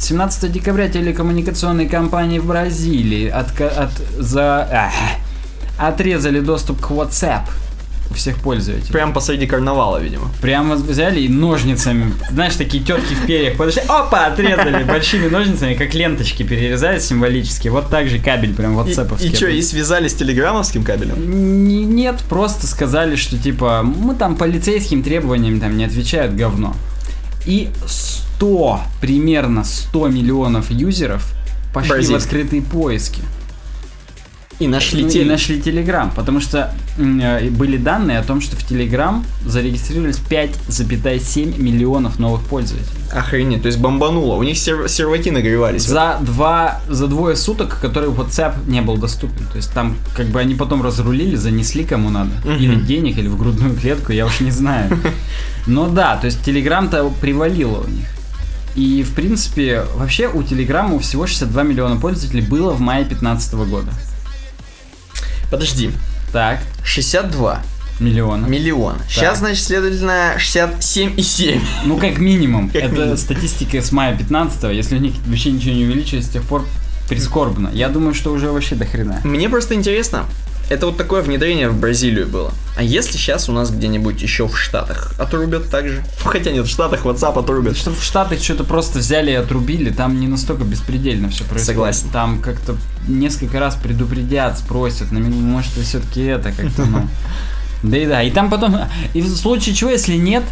17 0.00 0.50
декабря 0.50 0.88
телекоммуникационные 0.88 1.86
компании 1.86 2.38
в 2.38 2.46
Бразилии 2.46 3.28
отка- 3.30 3.68
от, 3.68 3.92
за, 4.18 4.62
ах, 4.72 4.92
отрезали 5.78 6.40
доступ 6.40 6.80
к 6.80 6.90
WhatsApp 6.90 7.42
у 8.10 8.14
всех 8.14 8.36
пользователей. 8.36 8.92
Прям 8.92 9.12
посреди 9.14 9.46
карнавала, 9.46 9.96
видимо. 9.96 10.28
Прямо 10.42 10.74
взяли 10.76 11.20
и 11.20 11.28
ножницами, 11.28 12.12
знаешь, 12.30 12.54
такие 12.54 12.84
тетки 12.84 13.14
в 13.14 13.26
перьях 13.26 13.56
подошли, 13.56 13.82
опа, 13.88 14.26
отрезали 14.26 14.84
большими 14.84 15.26
ножницами, 15.28 15.72
как 15.74 15.94
ленточки 15.94 16.42
перерезают 16.42 17.02
символически. 17.02 17.68
Вот 17.68 17.88
так 17.88 18.08
же 18.08 18.18
кабель 18.18 18.54
прям 18.54 18.74
И, 18.78 18.92
WhatsApp. 18.92 19.24
и 19.24 19.34
что, 19.34 19.46
и 19.48 19.62
связали 19.62 20.08
с 20.08 20.14
телеграммовским 20.14 20.84
кабелем? 20.84 21.14
Н- 21.16 21.94
Нет, 21.94 22.16
просто 22.28 22.66
сказали, 22.66 23.16
что 23.16 23.38
типа 23.38 23.82
мы 23.82 24.14
там 24.14 24.36
полицейским 24.36 25.02
требованиям 25.02 25.58
там 25.58 25.76
не 25.76 25.84
отвечают 25.86 26.34
говно. 26.34 26.76
И 27.46 27.70
100, 27.86 28.80
примерно 29.00 29.64
100 29.64 30.08
миллионов 30.08 30.70
юзеров 30.70 31.32
пошли 31.72 31.88
в 31.90 31.94
Бразильских. 31.94 32.24
открытые 32.26 32.62
поиски. 32.62 33.22
И 34.60 34.68
нашли 34.68 35.02
Ну, 35.02 35.08
и 35.08 35.10
теле- 35.10 35.30
нашли 35.30 35.58
Telegram, 35.60 36.10
потому 36.14 36.40
что 36.40 36.72
э, 36.96 37.50
были 37.50 37.76
данные 37.76 38.18
о 38.20 38.22
том, 38.22 38.40
что 38.40 38.54
в 38.56 38.60
Telegram 38.70 39.24
зарегистрировались 39.44 40.18
5,7 40.30 41.60
миллионов 41.60 42.18
новых 42.18 42.42
пользователей. 42.42 42.90
Охренеть, 43.12 43.62
то 43.62 43.66
есть 43.66 43.78
бомбануло. 43.78 44.34
У 44.36 44.42
них 44.42 44.56
сер- 44.56 44.88
серваки 44.88 45.30
нагревались. 45.30 45.82
За 45.82 46.18
два, 46.20 46.80
за 46.88 47.06
двое 47.08 47.34
суток, 47.36 47.78
которые 47.80 48.12
WhatsApp 48.12 48.54
не 48.68 48.80
был 48.80 48.96
доступен. 48.96 49.44
То 49.50 49.56
есть 49.56 49.72
там 49.72 49.96
как 50.16 50.26
бы 50.28 50.38
они 50.40 50.54
потом 50.54 50.82
разрулили, 50.82 51.36
занесли 51.36 51.84
кому 51.84 52.10
надо. 52.10 52.30
Мгм. 52.44 52.56
Или 52.56 52.74
денег, 52.76 53.18
или 53.18 53.28
в 53.28 53.36
грудную 53.36 53.74
клетку, 53.74 54.12
я 54.12 54.26
уж 54.26 54.40
не 54.40 54.50
знаю. 54.50 54.96
Но 55.66 55.88
да, 55.88 56.16
то 56.16 56.26
есть 56.26 56.46
Telegram-то 56.46 57.10
привалило 57.20 57.80
у 57.82 57.88
них. 57.88 58.06
И, 58.76 59.02
в 59.04 59.14
принципе, 59.14 59.84
вообще 59.96 60.28
у 60.28 60.42
Telegram 60.42 60.98
всего 61.00 61.26
62 61.26 61.62
миллиона 61.62 61.96
пользователей 61.96 62.42
было 62.42 62.72
в 62.72 62.80
мае 62.80 63.04
2015 63.04 63.54
года. 63.54 63.92
Подожди, 65.50 65.90
Так, 66.32 66.60
62 66.84 67.62
миллиона. 68.00 68.46
миллиона. 68.46 68.98
Сейчас, 69.08 69.38
значит, 69.38 69.64
следовательно, 69.64 70.34
67,7. 70.38 71.60
Ну, 71.84 71.96
как 71.98 72.18
минимум. 72.18 72.68
Как 72.70 72.82
Это 72.82 72.94
минимум. 72.96 73.16
статистика 73.16 73.80
с 73.80 73.92
мая 73.92 74.16
15 74.16 74.64
Если 74.74 74.96
у 74.96 75.00
них 75.00 75.14
вообще 75.26 75.52
ничего 75.52 75.74
не 75.74 75.84
увеличилось 75.84 76.26
с 76.26 76.28
тех 76.28 76.42
пор, 76.42 76.66
прискорбно. 77.08 77.70
Я 77.72 77.88
думаю, 77.88 78.14
что 78.14 78.32
уже 78.32 78.50
вообще 78.50 78.74
до 78.74 78.84
хрена. 78.86 79.20
Мне 79.24 79.48
просто 79.48 79.74
интересно, 79.74 80.24
это 80.70 80.86
вот 80.86 80.96
такое 80.96 81.22
внедрение 81.22 81.68
в 81.68 81.78
Бразилию 81.78 82.26
было. 82.26 82.52
А 82.76 82.82
если 82.82 83.12
сейчас 83.12 83.48
у 83.48 83.52
нас 83.52 83.70
где-нибудь 83.70 84.20
еще 84.20 84.48
в 84.48 84.58
Штатах 84.58 85.12
отрубят 85.18 85.70
так 85.70 85.88
же? 85.88 86.04
Хотя 86.24 86.50
нет, 86.50 86.66
в 86.66 86.70
Штатах 86.70 87.04
WhatsApp 87.04 87.38
отрубят. 87.38 87.76
Что 87.76 87.90
в 87.92 88.02
Штатах 88.02 88.40
что-то 88.40 88.64
просто 88.64 88.98
взяли 88.98 89.30
и 89.30 89.34
отрубили, 89.34 89.90
там 89.90 90.18
не 90.18 90.26
настолько 90.26 90.64
беспредельно 90.64 91.28
все 91.28 91.44
происходит. 91.44 91.66
Согласен. 91.66 92.08
Там 92.10 92.40
как-то 92.40 92.76
несколько 93.06 93.60
раз 93.60 93.76
предупредят, 93.76 94.58
спросят, 94.58 95.12
ну, 95.12 95.20
может, 95.20 95.76
вы 95.76 95.82
все-таки 95.82 96.22
это 96.22 96.52
как-то, 96.52 96.84
ну... 96.84 97.08
Да 97.82 97.98
и 97.98 98.06
да, 98.06 98.22
и 98.22 98.30
там 98.30 98.48
потом, 98.48 98.78
и 99.12 99.20
в 99.20 99.28
случае 99.36 99.74
чего, 99.74 99.90
если 99.90 100.14
нет, 100.14 100.42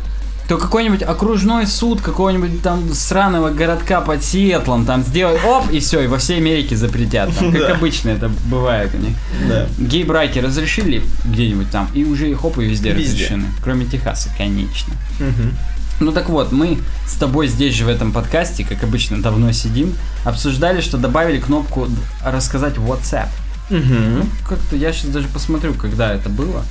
то 0.53 0.59
какой-нибудь 0.59 1.03
окружной 1.03 1.67
суд 1.67 2.03
какого-нибудь 2.03 2.61
там 2.63 2.93
сраного 2.93 3.49
городка 3.49 4.03
под 4.03 4.23
Сиэтлом 4.23 4.85
там 4.85 5.03
сделает, 5.03 5.43
оп, 5.47 5.71
и 5.71 5.81
все, 5.81 6.03
и 6.03 6.07
во 6.09 6.19
всей 6.19 6.37
Америке 6.37 6.77
запретят, 6.77 7.35
там, 7.35 7.53
как 7.53 7.61
Да. 7.69 7.73
обычно 7.75 8.11
это 8.11 8.31
бывает 8.51 8.91
у 8.95 8.99
них. 8.99 9.17
Да. 9.49 9.67
Гей-браки 9.79 10.41
разрешили 10.41 11.03
где-нибудь 11.25 11.71
там, 11.71 11.89
и 11.95 12.05
уже 12.05 12.29
и 12.31 12.35
хоп, 12.35 12.59
и 12.59 12.67
везде, 12.67 12.93
Везде. 12.93 13.13
разрешены. 13.15 13.47
Кроме 13.65 13.87
Техаса, 13.87 14.29
конечно. 14.37 14.93
Мгм. 15.21 15.57
Ну 16.01 16.13
так 16.13 16.29
вот, 16.29 16.53
мы 16.53 16.77
с 17.07 17.15
тобой 17.15 17.49
здесь 17.49 17.75
же 17.75 17.87
в 17.87 17.89
этом 17.89 18.13
подкасте, 18.13 18.63
как 18.63 18.83
обычно, 18.85 19.23
давно 19.23 19.53
сидим, 19.53 19.95
обсуждали, 20.27 20.83
что 20.83 20.99
добавили 20.99 21.41
кнопку 21.41 21.89
«Рассказать 22.23 22.75
WhatsApp». 22.75 23.29
Мгм. 23.71 24.29
Как-то 24.47 24.77
я 24.77 24.93
сейчас 24.93 25.13
даже 25.13 25.29
посмотрю, 25.29 25.73
когда 25.73 26.13
это 26.13 26.29
было. 26.29 26.63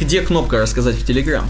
Где 0.00 0.22
кнопка 0.22 0.58
рассказать 0.58 0.96
в 0.96 1.06
Телеграм? 1.06 1.46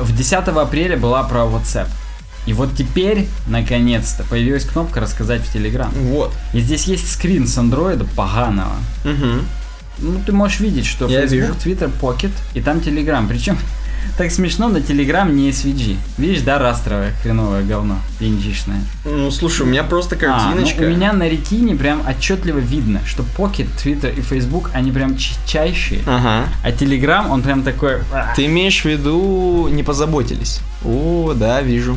В 0.00 0.16
10 0.16 0.32
апреля 0.32 0.96
была 0.96 1.22
про 1.24 1.40
WhatsApp. 1.40 1.88
И 2.46 2.52
вот 2.52 2.74
теперь, 2.74 3.28
наконец-то, 3.46 4.24
появилась 4.24 4.64
кнопка 4.64 5.00
«Рассказать 5.00 5.42
в 5.42 5.52
Телеграм». 5.52 5.90
Вот. 5.94 6.32
И 6.54 6.60
здесь 6.60 6.84
есть 6.84 7.12
скрин 7.12 7.46
с 7.46 7.56
андроида 7.58 8.04
поганого. 8.16 8.76
Мгм. 9.04 9.44
Ну, 9.98 10.20
ты 10.24 10.32
можешь 10.32 10.60
видеть, 10.60 10.86
что 10.86 11.06
Я 11.06 11.22
Facebook, 11.22 11.56
вижу. 11.64 11.78
Twitter, 11.78 11.90
Pocket 12.00 12.32
и 12.54 12.62
там 12.62 12.78
Telegram. 12.78 13.26
Причем 13.28 13.58
так 14.16 14.30
смешно, 14.30 14.68
на 14.68 14.78
Telegram 14.78 15.30
не 15.30 15.50
SVG. 15.50 15.96
Видишь, 16.18 16.42
да, 16.42 16.58
растровое 16.58 17.12
хреновое 17.22 17.62
говно, 17.62 17.96
пинджишное. 18.18 18.80
Ну, 19.04 19.30
слушай, 19.30 19.62
у 19.62 19.66
меня 19.66 19.84
просто 19.84 20.16
А, 20.16 20.18
ну, 20.18 20.54
картиночка. 20.56 20.82
у 20.82 20.86
меня 20.88 21.12
на 21.12 21.28
ретине 21.28 21.74
прям 21.76 22.02
отчетливо 22.06 22.58
видно, 22.58 23.00
что 23.06 23.24
Pocket, 23.36 23.68
Twitter 23.82 24.14
и 24.16 24.20
Facebook, 24.20 24.70
они 24.74 24.92
прям 24.92 25.16
чайшие. 25.46 26.00
Ага. 26.06 26.48
А 26.62 26.70
Telegram, 26.70 27.28
он 27.30 27.42
прям 27.42 27.62
такой... 27.62 27.98
а. 28.12 28.32
Ты 28.34 28.46
имеешь 28.46 28.82
в 28.82 28.84
виду, 28.84 29.68
не 29.70 29.82
позаботились? 29.82 30.60
О, 30.84 31.32
да, 31.34 31.62
вижу. 31.62 31.96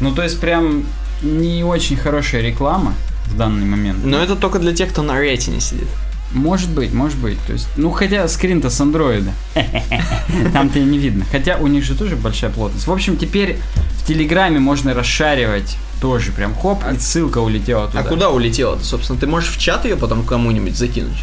Ну, 0.00 0.12
то 0.14 0.22
есть 0.22 0.40
прям 0.40 0.84
не 1.22 1.64
очень 1.64 1.96
хорошая 1.96 2.42
реклама 2.42 2.94
в 3.26 3.36
данный 3.36 3.64
момент. 3.66 4.04
Но 4.04 4.18
это 4.18 4.34
только 4.36 4.58
для 4.58 4.72
тех, 4.72 4.90
кто 4.90 5.02
на 5.02 5.18
ретине 5.20 5.60
сидит. 5.60 5.88
Может 6.32 6.70
быть, 6.70 6.92
может 6.92 7.18
быть. 7.18 7.38
То 7.46 7.52
есть, 7.52 7.68
ну 7.76 7.90
хотя 7.90 8.26
скрин-то 8.28 8.70
с 8.70 8.80
андроида. 8.80 9.32
Там-то 10.52 10.78
и 10.78 10.84
не 10.84 10.98
видно. 10.98 11.24
Хотя 11.30 11.56
у 11.56 11.66
них 11.66 11.84
же 11.84 11.94
тоже 11.94 12.16
большая 12.16 12.50
плотность. 12.50 12.86
В 12.86 12.92
общем, 12.92 13.16
теперь 13.16 13.58
в 13.98 14.06
Телеграме 14.06 14.58
можно 14.58 14.94
расшаривать 14.94 15.76
тоже 16.00 16.32
прям 16.32 16.54
хоп, 16.54 16.82
и 16.92 16.98
ссылка 16.98 17.38
улетела 17.38 17.86
туда. 17.86 18.00
А 18.00 18.02
куда 18.02 18.30
улетела 18.30 18.76
ты, 18.76 18.84
собственно? 18.84 19.18
Ты 19.18 19.26
можешь 19.26 19.50
в 19.50 19.58
чат 19.58 19.84
ее 19.84 19.96
потом 19.96 20.24
кому-нибудь 20.24 20.76
закинуть? 20.76 21.18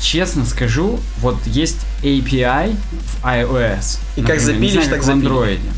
Честно 0.00 0.46
скажу, 0.46 1.00
вот 1.18 1.36
есть 1.46 1.78
API 2.02 2.76
в 2.90 3.24
iOS. 3.24 3.98
И 4.16 4.22
как 4.22 4.36
например, 4.36 4.60
не 4.60 4.68
запилишь, 4.68 4.72
знаю, 4.72 4.88
так 4.88 4.98
как 5.00 5.08
в 5.08 5.10
андроиде. 5.10 5.70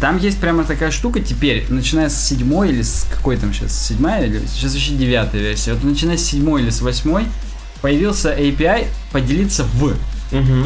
Там 0.00 0.18
есть 0.18 0.38
прямо 0.38 0.64
такая 0.64 0.90
штука 0.90 1.20
теперь, 1.20 1.66
начиная 1.68 2.08
с 2.08 2.16
седьмой 2.16 2.70
или 2.70 2.82
с 2.82 3.06
какой 3.10 3.36
там 3.36 3.52
сейчас, 3.52 3.76
седьмая 3.76 4.26
или 4.26 4.40
сейчас 4.46 4.72
вообще 4.72 4.92
девятая 4.92 5.40
версия. 5.40 5.74
Вот 5.74 5.84
начиная 5.84 6.16
с 6.16 6.22
седьмой 6.22 6.62
или 6.62 6.70
с 6.70 6.80
восьмой 6.80 7.24
появился 7.80 8.34
API 8.34 8.86
поделиться 9.12 9.64
в. 9.64 9.94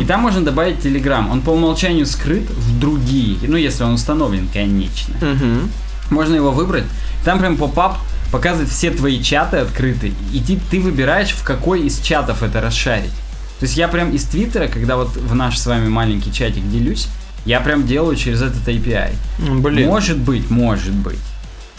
И 0.00 0.04
там 0.04 0.20
можно 0.20 0.42
добавить 0.42 0.84
Telegram. 0.84 1.30
Он 1.30 1.40
по 1.40 1.50
умолчанию 1.50 2.04
скрыт 2.06 2.48
в 2.50 2.78
другие. 2.78 3.38
Ну, 3.48 3.56
если 3.56 3.82
он 3.82 3.94
установлен, 3.94 4.48
конечно. 4.52 5.14
Мгм. 5.20 5.70
Можно 6.10 6.34
его 6.34 6.50
выбрать. 6.50 6.84
Там 7.24 7.38
прям 7.38 7.56
поп-ап 7.56 7.96
показывает 8.30 8.68
все 8.68 8.90
твои 8.90 9.22
чаты 9.22 9.58
открыты. 9.58 10.12
И 10.32 10.40
ты, 10.40 10.58
ты 10.70 10.80
выбираешь, 10.80 11.30
в 11.30 11.42
какой 11.44 11.82
из 11.82 12.00
чатов 12.00 12.42
это 12.42 12.60
расшарить. 12.60 13.12
То 13.60 13.66
есть 13.66 13.76
я 13.76 13.88
прям 13.88 14.10
из 14.10 14.24
Твиттера, 14.24 14.68
когда 14.68 14.96
вот 14.96 15.16
в 15.16 15.34
наш 15.34 15.56
с 15.58 15.66
вами 15.66 15.88
маленький 15.88 16.32
чатик 16.32 16.68
делюсь, 16.70 17.08
я 17.46 17.60
прям 17.60 17.86
делаю 17.86 18.16
через 18.16 18.42
этот 18.42 18.66
API. 18.68 19.12
Блин. 19.38 19.86
Может 19.88 20.18
быть, 20.18 20.50
может 20.50 20.92
быть. 20.92 21.18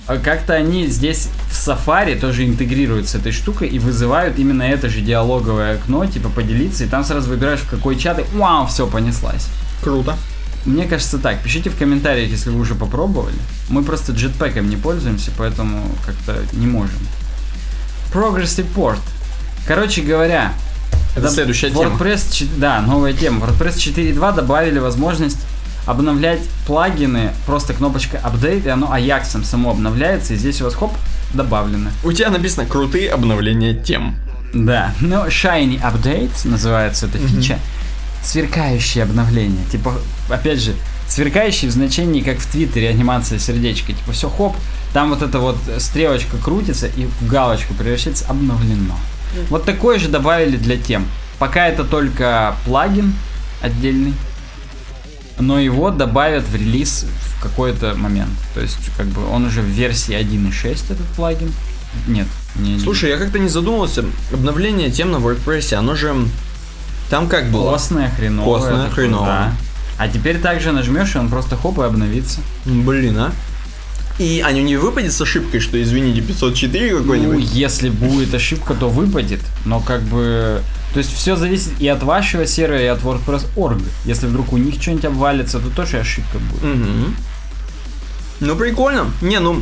А 0.08 0.18
Как-то 0.18 0.54
они 0.54 0.88
здесь 0.88 1.30
в 1.50 1.54
Safari 1.68 2.20
тоже 2.20 2.46
интегрируют 2.46 3.08
с 3.10 3.16
этой 3.16 3.32
штукой 3.32 3.68
и 3.70 3.80
вызывают 3.80 4.38
именно 4.38 4.62
это 4.64 4.88
же 4.88 5.02
диалоговое 5.02 5.76
окно, 5.76 6.06
типа 6.06 6.30
поделиться, 6.30 6.84
и 6.84 6.88
там 6.88 7.04
сразу 7.04 7.30
выбираешь 7.30 7.62
в 7.62 7.70
какой 7.70 7.96
чат, 7.98 8.20
и 8.20 8.38
вау, 8.38 8.68
все, 8.68 8.86
понеслась. 8.86 9.48
Круто. 9.84 10.16
Мне 10.66 10.86
кажется 10.86 11.18
так, 11.20 11.42
пишите 11.42 11.70
в 11.70 11.78
комментариях, 11.78 12.30
если 12.30 12.50
вы 12.52 12.60
уже 12.60 12.76
попробовали. 12.76 13.36
Мы 13.70 13.84
просто 13.84 14.12
джетпэком 14.14 14.70
не 14.70 14.78
пользуемся, 14.78 15.32
поэтому 15.38 15.82
как-то 16.06 16.38
не 16.54 16.68
можем. 16.68 16.98
Progress 18.14 18.64
Report. 18.64 19.00
Короче 19.68 20.02
говоря, 20.02 20.54
Это 21.16 21.30
следующая 21.30 21.70
тема. 21.70 21.96
WordPress, 21.96 22.32
ч- 22.32 22.48
да, 22.58 22.82
новая 22.82 23.14
тема. 23.14 23.46
WordPress 23.46 23.76
4.2 23.78 24.36
добавили 24.36 24.80
возможность 24.80 25.40
обновлять 25.86 26.42
плагины, 26.66 27.32
просто 27.46 27.74
кнопочка 27.74 28.18
Update, 28.18 28.66
и 28.66 28.70
оно 28.70 28.88
Ajax 28.96 29.44
само 29.44 29.72
обновляется, 29.72 30.34
и 30.34 30.38
здесь 30.38 30.62
у 30.62 30.66
вас 30.66 30.76
хоп, 30.76 30.92
добавлено. 31.34 31.90
У 32.04 32.12
тебя 32.12 32.30
написано 32.30 32.66
крутые 32.66 33.12
обновления 33.12 33.74
тем. 33.74 34.16
Да, 34.54 34.94
но 35.02 35.28
Shiny 35.28 35.82
Updates 35.82 36.48
называется 36.48 37.08
эта 37.08 37.18
фича. 37.18 37.60
Сверкающие 38.24 39.04
обновления. 39.04 39.64
Типа, 39.72 39.94
опять 40.30 40.60
же, 40.60 40.74
сверкающие 41.08 41.70
в 41.70 41.74
значении, 41.74 42.22
как 42.22 42.40
в 42.40 42.48
Твиттере 42.48 42.90
анимация 42.90 43.38
сердечка. 43.38 43.94
Типа, 43.94 44.14
все 44.14 44.30
хоп, 44.30 44.56
там 44.94 45.10
вот 45.10 45.22
эта 45.22 45.40
вот 45.40 45.58
стрелочка 45.78 46.38
крутится 46.38 46.88
и 46.88 47.06
в 47.06 47.28
галочку 47.28 47.74
превращается 47.74 48.26
обновлено. 48.28 48.96
Вот 49.50 49.66
такое 49.66 50.00
же 50.00 50.08
добавили 50.08 50.56
для 50.56 50.78
тем. 50.78 51.06
Пока 51.38 51.68
это 51.68 51.84
только 51.84 52.56
плагин 52.66 53.14
отдельный, 53.62 54.14
но 55.40 55.60
его 55.60 55.92
добавят 55.92 56.44
в 56.48 56.56
релиз 56.56 57.06
в 57.38 57.44
какой-то 57.44 57.96
момент. 57.96 58.32
То 58.54 58.62
есть, 58.62 58.78
как 58.98 59.08
бы 59.08 59.28
он 59.28 59.46
уже 59.46 59.62
в 59.62 59.66
версии 59.66 60.16
1.6 60.16 60.94
этот 60.94 61.06
плагин. 61.16 61.52
Нет, 62.08 62.28
не 62.56 62.80
Слушай, 62.80 63.12
я 63.12 63.18
как-то 63.18 63.40
не 63.40 63.50
задумывался. 63.50 64.04
Обновление 64.32 64.92
тем 64.92 65.12
на 65.12 65.18
WordPress, 65.18 65.74
оно 65.74 65.96
же... 65.96 66.14
Там 67.10 67.28
как 67.28 67.52
было? 67.52 67.72
Костная 67.72 68.10
хреновая. 68.10 68.46
Костная 68.60 68.88
такое, 68.88 69.06
хреновая. 69.06 69.28
да. 69.28 69.54
А 69.98 70.08
теперь 70.08 70.40
также 70.40 70.72
нажмешь, 70.72 71.16
и 71.16 71.18
он 71.20 71.30
просто 71.30 71.56
хоп 71.56 71.80
и 71.80 71.84
обновится. 71.84 72.42
Блин, 72.66 73.18
а? 73.18 73.32
И 74.18 74.42
оно 74.46 74.60
не 74.60 74.78
выпадет 74.78 75.14
с 75.14 75.22
ошибкой, 75.22 75.60
что, 75.60 75.82
извините, 75.82 76.22
504 76.22 76.92
Ну, 76.94 77.00
какой-нибудь? 77.02 77.52
если 77.52 77.90
будет 77.90 78.34
ошибка, 78.34 78.74
то 78.74 78.90
выпадет. 78.90 79.42
Но 79.66 79.80
как 79.80 80.02
бы... 80.04 80.62
То 80.96 81.00
есть 81.00 81.14
все 81.14 81.36
зависит 81.36 81.74
и 81.82 81.90
от 81.90 82.04
вашего 82.04 82.48
сервера, 82.48 82.82
и 82.82 82.86
от 82.86 83.02
WordPress.org. 83.02 83.82
Если 84.06 84.28
вдруг 84.28 84.54
у 84.54 84.58
них 84.58 84.82
что-нибудь 84.82 85.04
обвалится, 85.04 85.60
то 85.60 85.70
тоже 85.70 86.00
ошибка 86.00 86.40
будет. 86.40 86.64
Мгм. 86.64 87.18
Ну, 88.40 88.56
прикольно. 88.56 89.12
Не, 89.22 89.42
ну, 89.42 89.62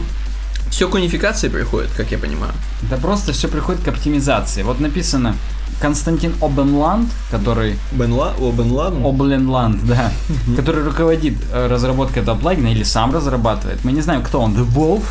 все 0.69 0.87
к 0.87 0.93
унификации 0.93 1.49
приходит, 1.49 1.89
как 1.97 2.11
я 2.11 2.19
понимаю. 2.19 2.53
Это 2.85 3.01
просто 3.01 3.33
все 3.33 3.47
приходит 3.47 3.81
к 3.81 3.87
оптимизации. 3.87 4.61
Вот 4.61 4.79
написано 4.79 5.35
Константин 5.79 6.33
Обенланд, 6.41 7.09
который 7.31 7.77
Бен, 7.91 8.13
Ла... 8.13 8.33
О, 8.39 8.51
Бен 8.51 8.71
Ладен? 8.71 9.05
Обленланд, 9.05 9.85
да, 9.85 10.11
который 10.55 10.83
руководит 10.83 11.35
э, 11.51 11.67
разработкой 11.67 12.23
этого 12.23 12.37
плагина 12.37 12.67
или 12.67 12.83
сам 12.83 13.13
разрабатывает. 13.13 13.83
Мы 13.83 13.91
не 13.91 14.01
знаем, 14.01 14.23
кто 14.23 14.41
он. 14.41 14.53
The 14.53 14.65
Wolf, 14.73 15.03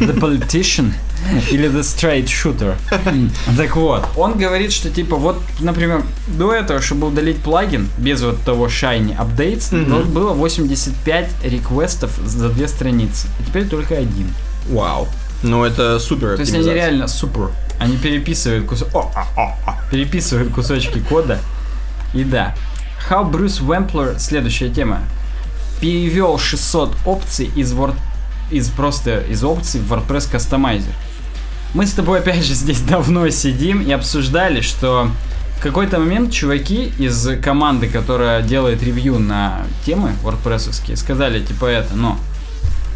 The 0.00 0.18
Politician 0.18 0.92
или 1.50 1.68
The 1.68 1.80
Straight 1.80 2.26
Shooter. 2.26 2.74
Так 3.56 3.76
вот, 3.76 4.04
он 4.16 4.38
говорит, 4.38 4.72
что 4.72 4.90
типа 4.90 5.16
вот, 5.16 5.40
например, 5.60 6.02
до 6.26 6.52
этого, 6.52 6.80
чтобы 6.80 7.08
удалить 7.08 7.38
плагин 7.38 7.88
без 7.98 8.22
вот 8.22 8.40
того 8.42 8.66
Shiny 8.66 9.16
Updates, 9.16 9.90
вот 9.90 10.06
было 10.06 10.32
85 10.32 11.44
реквестов 11.44 12.18
за 12.24 12.48
две 12.48 12.68
страницы. 12.68 13.28
А 13.38 13.46
теперь 13.46 13.66
только 13.66 13.96
один. 13.96 14.28
Вау. 14.68 15.08
Ну, 15.42 15.64
это 15.64 15.98
супер 15.98 16.36
То 16.36 16.42
есть 16.42 16.54
они 16.54 16.70
реально 16.70 17.08
супер. 17.08 17.50
Они 17.80 17.96
переписывают 17.96 18.66
кусо- 18.66 18.88
о, 18.94 19.10
а, 19.16 19.26
а, 19.36 19.56
а. 19.66 19.90
переписывают 19.90 20.52
кусочки 20.52 21.00
кода. 21.00 21.38
И 22.12 22.24
да. 22.24 22.54
How 23.08 23.28
Bruce 23.28 23.60
Wampler, 23.60 24.18
следующая 24.18 24.68
тема, 24.68 25.00
перевел 25.80 26.38
600 26.38 26.94
опций 27.06 27.50
из 27.56 27.72
Word, 27.72 27.96
из 28.50 28.68
просто 28.68 29.20
из 29.20 29.42
опций 29.42 29.80
в 29.80 29.90
WordPress 29.90 30.30
Customizer. 30.30 30.92
Мы 31.72 31.86
с 31.86 31.92
тобой 31.92 32.18
опять 32.18 32.44
же 32.44 32.52
здесь 32.52 32.80
давно 32.82 33.28
сидим 33.30 33.80
и 33.80 33.90
обсуждали, 33.92 34.60
что 34.60 35.10
в 35.56 35.62
какой-то 35.62 35.98
момент 35.98 36.32
чуваки 36.32 36.92
из 36.98 37.28
команды, 37.42 37.88
которая 37.88 38.42
делает 38.42 38.82
ревью 38.82 39.18
на 39.18 39.62
темы 39.86 40.12
WordPressовские, 40.22 40.96
сказали 40.96 41.42
типа 41.42 41.64
это, 41.64 41.94
но 41.94 42.18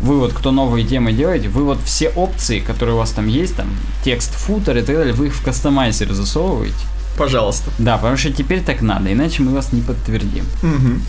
вы 0.05 0.19
вот, 0.19 0.33
кто 0.33 0.53
новые 0.53 0.87
темы 0.87 1.13
делаете, 1.13 1.49
вы 1.49 1.65
вот 1.65 1.81
все 1.85 2.11
опции, 2.11 2.61
которые 2.61 2.95
у 2.95 2.99
вас 2.99 3.11
там 3.11 3.27
есть, 3.27 3.57
там, 3.57 3.69
текст, 4.05 4.35
футер 4.35 4.77
и 4.77 4.83
так 4.83 4.95
далее, 4.95 5.15
вы 5.15 5.27
их 5.27 5.35
в 5.35 5.43
кастомайзер 5.43 6.13
засовываете. 6.13 6.77
Пожалуйста. 7.17 7.71
Да, 7.79 7.97
потому 7.97 8.17
что 8.17 8.33
теперь 8.33 8.61
так 8.61 8.83
надо, 8.83 9.13
иначе 9.13 9.43
мы 9.43 9.53
вас 9.53 9.73
не 9.73 9.81
подтвердим. 9.81 10.45
Мгм. 10.63 11.03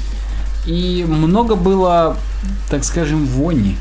И 0.65 1.05
много 1.07 1.55
было, 1.55 2.17
так 2.69 2.83
скажем, 2.83 3.25
вони 3.25 3.75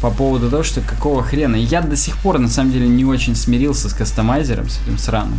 по 0.00 0.10
поводу 0.10 0.50
того, 0.50 0.62
что 0.62 0.80
какого 0.80 1.22
хрена. 1.22 1.56
Я 1.56 1.82
до 1.82 1.96
сих 1.96 2.16
пор, 2.16 2.38
на 2.38 2.48
самом 2.48 2.72
деле, 2.72 2.88
не 2.88 3.04
очень 3.04 3.36
смирился 3.36 3.88
с 3.90 3.92
кастомайзером, 3.92 4.68
с 4.68 4.80
этим 4.82 4.98
сраным. 4.98 5.38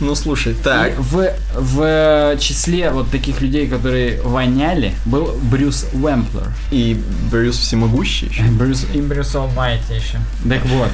Ну, 0.00 0.14
слушай, 0.14 0.54
так. 0.54 0.92
И 0.92 0.94
в, 0.98 1.32
в 1.54 2.36
числе 2.38 2.90
вот 2.90 3.10
таких 3.10 3.40
людей, 3.40 3.68
которые 3.68 4.20
воняли, 4.22 4.94
был 5.04 5.38
Брюс 5.42 5.86
Вэмплер. 5.92 6.52
И 6.70 7.00
Брюс 7.30 7.58
всемогущий 7.58 8.26
еще. 8.26 8.42
Брюс... 8.44 8.86
И 8.94 9.00
Брюс 9.00 9.34
Алмайти 9.34 9.94
еще. 9.94 10.18
Так 10.48 10.64
вот, 10.66 10.90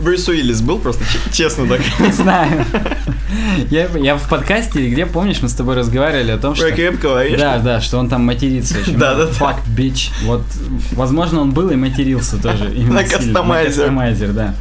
Брюс 0.00 0.28
Уиллис 0.28 0.60
был 0.60 0.78
просто, 0.78 1.04
честно 1.32 1.66
так. 1.66 1.80
не 2.00 2.12
знаю. 2.12 2.64
Я, 3.70 3.88
я 3.96 4.16
в 4.16 4.28
подкасте, 4.28 4.88
где, 4.88 5.06
помнишь, 5.06 5.40
мы 5.42 5.48
с 5.48 5.54
тобой 5.54 5.76
разговаривали 5.76 6.32
о 6.32 6.38
том, 6.38 6.54
что... 6.54 6.66
Про 6.66 6.76
Кэп 6.76 7.00
говоришь? 7.00 7.38
Да, 7.38 7.58
да, 7.58 7.80
что 7.80 7.98
он 7.98 8.08
там 8.08 8.24
матерится 8.24 8.78
очень. 8.78 8.98
Да, 8.98 9.14
да, 9.14 9.26
да. 9.26 9.32
Fuck, 9.32 9.58
bitch. 9.76 10.10
Вот, 10.24 10.42
возможно, 10.92 11.40
он 11.40 11.52
был 11.52 11.70
и 11.70 11.76
матерился 11.76 12.36
тоже. 12.42 12.72
именно 12.74 12.94
На 12.94 13.04
кастомайзер. 13.04 13.44
На 13.44 13.64
кастомайзер, 13.64 14.32
да. 14.32 14.54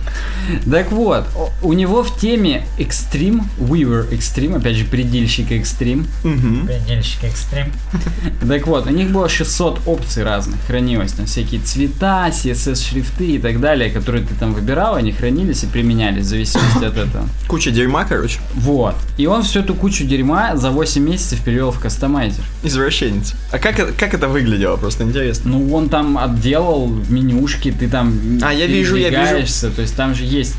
Так 0.70 0.92
вот, 0.92 1.26
у 1.62 1.74
него 1.74 2.04
в 2.04 2.18
теме 2.20 2.66
Extreme, 2.78 3.44
Weaver 3.60 4.10
Extreme, 4.12 4.58
опять 4.58 4.76
же, 4.76 4.86
предельщик. 4.86 5.50
Мгм. 5.50 6.68
Предельщик 6.68 7.24
экстрим. 7.24 7.72
Так 8.48 8.68
вот, 8.68 8.88
у 8.88 8.90
них 8.90 9.12
было 9.12 9.30
600 9.30 9.82
опций 9.86 10.24
разных, 10.24 10.60
хранилось 10.68 11.14
там 11.14 11.26
всякие 11.26 11.62
цвета, 11.62 12.28
CSS-шрифты 12.30 13.36
и 13.36 13.40
так 13.40 13.60
далее, 13.60 13.90
которые 13.90 14.26
ты 14.26 14.34
там 14.36 14.54
выбирал, 14.54 14.96
они 14.96 15.12
хранились 15.12 15.29
и 15.30 15.68
применялись 15.68 16.26
в 16.26 16.30
зависимости 16.30 16.84
от 16.84 16.98
этого. 16.98 17.28
Куча 17.48 17.72
дерьма, 17.72 18.06
короче. 18.06 18.40
Вот. 18.56 18.96
И 19.18 19.26
он 19.28 19.44
всю 19.44 19.60
эту 19.60 19.74
кучу 19.74 20.04
дерьма 20.06 20.56
за 20.56 20.72
8 20.72 21.04
месяцев 21.04 21.42
перевел 21.44 21.72
в 21.72 21.80
кастомайзер. 21.80 22.44
Извращенец. 22.64 23.34
А 23.52 23.60
как, 23.60 23.80
это- 23.80 23.94
как 23.94 24.14
это 24.14 24.28
выглядело? 24.28 24.78
Просто 24.78 25.04
интересно. 25.04 25.52
Ну, 25.52 25.74
он 25.74 25.90
там 25.90 26.18
отделал 26.18 26.88
менюшки, 26.88 27.72
ты 27.72 27.88
там 27.88 28.40
А, 28.42 28.54
я 28.54 28.68
вижу, 28.68 28.96
я 28.96 29.10
вижу. 29.10 29.72
То 29.72 29.82
есть 29.82 29.96
там 29.96 30.16
же 30.16 30.24
есть 30.24 30.56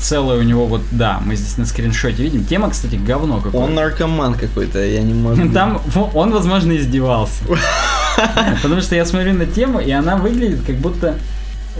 целое 0.00 0.38
у 0.38 0.42
него 0.42 0.66
вот, 0.66 0.82
да, 0.90 1.20
мы 1.24 1.36
здесь 1.36 1.58
на 1.58 1.66
скриншоте 1.66 2.22
видим. 2.22 2.44
Тема, 2.44 2.70
кстати, 2.70 2.96
говно 2.96 3.40
какое. 3.40 3.60
Он 3.60 3.74
наркоман 3.74 4.34
какой-то, 4.34 4.84
я 4.84 5.02
не 5.02 5.14
могу. 5.14 5.52
Там 5.52 5.80
он, 6.14 6.30
возможно, 6.32 6.76
издевался. 6.76 7.42
Потому 8.62 8.80
что 8.80 8.94
я 8.94 9.04
смотрю 9.04 9.34
на 9.34 9.46
тему, 9.46 9.80
и 9.80 9.90
она 9.90 10.16
выглядит 10.16 10.62
как 10.66 10.76
будто 10.76 11.16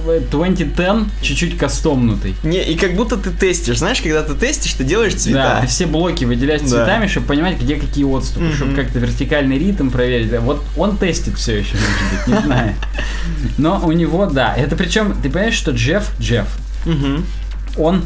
2010 0.05 1.07
чуть-чуть 1.23 1.59
кастомнутый. 1.59 2.35
Не, 2.43 2.63
и 2.63 2.77
как 2.77 2.95
будто 2.95 3.17
ты 3.17 3.31
тестишь. 3.31 3.79
Знаешь, 3.79 4.01
когда 4.01 4.23
ты 4.23 4.35
тестишь, 4.35 4.73
ты 4.75 4.85
делаешь 4.85 5.13
Да, 5.15 5.19
цвета. 5.19 5.59
ты 5.63 5.67
все 5.67 5.87
блоки 5.87 6.25
выделяешь 6.25 6.63
Да. 6.63 6.69
цветами, 6.69 7.07
чтобы 7.07 7.27
понимать, 7.27 7.61
где 7.61 7.77
какие 7.77 8.05
отступы, 8.05 8.47
Мгм. 8.47 8.55
чтобы 8.55 8.75
как-то 8.75 8.99
вертикальный 8.99 9.59
ритм 9.59 9.91
проверить. 9.91 10.31
Да, 10.31 10.41
Вот 10.41 10.63
он 10.77 10.97
тестит 10.97 11.37
все 11.37 11.59
еще, 11.59 11.75
может 11.75 12.27
быть, 12.27 12.35
не 12.41 12.47
знаю. 12.47 12.75
Но 13.59 13.81
у 13.85 13.93
него, 13.93 14.27
да. 14.27 14.55
Это 14.55 14.77
причем, 14.77 15.15
ты 15.23 15.29
понимаешь, 15.31 15.55
что 15.55 15.73
Джефф, 15.73 16.05
Джефф, 16.21 16.47
Мгм. 16.87 17.25
он, 17.77 18.05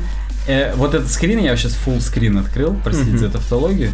э, 0.48 0.74
вот 0.77 0.94
этот 0.94 1.11
скрин, 1.11 1.39
я 1.39 1.56
сейчас 1.56 1.77
full 1.86 2.01
скрин 2.01 2.39
открыл, 2.39 2.77
простите 2.82 3.11
Мгм. 3.11 3.19
за 3.19 3.28
тавтологию, 3.31 3.90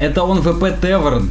это 0.00 0.22
он 0.22 0.42
ВП 0.42 0.70
Теверн 0.80 1.30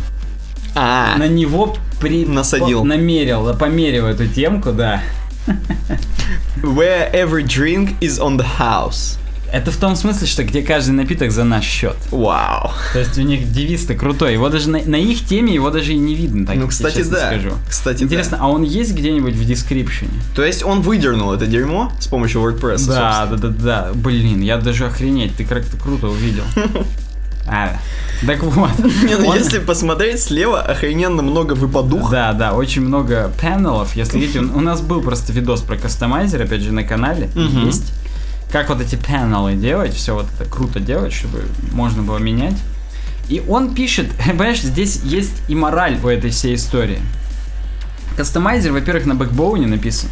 А, 0.76 1.16
на 1.18 1.28
него 1.28 1.76
при... 2.00 2.26
Насадил. 2.26 2.82
по- 2.82 2.88
намерил, 2.88 3.54
померил 3.56 4.06
эту 4.08 4.28
темку, 4.28 4.72
да. 4.72 5.02
where 6.64 7.10
every 7.14 7.44
drink 7.44 7.96
is 8.02 8.20
on 8.20 8.38
the 8.38 8.60
house. 8.60 9.18
Это 9.52 9.70
в 9.70 9.76
том 9.76 9.98
смысле, 9.98 10.28
что 10.28 10.46
где 10.46 10.62
каждый 10.62 10.92
напиток 10.92 11.30
за 11.32 11.44
наш 11.44 11.66
счет. 11.66 11.98
Вау. 12.10 12.72
То 12.94 13.00
есть 13.00 13.18
у 13.18 13.22
них 13.22 13.52
девиз-то 13.52 13.96
крутой. 13.96 14.32
Его 14.34 14.48
даже 14.48 14.70
на, 14.70 14.80
на 14.80 14.96
их 14.96 15.26
теме 15.26 15.54
его 15.54 15.70
даже 15.70 15.92
и 15.92 15.98
не 15.98 16.16
видно, 16.16 16.46
так 16.46 16.56
Ну, 16.56 16.68
кстати, 16.70 17.04
да. 17.04 17.28
скажу. 17.28 17.52
Кстати, 17.68 18.04
Интересно, 18.04 18.38
а 18.40 18.48
он 18.48 18.64
есть 18.64 18.94
где-нибудь 18.94 19.36
в 19.36 19.46
дескрипшене? 19.46 20.12
То 20.36 20.46
есть 20.46 20.64
он 20.64 20.82
выдернул 20.82 21.34
это 21.34 21.48
дерьмо 21.48 21.92
с 22.00 22.08
помощью 22.08 22.42
WordPress. 22.42 22.88
Да, 22.88 23.26
да, 23.26 23.36
да, 23.36 23.48
да. 23.50 23.92
Блин, 23.94 24.40
я 24.40 24.56
даже 24.56 24.86
охренеть, 24.86 25.36
ты 25.36 25.44
как-то 25.44 25.76
круто 25.76 26.08
увидел. 26.08 26.44
А, 27.48 27.78
так 28.26 28.44
вот. 28.44 28.70
Не, 29.04 29.18
ну 29.18 29.28
Он- 29.30 29.38
если 29.38 29.60
посмотреть 29.60 30.22
слева, 30.22 30.62
охрененно 30.62 31.22
много 31.22 31.54
выпадух. 31.54 32.12
Да, 32.12 32.34
да, 32.34 32.54
очень 32.54 32.82
много 32.82 33.32
панелов. 33.42 33.96
Если 33.96 34.20
видите, 34.20 34.40
у 34.40 34.60
нас 34.62 34.82
был 34.82 35.02
просто 35.02 35.34
видос 35.34 35.62
про 35.62 35.76
кастомайзер, 35.78 36.42
опять 36.42 36.62
же, 36.62 36.72
на 36.72 36.84
канале. 36.84 37.30
Мгм. 37.36 37.66
Есть. 37.66 37.94
Как 38.52 38.70
вот 38.70 38.82
эти 38.82 38.96
панелы 38.96 39.56
делать, 39.56 39.94
все 39.94 40.14
вот 40.14 40.28
это 40.38 40.50
круто 40.50 40.80
делать, 40.80 41.14
чтобы 41.14 41.44
можно 41.72 42.04
было 42.04 42.18
менять. 42.18 42.58
И 43.28 43.42
он 43.48 43.74
пишет, 43.74 44.08
понимаешь, 44.26 44.62
здесь 44.62 45.02
есть 45.04 45.42
и 45.48 45.56
мораль 45.56 45.98
у 46.04 46.08
этой 46.08 46.30
всей 46.32 46.56
истории. 46.56 47.00
Кастомайзер, 48.18 48.72
во-первых, 48.74 49.06
на 49.06 49.16
бэкбоуне 49.16 49.68
написан. 49.68 50.10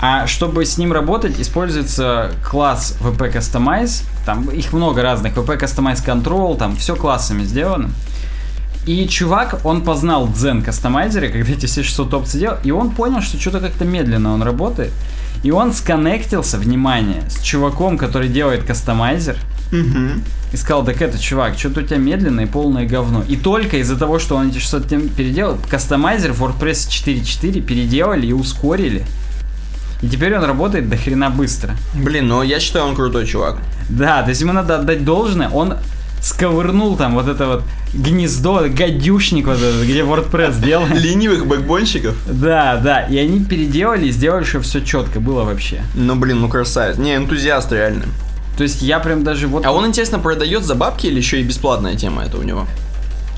А 0.00 0.26
чтобы 0.26 0.64
с 0.66 0.76
ним 0.76 0.92
работать, 0.92 1.40
используется 1.40 2.30
класс 2.44 2.96
VP 3.00 3.34
Customize. 3.34 4.02
Там 4.26 4.48
их 4.50 4.72
много 4.72 5.02
разных. 5.02 5.34
VP 5.34 5.58
Customize 5.60 6.04
Control, 6.04 6.56
там 6.58 6.76
все 6.76 6.96
классами 6.96 7.44
сделано. 7.44 7.90
И 8.86 9.08
чувак, 9.08 9.60
он 9.64 9.82
познал 9.82 10.28
дзен 10.28 10.62
кастомайзеры, 10.62 11.28
когда 11.30 11.50
эти 11.50 11.66
все 11.66 11.82
600 11.82 12.14
опций 12.14 12.40
делал, 12.40 12.58
и 12.62 12.70
он 12.70 12.90
понял, 12.90 13.20
что 13.20 13.36
что-то 13.40 13.58
как-то 13.58 13.84
медленно 13.84 14.32
он 14.32 14.42
работает. 14.42 14.92
И 15.42 15.50
он 15.50 15.72
сконнектился, 15.72 16.56
внимание, 16.56 17.22
с 17.28 17.40
чуваком, 17.42 17.98
который 17.98 18.28
делает 18.28 18.62
кастомайзер, 18.64 19.36
Мгм. 19.72 20.22
и 20.52 20.56
сказал, 20.56 20.84
так 20.84 21.02
это, 21.02 21.18
чувак, 21.18 21.58
что-то 21.58 21.80
у 21.80 21.82
тебя 21.82 21.96
медленное 21.96 22.44
и 22.44 22.46
полное 22.46 22.86
говно. 22.86 23.24
И 23.26 23.36
только 23.36 23.78
из-за 23.78 23.96
того, 23.96 24.20
что 24.20 24.36
он 24.36 24.50
эти 24.50 24.58
600 24.58 24.88
тем 24.88 25.08
переделал, 25.08 25.58
кастомайзер 25.68 26.32
в 26.32 26.42
WordPress 26.44 26.88
4.4 26.88 27.60
переделали 27.62 28.26
и 28.28 28.32
ускорили. 28.32 29.04
И 30.02 30.08
теперь 30.08 30.36
он 30.36 30.44
работает 30.44 30.88
до 30.88 30.96
хрена 30.96 31.30
быстро. 31.30 31.74
Блин, 31.94 32.28
ну 32.28 32.42
я 32.42 32.60
считаю, 32.60 32.86
он 32.86 32.94
крутой 32.94 33.26
чувак. 33.26 33.58
Да, 33.88 34.22
то 34.22 34.30
есть 34.30 34.40
ему 34.40 34.52
надо 34.52 34.76
отдать 34.76 35.04
должное, 35.04 35.48
он 35.48 35.74
сковырнул 36.20 36.96
там 36.96 37.14
вот 37.14 37.28
это 37.28 37.46
вот 37.46 37.62
гнездо, 37.94 38.66
гадюшник 38.68 39.46
вот 39.46 39.58
этот, 39.58 39.84
где 39.84 40.00
WordPress 40.00 40.54
сделан. 40.54 40.92
Ленивых 40.94 41.46
бэкбонщиков. 41.46 42.16
Да, 42.26 42.76
да, 42.82 43.02
и 43.02 43.16
они 43.16 43.44
переделали 43.44 44.08
и 44.08 44.10
сделали, 44.10 44.44
чтобы 44.44 44.64
все 44.64 44.80
четко 44.80 45.20
было 45.20 45.44
вообще. 45.44 45.82
Ну 45.94 46.16
блин, 46.16 46.40
ну 46.40 46.48
красавец. 46.48 46.98
Не, 46.98 47.16
энтузиаст 47.16 47.72
реально. 47.72 48.04
То 48.56 48.62
есть 48.62 48.82
я 48.82 48.98
прям 49.00 49.22
даже 49.22 49.48
вот... 49.48 49.66
А 49.66 49.72
он, 49.72 49.86
интересно, 49.86 50.18
продает 50.18 50.64
за 50.64 50.74
бабки 50.74 51.06
или 51.06 51.18
еще 51.18 51.40
и 51.40 51.42
бесплатная 51.42 51.94
тема 51.94 52.24
это 52.24 52.38
у 52.38 52.42
него? 52.42 52.66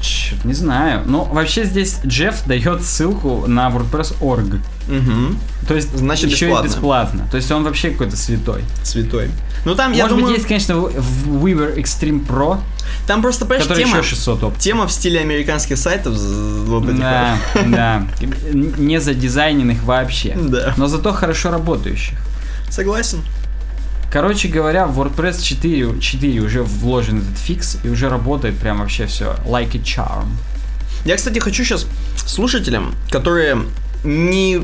Чёрт, 0.00 0.44
не 0.44 0.54
знаю. 0.54 1.02
Но 1.06 1.24
вообще 1.24 1.64
здесь 1.64 1.98
Джефф 2.06 2.46
дает 2.46 2.84
ссылку 2.84 3.46
на 3.46 3.68
WordPress.org. 3.68 4.54
Угу. 4.54 5.36
То 5.66 5.74
есть 5.74 5.96
Значит, 5.96 6.30
еще 6.30 6.46
бесплатно. 6.46 6.66
и 6.66 6.70
бесплатно. 6.70 7.28
То 7.30 7.36
есть 7.36 7.50
он 7.50 7.64
вообще 7.64 7.90
какой-то 7.90 8.16
святой. 8.16 8.62
Святой. 8.82 9.30
Ну 9.64 9.74
там, 9.74 9.92
я 9.92 10.04
Может 10.04 10.16
думаю, 10.16 10.32
быть, 10.32 10.36
есть, 10.38 10.48
конечно, 10.48 10.72
Weaver 10.72 11.76
Extreme 11.76 12.26
Pro, 12.26 12.60
там 13.06 13.20
просто, 13.22 13.44
понимаешь, 13.44 13.66
тема, 13.66 13.98
еще 13.98 14.08
600 14.08 14.42
опций. 14.44 14.62
тема 14.62 14.86
в 14.86 14.92
стиле 14.92 15.20
американских 15.20 15.76
сайтов. 15.76 16.14
Вот 16.16 16.96
Да, 16.98 17.36
да. 17.66 18.06
Не 18.52 19.00
задизайненных 19.00 19.82
вообще. 19.84 20.36
Да. 20.40 20.74
Но 20.76 20.86
зато 20.86 21.12
хорошо 21.12 21.50
работающих. 21.50 22.18
Согласен. 22.70 23.18
Короче 24.10 24.48
говоря, 24.48 24.86
в 24.86 24.98
WordPress 25.00 25.42
4, 25.42 26.00
4 26.00 26.40
уже 26.40 26.62
вложен 26.62 27.18
этот 27.18 27.38
фикс 27.38 27.78
и 27.84 27.88
уже 27.88 28.08
работает 28.08 28.56
прям 28.56 28.78
вообще 28.78 29.06
все 29.06 29.36
like 29.46 29.76
a 29.76 29.80
charm. 29.82 30.28
Я, 31.04 31.16
кстати, 31.16 31.38
хочу 31.38 31.62
сейчас 31.64 31.86
слушателям, 32.26 32.94
которые 33.10 33.58
не, 34.04 34.54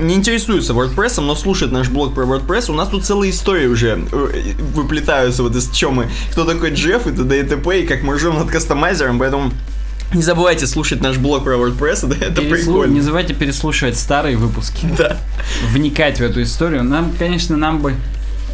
не 0.00 0.14
интересуются 0.14 0.72
WordPress, 0.72 1.20
но 1.20 1.34
слушают 1.36 1.72
наш 1.72 1.88
блог 1.88 2.14
про 2.14 2.24
WordPress, 2.24 2.70
у 2.70 2.74
нас 2.74 2.88
тут 2.88 3.04
целые 3.04 3.30
истории 3.30 3.66
уже 3.66 4.00
э, 4.10 4.52
выплетаются 4.74 5.42
вот 5.42 5.54
из 5.54 5.70
чем 5.70 5.94
мы, 5.94 6.08
кто 6.32 6.44
такой 6.44 6.70
Джефф 6.72 7.06
и 7.06 7.12
т.д. 7.12 7.40
и 7.40 7.42
т.п. 7.44 7.82
и 7.82 7.86
как 7.86 8.02
мы 8.02 8.14
ржем 8.16 8.34
над 8.38 8.48
кастомайзером, 8.50 9.18
поэтому 9.18 9.52
не 10.14 10.22
забывайте 10.22 10.66
слушать 10.66 11.02
наш 11.02 11.18
блог 11.18 11.44
про 11.44 11.56
WordPress, 11.56 12.06
да, 12.08 12.16
это 12.26 12.40
Переслу- 12.40 12.50
прикольно. 12.50 12.92
Не 12.94 13.00
забывайте 13.02 13.34
переслушивать 13.34 13.96
старые 13.98 14.36
выпуски, 14.36 14.88
Да. 14.96 15.18
вникать 15.70 16.18
в 16.18 16.22
эту 16.22 16.42
историю. 16.42 16.82
Нам, 16.82 17.12
конечно, 17.18 17.56
нам 17.58 17.80
бы 17.80 17.94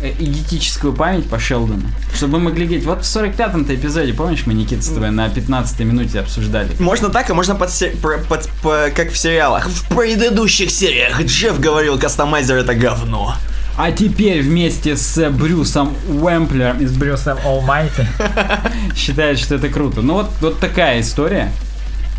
э, 0.05 0.13
идиотическую 0.19 0.93
память 0.93 1.29
по 1.29 1.39
Шелдону, 1.39 1.83
чтобы 2.15 2.39
мы 2.39 2.45
могли 2.51 2.67
говорить, 2.67 2.85
вот 2.85 3.01
в 3.05 3.05
45-м 3.05 3.65
то 3.65 3.75
эпизоде, 3.75 4.13
помнишь, 4.15 4.47
мы 4.47 4.55
Никита 4.55 4.83
с 4.83 4.89
тобой 4.89 5.11
на 5.11 5.27
15-й 5.27 5.85
минуте 5.85 6.21
обсуждали. 6.21 6.71
Можно 6.79 7.09
так, 7.09 7.29
а 7.31 7.35
можно 7.35 7.55
под, 7.55 7.71
про- 8.01 8.19
под- 8.19 8.49
по- 8.63 8.91
как 8.95 9.11
в 9.13 9.17
сериалах. 9.19 9.69
В 9.69 9.89
предыдущих 9.95 10.71
сериях 10.71 11.21
Джефф 11.23 11.59
говорил, 11.61 11.99
кастомайзер 11.99 12.57
это 12.57 12.75
говно. 12.75 13.35
А 13.77 13.91
теперь 13.91 14.41
вместе 14.43 14.97
с 14.97 15.29
Брюсом 15.31 15.95
Уэмплером 16.09 16.79
И 16.81 16.87
с 16.87 16.93
Брюсом 16.93 17.39
Олмайти. 17.45 18.03
считает, 18.97 19.39
что 19.39 19.57
это 19.57 19.69
круто. 19.69 20.01
Ну 20.01 20.15
вот, 20.15 20.31
вот 20.41 20.61
такая 20.61 21.01
история. 21.01 21.51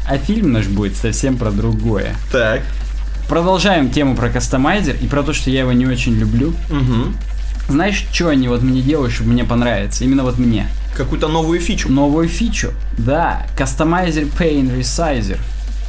А 0.07 0.17
фильм 0.17 0.51
наш 0.51 0.65
будет 0.67 0.97
совсем 0.97 1.37
про 1.37 1.51
другое. 1.51 2.15
Так. 2.31 2.61
Продолжаем 3.29 3.89
тему 3.89 4.15
про 4.15 4.29
кастомайзер 4.29 4.97
и 5.01 5.07
про 5.07 5.23
то, 5.23 5.33
что 5.33 5.49
я 5.49 5.61
его 5.61 5.71
не 5.71 5.85
очень 5.87 6.13
люблю. 6.15 6.49
Угу. 6.69 7.13
Знаешь, 7.67 8.05
что 8.11 8.29
они 8.29 8.47
вот 8.47 8.61
мне 8.61 8.81
делают, 8.81 9.13
чтобы 9.13 9.31
мне 9.31 9.43
понравится? 9.43 10.03
Именно 10.03 10.23
вот 10.23 10.37
мне. 10.37 10.67
Какую-то 10.95 11.27
новую 11.27 11.59
фичу. 11.59 11.89
Новую 11.89 12.27
фичу. 12.27 12.71
Да, 12.97 13.45
Customizer 13.57 14.31
Paint 14.37 14.77
Resizer 14.77 15.39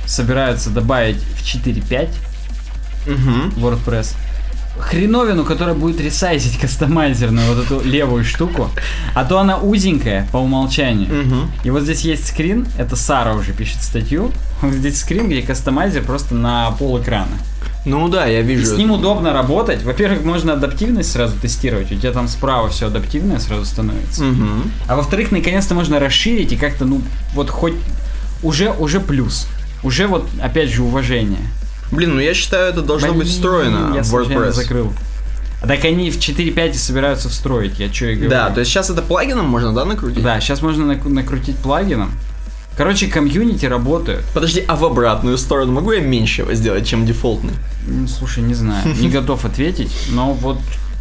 собираются 0.07 0.71
добавить 0.71 1.17
в 1.17 1.43
4.5 1.43 2.09
Угу. 3.07 3.61
WordPress. 3.61 4.15
Хреновину, 4.79 5.45
которая 5.45 5.75
будет 5.75 6.01
ресайзить 6.01 6.59
кастомайзерную 6.59 7.55
вот 7.55 7.65
эту 7.65 7.81
левую 7.81 8.25
штуку. 8.25 8.69
А 9.15 9.25
то 9.25 9.39
она 9.39 9.59
узенькая 9.59 10.29
по 10.33 10.39
умолчанию. 10.39 11.23
Угу. 11.23 11.37
И 11.65 11.71
вот 11.71 11.83
здесь 11.85 12.03
есть 12.03 12.27
скрин, 12.27 12.67
это 12.77 12.95
Сара 12.97 13.35
уже 13.35 13.53
пишет 13.53 13.83
статью. 13.83 14.33
Вот 14.61 14.75
здесь 14.75 15.01
скрин, 15.01 15.29
где 15.29 15.43
кастомайзер 15.43 16.03
просто 16.03 16.35
на 16.35 16.71
пол 16.73 17.01
экрана. 17.01 17.39
Ну 17.87 18.09
да, 18.09 18.27
я 18.27 18.41
И 18.41 18.43
вижу. 18.43 18.67
с 18.67 18.77
ним 18.77 18.91
удобно 18.91 19.33
работать. 19.33 19.83
Во-первых, 19.85 20.25
можно 20.25 20.53
адаптивность 20.55 21.13
сразу 21.13 21.37
тестировать. 21.41 21.91
У 21.93 21.95
тебя 21.95 22.13
там 22.13 22.27
справа 22.29 22.69
все 22.69 22.89
адаптивное 22.89 23.39
сразу 23.39 23.65
становится. 23.65 24.25
Мгм. 24.25 24.71
А 24.89 24.97
во-вторых, 24.97 25.31
наконец-то 25.31 25.75
можно 25.75 25.99
расширить 26.01 26.53
и 26.53 26.57
как-то, 26.57 26.85
ну, 26.85 27.01
вот 27.33 27.49
хоть 27.49 27.75
уже, 28.43 28.71
уже 28.73 29.01
плюс. 29.01 29.47
Уже 29.85 30.09
вот, 30.09 30.29
опять 30.43 30.69
же, 30.71 30.83
уважение. 30.83 31.39
Блин, 31.93 32.17
ну 32.17 32.21
я 32.21 32.35
считаю, 32.35 32.71
это 32.71 32.83
должно 32.83 33.09
быть 33.09 33.19
Блин, 33.19 33.29
встроено 33.29 33.93
Я 33.95 34.03
в 34.03 34.13
WordPress. 34.13 34.51
закрыл. 34.53 34.93
А 35.63 35.69
Так 35.69 35.85
они 35.85 36.11
в 36.11 36.19
4.5 36.19 36.71
и 36.71 36.75
собираются 36.75 37.29
встроить, 37.29 37.79
я 37.79 37.91
что 37.93 38.07
и 38.07 38.15
говорю. 38.15 38.31
Да, 38.31 38.51
то 38.51 38.61
есть 38.61 38.71
сейчас 38.73 38.91
это 38.91 39.01
плагином 39.01 39.47
можно, 39.47 39.73
да, 39.73 39.85
накрутить? 39.85 40.23
Да, 40.23 40.39
сейчас 40.41 40.61
можно 40.61 40.93
нак- 40.93 41.09
накрутить 41.09 41.57
плагином. 41.57 42.11
Короче, 42.77 43.07
комьюнити 43.07 43.67
работают. 43.67 44.25
Подожди, 44.35 44.63
а 44.69 44.77
в 44.77 44.85
обратную 44.85 45.39
сторону 45.39 45.73
могу 45.73 45.93
я 45.93 46.01
меньше 46.01 46.43
его 46.43 46.53
сделать, 46.55 46.87
чем 46.87 47.07
дефолтный? 47.07 47.55
Слушай, 48.07 48.43
не 48.43 48.55
знаю, 48.55 48.95
не 48.97 49.09
готов 49.09 49.45
ответить, 49.45 49.93
но 50.11 50.33
вот 50.33 50.59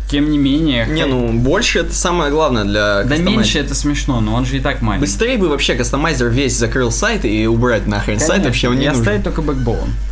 тем 0.09 0.29
не 0.29 0.37
менее. 0.37 0.85
Не, 0.87 1.05
ну 1.05 1.33
больше 1.33 1.79
это 1.79 1.93
самое 1.93 2.31
главное 2.31 2.63
для 2.63 3.03
Да 3.03 3.17
меньше 3.17 3.59
это 3.59 3.73
смешно, 3.73 4.21
но 4.21 4.35
он 4.35 4.45
же 4.45 4.57
и 4.57 4.59
так 4.59 4.81
маленький. 4.81 5.05
Быстрее 5.07 5.37
бы 5.37 5.49
вообще 5.49 5.75
кастомайзер 5.75 6.29
весь 6.29 6.55
закрыл 6.55 6.91
сайт 6.91 7.25
и 7.25 7.47
убрать 7.47 7.87
нахрен 7.87 8.19
сайт, 8.19 8.43
Конечно, 8.43 8.47
вообще 8.47 8.69
он 8.69 8.75
не 8.77 8.85
и 8.85 8.87
нужен. 8.87 9.01
оставить 9.01 9.23
только 9.23 9.41
бэкбоун. 9.41 9.89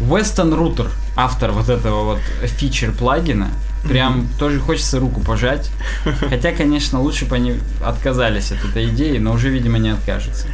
Western 0.00 0.56
Router, 0.56 0.88
автор 1.16 1.50
вот 1.50 1.68
этого 1.68 2.04
вот 2.04 2.20
фичер 2.42 2.92
плагина, 2.92 3.48
прям 3.88 4.28
тоже 4.38 4.60
хочется 4.60 5.00
руку 5.00 5.20
пожать. 5.20 5.70
Хотя, 6.28 6.52
конечно, 6.52 7.00
лучше 7.00 7.26
бы 7.26 7.36
они 7.36 7.54
отказались 7.84 8.52
от 8.52 8.64
этой 8.64 8.88
идеи, 8.90 9.18
но 9.18 9.32
уже, 9.32 9.50
видимо, 9.50 9.78
не 9.78 9.90
откажутся. 9.90 10.46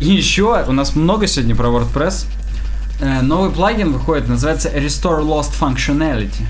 И 0.00 0.06
еще 0.06 0.64
у 0.66 0.72
нас 0.72 0.94
много 0.94 1.26
сегодня 1.26 1.54
про 1.54 1.68
WordPress. 1.68 2.26
Э, 3.00 3.22
Новый 3.22 3.50
плагин 3.50 3.92
выходит, 3.92 4.28
называется 4.28 4.68
Restore 4.68 5.22
Lost 5.22 5.52
Functionality. 5.58 6.44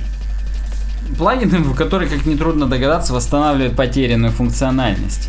Плагин, 1.16 1.50
в 1.62 1.74
который, 1.74 2.08
как 2.08 2.26
нетрудно 2.26 2.66
догадаться, 2.66 3.12
восстанавливает 3.12 3.76
потерянную 3.76 4.32
функциональность. 4.32 5.28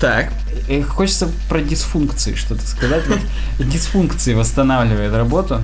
Так, 0.00 0.30
Э, 0.68 0.82
Хочется 0.82 1.28
про 1.48 1.60
дисфункции 1.60 2.34
что-то 2.34 2.66
сказать. 2.66 3.04
Вот 3.08 3.18
дисфункции 3.68 4.34
восстанавливает 4.34 5.12
работу. 5.14 5.60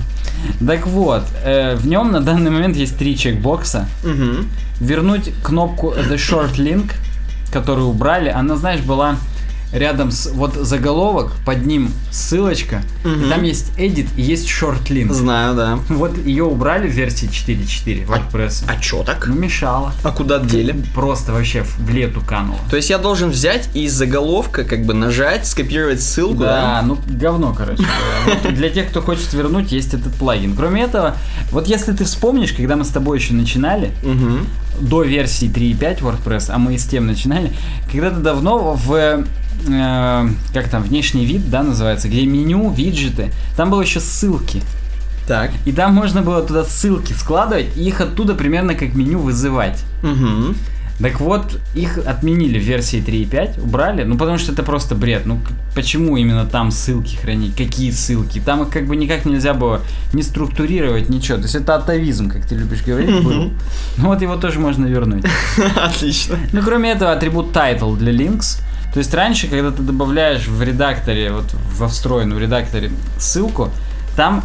Так 0.65 0.87
вот, 0.87 1.23
э, 1.43 1.75
в 1.75 1.87
нем 1.87 2.11
на 2.11 2.21
данный 2.21 2.51
момент 2.51 2.75
есть 2.75 2.97
три 2.97 3.17
чекбокса. 3.17 3.87
Вернуть 4.79 5.31
кнопку 5.43 5.91
The 5.93 6.15
Short 6.15 6.55
Link, 6.55 6.91
которую 7.51 7.87
убрали. 7.87 8.29
Она, 8.29 8.55
знаешь, 8.55 8.81
была 8.81 9.15
рядом 9.73 10.11
с 10.11 10.27
вот 10.31 10.53
заголовок, 10.55 11.31
под 11.45 11.65
ним 11.65 11.91
ссылочка. 12.11 12.81
И 13.03 13.07
Мгм. 13.07 13.29
там 13.29 13.43
есть 13.43 13.71
edit 13.77 14.07
и 14.15 14.21
есть 14.21 14.47
short 14.47 14.87
link. 14.89 15.11
знаю, 15.11 15.55
да. 15.55 15.79
Вот 15.89 16.17
ее 16.17 16.43
убрали 16.45 16.87
в 16.87 16.91
версии 16.91 17.27
4.4 17.29 18.05
WordPress. 18.07 18.63
А 18.67 18.79
чё 18.79 19.03
так? 19.03 19.27
Ну, 19.27 19.35
мешало. 19.35 19.91
А 20.03 20.11
куда 20.11 20.39
дели? 20.39 20.75
Просто 20.95 21.33
вообще 21.33 21.63
в 21.63 21.89
лету 21.89 22.21
кануло. 22.25 22.59
То 22.69 22.77
есть 22.77 22.89
я 22.89 22.97
должен 22.97 23.29
взять 23.29 23.69
и 23.73 23.83
из 23.85 23.93
заголовка 23.93 24.63
как 24.63 24.85
бы 24.85 24.93
нажать, 24.93 25.45
скопировать 25.45 26.01
ссылку, 26.01 26.43
Да, 26.43 26.81
да? 26.81 26.81
ну 26.87 26.97
говно, 27.07 27.53
короче. 27.57 27.83
Вот 28.25 28.53
для 28.53 28.69
тех, 28.69 28.89
кто 28.89 29.01
хочет 29.01 29.33
вернуть, 29.33 29.71
есть 29.71 29.93
этот 29.93 30.13
плагин. 30.13 30.55
Кроме 30.55 30.83
этого, 30.83 31.15
вот 31.51 31.67
если 31.67 31.91
ты 31.91 32.05
вспомнишь, 32.05 32.53
когда 32.53 32.75
мы 32.75 32.85
с 32.85 32.89
тобой 32.89 33.17
еще 33.19 33.33
начинали, 33.33 33.91
до 34.79 35.01
версии 35.03 35.47
3.5 35.49 36.01
WordPress, 36.01 36.51
а 36.51 36.57
мы 36.57 36.75
и 36.75 36.77
с 36.77 36.85
тем 36.85 37.07
начинали, 37.07 37.51
когда-то 37.91 38.17
давно 38.19 38.73
в 38.73 39.23
э, 39.67 40.29
как 40.53 40.69
там, 40.69 40.83
внешний 40.83 41.25
вид, 41.25 41.49
да, 41.49 41.63
называется, 41.63 42.07
где 42.07 42.25
меню, 42.25 42.71
виджеты, 42.71 43.31
там 43.55 43.69
было 43.69 43.81
еще 43.81 43.99
ссылки. 43.99 44.61
Так. 45.27 45.51
И 45.65 45.71
там 45.73 45.93
можно 45.93 46.21
было 46.21 46.41
туда 46.41 46.63
ссылки 46.63 47.11
складывать 47.11 47.75
и 47.75 47.83
их 47.83 47.99
оттуда 47.99 48.33
примерно 48.33 48.75
как 48.75 48.95
меню 48.95 49.19
вызывать. 49.19 49.83
Мгм. 50.01 50.55
Так 50.99 51.19
вот, 51.19 51.59
их 51.75 51.99
отменили 51.99 52.57
в 52.57 52.63
версии 52.63 52.99
3.5, 52.99 53.61
убрали, 53.61 54.03
ну 54.03 54.17
потому 54.17 54.39
что 54.39 54.51
это 54.51 54.63
просто 54.63 54.95
бред. 54.95 55.27
Ну 55.27 55.39
почему 55.75 56.17
именно 56.17 56.45
там 56.45 56.71
ссылки 56.71 57.15
хранить? 57.15 57.55
Какие 57.55 57.91
ссылки? 57.91 58.39
Там 58.39 58.63
их 58.63 58.69
как 58.69 58.87
бы 58.87 58.95
никак 58.95 59.25
нельзя 59.25 59.53
было 59.53 59.81
не 60.13 60.23
структурировать, 60.23 61.09
ничего. 61.09 61.37
То 61.37 61.43
есть 61.43 61.55
это 61.55 61.75
атовизм, 61.75 62.31
как 62.31 62.47
ты 62.47 62.55
любишь 62.55 62.81
говорить, 62.81 63.23
был. 63.23 63.51
Ну 63.97 64.07
вот 64.07 64.21
его 64.23 64.37
тоже 64.37 64.59
можно 64.59 64.87
вернуть. 64.87 65.25
Отлично. 65.75 66.39
Ну 66.51 66.61
кроме 66.63 66.91
этого, 66.91 67.11
атрибут 67.11 67.55
title 67.55 67.95
для 67.95 68.11
links. 68.11 68.59
То 68.97 69.01
есть 69.01 69.13
раньше, 69.13 69.47
когда 69.47 69.69
ты 69.69 69.83
добавляешь 69.83 70.47
в 70.47 70.59
редакторе, 70.63 71.31
вот 71.31 71.45
во 71.77 71.87
встроенном 71.87 72.39
редакторе 72.39 72.89
ссылку, 73.19 73.69
там 74.15 74.43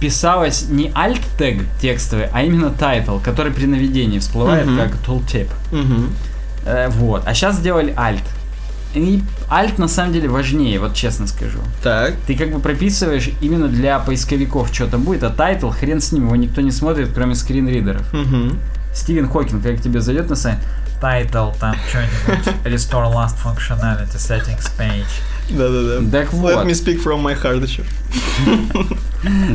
писалось 0.00 0.64
не 0.70 0.88
alt 0.92 1.20
тег 1.36 1.60
текстовый, 1.78 2.28
а 2.32 2.42
именно 2.42 2.68
title, 2.68 3.22
который 3.22 3.52
при 3.52 3.66
наведении 3.66 4.18
всплывает 4.18 4.66
Мгм. 4.66 4.78
как 4.78 4.92
tooltip. 5.06 5.48
Мгм. 5.72 6.08
Э, 6.64 6.88
вот. 6.88 7.24
А 7.26 7.34
сейчас 7.34 7.56
сделали 7.56 7.92
alt. 7.94 8.22
И 8.94 9.22
alt 9.50 9.78
на 9.78 9.88
самом 9.88 10.14
деле 10.14 10.30
важнее, 10.30 10.80
вот 10.80 10.94
честно 10.94 11.26
скажу. 11.26 11.58
Так. 11.82 12.14
Ты 12.26 12.36
как 12.36 12.50
бы 12.50 12.60
прописываешь 12.60 13.28
именно 13.42 13.68
для 13.68 13.98
поисковиков, 13.98 14.70
что 14.72 14.86
там 14.86 15.02
будет, 15.02 15.22
а 15.22 15.28
title, 15.28 15.70
хрен 15.70 16.00
с 16.00 16.12
ним, 16.12 16.24
его 16.28 16.36
никто 16.36 16.62
не 16.62 16.70
смотрит, 16.70 17.10
кроме 17.14 17.34
скринридеров. 17.34 18.10
Мгм. 18.14 18.58
Стивен 18.94 19.28
Хокинг, 19.28 19.62
как 19.62 19.82
тебе 19.82 20.00
зайдет 20.00 20.30
на 20.30 20.34
сайт? 20.36 20.56
Title, 21.00 21.54
там 21.58 21.76
что-нибудь. 21.88 22.54
Restore 22.64 23.12
last 23.12 23.36
functionality 23.42 24.16
settings 24.16 24.70
page. 24.78 25.04
Да-да-да. 25.50 26.10
Так 26.10 26.32
Let 26.32 26.56
вот. 26.56 26.66
me 26.66 26.72
speak 26.72 27.02
from 27.02 27.22
my 27.22 27.34
heart 27.34 27.62
еще. 27.62 27.84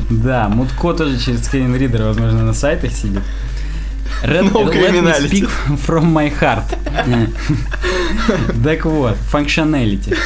Да, 0.10 0.50
Мутко 0.50 0.94
тоже 0.94 1.20
через 1.20 1.46
скринридер, 1.46 2.04
возможно, 2.04 2.44
на 2.44 2.54
сайтах 2.54 2.92
сидит. 2.92 3.22
Red, 4.24 4.52
No 4.52 4.66
let 4.66 4.92
me 4.92 5.30
speak 5.30 5.50
from 5.86 6.12
my 6.12 6.32
heart. 6.40 6.76
Так 8.64 8.86
вот, 8.86 9.18
functionality. 9.32 10.18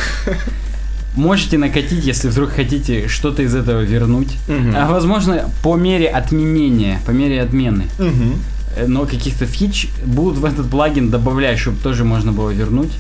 Можете 1.15 1.57
накатить, 1.57 2.05
если 2.05 2.29
вдруг 2.29 2.51
хотите 2.51 3.07
что-то 3.07 3.43
из 3.43 3.53
этого 3.53 3.81
вернуть. 3.81 4.37
Мгм. 4.47 4.75
А 4.75 4.87
возможно, 4.87 5.49
по 5.61 5.75
мере 5.75 6.07
отменения, 6.07 6.99
по 7.05 7.11
мере 7.11 7.41
отмены. 7.41 7.85
Мгм. 7.99 8.39
Э, 8.75 8.85
Но 8.87 9.05
каких-то 9.05 9.45
фич 9.45 9.87
будут 10.05 10.37
в 10.37 10.45
этот 10.45 10.69
плагин 10.69 11.09
добавлять, 11.09 11.59
чтобы 11.59 11.77
тоже 11.81 12.03
можно 12.03 12.31
было 12.31 12.49
вернуть. 12.51 12.91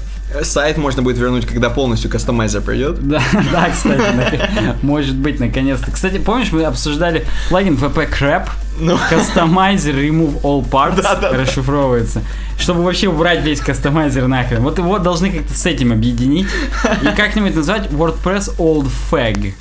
Сайт 0.41 0.77
можно 0.77 1.03
будет 1.03 1.17
вернуть, 1.19 1.45
когда 1.45 1.69
полностью 1.69 2.09
кастомайзер 2.09 2.61
придет. 2.61 3.07
Да, 3.07 3.21
да, 3.51 3.69
кстати, 3.69 4.81
может 4.81 5.15
быть, 5.15 5.39
наконец-то. 5.39 5.91
Кстати, 5.91 6.17
помнишь, 6.17 6.51
мы 6.51 6.63
обсуждали 6.63 7.25
плагин 7.49 7.75
VP 7.75 8.09
Crap, 8.11 8.49
Ну, 8.79 8.97
Customizer 9.11 9.93
Remove 9.93 10.41
All 10.41 10.67
Parts 10.67 11.35
расшифровывается, 11.35 12.23
чтобы 12.57 12.83
вообще 12.83 13.09
убрать 13.09 13.43
весь 13.43 13.59
кастомайзер 13.59 14.27
нахрен. 14.27 14.63
Вот 14.63 14.79
его 14.79 14.97
должны 14.97 15.29
как-то 15.31 15.53
с 15.53 15.65
этим 15.67 15.91
объединить 15.91 16.47
и 17.03 17.15
как-нибудь 17.15 17.55
назвать 17.55 17.87
WordPress 17.91 18.57
Old 18.57 18.89
Fag. 19.11 19.53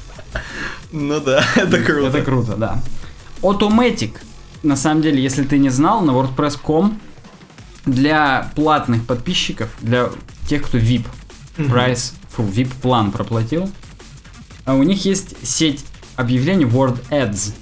ну 0.91 1.21
да, 1.21 1.45
это 1.57 1.79
круто. 1.81 2.07
Это 2.09 2.23
круто, 2.23 2.57
да. 2.57 2.81
Automatic, 3.43 4.13
на 4.63 4.77
самом 4.77 5.03
деле, 5.03 5.23
если 5.23 5.45
ты 5.45 5.59
не 5.59 5.71
знал, 5.71 6.03
на 6.03 6.13
WordPress.com 6.13 6.99
для 7.87 8.51
платных 8.55 9.05
подписчиков, 9.07 9.71
для 9.81 10.11
тех, 10.49 10.63
кто 10.63 10.79
VIP 10.79 11.07
прайс, 11.69 12.15
фу, 12.31 12.43
VIP 12.43 12.73
план 12.81 13.11
проплатил, 13.13 13.71
а 14.65 14.75
у 14.75 14.83
них 14.83 15.05
есть 15.05 15.35
сеть 15.47 15.85
объявлений 16.17 16.65
Word 16.65 16.99
Ads. 17.11 17.55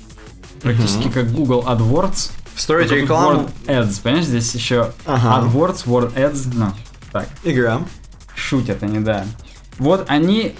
Практически 0.62 1.08
как 1.08 1.32
Google 1.32 1.64
AdWords. 1.66 2.32
Встроить 2.54 2.90
рекламу. 2.90 3.48
Word 3.66 3.66
Ads, 3.66 4.02
понимаешь, 4.02 4.26
здесь 4.26 4.54
еще 4.54 4.92
Ага. 5.06 5.46
AdWords, 5.46 5.86
Word 5.86 6.14
Ads, 6.14 6.50
ну, 6.54 6.72
так, 7.10 7.28
Игра. 7.44 7.80
шутят 8.34 8.82
они, 8.82 8.98
да. 9.00 9.24
Вот 9.78 10.04
они 10.08 10.54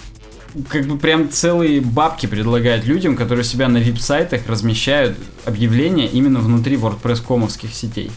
как 0.69 0.85
бы 0.85 0.97
прям 0.97 1.29
целые 1.29 1.81
бабки 1.81 2.25
предлагают 2.25 2.85
людям, 2.85 3.15
которые 3.15 3.43
себя 3.43 3.67
на 3.67 3.77
вип-сайтах 3.77 4.47
размещают 4.47 5.17
объявления 5.45 6.07
именно 6.07 6.39
внутри 6.39 6.75
WordPress-комовских 6.75 7.73
сетей. 7.73 8.11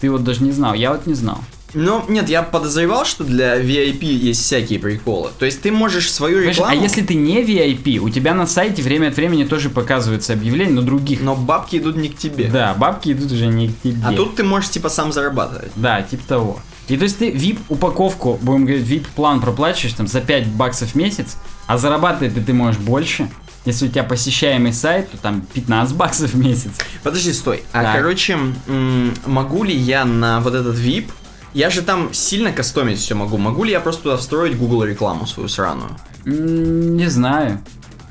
Ты 0.00 0.10
вот 0.10 0.24
даже 0.24 0.42
не 0.42 0.52
знал, 0.52 0.74
я 0.74 0.92
вот 0.92 1.06
не 1.06 1.14
знал. 1.14 1.38
Ну, 1.74 2.02
нет, 2.08 2.28
я 2.30 2.42
подозревал, 2.42 3.04
что 3.04 3.24
для 3.24 3.60
VIP 3.60 4.04
есть 4.04 4.42
всякие 4.42 4.78
приколы. 4.78 5.30
То 5.38 5.44
есть 5.44 5.60
ты 5.60 5.70
можешь 5.70 6.10
свою 6.10 6.36
Понимаешь, 6.36 6.56
рекламу... 6.56 6.80
а 6.80 6.82
если 6.82 7.02
ты 7.02 7.14
не 7.14 7.42
VIP, 7.42 7.98
у 7.98 8.08
тебя 8.08 8.32
на 8.32 8.46
сайте 8.46 8.82
время 8.82 9.08
от 9.08 9.16
времени 9.16 9.44
тоже 9.44 9.68
показываются 9.68 10.32
объявления, 10.32 10.72
но 10.72 10.82
других. 10.82 11.20
Но 11.20 11.34
бабки 11.34 11.76
идут 11.76 11.96
не 11.96 12.08
к 12.08 12.16
тебе. 12.16 12.48
Да, 12.48 12.74
бабки 12.74 13.12
идут 13.12 13.32
уже 13.32 13.46
не 13.46 13.68
к 13.68 13.82
тебе. 13.82 13.98
А 14.04 14.12
тут 14.12 14.36
ты 14.36 14.44
можешь 14.44 14.70
типа 14.70 14.88
сам 14.88 15.12
зарабатывать. 15.12 15.72
Да, 15.76 16.00
типа 16.02 16.22
того. 16.26 16.60
И 16.88 16.96
то 16.96 17.04
есть 17.04 17.18
ты 17.18 17.30
VIP 17.30 17.58
упаковку, 17.68 18.38
будем 18.42 18.64
говорить, 18.64 18.86
VIP 18.86 19.06
план 19.14 19.40
проплачиваешь 19.40 19.94
там 19.94 20.06
за 20.06 20.20
5 20.20 20.46
баксов 20.48 20.90
в 20.90 20.94
месяц, 20.94 21.36
а 21.66 21.76
зарабатывать 21.78 22.44
ты 22.44 22.52
можешь 22.52 22.80
больше. 22.80 23.28
Если 23.64 23.86
у 23.86 23.88
тебя 23.90 24.04
посещаемый 24.04 24.72
сайт, 24.72 25.10
то 25.10 25.18
там 25.18 25.42
15 25.52 25.94
баксов 25.96 26.32
в 26.32 26.38
месяц. 26.38 26.70
Подожди, 27.02 27.32
стой. 27.32 27.62
А 27.72 27.82
Так. 27.82 27.96
короче, 27.96 28.38
м, 28.68 29.14
могу 29.26 29.64
ли 29.64 29.76
я 29.76 30.04
на 30.04 30.40
вот 30.40 30.54
этот 30.54 30.76
VIP... 30.76 31.10
Я 31.54 31.70
же 31.70 31.80
там 31.82 32.12
сильно 32.12 32.52
кастомить 32.52 32.98
все 32.98 33.14
могу. 33.14 33.36
Могу 33.38 33.64
ли 33.64 33.72
я 33.72 33.80
просто 33.80 34.02
туда 34.04 34.16
встроить 34.18 34.56
Google 34.56 34.84
рекламу 34.84 35.26
свою 35.26 35.48
сраную? 35.48 35.90
Не 36.24 37.06
знаю. 37.08 37.60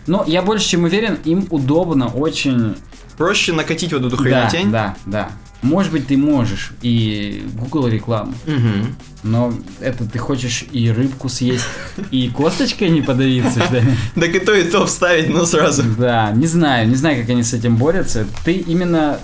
Но 0.08 0.24
я 0.28 0.42
больше 0.42 0.68
чем 0.70 0.84
уверен, 0.86 1.18
им 1.24 1.48
удобно 1.52 2.08
очень 2.08 2.76
проще 3.18 3.54
накатить 3.54 3.94
вот 3.94 4.02
эту 4.04 4.18
Да, 4.18 4.24
хренотень. 4.24 4.72
да, 4.72 4.96
да. 5.06 5.30
Может 5.64 5.92
быть, 5.92 6.08
ты 6.08 6.18
можешь 6.18 6.72
и 6.84 7.44
Google 7.54 7.88
рекламу, 7.88 8.34
Мгм. 8.46 8.96
но 9.24 9.54
это 9.80 10.06
ты 10.06 10.20
хочешь 10.20 10.64
и 10.72 10.92
рыбку 10.92 11.30
съесть, 11.30 11.66
и 12.12 12.30
косточкой 12.30 12.90
не 12.90 13.02
подавиться, 13.02 13.62
что 13.64 13.80
ли? 13.80 13.84
Так 14.16 14.36
и 14.36 14.40
то, 14.40 14.54
и 14.54 14.64
то 14.64 14.86
вставить, 14.86 15.30
но 15.30 15.46
сразу. 15.46 15.84
Да, 15.98 16.32
не 16.32 16.46
знаю, 16.48 16.88
не 16.88 16.96
знаю, 16.96 17.20
как 17.22 17.30
они 17.32 17.42
с 17.44 17.54
этим 17.54 17.76
борются. 17.76 18.28
Ты 18.46 18.54
именно 18.54 19.20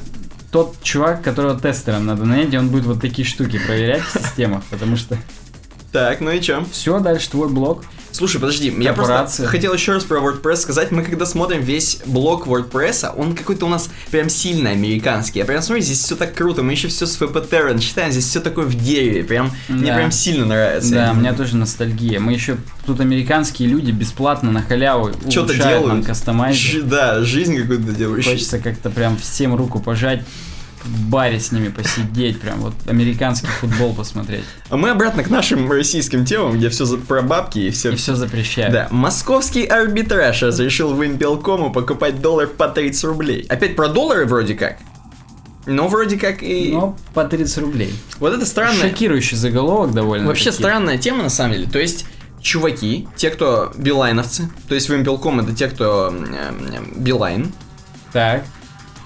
тот 0.51 0.75
чувак, 0.83 1.21
которого 1.23 1.59
тестером 1.59 2.05
надо 2.05 2.25
нанять, 2.25 2.53
и 2.53 2.57
он 2.57 2.69
будет 2.69 2.85
вот 2.85 2.99
такие 3.01 3.27
штуки 3.27 3.59
проверять 3.65 4.01
в 4.03 4.13
системах, 4.13 4.63
потому 4.69 4.97
что 4.97 5.17
Так, 5.93 6.19
ну 6.21 6.31
и 6.31 6.41
чё? 6.41 6.65
все, 6.71 6.99
дальше 6.99 7.29
твой 7.29 7.47
блог. 7.49 7.83
Слушай, 8.11 8.39
подожди, 8.39 8.71
я 8.79 8.93
просто 8.93 9.47
хотел 9.47 9.73
еще 9.73 9.93
раз 9.93 10.03
про 10.03 10.19
WordPress 10.19 10.57
сказать. 10.57 10.91
Мы 10.91 11.03
когда 11.03 11.25
смотрим 11.25 11.61
весь 11.61 11.99
блок 12.05 12.45
WordPress, 12.47 13.11
он 13.15 13.35
какой-то 13.35 13.65
у 13.65 13.69
нас 13.69 13.89
прям 14.11 14.29
сильно 14.29 14.69
американский. 14.71 15.39
Я 15.39 15.45
прям 15.45 15.61
смотрю, 15.63 15.83
здесь 15.83 15.99
все 16.03 16.15
так 16.15 16.33
круто, 16.35 16.61
мы 16.61 16.73
еще 16.73 16.89
все 16.89 17.05
с 17.07 17.19
FPTerran 17.19 17.79
читаем, 17.79 18.11
здесь 18.11 18.25
все 18.27 18.39
такое 18.39 18.65
в 18.65 18.75
дереве, 18.75 19.23
прям, 19.23 19.51
мне 19.67 19.87
Да. 19.91 19.95
прям 19.97 20.11
сильно 20.11 20.45
нравится. 20.45 20.91
Да, 20.93 21.11
у 21.11 21.15
меня 21.15 21.33
тоже 21.33 21.57
ностальгия. 21.57 22.19
Мы 22.19 22.33
еще 22.33 22.57
тут 22.85 22.99
американские 22.99 23.67
люди 23.69 23.89
бесплатно 23.91 24.51
на 24.51 24.61
халяву 24.61 25.11
Что-то 25.29 25.53
улучшают 25.53 25.59
нам 25.63 25.81
делают. 25.83 26.05
кастомайзер. 26.05 26.83
Да, 26.83 27.21
жизнь 27.23 27.57
какую-то 27.59 27.93
делаешь. 27.93 28.25
Хочется 28.25 28.59
как-то 28.59 28.91
прям 28.91 29.17
всем 29.17 29.55
руку 29.55 29.79
пожать, 29.79 30.23
в 30.83 31.09
баре 31.09 31.39
с 31.39 31.51
ними 31.51 31.69
посидеть, 31.69 32.39
прям 32.39 32.59
вот 32.59 32.73
американский 32.87 33.47
футбол 33.47 33.93
посмотреть. 33.93 34.43
А 34.69 34.77
мы 34.77 34.89
обратно 34.89 35.23
к 35.23 35.29
нашим 35.29 35.71
российским 35.71 36.25
темам, 36.25 36.57
где 36.57 36.69
все 36.69 36.85
про 36.97 37.21
бабки 37.21 37.59
и 37.59 37.69
все. 37.71 37.91
И 37.91 37.95
все 37.95 38.15
запрещают. 38.15 38.73
Да, 38.73 38.87
московский 38.91 39.65
арбитраж 39.65 40.41
разрешил 40.43 40.93
Вимпелкому 40.99 41.71
покупать 41.71 42.21
доллар 42.21 42.47
по 42.47 42.67
30 42.67 43.03
рублей. 43.05 43.45
Опять 43.49 43.75
про 43.75 43.87
доллары 43.87 44.25
вроде 44.25 44.55
как. 44.55 44.77
Но 45.65 45.87
вроде 45.87 46.17
как 46.17 46.43
и... 46.43 46.71
Но 46.73 46.97
по 47.13 47.23
30 47.23 47.57
рублей. 47.59 47.93
Вот 48.19 48.33
это 48.33 48.45
странно. 48.45 48.81
Шокирующий 48.81 49.37
заголовок 49.37 49.93
довольно. 49.93 50.27
Вообще 50.27 50.51
странная 50.51 50.97
тема 50.97 51.23
на 51.23 51.29
самом 51.29 51.53
деле. 51.53 51.67
То 51.69 51.79
есть, 51.79 52.05
чуваки, 52.41 53.07
те, 53.15 53.29
кто 53.29 53.71
билайновцы, 53.77 54.49
то 54.67 54.75
есть 54.75 54.89
Вимпелком 54.89 55.39
это 55.39 55.53
те, 55.55 55.69
кто 55.69 56.07
м, 56.07 57.01
Билайн, 57.01 57.53
Так. 58.11 58.43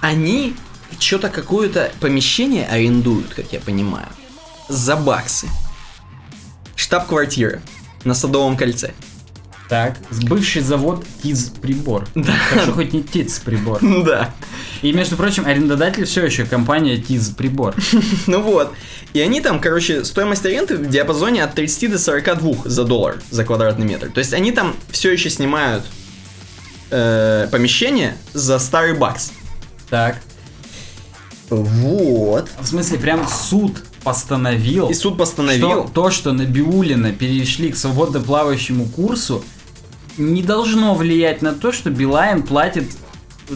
они 0.01 0.55
что-то 0.99 1.29
какое-то 1.29 1.91
помещение 1.99 2.67
арендуют, 2.67 3.33
как 3.33 3.51
я 3.53 3.59
понимаю, 3.59 4.07
за 4.69 4.95
баксы. 4.95 5.47
Штаб-квартира 6.75 7.61
на 8.03 8.13
Садовом 8.13 8.57
кольце. 8.57 8.93
Так, 9.69 9.97
бывший 10.23 10.61
завод 10.61 11.05
ТИЗ 11.21 11.51
прибор. 11.61 12.07
Да. 12.15 12.33
Хорошо, 12.49 12.71
хоть 12.71 12.93
не 12.93 13.03
ТИЗ 13.03 13.39
прибор. 13.39 13.79
Да. 14.05 14.33
И, 14.81 14.93
между 14.93 15.17
прочим, 15.17 15.45
арендодатель 15.45 16.05
все 16.05 16.25
еще 16.25 16.45
компания 16.45 16.97
ТИЗ 16.97 17.29
прибор. 17.29 17.75
Ну 18.27 18.41
вот. 18.41 18.73
И 19.13 19.19
они 19.19 19.41
там, 19.41 19.59
короче, 19.59 20.05
стоимость 20.05 20.45
аренды 20.45 20.77
в 20.77 20.89
диапазоне 20.89 21.43
от 21.43 21.53
30 21.55 21.91
до 21.91 21.99
42 21.99 22.53
за 22.65 22.83
доллар 22.85 23.21
за 23.29 23.43
квадратный 23.43 23.85
метр. 23.85 24.09
То 24.09 24.19
есть 24.19 24.33
они 24.33 24.51
там 24.51 24.75
все 24.89 25.11
еще 25.11 25.29
снимают 25.29 25.83
э, 26.91 27.47
помещение 27.51 28.15
за 28.33 28.59
старый 28.59 28.93
бакс. 28.93 29.31
Так. 29.89 30.21
Вот. 31.49 32.49
В 32.59 32.65
смысле, 32.67 32.97
прям 32.99 33.27
суд 33.27 33.83
постановил, 34.03 34.89
И 34.89 34.93
суд 34.93 35.13
что 35.13 35.19
постановил. 35.19 35.89
то, 35.93 36.11
что 36.11 36.31
Набиулина 36.33 37.11
перешли 37.11 37.71
к 37.71 37.77
свободно 37.77 38.19
плавающему 38.19 38.85
курсу, 38.85 39.43
не 40.17 40.41
должно 40.43 40.95
влиять 40.95 41.41
на 41.41 41.53
то, 41.53 41.71
что 41.71 41.89
Билайн 41.89 42.43
платит 42.43 42.85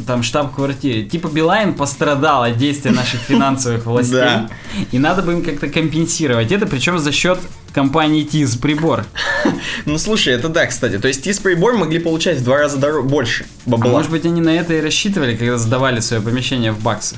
там 0.07 0.23
штаб-квартире. 0.23 1.03
Типа 1.03 1.27
Билайн 1.27 1.73
пострадал 1.73 2.43
от 2.43 2.57
действия 2.57 2.91
наших 2.91 3.19
финансовых 3.22 3.85
властей. 3.88 4.47
И 4.91 4.99
надо 4.99 5.22
бы 5.22 5.34
им 5.34 5.43
как-то 5.43 5.68
компенсировать 5.68 6.51
это, 6.51 6.65
причем 6.65 6.97
за 6.97 7.11
счет 7.11 7.39
компании 7.73 8.23
ТИЗ 8.23 8.55
прибор. 8.57 9.05
Ну 9.85 9.97
слушай, 9.97 10.34
это 10.34 10.47
да, 10.49 10.65
кстати. 10.68 10.99
То 10.99 11.07
есть 11.07 11.26
из 11.27 11.39
прибор 11.39 11.76
могли 11.76 11.99
получать 11.99 12.38
в 12.38 12.43
два 12.43 12.57
раза 12.59 12.77
больше 13.01 13.45
А 13.65 13.69
бабла. 13.72 13.91
может 13.91 14.11
быть 14.11 14.26
они 14.26 14.39
на 14.39 14.49
это 14.55 14.76
и 14.76 14.81
рассчитывали, 14.81 15.35
когда 15.35 15.57
сдавали 15.57 15.99
свое 15.99 16.22
помещение 16.22 16.72
в 16.72 16.80
баксах. 16.81 17.18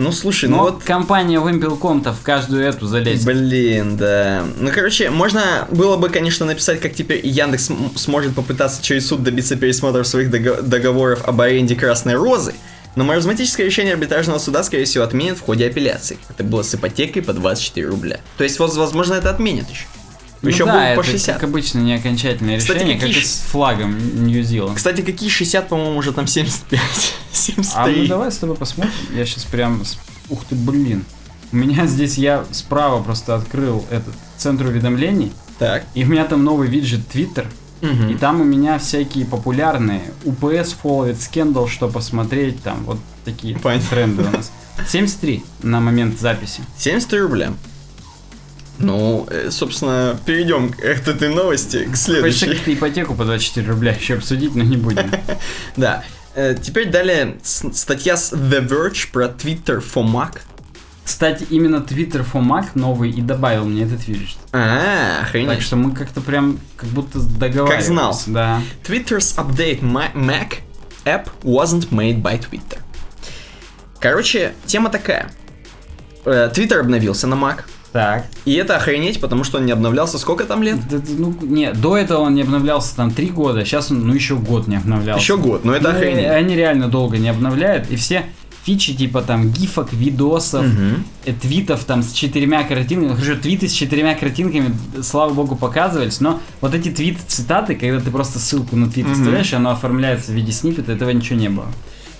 Ну 0.00 0.12
слушай, 0.12 0.48
Но 0.48 0.56
ну 0.56 0.62
вот. 0.62 0.82
компания 0.82 1.36
Wimpel.com-то 1.38 2.14
в 2.14 2.22
каждую 2.22 2.64
эту 2.64 2.86
залезет. 2.86 3.26
Блин, 3.26 3.98
да. 3.98 4.42
Ну, 4.58 4.70
короче, 4.72 5.10
можно 5.10 5.68
было 5.70 5.98
бы, 5.98 6.08
конечно, 6.08 6.46
написать, 6.46 6.80
как 6.80 6.94
теперь 6.94 7.20
Яндекс 7.26 7.68
сможет 7.96 8.34
попытаться 8.34 8.82
через 8.82 9.06
суд 9.08 9.22
добиться 9.22 9.56
пересмотра 9.56 10.02
своих 10.04 10.30
дого- 10.30 10.62
договоров 10.62 11.22
об 11.28 11.38
аренде 11.42 11.76
Красной 11.76 12.14
Розы, 12.14 12.54
но 12.96 13.04
маразматическое 13.04 13.66
решение 13.66 13.92
арбитражного 13.92 14.38
суда, 14.38 14.62
скорее 14.62 14.86
всего, 14.86 15.04
отменят 15.04 15.36
в 15.36 15.42
ходе 15.42 15.66
апелляции. 15.66 16.16
Это 16.30 16.44
было 16.44 16.62
с 16.62 16.74
ипотекой 16.74 17.20
по 17.20 17.34
24 17.34 17.86
рубля. 17.86 18.20
То 18.38 18.44
есть, 18.44 18.58
вот, 18.58 18.74
возможно, 18.74 19.12
это 19.12 19.28
отменят 19.28 19.68
еще. 19.68 19.84
Ну 20.42 20.48
еще 20.48 20.64
да, 20.64 20.72
будут 20.72 20.96
по 20.96 21.00
это, 21.00 21.10
60. 21.10 21.34
как 21.34 21.44
обычно, 21.44 21.78
не 21.80 21.94
окончательное 21.94 22.58
Кстати, 22.58 22.78
решение, 22.78 22.94
как 22.98 23.06
какие 23.08 23.20
и 23.22 23.24
ж- 23.24 23.28
с 23.28 23.40
флагом 23.40 24.24
Нью-Зеланд. 24.26 24.76
Кстати, 24.76 25.02
какие 25.02 25.28
60, 25.28 25.68
по-моему, 25.68 25.98
уже 25.98 26.12
там 26.12 26.26
75, 26.26 26.80
73. 27.32 27.74
А 27.76 27.86
ну 27.88 28.06
давай 28.08 28.32
с 28.32 28.36
тобой 28.38 28.56
посмотрим. 28.56 28.92
Я 29.14 29.26
сейчас 29.26 29.44
прям... 29.44 29.82
Ух 30.30 30.44
ты, 30.48 30.54
блин. 30.54 31.04
У 31.52 31.56
меня 31.56 31.86
здесь, 31.86 32.16
я 32.16 32.44
справа 32.52 33.02
просто 33.02 33.34
открыл 33.34 33.84
этот 33.90 34.14
центр 34.38 34.66
уведомлений, 34.66 35.32
Так. 35.58 35.84
и 35.94 36.04
у 36.04 36.06
меня 36.06 36.24
там 36.24 36.44
новый 36.44 36.68
виджет 36.68 37.00
Twitter, 37.12 37.46
Мгм. 37.82 38.10
и 38.10 38.14
там 38.14 38.40
у 38.40 38.44
меня 38.44 38.78
всякие 38.78 39.24
популярные 39.26 40.02
UPS 40.24 40.76
фолловит, 40.80 41.20
скендал, 41.20 41.66
что 41.66 41.88
посмотреть, 41.88 42.62
там 42.62 42.84
вот 42.84 42.98
такие 43.24 43.58
Понятно. 43.58 43.88
тренды 43.90 44.22
у 44.22 44.30
нас. 44.30 44.52
73 44.88 45.42
на 45.62 45.80
момент 45.80 46.18
записи. 46.20 46.62
73 46.78 47.18
рубля. 47.20 47.52
Ну, 48.80 49.26
э, 49.30 49.50
собственно, 49.50 50.18
перейдем 50.26 50.70
к 50.72 50.80
этой 50.80 51.28
новости, 51.28 51.84
к 51.84 51.88
Хочется 51.90 52.04
следующей. 52.04 52.46
как-то 52.54 52.72
ипотеку 52.74 53.14
по 53.14 53.24
24 53.24 53.68
рубля 53.68 53.92
еще 53.92 54.14
обсудить, 54.14 54.54
но 54.54 54.64
не 54.64 54.76
будем. 54.76 55.10
Да. 55.76 56.02
Э, 56.34 56.54
Теперь 56.60 56.90
далее 56.90 57.36
статья 57.42 58.16
с 58.16 58.32
The 58.32 58.66
Verge 58.66 59.10
про 59.12 59.26
Twitter 59.26 59.82
for 59.82 60.04
Mac. 60.04 60.38
Кстати, 61.04 61.44
именно 61.50 61.76
Twitter 61.76 62.24
for 62.24 62.40
Mac 62.40 62.66
новый 62.74 63.10
и 63.10 63.20
добавил 63.20 63.64
мне 63.64 63.82
этот 63.82 64.06
виджет. 64.06 64.38
А, 64.52 65.18
Так 65.20 65.28
охренеть. 65.28 65.62
что 65.62 65.76
мы 65.76 65.92
как-то 65.94 66.20
прям 66.20 66.60
как 66.76 66.88
будто 66.90 67.18
договаривались. 67.18 67.84
Как 67.86 67.94
знал. 67.94 68.20
Да. 68.28 68.62
Twitter's 68.86 69.36
update 69.36 69.80
Ma- 69.80 70.12
Mac 70.14 70.58
app 71.04 71.26
wasn't 71.42 71.88
made 71.90 72.22
by 72.22 72.38
Twitter. 72.38 72.78
Короче, 73.98 74.52
тема 74.66 74.88
такая. 74.88 75.30
Э, 76.24 76.50
Twitter 76.54 76.78
обновился 76.78 77.26
на 77.26 77.34
Mac. 77.34 77.64
Так. 77.92 78.26
И 78.44 78.54
это 78.54 78.76
охренеть, 78.76 79.20
потому 79.20 79.42
что 79.42 79.58
он 79.58 79.66
не 79.66 79.72
обновлялся 79.72 80.16
сколько 80.18 80.44
там 80.44 80.62
лет? 80.62 80.76
Да, 80.88 80.98
ну, 81.08 81.34
не, 81.42 81.72
до 81.72 81.96
этого 81.96 82.20
он 82.20 82.34
не 82.34 82.42
обновлялся 82.42 82.94
там 82.94 83.10
три 83.10 83.26
года, 83.28 83.64
сейчас 83.64 83.90
он, 83.90 84.06
ну, 84.06 84.14
еще 84.14 84.36
год 84.36 84.68
не 84.68 84.76
обновлялся. 84.76 85.20
Еще 85.20 85.36
год, 85.36 85.64
но 85.64 85.74
это 85.74 85.90
Ну, 85.90 85.96
охренеть. 85.96 86.26
Они 86.26 86.54
реально 86.54 86.88
долго 86.88 87.18
не 87.18 87.28
обновляют, 87.28 87.90
и 87.90 87.96
все 87.96 88.26
фичи 88.62 88.94
типа 88.94 89.22
там 89.22 89.50
гифок, 89.50 89.92
видосов, 89.92 90.64
э, 91.24 91.32
твитов 91.32 91.82
там 91.84 92.02
с 92.02 92.12
четырьмя 92.12 92.62
картинками, 92.62 93.08
ну, 93.08 93.14
хорошо, 93.16 93.34
твиты 93.36 93.66
с 93.68 93.72
четырьмя 93.72 94.14
картинками, 94.14 94.76
слава 95.02 95.32
богу, 95.32 95.56
показывались, 95.56 96.20
но 96.20 96.40
вот 96.60 96.74
эти 96.74 96.90
твиты, 96.90 97.20
цитаты, 97.26 97.74
когда 97.74 97.98
ты 98.00 98.10
просто 98.10 98.38
ссылку 98.38 98.76
на 98.76 98.88
твит 98.90 99.06
Мгм. 99.06 99.14
вставляешь, 99.14 99.52
оно 99.54 99.70
оформляется 99.70 100.30
в 100.30 100.34
виде 100.34 100.52
сниппета, 100.52 100.92
этого 100.92 101.10
ничего 101.10 101.38
не 101.40 101.48
было. 101.48 101.66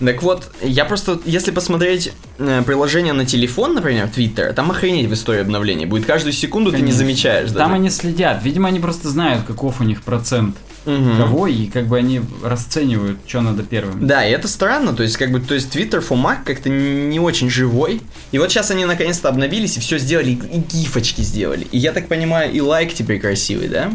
Так 0.04 0.22
вот, 0.22 0.50
я 0.62 0.84
просто, 0.86 1.20
если 1.24 1.50
посмотреть 1.50 2.12
э, 2.38 2.62
приложение 2.64 3.12
на 3.12 3.26
телефон, 3.26 3.74
например, 3.74 4.08
Twitter, 4.14 4.52
там 4.54 4.70
охренеть 4.70 5.08
в 5.08 5.14
истории 5.14 5.42
обновлений. 5.42 5.84
Будет 5.86 6.06
каждую 6.06 6.32
секунду 6.32 6.70
ты 6.70 6.76
не 6.78 6.82
Конечно. 6.84 6.98
замечаешь. 6.98 7.48
Там 7.50 7.56
даже. 7.56 7.74
они 7.74 7.90
следят, 7.90 8.42
видимо, 8.42 8.68
они 8.68 8.80
просто 8.80 9.08
знают, 9.10 9.44
каков 9.44 9.80
у 9.80 9.84
них 9.84 10.02
процент 10.02 10.56
Мгм. 10.86 11.18
кого, 11.18 11.46
и 11.46 11.66
как 11.66 11.86
бы 11.88 11.98
они 11.98 12.22
расценивают, 12.42 13.18
что 13.26 13.42
надо 13.42 13.62
первым. 13.62 14.06
Да, 14.06 14.26
и 14.26 14.30
это 14.32 14.48
странно, 14.48 14.94
то 14.94 15.02
есть, 15.02 15.18
как 15.18 15.30
бы, 15.30 15.38
то 15.40 15.52
есть, 15.52 15.74
Twitter 15.74 16.02
for 16.06 16.16
Mac 16.16 16.38
как-то 16.44 16.70
не 16.70 17.20
очень 17.20 17.50
живой. 17.50 18.00
И 18.32 18.38
вот 18.38 18.50
сейчас 18.50 18.70
они 18.70 18.86
наконец-то 18.86 19.28
обновились 19.28 19.76
и 19.76 19.80
все 19.80 19.98
сделали, 19.98 20.30
и 20.30 20.58
гифочки 20.58 21.20
сделали. 21.20 21.66
И 21.70 21.76
я 21.78 21.92
так 21.92 22.08
понимаю, 22.08 22.50
и 22.50 22.60
лайк 22.60 22.94
теперь 22.94 23.20
красивый, 23.20 23.68
да? 23.68 23.92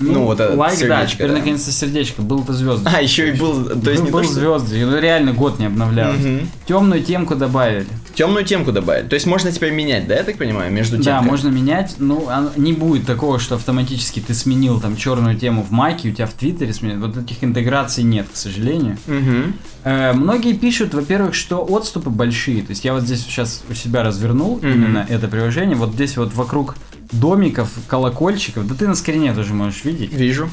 Ну, 0.00 0.24
вот 0.24 0.40
это 0.40 0.54
лайк, 0.56 0.78
да, 0.78 0.78
сердечко, 0.78 1.16
теперь 1.16 1.28
да. 1.28 1.34
наконец-то 1.34 1.72
сердечко, 1.72 2.22
был-то 2.22 2.52
звезды. 2.52 2.88
А, 2.92 3.00
еще 3.00 3.30
и 3.30 3.32
был, 3.32 3.64
то 3.64 3.90
есть, 3.90 4.04
не 4.04 4.10
был 4.10 4.20
то, 4.20 4.24
что... 4.24 4.34
звезды, 4.34 4.86
ну 4.86 4.98
реально 4.98 5.32
год 5.32 5.58
не 5.58 5.66
обновлялось. 5.66 6.20
Мгм. 6.24 6.48
Темную 6.66 7.02
темку 7.02 7.34
добавили. 7.34 7.86
Темную 8.14 8.44
темку 8.44 8.72
добавили. 8.72 9.06
То 9.08 9.14
есть, 9.14 9.26
можно 9.26 9.50
теперь 9.52 9.72
менять, 9.72 10.06
да, 10.06 10.14
я 10.16 10.22
так 10.22 10.38
понимаю, 10.38 10.72
между 10.72 10.96
Да, 10.98 11.02
темками? 11.02 11.28
можно 11.30 11.48
менять, 11.48 11.96
ну, 11.98 12.28
не 12.56 12.72
будет 12.72 13.06
такого, 13.06 13.38
что 13.38 13.56
автоматически 13.56 14.20
ты 14.20 14.34
сменил 14.34 14.80
там 14.80 14.96
черную 14.96 15.36
тему 15.36 15.62
в 15.62 15.70
Маке, 15.70 16.10
у 16.10 16.12
тебя 16.12 16.26
в 16.26 16.32
Твиттере 16.32 16.72
сменил. 16.72 17.00
Вот 17.00 17.16
этих 17.16 17.42
интеграций 17.42 18.04
нет, 18.04 18.26
к 18.32 18.36
сожалению. 18.36 18.96
Мгм. 19.06 19.54
Э, 19.84 20.12
многие 20.12 20.52
пишут, 20.54 20.94
во-первых, 20.94 21.34
что 21.34 21.64
отступы 21.68 22.10
большие. 22.10 22.62
То 22.62 22.70
есть 22.70 22.84
я 22.84 22.92
вот 22.92 23.02
здесь 23.04 23.22
сейчас 23.22 23.62
у 23.70 23.74
себя 23.74 24.02
развернул 24.02 24.56
Мгм. 24.56 24.72
именно 24.72 25.06
это 25.08 25.28
приложение. 25.28 25.76
Вот 25.76 25.92
здесь 25.92 26.16
вот 26.16 26.34
вокруг 26.34 26.76
домиков, 27.12 27.70
колокольчиков. 27.86 28.66
Да 28.66 28.74
ты 28.74 28.88
на 28.88 28.94
скрине 28.94 29.34
тоже 29.34 29.54
можешь 29.54 29.84
видеть. 29.84 30.12
Вижу. 30.12 30.50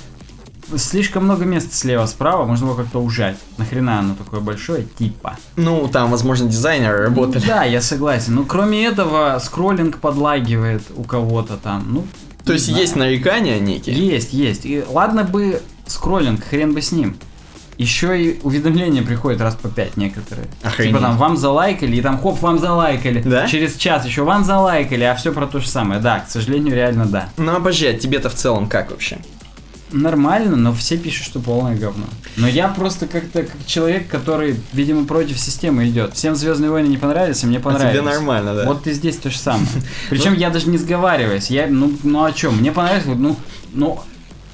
слишком 0.75 1.25
много 1.25 1.45
места 1.45 1.75
слева-справа, 1.75 2.45
можно 2.45 2.67
было 2.67 2.75
как-то 2.75 2.99
ужать. 2.99 3.37
Нахрена 3.57 3.99
оно 3.99 4.15
такое 4.15 4.39
большое, 4.39 4.85
типа. 4.97 5.37
Ну, 5.55 5.87
там, 5.87 6.11
возможно, 6.11 6.49
дизайнеры 6.49 7.03
работали. 7.03 7.45
Да, 7.45 7.63
я 7.63 7.81
согласен. 7.81 8.35
Но 8.35 8.43
кроме 8.43 8.85
этого, 8.85 9.39
скроллинг 9.43 9.99
подлагивает 9.99 10.83
у 10.95 11.03
кого-то 11.03 11.57
там. 11.57 11.85
Ну, 11.89 12.07
То 12.45 12.53
есть 12.53 12.65
знаю. 12.65 12.81
есть 12.81 12.95
нарекания 12.95 13.59
некие. 13.59 13.95
Есть, 13.95 14.33
есть. 14.33 14.65
И 14.65 14.83
ладно 14.87 15.23
бы 15.23 15.61
скроллинг, 15.87 16.43
хрен 16.43 16.73
бы 16.73 16.81
с 16.81 16.91
ним. 16.91 17.15
Еще 17.77 18.21
и 18.21 18.39
уведомления 18.43 19.03
приходят 19.03 19.41
раз 19.41 19.55
по 19.55 19.67
пять 19.67 19.97
некоторые. 19.97 20.47
Охренеть. 20.63 20.93
Типа 20.93 21.01
там 21.01 21.17
вам 21.17 21.35
залайкали, 21.35 21.95
и 21.97 22.01
там 22.01 22.17
хоп, 22.17 22.41
вам 22.41 22.57
залайкали. 22.57 23.21
Да? 23.21 23.47
Через 23.47 23.75
час 23.75 24.05
еще 24.05 24.23
вам 24.23 24.45
залайкали, 24.45 25.03
а 25.03 25.15
все 25.15 25.33
про 25.33 25.45
то 25.45 25.59
же 25.59 25.67
самое. 25.67 25.99
Да, 25.99 26.19
к 26.19 26.29
сожалению, 26.29 26.73
реально 26.73 27.05
да. 27.05 27.29
Ну, 27.37 27.53
обожди, 27.55 27.87
а 27.87 27.93
тебе-то 27.93 28.29
в 28.29 28.35
целом 28.35 28.67
как 28.67 28.91
вообще? 28.91 29.17
Нормально, 29.91 30.55
но 30.55 30.73
все 30.73 30.97
пишут, 30.97 31.25
что 31.27 31.39
полное 31.39 31.75
говно. 31.75 32.05
Но 32.37 32.47
я 32.47 32.67
просто 32.69 33.07
как-то 33.07 33.43
как 33.43 33.65
человек, 33.65 34.07
который, 34.07 34.55
видимо, 34.73 35.05
против 35.05 35.39
системы 35.39 35.87
идет. 35.87 36.15
Всем 36.15 36.35
Звездные 36.35 36.71
войны 36.71 36.87
не 36.87 36.97
понравились, 36.97 37.43
а 37.43 37.47
мне 37.47 37.59
А 37.59 37.61
понравились. 37.61 37.91
тебе 37.91 38.01
нормально, 38.01 38.55
да? 38.55 38.65
Вот 38.65 38.87
и 38.87 38.93
здесь 38.93 39.17
то 39.17 39.29
же 39.29 39.37
самое. 39.37 39.67
Причем 40.09 40.33
я 40.33 40.49
даже 40.49 40.69
не 40.69 40.77
сговариваюсь. 40.77 41.49
Я, 41.49 41.67
ну, 41.67 41.93
ну 42.03 42.23
о 42.23 42.31
чем? 42.31 42.57
Мне 42.57 42.71
понравилось, 42.71 43.05
ну, 43.05 43.35
ну, 43.73 43.99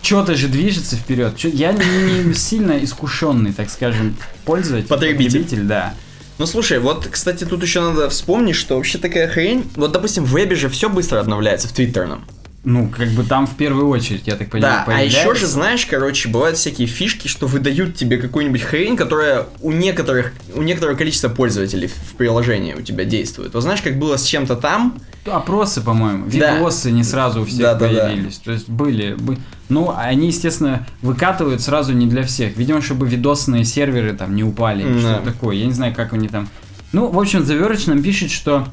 что-то 0.02 0.36
же 0.36 0.48
движется 0.48 0.96
вперед. 0.96 1.38
Я 1.40 1.72
не, 1.72 2.24
не 2.24 2.34
сильно 2.34 2.84
искушенный, 2.84 3.54
так 3.54 3.70
скажем, 3.70 4.16
пользователь. 4.46 4.88
Потребитель. 4.88 5.62
да. 5.64 5.94
Ну 6.38 6.46
слушай, 6.48 6.80
вот, 6.80 7.08
кстати, 7.08 7.44
тут 7.44 7.62
еще 7.62 7.82
надо 7.82 8.10
вспомнить, 8.10 8.56
что 8.56 8.76
вообще 8.76 8.98
такая 8.98 9.28
хрень. 9.28 9.70
Вот, 9.76 9.92
допустим, 9.92 10.26
в 10.26 10.30
вебе 10.32 10.56
же 10.56 10.70
все 10.70 10.90
быстро 10.90 11.20
обновляется, 11.20 11.68
в 11.68 11.72
твиттерном. 11.72 12.26
Ну, 12.64 12.90
как 12.90 13.10
бы 13.10 13.24
там 13.24 13.48
в 13.48 13.56
первую 13.56 13.88
очередь, 13.88 14.28
я 14.28 14.36
так 14.36 14.52
понимаю, 14.52 14.84
Да, 14.86 14.94
а 14.96 15.02
еще 15.02 15.18
же, 15.18 15.24
появляется. 15.24 15.48
знаешь, 15.48 15.86
короче, 15.88 16.30
бывают 16.30 16.58
всякие 16.58 16.88
фишки, 16.88 17.28
что 17.28 17.48
выдают 17.48 17.96
тебе 17.96 18.18
какую-нибудь 18.18 18.62
хрень, 18.62 18.96
которая 18.96 19.48
у 19.62 19.72
некоторых, 19.72 20.32
у 20.54 20.62
некоторого 20.62 20.96
количества 20.96 21.30
пользователей 21.30 21.88
в 21.88 22.14
приложении 22.18 22.76
у 22.76 22.82
тебя 22.84 23.04
действует. 23.04 23.56
Вот 23.56 23.62
знаешь, 23.64 23.82
как 23.82 23.98
было 23.98 24.18
с 24.18 24.24
чем-то 24.24 24.56
там, 24.56 25.00
Опросы, 25.26 25.82
по-моему, 25.82 26.26
Да. 26.32 26.56
видосы 26.56 26.90
не 26.92 27.04
сразу 27.04 27.42
у 27.42 27.46
всех 27.46 27.60
Да, 27.62 27.74
да, 27.76 27.88
да. 27.88 28.06
появились. 28.08 28.38
То 28.40 28.52
есть 28.52 28.68
были, 28.68 29.14
бы- 29.14 29.38
ну, 29.70 29.94
они, 29.96 30.28
естественно, 30.28 30.88
выкатывают 31.04 31.62
сразу 31.62 31.94
не 31.94 32.08
для 32.08 32.24
всех. 32.24 32.58
Видимо, 32.58 32.82
чтобы 32.82 33.08
видосные 33.08 33.64
серверы 33.64 34.14
там 34.14 34.36
не 34.36 34.44
упали, 34.44 34.84
Да. 34.84 35.00
что-то 35.00 35.32
такое. 35.32 35.56
Я 35.58 35.66
не 35.68 35.74
знаю, 35.74 35.94
как 35.94 36.14
они 36.14 36.28
там. 36.28 36.50
Ну, 36.92 37.08
в 37.08 37.20
общем, 37.20 37.46
нам 37.88 38.02
пишет, 38.02 38.32
что 38.32 38.68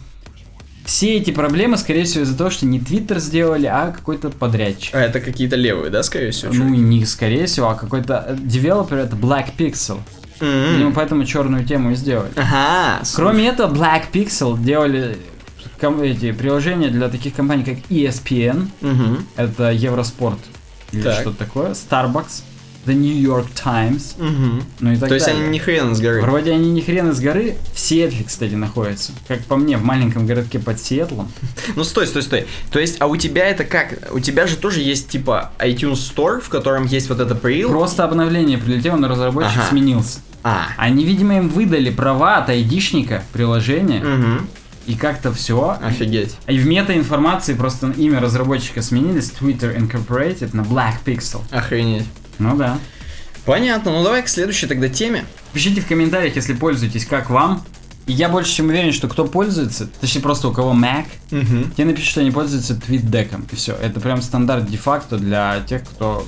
все 0.89 1.16
эти 1.19 1.31
проблемы, 1.31 1.77
скорее 1.77 2.05
всего, 2.05 2.24
из-за 2.24 2.36
того, 2.36 2.48
что 2.48 2.65
не 2.65 2.78
Twitter 2.81 3.19
сделали, 3.19 3.66
а 3.66 3.90
какой-то 3.93 4.31
подрядчик. 4.31 4.94
а 4.94 5.01
это 5.01 5.20
какие-то 5.20 5.55
левые, 5.56 5.90
да, 5.90 6.02
скорее 6.02 6.31
всего? 6.31 6.52
Ну, 6.55 6.65
не 6.65 7.05
скорее 7.05 7.44
всего, 7.47 7.69
а 7.69 7.74
какой-то 7.74 8.24
э, 8.27 8.36
девелопер, 8.40 8.97
это 8.97 9.15
Black 9.15 9.48
Pixel. 9.59 9.98
М. 10.40 10.73
Видимо, 10.74 10.93
поэтому 10.93 11.24
черную 11.27 11.65
тему 11.66 11.90
и 11.90 11.94
сделали. 11.94 12.31
Ага, 12.36 13.02
Кроме 13.15 13.48
этого, 13.48 13.70
Black 13.73 14.05
Pixel 14.12 14.59
делали 14.62 15.19
ком- 15.78 16.01
эти 16.01 16.32
приложения 16.32 16.89
для 16.89 17.09
таких 17.09 17.35
компаний, 17.35 17.65
как 17.65 17.77
ESPN, 17.90 18.69
Мгм. 18.81 19.27
это 19.36 19.70
Евроспорт 19.70 20.39
или 20.93 21.02
Так. 21.02 21.20
что-то 21.20 21.36
такое, 21.39 21.73
Starbucks, 21.73 22.43
The 22.89 22.94
New 22.94 23.16
York 23.20 23.47
Times, 23.55 24.15
Мгм. 24.19 24.62
ну 24.81 24.93
и 24.93 24.97
так 24.97 25.09
То 25.09 25.15
есть 25.15 25.27
далее. 25.27 25.43
они 25.44 25.52
ни 25.52 25.59
хрена 25.59 25.94
с 25.94 26.01
горы. 26.01 26.23
Вроде 26.23 26.52
они 26.52 26.70
ни 26.70 26.81
хрена 26.81 27.12
с 27.12 27.20
горы, 27.20 27.56
в 27.74 27.78
Сиэтле, 27.78 28.24
кстати, 28.24 28.55
находятся. 28.55 29.12
Как 29.28 29.40
по 29.44 29.56
мне, 29.56 29.77
в 29.77 29.85
маленьком 29.85 30.27
городке 30.27 30.59
под 30.59 30.81
Сиэтлом. 30.81 31.31
Ну 31.77 31.85
стой, 31.85 32.06
стой, 32.06 32.23
стой. 32.23 32.47
То 32.70 32.78
есть, 32.81 32.97
а 33.01 33.06
у 33.06 33.16
тебя 33.16 33.44
это 33.47 33.65
как? 33.65 34.10
У 34.12 34.20
тебя 34.20 34.47
же 34.47 34.56
тоже 34.56 34.81
есть 34.81 35.09
типа 35.09 35.52
iTunes 35.59 35.94
Store, 36.15 36.40
в 36.40 36.48
котором 36.48 36.86
есть 36.86 37.09
вот 37.09 37.20
это 37.20 37.35
прил. 37.35 37.69
Просто 37.69 38.05
обновление 38.05 38.59
прилетело, 38.59 38.97
но 38.97 39.09
разработчик 39.09 39.59
Ага. 39.59 39.69
сменился. 39.70 40.20
А. 40.43 40.69
Они, 40.77 41.05
видимо, 41.05 41.36
им 41.36 41.48
выдали 41.48 41.90
права 41.90 42.36
от 42.39 42.48
айдишника 42.48 43.23
приложения, 43.32 44.01
Угу. 44.01 44.47
и 44.86 44.94
как-то 44.94 45.32
все. 45.32 45.77
Офигеть. 45.82 46.36
И 46.47 46.56
в 46.59 46.66
метаинформации 46.66 47.55
просто 47.55 47.90
имя 47.97 48.20
разработчика 48.20 48.81
сменили 48.81 49.20
с 49.20 49.31
Twitter 49.32 49.77
Incorporated 49.77 50.51
на 50.56 50.62
Black 50.62 50.94
Pixel. 51.05 51.40
Охренеть. 51.51 52.05
Ну 52.39 52.56
да. 52.56 52.78
Понятно, 53.44 53.93
ну 53.93 54.02
давай 54.02 54.23
к 54.23 54.28
следующей 54.28 54.66
тогда 54.66 54.89
теме. 54.89 55.24
Пишите 55.52 55.81
в 55.81 55.86
комментариях, 55.86 56.36
если 56.36 56.52
пользуетесь, 56.52 57.06
как 57.06 57.31
вам. 57.31 57.65
И 58.06 58.12
я 58.12 58.28
больше 58.28 58.52
чем 58.52 58.69
уверен, 58.69 58.93
что 58.93 59.06
кто 59.09 59.27
пользуется, 59.27 59.86
точнее 60.01 60.23
просто 60.23 60.48
у 60.48 60.52
кого 60.52 60.73
Mac, 60.73 61.05
Угу. 61.31 61.73
те 61.77 61.85
напишут, 61.85 62.10
что 62.10 62.20
они 62.20 62.31
пользуются 62.31 62.74
твитдеком. 62.74 63.47
И 63.51 63.56
все. 63.56 63.74
Это 63.74 64.01
прям 64.01 64.23
стандарт 64.23 64.66
де-факто 64.66 65.19
для 65.19 65.60
тех, 65.66 65.82
кто 65.85 66.27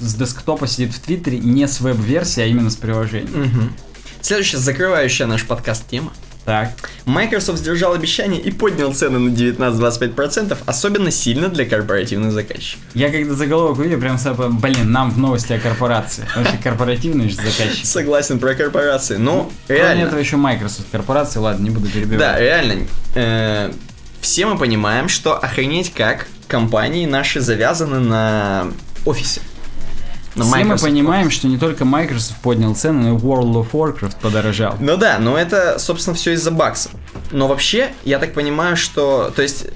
с 0.00 0.14
десктопа 0.14 0.66
сидит 0.66 0.92
в 0.92 1.00
Твиттере 1.00 1.38
не 1.38 1.66
с 1.66 1.80
веб-версии, 1.80 2.42
а 2.42 2.46
именно 2.46 2.70
с 2.70 2.76
приложением. 2.76 3.42
Угу. 3.42 3.62
Следующая 4.22 4.58
закрывающая 4.58 5.26
наш 5.26 5.44
подкаст 5.46 5.88
тема. 5.88 6.12
Так. 6.44 6.70
Microsoft 7.04 7.58
сдержал 7.58 7.92
обещание 7.92 8.40
и 8.40 8.50
поднял 8.50 8.92
цены 8.92 9.18
на 9.18 9.28
19-25%, 9.30 10.56
особенно 10.66 11.10
сильно 11.10 11.48
для 11.48 11.64
корпоративных 11.64 12.32
заказчиков. 12.32 12.82
Я 12.94 13.10
когда 13.10 13.34
заголовок 13.34 13.78
увидел, 13.78 14.00
прям 14.00 14.18
подумал, 14.18 14.58
блин, 14.60 14.90
нам 14.90 15.10
в 15.10 15.18
новости 15.18 15.52
о 15.52 15.58
корпорации. 15.58 16.24
Потому 16.28 16.46
что 16.46 16.58
корпоративные 16.58 17.28
же 17.28 17.36
заказчики. 17.36 17.86
Согласен 17.86 18.38
про 18.38 18.54
корпорации, 18.54 19.16
но 19.16 19.50
Кроме 19.66 19.80
реально. 19.82 20.02
этого 20.04 20.18
еще 20.18 20.36
Microsoft 20.36 20.90
корпорации, 20.90 21.38
ладно, 21.38 21.64
не 21.64 21.70
буду 21.70 21.88
перебивать. 21.88 22.18
Да, 22.18 22.38
реально. 22.38 22.86
э, 23.14 23.70
все 24.20 24.46
мы 24.46 24.58
понимаем, 24.58 25.08
что 25.08 25.36
охренеть 25.36 25.92
как 25.94 26.26
компании 26.48 27.06
наши 27.06 27.40
завязаны 27.40 28.00
на 28.00 28.66
офисе. 29.06 29.40
На 30.44 30.56
Все 30.56 30.64
мы 30.64 30.76
понимаем, 30.78 31.30
что 31.30 31.46
не 31.48 31.58
только 31.58 31.84
Microsoft 31.84 32.40
поднял 32.42 32.74
цены, 32.74 33.08
но 33.10 33.16
и 33.16 33.20
World 33.20 33.54
of 33.54 33.70
Warcraft 33.72 34.16
подорожал. 34.20 34.76
Ну 34.80 34.96
да, 34.96 35.18
но 35.18 35.36
это, 35.38 35.78
собственно, 35.78 36.14
все 36.16 36.32
из-за 36.32 36.50
баксов. 36.50 36.92
Но 37.30 37.48
вообще, 37.48 37.90
я 38.04 38.18
так 38.18 38.32
понимаю, 38.34 38.76
что, 38.76 39.32
то 39.34 39.42
есть, 39.42 39.66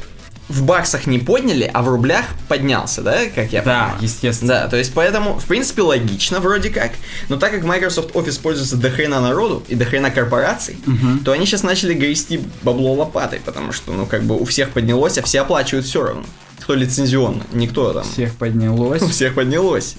в 0.48 0.62
баксах 0.62 1.06
не 1.06 1.18
подняли, 1.18 1.70
а 1.72 1.82
в 1.82 1.88
рублях 1.88 2.26
поднялся, 2.48 3.00
да, 3.00 3.20
как 3.34 3.50
я 3.52 3.62
Да, 3.62 3.84
понимаю? 3.84 3.92
естественно. 4.00 4.48
Да, 4.52 4.68
то 4.68 4.76
есть 4.76 4.92
поэтому, 4.92 5.38
в 5.38 5.44
принципе, 5.46 5.80
логично 5.82 6.38
вроде 6.40 6.68
как, 6.68 6.92
но 7.30 7.36
так 7.36 7.50
как 7.52 7.64
Microsoft 7.64 8.10
Office 8.14 8.40
пользуется 8.42 8.76
до 8.76 8.90
хрена 8.90 9.20
народу 9.22 9.62
и 9.68 9.74
до 9.74 9.86
хрена 9.86 10.10
корпораций, 10.10 10.76
Мгм. 10.84 11.20
то 11.24 11.32
они 11.32 11.46
сейчас 11.46 11.62
начали 11.62 11.94
грести 11.94 12.40
бабло 12.62 12.92
лопатой, 12.92 13.40
потому 13.42 13.72
что, 13.72 13.92
ну, 13.92 14.04
как 14.04 14.24
бы 14.24 14.36
у 14.38 14.44
всех 14.44 14.70
поднялось, 14.70 15.16
а 15.16 15.22
все 15.22 15.40
оплачивают 15.40 15.86
все 15.86 16.02
равно. 16.02 16.24
Кто 16.60 16.74
лицензионно, 16.74 17.42
никто 17.52 17.92
там. 17.94 18.04
Всех 18.04 18.34
поднялось. 18.36 19.00
У 19.02 19.08
всех 19.08 19.34
поднялось. 19.34 19.96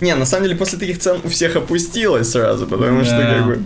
Не, 0.00 0.14
на 0.14 0.24
самом 0.26 0.44
деле 0.44 0.56
после 0.56 0.78
таких 0.78 0.98
цен 0.98 1.20
у 1.24 1.28
всех 1.28 1.56
опустилось 1.56 2.30
сразу, 2.30 2.66
потому 2.66 3.04
что 3.04 3.16
Да. 3.18 3.34
как 3.34 3.46
бы... 3.46 3.62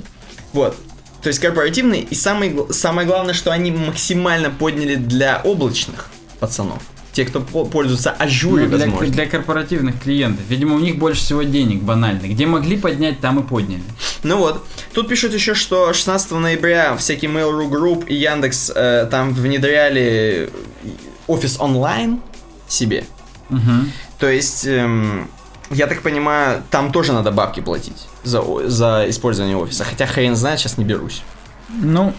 Вот. 0.53 0.77
То 1.23 1.29
есть 1.29 1.41
корпоративные, 1.41 2.03
и 2.03 2.15
самое, 2.15 2.51
гл- 2.51 2.73
самое 2.73 3.07
главное, 3.07 3.35
что 3.35 3.51
они 3.51 3.71
максимально 3.71 4.51
подняли 4.51 4.97
для 4.97 5.41
облачных 5.43 6.09
пацанов. 6.39 6.83
Те, 7.13 7.25
кто 7.25 7.41
по- 7.41 7.65
пользуются 7.65 8.15
Ну, 8.19 8.27
для, 8.27 8.87
возможно. 8.87 9.07
для 9.13 9.27
корпоративных 9.27 10.03
клиентов. 10.03 10.45
Видимо, 10.49 10.75
у 10.75 10.81
них 10.81 10.99
больше 10.99 11.21
всего 11.21 11.45
денег 11.45 11.81
банально. 11.83 12.27
Где 12.27 12.45
могли 12.45 12.77
поднять, 12.77 13.21
там 13.21 13.39
и 13.39 13.43
подняли. 13.47 13.85
Ну 14.25 14.37
вот. 14.39 14.67
Тут 14.93 15.09
пишут 15.09 15.33
еще, 15.33 15.55
что 15.55 15.93
16 15.93 16.33
ноября 16.33 16.97
всякие 16.97 17.31
Mail.ru 17.31 17.71
Group 17.71 18.07
и 18.09 18.15
Яндекс 18.17 18.73
э, 18.75 19.07
там 19.11 19.33
внедряли 19.33 20.51
офис 21.29 21.57
онлайн 21.61 22.21
себе. 22.69 23.05
Мгм. 23.49 23.93
То 24.19 24.29
есть, 24.29 24.67
эм, 24.67 25.29
я 25.71 25.87
так 25.87 26.03
понимаю, 26.03 26.63
там 26.71 26.93
тоже 26.93 27.13
надо 27.13 27.31
бабки 27.31 27.61
платить 27.61 28.07
за, 28.23 28.43
за 28.69 29.05
использование 29.09 29.57
офиса. 29.57 29.85
Хотя 29.85 30.07
хрен 30.07 30.37
знает, 30.37 30.61
сейчас 30.61 30.79
не 30.79 30.85
берусь. 30.85 31.23
Ну, 31.69 32.13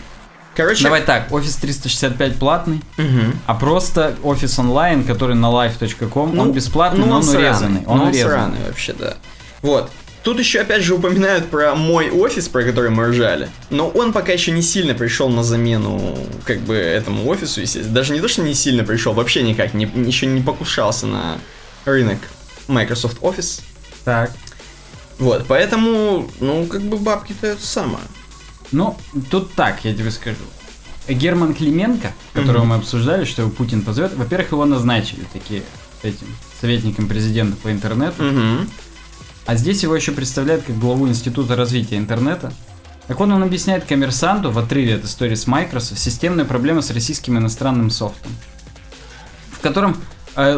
Короче, 0.55 0.83
давай 0.83 1.01
так, 1.01 1.29
Office 1.31 1.59
365 1.59 2.37
платный, 2.39 2.81
Мгм. 2.97 3.39
а 3.45 3.55
просто 3.55 4.15
Office 4.23 4.57
онлайн, 4.59 5.03
который 5.03 5.35
на 5.35 5.47
live.com, 5.47 6.39
он 6.39 6.51
бесплатный, 6.53 7.01
ну, 7.01 7.07
но 7.07 7.15
он 7.17 7.23
сраный. 7.23 7.39
урезанный. 7.49 7.81
Он 7.85 7.97
Ну, 7.97 8.03
он 8.03 8.09
урезанный. 8.09 8.29
сраный 8.31 8.57
вообще, 8.67 8.93
да. 8.93 9.15
Вот. 9.61 9.89
Тут 10.23 10.39
еще 10.39 10.61
опять 10.61 10.81
же 10.81 10.95
упоминают 10.95 11.49
про 11.51 11.75
мой 11.75 12.09
офис, 12.09 12.47
про 12.47 12.63
который 12.63 12.89
мы 12.89 13.07
ржали. 13.09 13.47
Но 13.69 13.89
он 13.89 14.11
пока 14.11 14.31
еще 14.31 14.51
не 14.51 14.63
сильно 14.63 14.95
пришел 14.95 15.29
на 15.29 15.43
замену 15.43 16.17
как 16.45 16.61
бы 16.61 16.73
этому 16.73 17.27
офису, 17.29 17.61
естественно. 17.61 17.93
Даже 17.93 18.11
не 18.13 18.19
то, 18.21 18.27
что 18.27 18.41
не 18.41 18.55
сильно 18.55 18.83
пришел, 18.83 19.13
вообще 19.13 19.43
никак, 19.43 19.73
не, 19.75 19.85
еще 19.85 20.25
не 20.25 20.41
покушался 20.41 21.05
на 21.05 21.37
рынок 21.85 22.17
Microsoft 22.67 23.19
Office. 23.21 23.61
Так. 24.03 24.31
Вот, 25.17 25.45
поэтому, 25.47 26.29
ну, 26.39 26.65
как 26.67 26.81
бы 26.81 26.97
бабки-то 26.97 27.47
это 27.47 27.65
самое. 27.65 28.03
Ну, 28.71 28.97
тут 29.31 29.53
так, 29.53 29.85
я 29.85 29.93
тебе 29.93 30.11
скажу. 30.11 30.37
Герман 31.07 31.53
Клименко, 31.53 32.11
которого 32.33 32.61
Мгм. 32.63 32.69
мы 32.69 32.75
обсуждали, 32.77 33.25
что 33.25 33.43
его 33.43 33.51
Путин 33.51 33.83
позовет, 33.83 34.13
во-первых, 34.15 34.51
его 34.51 34.65
назначили 34.65 35.23
таки 35.31 35.61
этим 36.03 36.27
советником 36.59 37.07
президента 37.07 37.55
по 37.57 37.71
интернету, 37.71 38.23
Угу. 38.25 38.67
а 39.45 39.55
здесь 39.55 39.83
его 39.83 39.95
еще 39.95 40.11
представляют 40.11 40.63
как 40.65 40.77
главу 40.79 41.07
Института 41.07 41.55
развития 41.55 41.97
интернета. 41.97 42.51
Так 43.07 43.19
вот, 43.19 43.29
он 43.29 43.43
объясняет 43.43 43.85
коммерсанту 43.85 44.49
в 44.49 44.57
отрыве 44.57 44.95
от 44.95 45.05
истории 45.05 45.35
с 45.35 45.45
Microsoft 45.45 45.99
системные 46.01 46.45
проблемы 46.45 46.81
с 46.81 46.89
российским 46.89 47.37
иностранным 47.37 47.91
софтом, 47.91 48.31
в 49.51 49.59
котором 49.59 49.95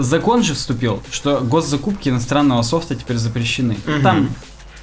закон 0.01 0.43
же 0.43 0.53
вступил, 0.53 1.01
что 1.11 1.39
госзакупки 1.41 2.09
иностранного 2.09 2.61
софта 2.63 2.95
теперь 2.95 3.17
запрещены. 3.17 3.77
Мгм. 3.85 4.01
Там 4.01 4.29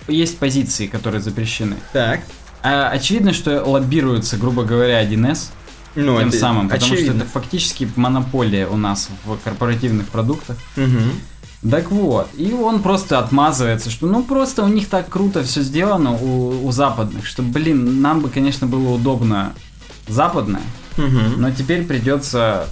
есть 0.08 0.38
позиции, 0.38 0.86
которые 0.86 1.20
запрещены. 1.20 1.76
Так. 1.92 2.20
А 2.62 2.88
очевидно, 2.88 3.32
что 3.32 3.62
лоббируется, 3.64 4.36
грубо 4.36 4.62
говоря, 4.64 5.02
1С 5.02 5.50
Ну, 5.96 6.18
тем 6.18 6.32
самым, 6.32 6.68
потому 6.68 6.86
что 6.86 6.94
очевидно. 6.94 7.22
это 7.22 7.30
фактически 7.30 7.88
монополия 7.96 8.66
у 8.66 8.76
нас 8.76 9.08
в 9.24 9.36
корпоративных 9.44 10.06
продуктах. 10.08 10.56
Мгм. 10.76 11.12
Так 11.70 11.90
вот, 11.90 12.28
и 12.36 12.52
он 12.52 12.82
просто 12.82 13.18
отмазывается, 13.18 13.90
что 13.90 14.06
ну 14.06 14.22
просто 14.22 14.62
у 14.64 14.68
них 14.68 14.86
так 14.88 15.08
круто 15.08 15.42
все 15.42 15.62
сделано 15.62 16.12
у, 16.12 16.66
у 16.66 16.72
западных, 16.72 17.24
что, 17.26 17.42
блин, 17.42 18.02
нам 18.02 18.20
бы, 18.20 18.28
конечно, 18.28 18.66
было 18.66 18.90
удобно 18.90 19.54
западное, 20.06 20.60
Мгм. 20.98 21.40
но 21.40 21.50
теперь 21.50 21.84
придется 21.86 22.66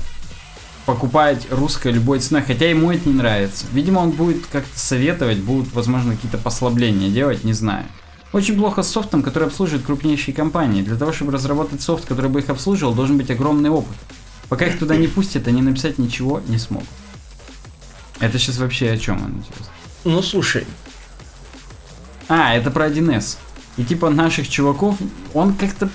покупать 0.86 1.46
русское 1.50 1.92
любой 1.92 2.20
ценой, 2.20 2.42
хотя 2.42 2.68
ему 2.68 2.90
это 2.90 3.08
не 3.08 3.14
нравится. 3.14 3.66
Видимо, 3.72 4.00
он 4.00 4.10
будет 4.10 4.46
как-то 4.46 4.78
советовать, 4.78 5.38
будут, 5.38 5.72
возможно, 5.72 6.14
какие-то 6.14 6.38
послабления 6.38 7.10
делать, 7.10 7.44
не 7.44 7.52
знаю. 7.52 7.86
Очень 8.32 8.56
плохо 8.56 8.82
с 8.82 8.88
софтом, 8.88 9.22
который 9.22 9.48
обслуживает 9.48 9.84
крупнейшие 9.84 10.34
компании. 10.34 10.82
Для 10.82 10.96
того, 10.96 11.12
чтобы 11.12 11.32
разработать 11.32 11.82
софт, 11.82 12.06
который 12.06 12.30
бы 12.30 12.40
их 12.40 12.48
обслуживал, 12.48 12.94
должен 12.94 13.18
быть 13.18 13.30
огромный 13.30 13.70
опыт. 13.70 13.96
Пока 14.48 14.66
их 14.66 14.78
туда 14.78 14.96
не 14.96 15.06
пустят, 15.06 15.48
они 15.48 15.62
написать 15.62 15.98
ничего 15.98 16.40
не 16.48 16.58
смогут. 16.58 16.88
Это 18.20 18.38
сейчас 18.38 18.58
вообще 18.58 18.90
о 18.90 18.98
чем 18.98 19.22
он, 19.22 19.32
интересно? 19.38 19.66
Ну, 20.04 20.22
слушай. 20.22 20.66
А, 22.28 22.54
это 22.54 22.70
про 22.70 22.88
1С. 22.88 23.36
И 23.76 23.84
типа 23.84 24.10
наших 24.10 24.48
чуваков, 24.48 24.96
он 25.34 25.54
как-то 25.54 25.90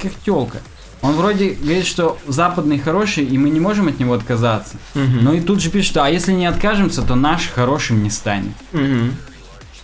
как 0.00 0.12
телка. 0.24 0.60
Он 1.02 1.12
вроде 1.12 1.50
говорит, 1.50 1.86
что 1.86 2.18
западный 2.26 2.78
хороший, 2.78 3.24
и 3.24 3.38
мы 3.38 3.50
не 3.50 3.60
можем 3.60 3.88
от 3.88 3.98
него 3.98 4.14
отказаться. 4.14 4.76
Мгм. 4.94 5.24
Но 5.24 5.34
и 5.34 5.40
тут 5.40 5.60
же 5.60 5.70
пишет, 5.70 5.90
что 5.90 6.04
а 6.04 6.10
если 6.10 6.32
не 6.32 6.46
откажемся, 6.46 7.02
то 7.02 7.14
наш 7.14 7.48
хорошим 7.48 8.02
не 8.02 8.10
станет. 8.10 8.52
Мгм. 8.72 9.16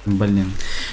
Блин. 0.05 0.51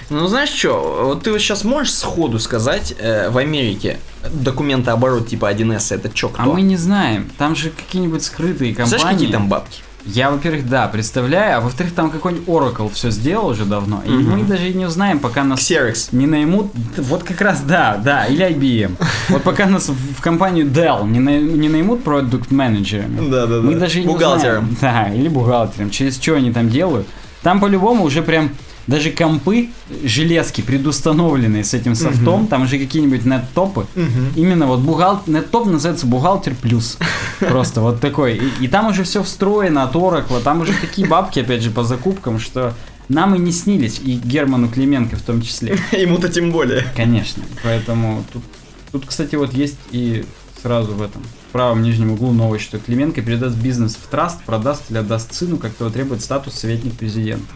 Ну, 0.09 0.27
знаешь 0.27 0.49
что, 0.49 1.05
вот 1.05 1.23
ты 1.23 1.31
вот 1.31 1.39
сейчас 1.39 1.63
можешь 1.63 1.93
сходу 1.93 2.37
сказать, 2.37 2.93
э, 2.99 3.31
в 3.31 3.39
Америке 3.39 3.99
документооборот 4.31 5.27
типа 5.27 5.49
1С 5.49 5.91
это 5.91 6.09
чё, 6.09 6.29
кто? 6.29 6.43
А 6.43 6.45
мы 6.45 6.61
не 6.61 6.77
знаем. 6.77 7.29
Там 7.39 7.55
же 7.55 7.71
какие-нибудь 7.71 8.23
скрытые 8.23 8.75
компании. 8.75 8.99
Знаешь, 8.99 9.15
какие 9.15 9.31
там 9.31 9.47
бабки? 9.49 9.81
Я, 10.05 10.31
во-первых, 10.31 10.67
да, 10.67 10.87
представляю, 10.87 11.57
а 11.57 11.61
во-вторых, 11.61 11.93
там 11.93 12.09
какой-нибудь 12.09 12.47
Oracle 12.47 12.91
все 12.91 13.11
сделал 13.11 13.47
уже 13.49 13.65
давно, 13.65 14.01
и 14.05 14.09
мы 14.09 14.43
даже 14.43 14.69
не 14.73 14.85
узнаем, 14.85 15.19
пока 15.19 15.43
нас 15.43 15.59
Xerox. 15.59 16.09
не 16.13 16.25
наймут. 16.25 16.71
Вот 16.97 17.23
как 17.23 17.41
раз, 17.41 17.61
да, 17.61 17.99
да, 18.03 18.25
или 18.25 18.43
IBM. 18.45 18.95
Вот 19.29 19.43
пока 19.43 19.65
нас 19.67 19.89
в 19.89 20.21
компанию 20.21 20.65
Dell 20.65 21.07
не, 21.07 21.19
на- 21.19 21.39
не 21.39 21.69
наймут 21.69 22.03
продукт 22.03 22.49
менеджерами 22.49 23.29
Да, 23.29 23.45
да, 23.45 23.61
мы 23.61 23.75
даже 23.75 23.99
не 23.99 24.07
Бухгалтером. 24.07 24.69
узнаем. 24.71 24.77
Да, 24.81 25.13
или 25.13 25.27
бухгалтером. 25.27 25.89
Через 25.91 26.19
что 26.19 26.35
они 26.35 26.51
там 26.51 26.69
делают. 26.69 27.05
Там 27.43 27.59
по-любому 27.59 28.03
уже 28.05 28.21
прям 28.23 28.49
даже 28.89 29.11
компы, 29.11 29.69
железки 30.03 30.61
предустановленные 30.61 31.63
с 31.63 31.73
этим 31.73 31.93
софтом, 31.93 32.47
там 32.47 32.67
же 32.67 32.79
какие-нибудь 32.79 33.23
нет-топы. 33.23 33.85
Мгм. 33.95 34.33
Именно 34.35 34.65
вот 34.65 34.79
бухгалтер, 34.79 35.33
нет-топ 35.33 35.67
называется 35.67 36.07
бухгалтер 36.07 36.55
плюс. 36.55 36.97
Просто 37.39 37.81
вот 37.81 38.01
такой. 38.01 38.37
И, 38.37 38.65
и 38.65 38.67
там 38.67 38.87
уже 38.87 39.03
все 39.03 39.21
встроено 39.21 39.83
от 39.83 39.93
Oracle, 39.93 40.41
там 40.41 40.61
уже 40.61 40.73
такие 40.73 41.07
бабки, 41.07 41.39
опять 41.39 41.61
же, 41.61 41.69
по 41.69 41.83
закупкам, 41.83 42.39
что 42.39 42.73
нам 43.09 43.35
и 43.35 43.39
не 43.39 43.51
снились, 43.51 44.01
и 44.03 44.13
Герману 44.13 44.67
Клименко 44.69 45.15
в 45.17 45.21
том 45.21 45.41
числе. 45.41 45.77
Ему-то 45.91 46.27
тем 46.27 46.51
более. 46.51 46.85
Конечно. 46.95 47.43
Поэтому 47.63 48.25
тут, 48.33 48.43
тут, 48.91 49.05
кстати, 49.05 49.35
вот 49.35 49.53
есть 49.53 49.77
и 49.91 50.25
сразу 50.61 50.93
в 50.93 51.01
этом 51.01 51.21
в 51.49 51.51
правом 51.51 51.81
нижнем 51.81 52.11
углу 52.11 52.31
новость, 52.31 52.65
что 52.65 52.79
Клименко 52.79 53.21
передаст 53.21 53.55
бизнес 53.55 53.95
в 53.95 54.07
траст, 54.07 54.39
продаст 54.43 54.83
или 54.89 54.99
отдаст 54.99 55.33
сыну, 55.33 55.57
как 55.57 55.73
того 55.73 55.89
требует 55.89 56.21
статус 56.21 56.53
советник 56.53 56.93
президента. 56.93 57.47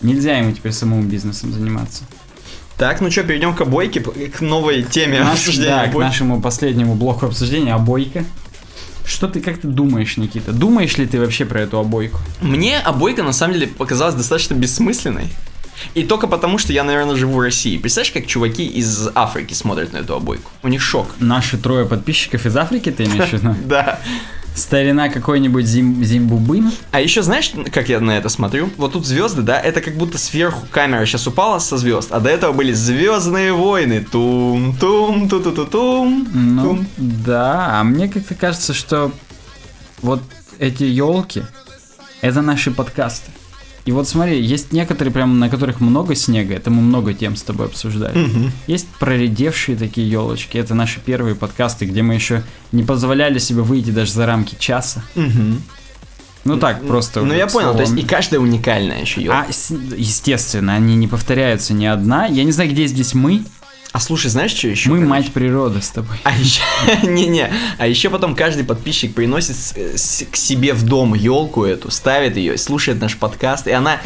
Нельзя 0.00 0.38
ему 0.38 0.52
теперь 0.52 0.72
самому 0.72 1.02
бизнесом 1.02 1.52
заниматься. 1.52 2.04
Так, 2.78 3.00
ну 3.02 3.10
что, 3.10 3.22
перейдем 3.24 3.54
к 3.54 3.60
обойке, 3.60 4.00
к 4.00 4.40
новой 4.40 4.82
теме 4.82 5.20
Наш- 5.20 5.34
обсуждения 5.34 5.84
да, 5.86 5.88
к 5.88 5.94
нашему 5.94 6.40
последнему 6.40 6.94
блоку 6.94 7.26
обсуждения 7.26 7.74
обойка. 7.74 8.24
Что 9.04 9.28
ты, 9.28 9.40
как 9.40 9.58
ты 9.58 9.66
думаешь, 9.68 10.16
Никита? 10.16 10.52
Думаешь 10.52 10.96
ли 10.96 11.04
ты 11.06 11.18
вообще 11.18 11.44
про 11.44 11.60
эту 11.60 11.78
обойку? 11.78 12.18
Мне 12.40 12.78
обойка 12.78 13.22
на 13.22 13.32
самом 13.32 13.54
деле 13.54 13.66
показалась 13.66 14.14
достаточно 14.14 14.54
бессмысленной. 14.54 15.26
И 15.94 16.04
только 16.04 16.26
потому, 16.26 16.58
что 16.58 16.72
я, 16.72 16.84
наверное, 16.84 17.16
живу 17.16 17.34
в 17.34 17.40
России. 17.40 17.76
Представляешь, 17.78 18.12
как 18.12 18.26
чуваки 18.26 18.66
из 18.66 19.08
Африки 19.14 19.52
смотрят 19.54 19.92
на 19.92 19.98
эту 19.98 20.14
обойку? 20.14 20.50
У 20.62 20.68
них 20.68 20.80
шок. 20.82 21.08
Наши 21.18 21.58
трое 21.58 21.86
подписчиков 21.86 22.46
из 22.46 22.56
Африки, 22.56 22.90
ты 22.90 23.04
имеешь 23.04 23.30
в 23.30 23.32
виду? 23.32 23.54
Да. 23.66 23.98
Старина 24.54 25.08
какой-нибудь 25.08 25.64
зим, 25.64 26.04
Зимбубын? 26.04 26.72
А 26.90 27.00
еще 27.00 27.22
знаешь, 27.22 27.52
как 27.72 27.88
я 27.88 28.00
на 28.00 28.18
это 28.18 28.28
смотрю? 28.28 28.70
Вот 28.76 28.92
тут 28.92 29.06
звезды, 29.06 29.42
да, 29.42 29.58
это 29.60 29.80
как 29.80 29.94
будто 29.94 30.18
сверху 30.18 30.66
камера 30.70 31.06
сейчас 31.06 31.26
упала 31.26 31.58
со 31.60 31.76
звезд, 31.78 32.12
а 32.12 32.20
до 32.20 32.30
этого 32.30 32.52
были 32.52 32.72
звездные 32.72 33.52
войны. 33.52 34.04
Тум, 34.10 34.76
тум, 34.76 35.28
ту 35.28 35.40
ту 35.40 35.52
ту 35.52 35.66
тум. 35.66 36.28
Ну, 36.32 36.62
тум. 36.62 36.86
да, 36.96 37.80
а 37.80 37.84
мне 37.84 38.08
как-то 38.08 38.34
кажется, 38.34 38.74
что 38.74 39.12
вот 40.02 40.22
эти 40.58 40.84
елки 40.84 41.42
это 42.20 42.42
наши 42.42 42.70
подкасты. 42.70 43.30
И 43.86 43.92
вот 43.92 44.06
смотри, 44.06 44.40
есть 44.40 44.72
некоторые 44.72 45.12
прям, 45.12 45.38
на 45.38 45.48
которых 45.48 45.80
много 45.80 46.14
снега, 46.14 46.54
это 46.54 46.70
мы 46.70 46.82
много 46.82 47.14
тем 47.14 47.34
с 47.34 47.42
тобой 47.42 47.66
обсуждали. 47.66 48.16
Мгм. 48.16 48.52
Есть 48.66 48.88
проредевшие 48.98 49.76
такие 49.76 50.08
елочки, 50.08 50.58
это 50.58 50.74
наши 50.74 51.00
первые 51.00 51.34
подкасты, 51.34 51.86
где 51.86 52.02
мы 52.02 52.14
еще 52.14 52.42
не 52.72 52.82
позволяли 52.82 53.38
себе 53.38 53.62
выйти 53.62 53.90
даже 53.90 54.12
за 54.12 54.26
рамки 54.26 54.56
часа. 54.58 55.02
Мгм. 55.14 55.62
Ну 56.44 56.56
так, 56.56 56.86
просто. 56.86 57.22
Ну 57.22 57.34
я 57.34 57.46
понял, 57.46 57.74
то 57.74 57.82
есть 57.82 57.96
и 57.96 58.02
каждая 58.02 58.40
уникальная 58.40 59.00
еще 59.00 59.22
елка. 59.22 59.46
А, 59.48 59.74
естественно, 59.96 60.74
они 60.74 60.96
не 60.96 61.06
повторяются 61.06 61.74
ни 61.74 61.84
одна. 61.84 62.26
Я 62.26 62.44
не 62.44 62.52
знаю, 62.52 62.70
где 62.70 62.86
здесь 62.86 63.14
мы. 63.14 63.44
А 63.92 63.98
слушай, 63.98 64.28
знаешь, 64.30 64.52
что 64.52 64.68
еще? 64.68 64.88
мы 64.88 64.96
короче? 64.98 65.08
мать 65.10 65.32
природы 65.32 65.82
с 65.82 65.88
тобой. 65.90 66.16
А 66.22 66.32
еще, 66.32 66.62
не-не, 67.02 67.50
а 67.78 67.86
еще 67.88 68.08
потом 68.08 68.36
каждый 68.36 68.62
подписчик 68.64 69.14
приносит 69.14 69.56
с- 69.56 69.74
с- 69.96 70.24
к 70.30 70.36
себе 70.36 70.74
в 70.74 70.84
дом 70.84 71.14
елку 71.14 71.64
эту, 71.64 71.90
ставит 71.90 72.36
ее, 72.36 72.56
слушает 72.56 73.00
наш 73.00 73.16
подкаст, 73.16 73.66
и 73.66 73.72
она 73.72 74.00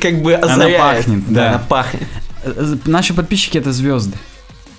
как 0.00 0.20
бы 0.22 0.34
озаряет. 0.34 0.78
пахнет, 0.78 1.32
да. 1.32 1.48
она 1.50 1.58
пахнет. 1.58 2.02
Э, 2.42 2.76
Наши 2.84 3.14
подписчики 3.14 3.56
это 3.56 3.72
звезды. 3.72 4.18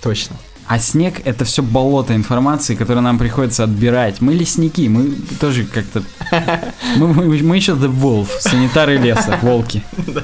Точно. 0.00 0.36
А 0.68 0.78
снег 0.78 1.20
это 1.24 1.44
все 1.44 1.60
болото 1.62 2.14
информации, 2.14 2.76
которое 2.76 3.00
нам 3.00 3.18
приходится 3.18 3.64
отбирать. 3.64 4.20
Мы 4.20 4.32
лесники, 4.32 4.86
мы 4.88 5.16
тоже 5.40 5.64
как-то. 5.64 6.04
Мы, 6.96 7.08
мы- 7.08 7.42
мы 7.42 7.56
еще 7.56 7.72
The 7.72 7.92
Wolf, 7.92 8.28
санитары 8.38 8.96
леса, 8.96 9.38
волки. 9.42 9.82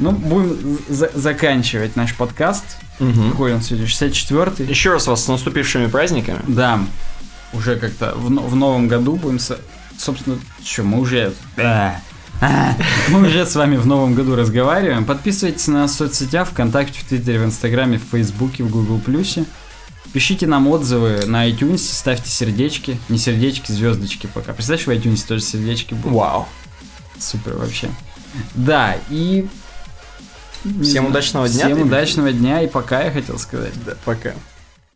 Ну, 0.00 0.12
будем 0.12 0.78
за- 0.88 1.10
заканчивать 1.12 1.96
наш 1.96 2.14
подкаст. 2.14 2.62
Какой 2.98 3.54
он 3.54 3.62
сегодня? 3.62 3.86
64-й? 3.86 4.68
Еще 4.68 4.92
раз 4.92 5.06
вас 5.06 5.24
с 5.24 5.28
наступившими 5.28 5.86
праздниками. 5.86 6.40
Да, 6.48 6.80
уже 7.52 7.76
как-то 7.76 8.14
в, 8.16 8.26
в 8.28 8.56
новом 8.56 8.88
году 8.88 9.16
будем, 9.16 9.38
со- 9.38 9.58
собственно, 9.96 10.38
что, 10.64 10.82
мы 10.82 10.98
уже... 11.00 11.32
А, 11.56 11.96
а, 12.40 12.74
мы 13.08 13.26
уже 13.26 13.46
с 13.46 13.54
вами 13.56 13.76
в 13.76 13.86
новом 13.86 14.14
году 14.14 14.36
разговариваем. 14.36 15.04
Подписывайтесь 15.04 15.66
на 15.68 15.80
нас 15.82 15.92
в 15.92 15.94
соцсетях, 15.94 16.48
ВКонтакте, 16.48 17.00
в 17.00 17.04
Твиттере, 17.04 17.40
в 17.40 17.44
Инстаграме, 17.44 17.98
в 17.98 18.02
Фейсбуке, 18.10 18.62
в 18.64 18.70
Гугл 18.70 18.98
Плюсе. 18.98 19.44
Пишите 20.12 20.46
нам 20.46 20.68
отзывы 20.68 21.26
на 21.26 21.48
iTunes, 21.48 21.78
ставьте 21.78 22.30
сердечки. 22.30 22.98
Не 23.08 23.18
сердечки, 23.18 23.72
звездочки 23.72 24.26
пока. 24.32 24.52
Представляешь, 24.52 24.86
в 24.86 24.90
iTunes 24.90 25.26
тоже 25.26 25.42
сердечки 25.42 25.94
будут? 25.94 26.16
Вау. 26.18 26.48
Супер 27.18 27.54
вообще. 27.56 27.88
Да, 28.54 28.96
и... 29.10 29.46
Всем 30.82 31.06
удачного 31.06 31.48
дня, 31.48 31.66
Всем 31.66 31.82
удачного 31.82 32.32
дня, 32.32 32.62
и 32.62 32.66
пока 32.66 33.02
я 33.02 33.10
хотел 33.10 33.38
сказать. 33.38 33.72
Да, 33.84 33.94
пока. 34.04 34.32